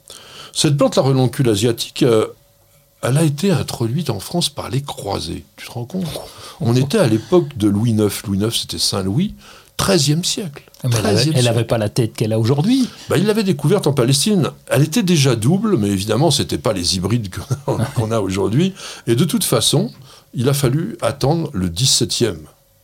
Cette 0.54 0.78
plante, 0.78 0.98
la 0.98 1.04
renoncule 1.04 1.50
asiatique, 1.50 2.04
euh, 2.04 2.28
elle 3.04 3.18
a 3.18 3.24
été 3.24 3.52
introduite 3.52 4.10
en 4.10 4.20
France 4.20 4.50
par 4.50 4.70
les 4.70 4.82
croisés. 4.82 5.44
Tu 5.58 5.66
te 5.68 5.72
rends 5.72 5.86
compte? 5.86 6.06
On 6.60 6.76
était 6.76 6.98
à 7.00 7.08
l'époque 7.08 7.58
de 7.58 7.68
Louis 7.68 7.92
IX. 7.92 8.10
Louis 8.28 8.38
IX, 8.40 8.56
c'était 8.56 8.78
Saint-Louis, 8.78 9.34
13e 9.78 10.24
siècle. 10.24 10.64
Mais 10.84 10.90
elle 10.96 11.02
13e 11.02 11.06
avait- 11.06 11.18
elle 11.18 11.24
siècle. 11.34 11.44
n'avait 11.46 11.64
pas 11.64 11.78
la 11.78 11.90
tête 11.90 12.14
qu'elle 12.14 12.34
a 12.34 12.40
aujourd'hui. 12.40 12.88
Bah, 13.10 13.18
il 13.18 13.26
l'avait 13.26 13.44
découverte 13.44 13.88
en 13.88 13.94
Palestine. 13.94 14.50
Elle 14.68 14.84
était 14.84 15.04
déjà 15.04 15.36
double, 15.36 15.78
mais 15.78 15.90
évidemment, 15.90 16.32
c'était 16.32 16.58
pas 16.58 16.74
les 16.74 16.96
hybrides 16.96 17.30
qu'on 17.66 17.78
qu'on 17.96 18.12
a 18.12 18.20
aujourd'hui. 18.20 18.74
Et 19.08 19.16
de 19.16 19.24
toute 19.26 19.44
façon, 19.44 19.92
il 20.34 20.48
a 20.50 20.54
fallu 20.54 20.98
attendre 21.02 21.50
le 21.54 21.70
17e 21.70 22.38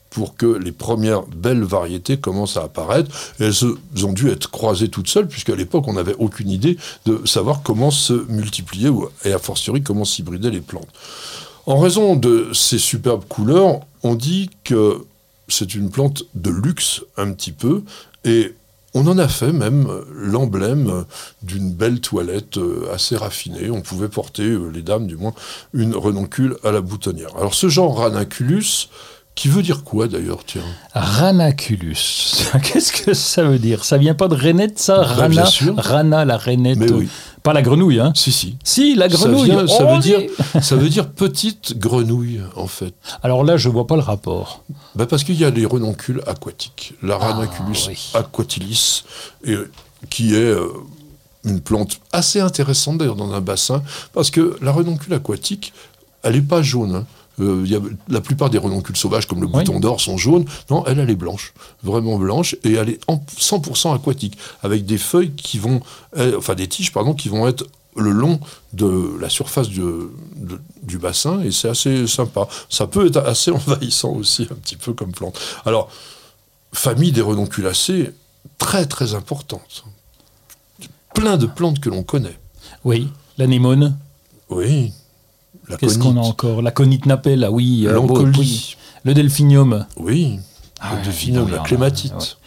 pour 0.10 0.36
que 0.36 0.46
les 0.46 0.72
premières 0.72 1.24
belles 1.24 1.64
variétés 1.64 2.18
commencent 2.18 2.58
à 2.58 2.64
apparaître. 2.64 3.10
Elles 3.40 4.06
ont 4.06 4.14
dû 4.14 4.30
être 4.30 4.50
croisées 4.50 4.90
toutes 4.90 5.10
seules, 5.10 5.28
puisqu'à 5.28 5.56
l'époque, 5.56 5.86
on 5.88 5.94
n'avait 5.94 6.16
aucune 6.18 6.50
idée 6.50 6.78
de 7.06 7.26
savoir 7.26 7.62
comment 7.64 7.92
se 7.92 8.14
multiplier, 8.30 8.90
et 9.26 9.34
a 9.34 9.40
fortiori 9.40 9.82
comment 9.84 10.06
s'hybrider 10.06 10.52
les 10.52 10.62
plantes. 10.62 10.90
En 11.66 11.80
raison 11.80 12.16
de 12.16 12.50
ces 12.54 12.78
superbes 12.78 13.26
couleurs, 13.28 13.82
on 14.04 14.16
dit 14.16 14.50
que 14.64 15.06
c'est 15.50 15.76
une 15.76 15.90
plante 15.90 16.24
de 16.34 16.50
luxe 16.50 17.02
un 17.18 17.32
petit 17.34 17.52
peu, 17.52 17.84
et 18.24 18.54
on 18.94 19.06
en 19.08 19.18
a 19.18 19.28
fait 19.28 19.52
même 19.52 19.88
l'emblème 20.16 21.06
d'une 21.44 21.72
belle 21.72 22.00
toilette 22.00 22.58
euh, 22.58 22.92
assez 22.92 23.16
raffinée. 23.16 23.70
On 23.70 23.82
pouvait 23.82 24.08
porter, 24.08 24.44
euh, 24.44 24.70
les 24.74 24.82
dames 24.82 25.08
du 25.08 25.18
moins, 25.18 25.34
une 25.74 25.94
renoncule 25.94 26.58
à 26.64 26.72
la 26.72 26.82
boutonnière. 26.82 27.36
Alors 27.38 27.54
ce 27.54 27.70
genre 27.70 27.98
Ranunculus, 27.98 28.90
qui 29.38 29.48
veut 29.48 29.62
dire 29.62 29.84
quoi 29.84 30.08
d'ailleurs, 30.08 30.40
tiens 30.46 30.64
Ranaculus. 30.94 31.96
Qu'est-ce 32.64 32.92
que 32.92 33.14
ça 33.14 33.44
veut 33.44 33.60
dire? 33.60 33.86
Ça 33.86 33.98
vient 33.98 34.16
pas 34.16 34.28
de 34.28 34.36
rainette, 34.36 34.80
ça? 34.80 34.98
Bah, 34.98 35.06
Rana, 35.06 35.28
bien 35.30 35.46
sûr. 35.46 35.76
Rana, 35.78 36.26
la 36.26 36.38
rainette. 36.38 36.78
Mais 36.80 36.92
oui. 36.92 37.08
Pas 37.44 37.54
la 37.54 37.62
grenouille, 37.62 38.00
hein? 38.00 38.12
Si, 38.16 38.32
si. 38.32 38.58
Si, 38.64 38.96
la 38.96 39.10
Ça, 39.10 39.16
grenouille. 39.16 39.46
vient- 39.52 39.68
ça 39.68 39.86
Oh, 39.88 39.94
veut 39.96 40.02
dire, 40.02 40.20
oui. 40.20 40.62
ça 40.62 40.76
veut 40.76 40.90
dire 40.90 41.10
petite 41.10 41.78
grenouille, 41.78 42.42
en 42.56 42.68
fait. 42.68 42.94
Alors 43.24 43.44
là, 43.44 43.58
je 43.58 43.70
vois 43.70 43.86
pas 43.88 43.96
le 43.96 44.02
rapport. 44.02 44.64
Bah 44.96 45.06
parce 45.06 45.24
qu'il 45.24 45.36
y 45.40 45.46
a 45.46 45.50
les 45.50 45.66
renoncules 45.66 46.22
aquatiques. 46.28 46.94
La 47.04 47.16
Ranunculus 47.18 47.78
Ah, 47.86 47.90
oui. 47.90 48.10
aquatilis, 48.16 49.04
et, 49.46 49.56
qui 50.10 50.34
est 50.36 50.40
euh, 50.40 50.68
une 51.46 51.62
plante 51.62 52.00
assez 52.12 52.40
intéressante 52.40 52.98
d'ailleurs 52.98 53.16
dans 53.16 53.32
un 53.34 53.42
bassin, 53.42 53.84
parce 54.14 54.32
que 54.32 54.58
la 54.62 54.72
renoncule 54.72 55.14
aquatique, 55.14 55.74
elle 56.24 56.34
n'est 56.34 56.42
pas 56.42 56.62
jaune. 56.64 56.96
hein. 56.96 57.06
Euh, 57.40 57.62
il 57.66 57.72
y 57.72 57.76
a, 57.76 57.80
la 58.08 58.22
plupart 58.22 58.50
des 58.50 58.58
renoncules 58.58 58.98
sauvages, 58.98 59.28
comme 59.28 59.40
le 59.42 59.46
Oui. 59.48 59.54
bouton 59.54 59.80
d'or, 59.80 60.02
sont 60.02 60.18
jaunes. 60.18 60.46
Non, 60.70 60.84
elle, 60.86 61.00
elle 61.00 61.10
est 61.10 61.16
blanche, 61.16 61.54
vraiment 61.84 62.18
blanche, 62.18 62.56
et 62.64 62.74
elle 62.74 62.90
est 62.90 63.00
en 63.08 63.24
100% 63.40 63.94
aquatique, 63.96 64.38
avec 64.64 64.86
des 64.86 64.98
feuilles 64.98 65.32
qui 65.34 65.60
vont, 65.60 65.82
euh, 66.18 66.36
enfin 66.38 66.56
des 66.56 66.68
tiges, 66.68 66.92
pardon, 66.92 67.14
qui 67.14 67.30
vont 67.30 67.48
être 67.48 67.66
le 67.96 68.12
long 68.12 68.40
de 68.74 69.18
la 69.20 69.30
surface 69.30 69.70
du, 69.70 69.80
de- 69.82 70.62
du 70.84 70.98
bassin, 70.98 71.42
et 71.42 71.52
c'est 71.52 71.70
assez 71.70 72.08
sympa. 72.08 72.48
Ça 72.70 72.88
peut 72.88 73.08
être 73.08 73.18
assez 73.18 73.52
envahissant 73.60 74.12
aussi, 74.14 74.48
un 74.52 74.56
petit 74.56 74.76
peu 74.76 74.94
comme 74.94 75.12
plante. 75.12 75.40
Alors, 75.66 75.90
famille 76.74 77.12
des 77.12 77.22
renonculacées, 77.22 78.12
très 78.58 78.86
très 78.86 79.14
importante. 79.14 79.84
Plein 81.14 81.38
de 81.38 81.46
plantes 81.48 81.80
que 81.80 81.90
l'on 81.90 82.04
connaît. 82.04 82.38
Oui, 82.84 83.08
l'anémone. 83.38 83.98
Oui. 84.50 84.92
Qu'est-ce 85.76 86.00
qu'on 86.00 86.18
a 86.18 86.22
encore 86.22 86.62
La 86.62 86.72
conite 86.72 87.06
napelle, 87.06 87.44
ah 87.44 87.52
oui. 87.52 87.86
euh, 87.88 87.94
L'encolie. 87.94 88.76
Le 89.04 89.14
delphinium. 89.14 89.86
Oui. 89.98 90.40
Ah 90.80 90.94
le 91.04 91.10
ouais, 91.10 91.40
oui, 91.46 91.52
la 91.52 91.60
clématite. 91.60 92.38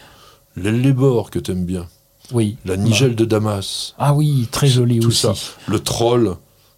L'ellébore 0.56 1.30
que 1.30 1.38
t'aimes 1.38 1.64
bien. 1.64 1.86
Oui. 2.32 2.56
La 2.64 2.76
nigelle 2.76 3.14
de 3.16 3.24
Damas. 3.24 3.94
Ah 3.98 4.14
oui, 4.14 4.48
très 4.50 4.68
joli 4.68 5.00
tout 5.00 5.08
aussi. 5.08 5.20
ça. 5.22 5.34
Le 5.66 5.80
troll. 5.80 6.36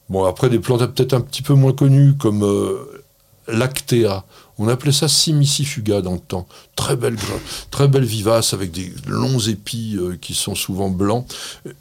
Bon, 0.09 0.25
après, 0.25 0.49
des 0.51 0.59
plantes 0.59 0.85
peut-être 0.87 1.15
un 1.15 1.21
petit 1.21 1.43
peu 1.43 1.55
moins 1.55 1.73
connues, 1.73 2.15
comme 2.17 2.43
euh, 2.43 3.03
l'Actea. 3.49 4.25
On 4.63 4.69
appelait 4.69 4.93
ça 4.93 5.09
simicifuga 5.09 6.03
dans 6.03 6.13
le 6.13 6.21
temps. 6.21 6.47
Très 6.77 6.95
belle, 6.95 7.17
très 7.73 7.89
belle 7.89 8.05
vivace, 8.05 8.55
avec 8.55 8.71
des 8.71 8.93
longs 9.09 9.41
épis 9.41 9.97
euh, 9.99 10.17
qui 10.21 10.35
sont 10.35 10.55
souvent 10.55 10.89
blancs. 10.89 11.27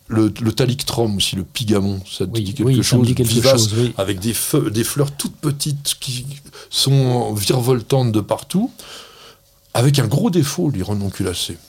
Le, 0.07 0.33
le 0.41 0.51
talictrum 0.51 1.15
aussi, 1.15 1.35
le 1.35 1.43
pigamon, 1.43 2.01
ça 2.11 2.25
te 2.25 2.31
Oui, 2.31 2.41
dit 2.41 2.55
quelque 2.55 2.67
oui, 2.67 2.81
chose 2.81 3.05
dit 3.05 3.13
quelque 3.13 3.27
vivace, 3.27 3.69
chose, 3.69 3.75
oui. 3.77 3.93
avec 3.99 4.19
des, 4.19 4.33
fleurs 4.33 5.11
toutes 5.11 5.35
petites 5.35 5.95
qui 5.99 6.25
sont 6.71 7.35
virevoltantes 7.35 8.11
de 8.11 8.19
partout, 8.19 8.71
avec 9.75 9.99
un 9.99 10.07
gros 10.07 10.31
défaut, 10.31 10.71
les 10.71 10.81
renonculacées. 10.81 11.59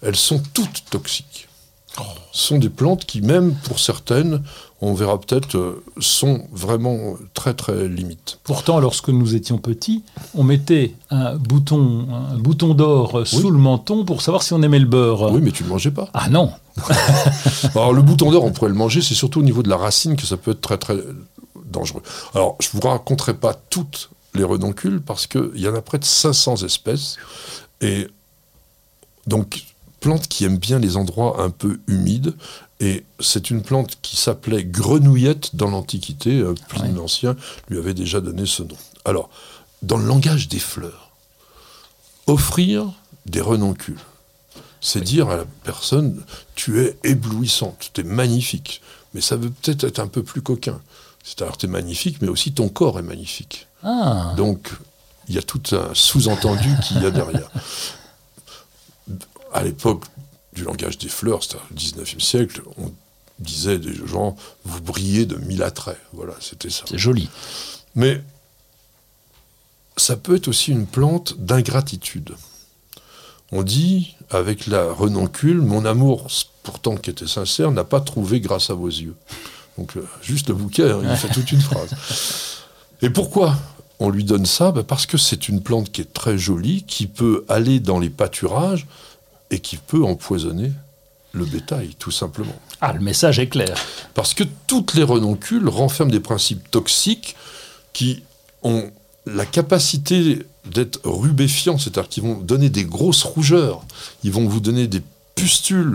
Elles 0.00 0.14
sont 0.16 0.40
toutes 0.54 0.84
toxiques. 0.90 1.48
Sont 2.32 2.58
des 2.58 2.68
plantes 2.68 3.04
qui, 3.04 3.20
même 3.20 3.54
pour 3.64 3.80
certaines, 3.80 4.42
on 4.80 4.94
verra 4.94 5.20
peut-être, 5.20 5.56
euh, 5.56 5.84
sont 5.98 6.46
vraiment 6.52 7.16
très 7.34 7.52
très 7.52 7.88
limites. 7.88 8.38
Pourtant, 8.44 8.78
lorsque 8.78 9.08
nous 9.08 9.34
étions 9.34 9.58
petits, 9.58 10.04
on 10.34 10.44
mettait 10.44 10.94
un 11.10 11.34
bouton, 11.34 12.06
un 12.30 12.38
bouton 12.38 12.74
d'or 12.74 13.18
euh, 13.18 13.24
sous 13.24 13.50
le 13.50 13.58
menton 13.58 14.04
pour 14.04 14.22
savoir 14.22 14.42
si 14.42 14.52
on 14.52 14.62
aimait 14.62 14.78
le 14.78 14.86
beurre. 14.86 15.32
Oui, 15.32 15.40
mais 15.42 15.50
tu 15.50 15.64
ne 15.64 15.68
le 15.68 15.74
mangeais 15.74 15.90
pas. 15.90 16.08
Ah 16.14 16.28
non 16.30 16.52
Alors 17.74 17.92
le 17.92 18.02
bouton 18.02 18.30
d'or, 18.30 18.44
on 18.44 18.52
pourrait 18.52 18.70
le 18.70 18.76
manger, 18.76 19.02
c'est 19.02 19.14
surtout 19.14 19.40
au 19.40 19.44
niveau 19.44 19.62
de 19.62 19.68
la 19.68 19.76
racine 19.76 20.16
que 20.16 20.26
ça 20.26 20.36
peut 20.36 20.52
être 20.52 20.60
très 20.60 20.78
très 20.78 20.96
dangereux. 21.66 22.02
Alors 22.34 22.56
je 22.60 22.68
ne 22.68 22.80
vous 22.80 22.88
raconterai 22.88 23.34
pas 23.34 23.54
toutes 23.54 24.10
les 24.34 24.44
redoncules 24.44 25.00
parce 25.00 25.26
qu'il 25.26 25.50
y 25.56 25.68
en 25.68 25.74
a 25.74 25.82
près 25.82 25.98
de 25.98 26.04
500 26.04 26.64
espèces. 26.64 27.16
Et 27.80 28.06
donc, 29.26 29.64
plante 30.00 30.26
qui 30.28 30.44
aime 30.44 30.58
bien 30.58 30.78
les 30.78 30.96
endroits 30.96 31.42
un 31.42 31.50
peu 31.50 31.80
humides. 31.86 32.34
Et 32.80 33.04
c'est 33.20 33.50
une 33.50 33.62
plante 33.62 33.98
qui 34.00 34.16
s'appelait 34.16 34.64
grenouillette 34.64 35.54
dans 35.54 35.70
l'Antiquité. 35.70 36.42
Pline 36.68 36.92
Ouais. 36.92 36.92
l'Ancien 36.96 37.36
lui 37.68 37.78
avait 37.78 37.94
déjà 37.94 38.20
donné 38.20 38.46
ce 38.46 38.62
nom. 38.62 38.76
Alors, 39.04 39.28
dans 39.82 39.98
le 39.98 40.06
langage 40.06 40.48
des 40.48 40.58
fleurs, 40.58 41.10
offrir 42.26 42.86
des 43.26 43.40
renoncules, 43.40 44.00
c'est 44.80 45.02
dire 45.02 45.28
à 45.28 45.36
la 45.36 45.44
personne, 45.64 46.22
tu 46.54 46.80
es 46.80 46.96
éblouissante, 47.04 47.90
tu 47.92 48.00
es 48.00 48.04
magnifique. 48.04 48.80
Mais 49.12 49.20
ça 49.20 49.36
veut 49.36 49.50
peut-être 49.50 49.84
être 49.84 49.98
un 49.98 50.06
peu 50.06 50.22
plus 50.22 50.40
coquin. 50.40 50.80
C'est-à-dire, 51.22 51.56
tu 51.58 51.66
es 51.66 51.68
magnifique, 51.68 52.22
mais 52.22 52.28
aussi 52.28 52.52
ton 52.52 52.68
corps 52.68 52.98
est 52.98 53.02
magnifique. 53.02 53.66
Ah 53.82 54.32
Donc, 54.36 54.70
il 55.28 55.34
y 55.34 55.38
a 55.38 55.42
tout 55.42 55.60
un 55.72 55.90
sous-entendu 55.92 56.70
qu'il 56.82 57.02
y 57.02 57.06
a 57.06 57.10
derrière. 57.10 57.50
À 59.52 59.62
l'époque 59.62 60.04
du 60.52 60.64
langage 60.64 60.98
des 60.98 61.08
fleurs, 61.08 61.42
c'est-à-dire 61.42 61.66
le 61.70 62.04
19e 62.04 62.20
siècle, 62.20 62.62
on 62.78 62.92
disait 63.38 63.78
des 63.78 63.94
gens, 64.06 64.36
vous 64.64 64.80
brillez 64.80 65.26
de 65.26 65.36
mille 65.36 65.62
attraits. 65.62 65.98
Voilà, 66.12 66.34
c'était 66.40 66.70
ça. 66.70 66.84
C'est 66.88 66.98
joli. 66.98 67.28
Mais 67.94 68.20
ça 69.96 70.16
peut 70.16 70.36
être 70.36 70.48
aussi 70.48 70.72
une 70.72 70.86
plante 70.86 71.38
d'ingratitude. 71.38 72.34
On 73.52 73.62
dit, 73.62 74.14
avec 74.30 74.66
la 74.66 74.92
renoncule, 74.92 75.60
mon 75.60 75.84
amour, 75.84 76.28
pourtant 76.62 76.96
qui 76.96 77.10
était 77.10 77.26
sincère, 77.26 77.72
n'a 77.72 77.84
pas 77.84 78.00
trouvé 78.00 78.40
grâce 78.40 78.70
à 78.70 78.74
vos 78.74 78.88
yeux. 78.88 79.16
Donc, 79.76 79.96
euh, 79.96 80.06
juste 80.22 80.48
le 80.48 80.54
bouquet, 80.54 80.90
hein, 80.90 81.00
il 81.02 81.16
fait 81.16 81.28
toute 81.28 81.50
une 81.50 81.60
phrase. 81.60 81.90
Et 83.02 83.10
pourquoi 83.10 83.56
on 83.98 84.10
lui 84.10 84.24
donne 84.24 84.46
ça? 84.46 84.70
Bah, 84.72 84.84
Parce 84.84 85.06
que 85.06 85.18
c'est 85.18 85.48
une 85.48 85.62
plante 85.62 85.90
qui 85.90 86.00
est 86.00 86.12
très 86.12 86.38
jolie, 86.38 86.84
qui 86.84 87.06
peut 87.06 87.44
aller 87.48 87.80
dans 87.80 87.98
les 87.98 88.10
pâturages 88.10 88.86
et 89.50 89.58
qui 89.58 89.76
peut 89.76 90.04
empoisonner 90.04 90.72
le 91.32 91.44
bétail, 91.44 91.94
tout 91.98 92.10
simplement. 92.10 92.54
Ah, 92.80 92.92
le 92.92 93.00
message 93.00 93.38
est 93.38 93.46
clair. 93.46 93.76
Parce 94.14 94.34
que 94.34 94.44
toutes 94.66 94.94
les 94.94 95.02
renoncules 95.02 95.68
renferment 95.68 96.10
des 96.10 96.20
principes 96.20 96.70
toxiques 96.70 97.36
qui 97.92 98.22
ont 98.62 98.90
la 99.26 99.46
capacité 99.46 100.40
d'être 100.66 101.00
rubéfiants, 101.04 101.78
c'est-à-dire 101.78 102.08
qu'ils 102.08 102.22
vont 102.22 102.38
donner 102.38 102.68
des 102.68 102.84
grosses 102.84 103.22
rougeurs, 103.22 103.82
ils 104.24 104.32
vont 104.32 104.48
vous 104.48 104.60
donner 104.60 104.86
des 104.86 105.02
pustules, 105.34 105.94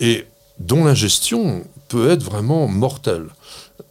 et 0.00 0.26
dont 0.58 0.84
l'ingestion 0.84 1.64
peut 1.88 2.10
être 2.10 2.22
vraiment 2.22 2.68
mortelle. 2.68 3.26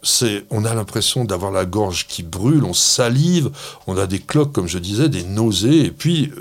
C'est, 0.02 0.44
on 0.50 0.64
a 0.64 0.74
l'impression 0.74 1.24
d'avoir 1.24 1.50
la 1.50 1.64
gorge 1.64 2.06
qui 2.06 2.22
brûle, 2.22 2.64
on 2.64 2.74
salive, 2.74 3.50
on 3.86 3.96
a 3.96 4.06
des 4.06 4.20
cloques, 4.20 4.52
comme 4.52 4.68
je 4.68 4.78
disais, 4.78 5.08
des 5.08 5.24
nausées, 5.24 5.86
et 5.86 5.90
puis 5.90 6.32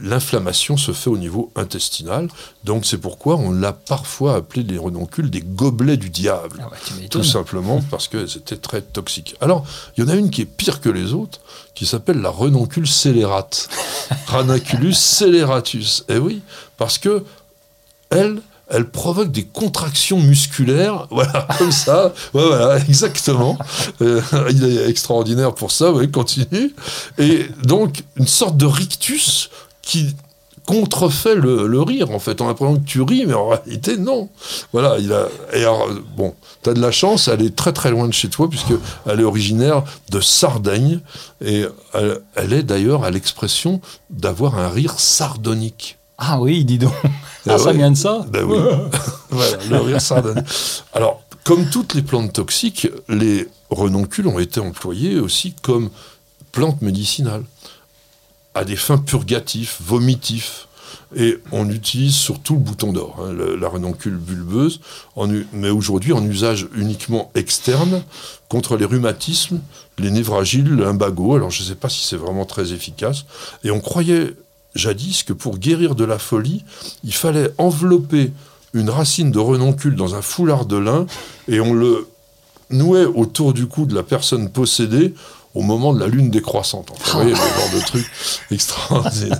l'inflammation 0.00 0.76
se 0.76 0.92
fait 0.92 1.10
au 1.10 1.18
niveau 1.18 1.50
intestinal. 1.56 2.28
Donc 2.64 2.86
c'est 2.86 2.98
pourquoi 2.98 3.36
on 3.36 3.50
l'a 3.52 3.72
parfois 3.72 4.36
appelé 4.36 4.62
les 4.62 4.78
renoncules 4.78 5.30
des 5.30 5.42
gobelets 5.42 5.96
du 5.96 6.10
diable. 6.10 6.58
Ah 6.60 6.70
ouais, 6.70 7.08
tout 7.08 7.24
simplement 7.24 7.82
parce 7.90 8.08
que 8.08 8.26
c'était 8.26 8.56
très 8.56 8.82
toxique. 8.82 9.36
Alors, 9.40 9.66
il 9.96 10.04
y 10.04 10.06
en 10.06 10.10
a 10.10 10.14
une 10.14 10.30
qui 10.30 10.42
est 10.42 10.46
pire 10.46 10.80
que 10.80 10.88
les 10.88 11.12
autres, 11.12 11.40
qui 11.74 11.86
s'appelle 11.86 12.20
la 12.20 12.30
renoncule 12.30 12.86
scélérate. 12.86 13.68
Ranaculus 14.26 14.94
scélératus. 14.94 16.04
Eh 16.08 16.18
oui, 16.18 16.42
parce 16.76 16.98
que 16.98 17.24
elle, 18.10 18.40
elle 18.68 18.88
provoque 18.88 19.30
des 19.30 19.44
contractions 19.44 20.20
musculaires, 20.20 21.06
voilà, 21.10 21.46
comme 21.58 21.72
ça, 21.72 22.06
ouais, 22.32 22.46
voilà, 22.46 22.78
exactement. 22.78 23.58
Euh, 24.00 24.20
il 24.50 24.64
est 24.64 24.88
extraordinaire 24.88 25.54
pour 25.54 25.70
ça, 25.70 25.92
oui, 25.92 26.10
continue. 26.10 26.74
Et 27.18 27.46
donc, 27.64 28.04
une 28.16 28.26
sorte 28.26 28.56
de 28.56 28.66
rictus 28.66 29.50
qui 29.84 30.14
contrefait 30.66 31.34
le, 31.34 31.82
rire, 31.82 32.10
en 32.10 32.18
fait. 32.18 32.40
On 32.40 32.46
a 32.46 32.48
l'impression 32.48 32.76
que 32.76 32.86
tu 32.86 33.02
ris, 33.02 33.26
mais 33.26 33.34
en 33.34 33.48
réalité, 33.48 33.96
non. 33.98 34.28
Voilà, 34.72 34.98
il 34.98 35.12
a. 35.12 35.28
Et 35.52 35.60
alors, 35.60 35.88
bon, 36.16 36.34
tu 36.62 36.70
as 36.70 36.74
de 36.74 36.80
la 36.80 36.90
chance, 36.90 37.28
elle 37.28 37.42
est 37.42 37.54
très 37.54 37.72
très 37.72 37.90
loin 37.90 38.08
de 38.08 38.12
chez 38.12 38.28
toi, 38.28 38.48
puisqu'elle 38.48 39.20
est 39.20 39.24
originaire 39.24 39.84
de 40.10 40.20
Sardaigne, 40.20 41.00
et 41.44 41.66
elle 42.34 42.52
est 42.52 42.62
d'ailleurs 42.62 43.04
à 43.04 43.10
l'expression 43.10 43.80
d'avoir 44.10 44.58
un 44.58 44.68
rire 44.68 44.98
sardonique. 44.98 45.98
Ah 46.18 46.40
oui, 46.40 46.64
dis 46.64 46.78
donc. 46.78 46.94
Ah, 47.46 47.58
ça 47.58 47.72
vient 47.72 47.90
de 47.90 47.96
ça 47.96 48.24
Ben 48.30 48.44
oui. 48.44 48.56
voilà, 49.30 49.56
le 49.68 49.80
rire 49.80 50.00
sardonique. 50.00 50.46
Alors, 50.94 51.22
comme 51.44 51.68
toutes 51.68 51.94
les 51.94 52.00
plantes 52.00 52.32
toxiques, 52.32 52.88
les 53.08 53.46
renoncules 53.68 54.26
ont 54.28 54.38
été 54.38 54.60
employés 54.60 55.20
aussi 55.20 55.54
comme 55.60 55.90
plantes 56.52 56.80
médicinales, 56.80 57.42
à 58.54 58.64
des 58.64 58.76
fins 58.76 58.98
purgatives, 58.98 59.74
vomitifs. 59.80 60.68
Et 61.16 61.38
on 61.52 61.70
utilise 61.70 62.14
surtout 62.14 62.54
le 62.54 62.60
bouton 62.60 62.92
d'or, 62.92 63.20
hein, 63.22 63.32
la 63.32 63.68
renoncule 63.68 64.16
bulbeuse, 64.16 64.80
mais 65.52 65.70
aujourd'hui 65.70 66.12
en 66.12 66.24
usage 66.24 66.66
uniquement 66.74 67.30
externe 67.34 68.02
contre 68.48 68.76
les 68.76 68.84
rhumatismes, 68.84 69.60
les 69.98 70.10
névragiles, 70.10 70.68
le 70.68 70.84
lumbago. 70.84 71.34
Alors 71.36 71.50
je 71.50 71.62
ne 71.62 71.68
sais 71.68 71.74
pas 71.76 71.88
si 71.88 72.04
c'est 72.04 72.16
vraiment 72.16 72.46
très 72.46 72.72
efficace. 72.72 73.26
Et 73.62 73.70
on 73.70 73.80
croyait 73.80 74.34
jadis 74.74 75.22
que 75.22 75.32
pour 75.32 75.58
guérir 75.58 75.94
de 75.94 76.04
la 76.04 76.18
folie, 76.18 76.64
il 77.04 77.14
fallait 77.14 77.52
envelopper 77.58 78.32
une 78.72 78.90
racine 78.90 79.30
de 79.30 79.38
renoncule 79.38 79.94
dans 79.94 80.16
un 80.16 80.22
foulard 80.22 80.66
de 80.66 80.76
lin 80.76 81.06
et 81.46 81.60
on 81.60 81.72
le 81.72 82.08
nouait 82.70 83.04
autour 83.04 83.52
du 83.52 83.66
cou 83.66 83.86
de 83.86 83.94
la 83.94 84.02
personne 84.02 84.50
possédée 84.50 85.14
au 85.54 85.62
moment 85.62 85.92
de 85.92 86.00
la 86.00 86.08
lune 86.08 86.30
décroissante. 86.30 86.88
Vous 86.90 87.12
voyez, 87.12 87.30
le 87.30 87.36
genre 87.36 87.70
de 87.74 87.86
truc 87.86 88.10
extraordinaire. 88.50 89.38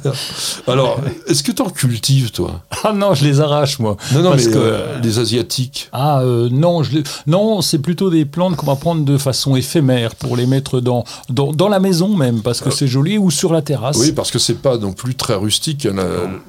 Alors, 0.69 1.01
est-ce 1.27 1.43
que 1.43 1.51
tu 1.51 1.61
en 1.61 1.71
cultives, 1.71 2.31
toi? 2.31 2.63
Ah 2.85 2.93
non, 2.93 3.15
je 3.15 3.25
les 3.25 3.41
arrache, 3.41 3.81
moi. 3.81 3.97
Non, 4.13 4.23
non, 4.23 4.31
parce 4.31 4.47
mais 4.47 4.53
que... 4.53 4.59
Euh, 4.59 5.01
les 5.01 5.19
asiatiques 5.19 5.89
Ah 5.93 6.21
euh, 6.21 6.49
non, 6.51 6.83
je 6.85 6.99
non 7.27 7.63
c'est 7.63 7.79
plutôt 7.79 8.11
des 8.11 8.25
plantes 8.25 8.57
qu'on 8.57 8.67
va 8.67 8.77
prendre 8.77 9.05
de 9.05 9.19
façon 9.19 9.57
éphémère 9.57 10.15
pour 10.15 10.37
les 10.37 10.47
mettre 10.47 10.81
dans, 10.81 11.05
dans, 11.29 11.69
la 11.69 11.81
maison 11.81 12.09
même, 12.09 12.43
parce 12.43 12.61
que 12.61 12.69
euh, 12.69 12.73
c'est 12.73 12.87
joli, 12.87 13.19
ou 13.19 13.33
sur 13.33 13.53
la 13.53 13.63
terrasse. 13.63 13.97
Oui, 13.97 14.13
parce 14.13 14.31
que 14.31 14.39
c'est 14.39 14.55
pas 14.55 14.79
non 14.79 14.93
plus 14.93 15.17
très 15.17 15.35
rustique, 15.35 15.89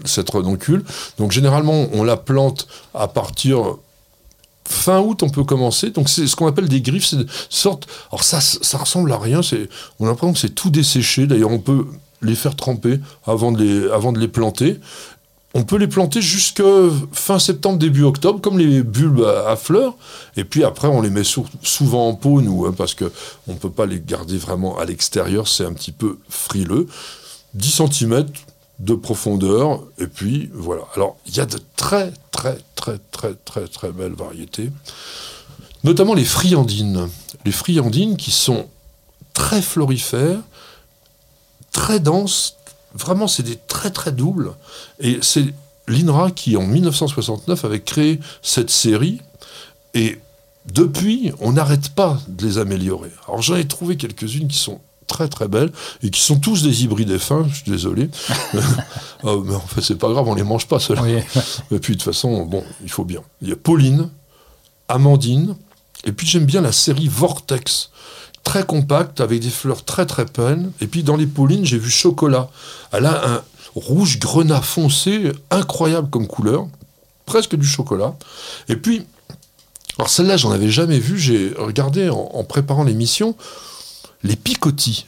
cette 0.04 0.30
renoncule. 0.30 0.84
Donc, 1.18 1.32
généralement, 1.32 1.88
on 1.94 2.04
la 2.04 2.18
plante 2.18 2.68
à 2.94 3.08
partir 3.08 3.78
fin 4.68 5.00
août, 5.00 5.24
on 5.24 5.30
peut 5.30 5.44
commencer. 5.44 5.92
Donc, 5.92 6.10
c'est 6.10 6.28
ce 6.28 6.36
qu'on 6.36 6.48
appelle 6.48 6.68
des 6.68 6.82
griffes. 6.82 7.06
C'est 7.06 7.26
sorte. 7.50 7.88
Alors, 8.12 8.24
ça, 8.24 8.42
ça 8.42 8.78
ressemble 8.78 9.12
à 9.12 9.18
rien. 9.18 9.42
On 10.00 10.06
a 10.06 10.10
l'impression 10.10 10.34
que 10.34 10.40
c'est 10.40 10.56
tout 10.56 10.70
desséché. 10.70 11.28
D'ailleurs, 11.28 11.52
on 11.52 11.60
peut 11.60 11.86
les 12.22 12.36
faire 12.36 12.56
tremper 12.56 13.00
avant 13.26 13.52
de 13.52 14.20
les, 14.20 14.28
planter. 14.28 14.80
On 15.54 15.64
peut 15.64 15.78
les 15.78 15.88
planter 15.88 16.22
jusque 16.22 16.64
fin 17.12 17.40
septembre, 17.40 17.78
début 17.78 18.04
octobre, 18.04 18.42
comme 18.42 18.58
les 18.58 18.84
bulbes 18.84 19.24
à, 19.24 19.56
fleurs. 19.56 19.96
Et 20.36 20.44
puis 20.44 20.64
après, 20.64 20.88
on 20.88 21.02
les 21.02 21.10
met 21.10 21.24
souvent 21.24 22.10
en 22.10 22.14
pot, 22.16 22.42
nous, 22.42 22.66
hein, 22.66 22.74
parce 22.76 22.94
qu'on 22.94 23.12
ne 23.48 23.58
peut 23.58 23.70
pas 23.70 23.86
les 23.86 24.02
garder 24.02 24.38
vraiment 24.38 24.78
à 24.78 24.86
l'extérieur. 24.86 25.48
C'est 25.48 25.66
un 25.66 25.74
petit 25.74 25.92
peu 25.92 26.18
frileux. 26.30 26.88
10 27.54 27.82
cm, 27.90 28.26
de 28.80 28.94
profondeur, 28.94 29.84
et 29.98 30.08
puis 30.08 30.50
voilà. 30.54 30.84
Alors, 30.96 31.18
il 31.28 31.36
y 31.36 31.40
a 31.40 31.46
de 31.46 31.60
très, 31.76 32.12
très, 32.32 32.58
très, 32.76 33.00
très, 33.12 33.34
très, 33.34 33.68
très 33.68 33.92
belles 33.92 34.14
variétés, 34.14 34.72
notamment 35.84 36.14
les 36.14 36.26
friandines. 36.26 37.10
Les 37.46 37.52
friandines 37.52 38.18
qui 38.18 38.32
sont 38.32 38.68
très 39.34 39.62
florifères, 39.62 40.40
très 41.72 42.00
denses, 42.00 42.58
vraiment, 42.94 43.28
c'est 43.28 43.44
des 43.44 43.58
très, 43.68 43.92
très 43.92 44.12
doubles, 44.12 44.54
et 45.00 45.20
c'est 45.22 45.46
l'INRA 45.88 46.32
qui, 46.32 46.58
en 46.58 46.66
1969, 46.66 47.66
avait 47.66 47.82
créé 47.82 48.20
cette 48.42 48.70
série, 48.70 49.22
et 49.94 50.20
depuis, 50.66 51.32
on 51.40 51.54
n'arrête 51.54 51.90
pas 51.90 52.20
de 52.28 52.46
les 52.46 52.58
améliorer. 52.58 53.12
Alors, 53.28 53.42
j'en 53.42 53.56
ai 53.56 53.68
trouvé 53.68 53.98
quelques-unes 53.98 54.48
qui 54.48 54.58
sont 54.58 54.82
très 55.08 55.28
très 55.28 55.48
belles 55.48 55.72
et 56.04 56.10
qui 56.10 56.22
sont 56.22 56.40
tous 56.40 56.64
des 56.64 56.84
hybrides 56.84 57.12
F1, 57.12 57.48
je 57.50 57.56
suis 57.56 57.72
désolé. 57.72 58.10
Euh, 59.24 59.42
mais 59.44 59.56
en 59.56 59.60
fait, 59.60 59.82
c'est 59.82 59.96
pas 59.96 60.10
grave, 60.10 60.28
on 60.28 60.36
les 60.36 60.44
mange 60.44 60.68
pas 60.68 60.78
ceux-là. 60.78 61.02
Et 61.72 61.80
puis 61.80 61.94
de 61.96 61.98
toute 61.98 62.04
façon, 62.04 62.46
bon, 62.46 62.64
il 62.84 62.92
faut 62.92 63.06
bien. 63.06 63.22
Il 63.42 63.50
y 63.50 63.52
a 63.52 63.56
Pauline, 63.56 64.10
Amandine, 64.88 65.56
et 66.04 66.12
puis 66.12 66.28
j'aime 66.28 66.46
bien 66.46 66.62
la 66.62 66.72
série 66.72 67.08
Vortex, 67.08 67.90
très 68.44 68.64
compacte, 68.64 69.22
avec 69.22 69.42
des 69.42 69.50
fleurs 69.50 69.84
très 69.84 70.06
très 70.06 70.26
pleines. 70.26 70.72
Et 70.80 70.86
puis 70.86 71.02
dans 71.02 71.16
les 71.16 71.26
Paulines, 71.26 71.66
j'ai 71.66 71.80
vu 71.80 71.90
Chocolat. 71.90 72.50
Elle 72.92 73.08
a 73.08 73.28
un 73.28 73.42
rouge 73.74 74.20
grenat 74.20 74.62
foncé, 74.62 75.32
incroyable 75.50 76.10
comme 76.12 76.28
couleur, 76.28 76.68
presque 77.26 77.56
du 77.56 77.66
chocolat. 77.66 78.16
Et 78.70 78.76
puis, 78.76 79.08
alors 79.98 80.10
celle-là, 80.10 80.38
j'en 80.38 80.52
avais 80.52 80.70
jamais 80.70 81.00
vu, 81.00 81.18
j'ai 81.18 81.52
regardé 81.58 82.10
en 82.10 82.44
préparant 82.44 82.84
l'émission 82.84 83.36
les 84.26 84.36
picotis. 84.36 85.06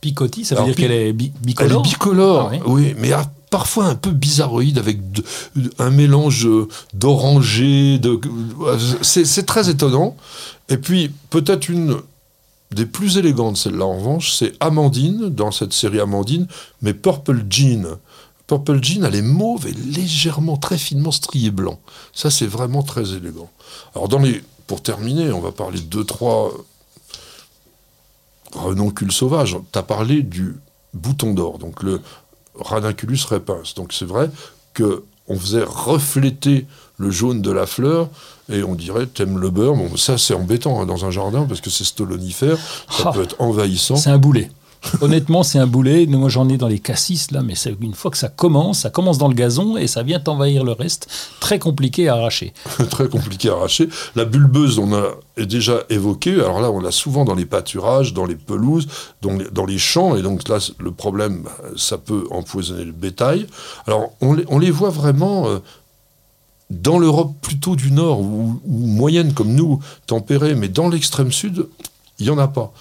Picotis, 0.00 0.44
ça 0.44 0.54
veut 0.56 0.66
dire 0.66 0.74
qu'elle 0.76 0.92
est 0.92 1.12
bicolore 1.12 1.70
Elle 1.70 1.72
est 1.72 1.90
bicolore, 1.90 2.52
ah 2.52 2.58
oui. 2.66 2.94
mais 2.98 3.10
parfois 3.50 3.86
un 3.86 3.94
peu 3.94 4.10
bizarroïde, 4.10 4.78
avec 4.78 4.98
un 5.78 5.90
mélange 5.90 6.48
d'orangé. 6.94 7.98
De, 7.98 8.20
c'est 9.02 9.46
très 9.46 9.70
étonnant. 9.70 10.16
Et 10.68 10.76
puis, 10.76 11.10
peut-être 11.30 11.68
une 11.68 11.96
des 12.70 12.86
plus 12.86 13.16
élégantes, 13.16 13.56
celle-là 13.56 13.86
en 13.86 13.96
revanche, 13.96 14.32
c'est 14.32 14.52
Amandine, 14.60 15.30
dans 15.30 15.50
cette 15.50 15.72
série 15.72 16.00
Amandine, 16.00 16.46
mais 16.82 16.92
Purple 16.92 17.44
Jean. 17.48 17.98
Purple 18.46 18.82
Jean, 18.82 19.04
elle 19.04 19.14
est 19.14 19.22
mauve 19.22 19.66
et 19.66 19.72
légèrement, 19.72 20.56
très 20.58 20.78
finement 20.78 21.10
striée 21.10 21.50
blanc. 21.50 21.78
Ça, 22.12 22.30
c'est 22.30 22.46
vraiment 22.46 22.82
très 22.82 23.14
élégant. 23.14 23.50
Alors, 23.94 24.08
dans 24.08 24.18
les, 24.18 24.42
pour 24.66 24.82
terminer, 24.82 25.32
on 25.32 25.40
va 25.40 25.52
parler 25.52 25.80
de 25.80 25.86
deux, 25.86 26.04
trois 26.04 26.52
renoncule 28.52 29.12
sauvage. 29.12 29.56
Tu 29.72 29.78
as 29.78 29.82
parlé 29.82 30.22
du 30.22 30.56
bouton 30.94 31.34
d'or, 31.34 31.58
donc 31.58 31.82
le 31.82 32.00
Ranunculus 32.54 33.20
repens. 33.28 33.74
Donc 33.76 33.92
c'est 33.92 34.04
vrai 34.04 34.30
que 34.74 35.04
on 35.28 35.38
faisait 35.38 35.64
refléter 35.64 36.66
le 36.96 37.10
jaune 37.10 37.42
de 37.42 37.50
la 37.50 37.66
fleur 37.66 38.08
et 38.50 38.62
on 38.62 38.74
dirait 38.74 39.06
t'aimes 39.06 39.38
le 39.38 39.50
beurre. 39.50 39.76
Bon, 39.76 39.96
ça 39.96 40.18
c'est 40.18 40.34
embêtant 40.34 40.80
hein, 40.80 40.86
dans 40.86 41.04
un 41.04 41.10
jardin 41.10 41.44
parce 41.46 41.60
que 41.60 41.70
c'est 41.70 41.84
stolonifère, 41.84 42.58
ça 42.90 43.04
ah. 43.06 43.12
peut 43.12 43.22
être 43.22 43.36
envahissant. 43.38 43.96
C'est 43.96 44.10
un 44.10 44.18
boulet. 44.18 44.50
Honnêtement, 45.00 45.42
c'est 45.42 45.58
un 45.58 45.66
boulet. 45.66 46.06
Moi, 46.06 46.28
j'en 46.28 46.48
ai 46.48 46.56
dans 46.56 46.68
les 46.68 46.78
cassis, 46.78 47.30
là, 47.30 47.42
mais 47.42 47.54
une 47.80 47.94
fois 47.94 48.10
que 48.10 48.16
ça 48.16 48.28
commence, 48.28 48.80
ça 48.80 48.90
commence 48.90 49.18
dans 49.18 49.28
le 49.28 49.34
gazon 49.34 49.76
et 49.76 49.86
ça 49.86 50.02
vient 50.02 50.22
envahir 50.26 50.64
le 50.64 50.72
reste. 50.72 51.08
Très 51.40 51.58
compliqué 51.58 52.08
à 52.08 52.14
arracher. 52.14 52.52
Très 52.90 53.08
compliqué 53.08 53.50
à 53.50 53.54
arracher. 53.54 53.88
La 54.14 54.24
bulbeuse, 54.24 54.78
on 54.78 54.92
a 54.94 55.14
déjà 55.44 55.82
évoqué. 55.90 56.34
Alors 56.34 56.60
là, 56.60 56.70
on 56.70 56.80
l'a 56.80 56.90
souvent 56.92 57.24
dans 57.24 57.34
les 57.34 57.46
pâturages, 57.46 58.12
dans 58.14 58.26
les 58.26 58.36
pelouses, 58.36 58.86
dans 59.22 59.66
les, 59.66 59.78
champs. 59.78 60.16
Et 60.16 60.22
donc 60.22 60.48
là, 60.48 60.58
le 60.78 60.90
problème, 60.90 61.44
ça 61.76 61.98
peut 61.98 62.26
empoisonner 62.30 62.84
le 62.84 62.92
bétail. 62.92 63.46
Alors, 63.86 64.12
on 64.20 64.58
les, 64.58 64.70
voit 64.70 64.90
vraiment. 64.90 65.48
Euh, 65.48 65.58
dans 66.70 66.98
l'Europe 66.98 67.32
plutôt 67.40 67.76
du 67.76 67.90
Nord, 67.90 68.20
ou, 68.20 68.60
ou 68.66 68.86
moyenne 68.86 69.32
comme 69.32 69.54
nous, 69.54 69.80
tempérée, 70.06 70.54
mais 70.54 70.68
dans 70.68 70.90
l'extrême 70.90 71.32
sud, 71.32 71.66
il 72.18 72.26
n'y 72.26 72.30
en 72.30 72.36
a 72.36 72.48
pas. 72.48 72.72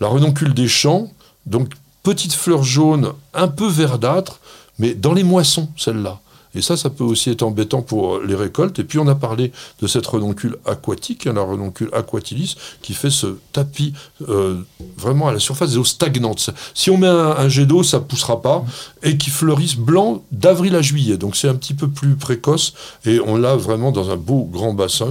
la 0.00 0.06
renoncule 0.06 0.54
des 0.54 0.68
champs, 0.68 1.10
donc 1.46 1.74
petite 2.02 2.32
fleur 2.32 2.62
jaune, 2.62 3.12
un 3.32 3.48
peu 3.48 3.66
verdâtre, 3.66 4.40
mais 4.78 4.94
dans 4.94 5.14
les 5.14 5.24
moissons, 5.24 5.68
celle-là. 5.76 6.20
Et 6.54 6.62
ça, 6.62 6.76
ça 6.76 6.90
peut 6.90 7.04
aussi 7.04 7.30
être 7.30 7.42
embêtant 7.42 7.82
pour 7.82 8.20
les 8.20 8.34
récoltes. 8.34 8.78
Et 8.78 8.84
puis 8.84 8.98
on 8.98 9.08
a 9.08 9.14
parlé 9.14 9.52
de 9.80 9.86
cette 9.86 10.06
renoncule 10.06 10.56
aquatique, 10.66 11.26
hein, 11.26 11.32
la 11.32 11.42
renoncule 11.42 11.90
aquatilis, 11.92 12.56
qui 12.80 12.94
fait 12.94 13.10
ce 13.10 13.38
tapis 13.52 13.92
euh, 14.28 14.60
vraiment 14.96 15.28
à 15.28 15.32
la 15.32 15.40
surface 15.40 15.70
des 15.70 15.78
eaux 15.78 15.84
stagnantes. 15.84 16.50
Si 16.74 16.90
on 16.90 16.98
met 16.98 17.08
un, 17.08 17.48
jet 17.48 17.66
d'eau, 17.66 17.82
ça 17.82 18.00
poussera 18.00 18.40
pas, 18.40 18.64
et 19.02 19.16
qui 19.16 19.30
fleurissent 19.30 19.76
blanc 19.76 20.22
d'avril 20.30 20.76
à 20.76 20.82
juillet. 20.82 21.16
Donc 21.16 21.36
c'est 21.36 21.48
un 21.48 21.56
petit 21.56 21.74
peu 21.74 21.88
plus 21.88 22.14
précoce, 22.14 22.74
et 23.04 23.20
on 23.20 23.36
l'a 23.36 23.56
vraiment 23.56 23.90
dans 23.90 24.10
un 24.10 24.16
beau 24.16 24.44
grand 24.44 24.74
bassin 24.74 25.08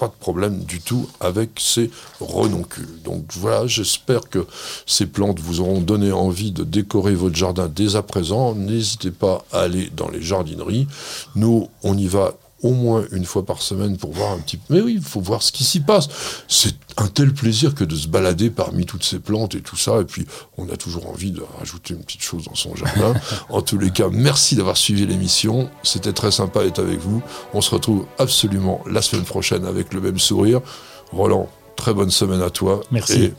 pas 0.00 0.08
de 0.08 0.18
problème 0.18 0.60
du 0.64 0.80
tout 0.80 1.06
avec 1.20 1.50
ces 1.58 1.90
renoncules. 2.20 3.02
Donc 3.04 3.24
voilà, 3.34 3.66
j'espère 3.66 4.22
que 4.30 4.46
ces 4.86 5.04
plantes 5.04 5.40
vous 5.40 5.60
auront 5.60 5.82
donné 5.82 6.10
envie 6.10 6.52
de 6.52 6.64
décorer 6.64 7.14
votre 7.14 7.36
jardin 7.36 7.68
dès 7.68 7.96
à 7.96 8.02
présent. 8.02 8.54
N'hésitez 8.54 9.10
pas 9.10 9.44
à 9.52 9.60
aller 9.60 9.90
dans 9.94 10.08
les 10.08 10.22
jardineries. 10.22 10.88
Nous, 11.36 11.68
on 11.82 11.98
y 11.98 12.06
va 12.06 12.32
au 12.62 12.72
moins 12.72 13.04
une 13.12 13.24
fois 13.24 13.44
par 13.44 13.62
semaine 13.62 13.96
pour 13.96 14.12
voir 14.12 14.32
un 14.32 14.38
petit 14.38 14.56
peu. 14.56 14.74
Mais 14.74 14.80
oui, 14.80 14.94
il 14.96 15.02
faut 15.02 15.20
voir 15.20 15.42
ce 15.42 15.52
qui 15.52 15.64
s'y 15.64 15.80
passe. 15.80 16.08
C'est 16.48 16.74
un 16.96 17.06
tel 17.06 17.32
plaisir 17.32 17.74
que 17.74 17.84
de 17.84 17.96
se 17.96 18.08
balader 18.08 18.50
parmi 18.50 18.86
toutes 18.86 19.04
ces 19.04 19.18
plantes 19.18 19.54
et 19.54 19.60
tout 19.60 19.76
ça. 19.76 20.00
Et 20.00 20.04
puis, 20.04 20.26
on 20.58 20.68
a 20.68 20.76
toujours 20.76 21.08
envie 21.08 21.30
de 21.30 21.42
rajouter 21.58 21.94
une 21.94 22.02
petite 22.02 22.22
chose 22.22 22.44
dans 22.44 22.54
son 22.54 22.74
jardin. 22.74 23.14
en 23.48 23.62
tous 23.62 23.78
les 23.78 23.90
cas, 23.90 24.08
merci 24.10 24.56
d'avoir 24.56 24.76
suivi 24.76 25.06
l'émission. 25.06 25.70
C'était 25.82 26.12
très 26.12 26.30
sympa 26.30 26.62
d'être 26.64 26.80
avec 26.80 26.98
vous. 26.98 27.22
On 27.54 27.60
se 27.60 27.70
retrouve 27.70 28.06
absolument 28.18 28.82
la 28.90 29.02
semaine 29.02 29.24
prochaine 29.24 29.64
avec 29.64 29.94
le 29.94 30.00
même 30.00 30.18
sourire. 30.18 30.60
Roland, 31.12 31.48
très 31.76 31.94
bonne 31.94 32.10
semaine 32.10 32.42
à 32.42 32.50
toi. 32.50 32.80
Merci. 32.90 33.32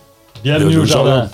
bienvenue, 0.44 0.78
au 0.78 0.86
jardin. 0.86 1.30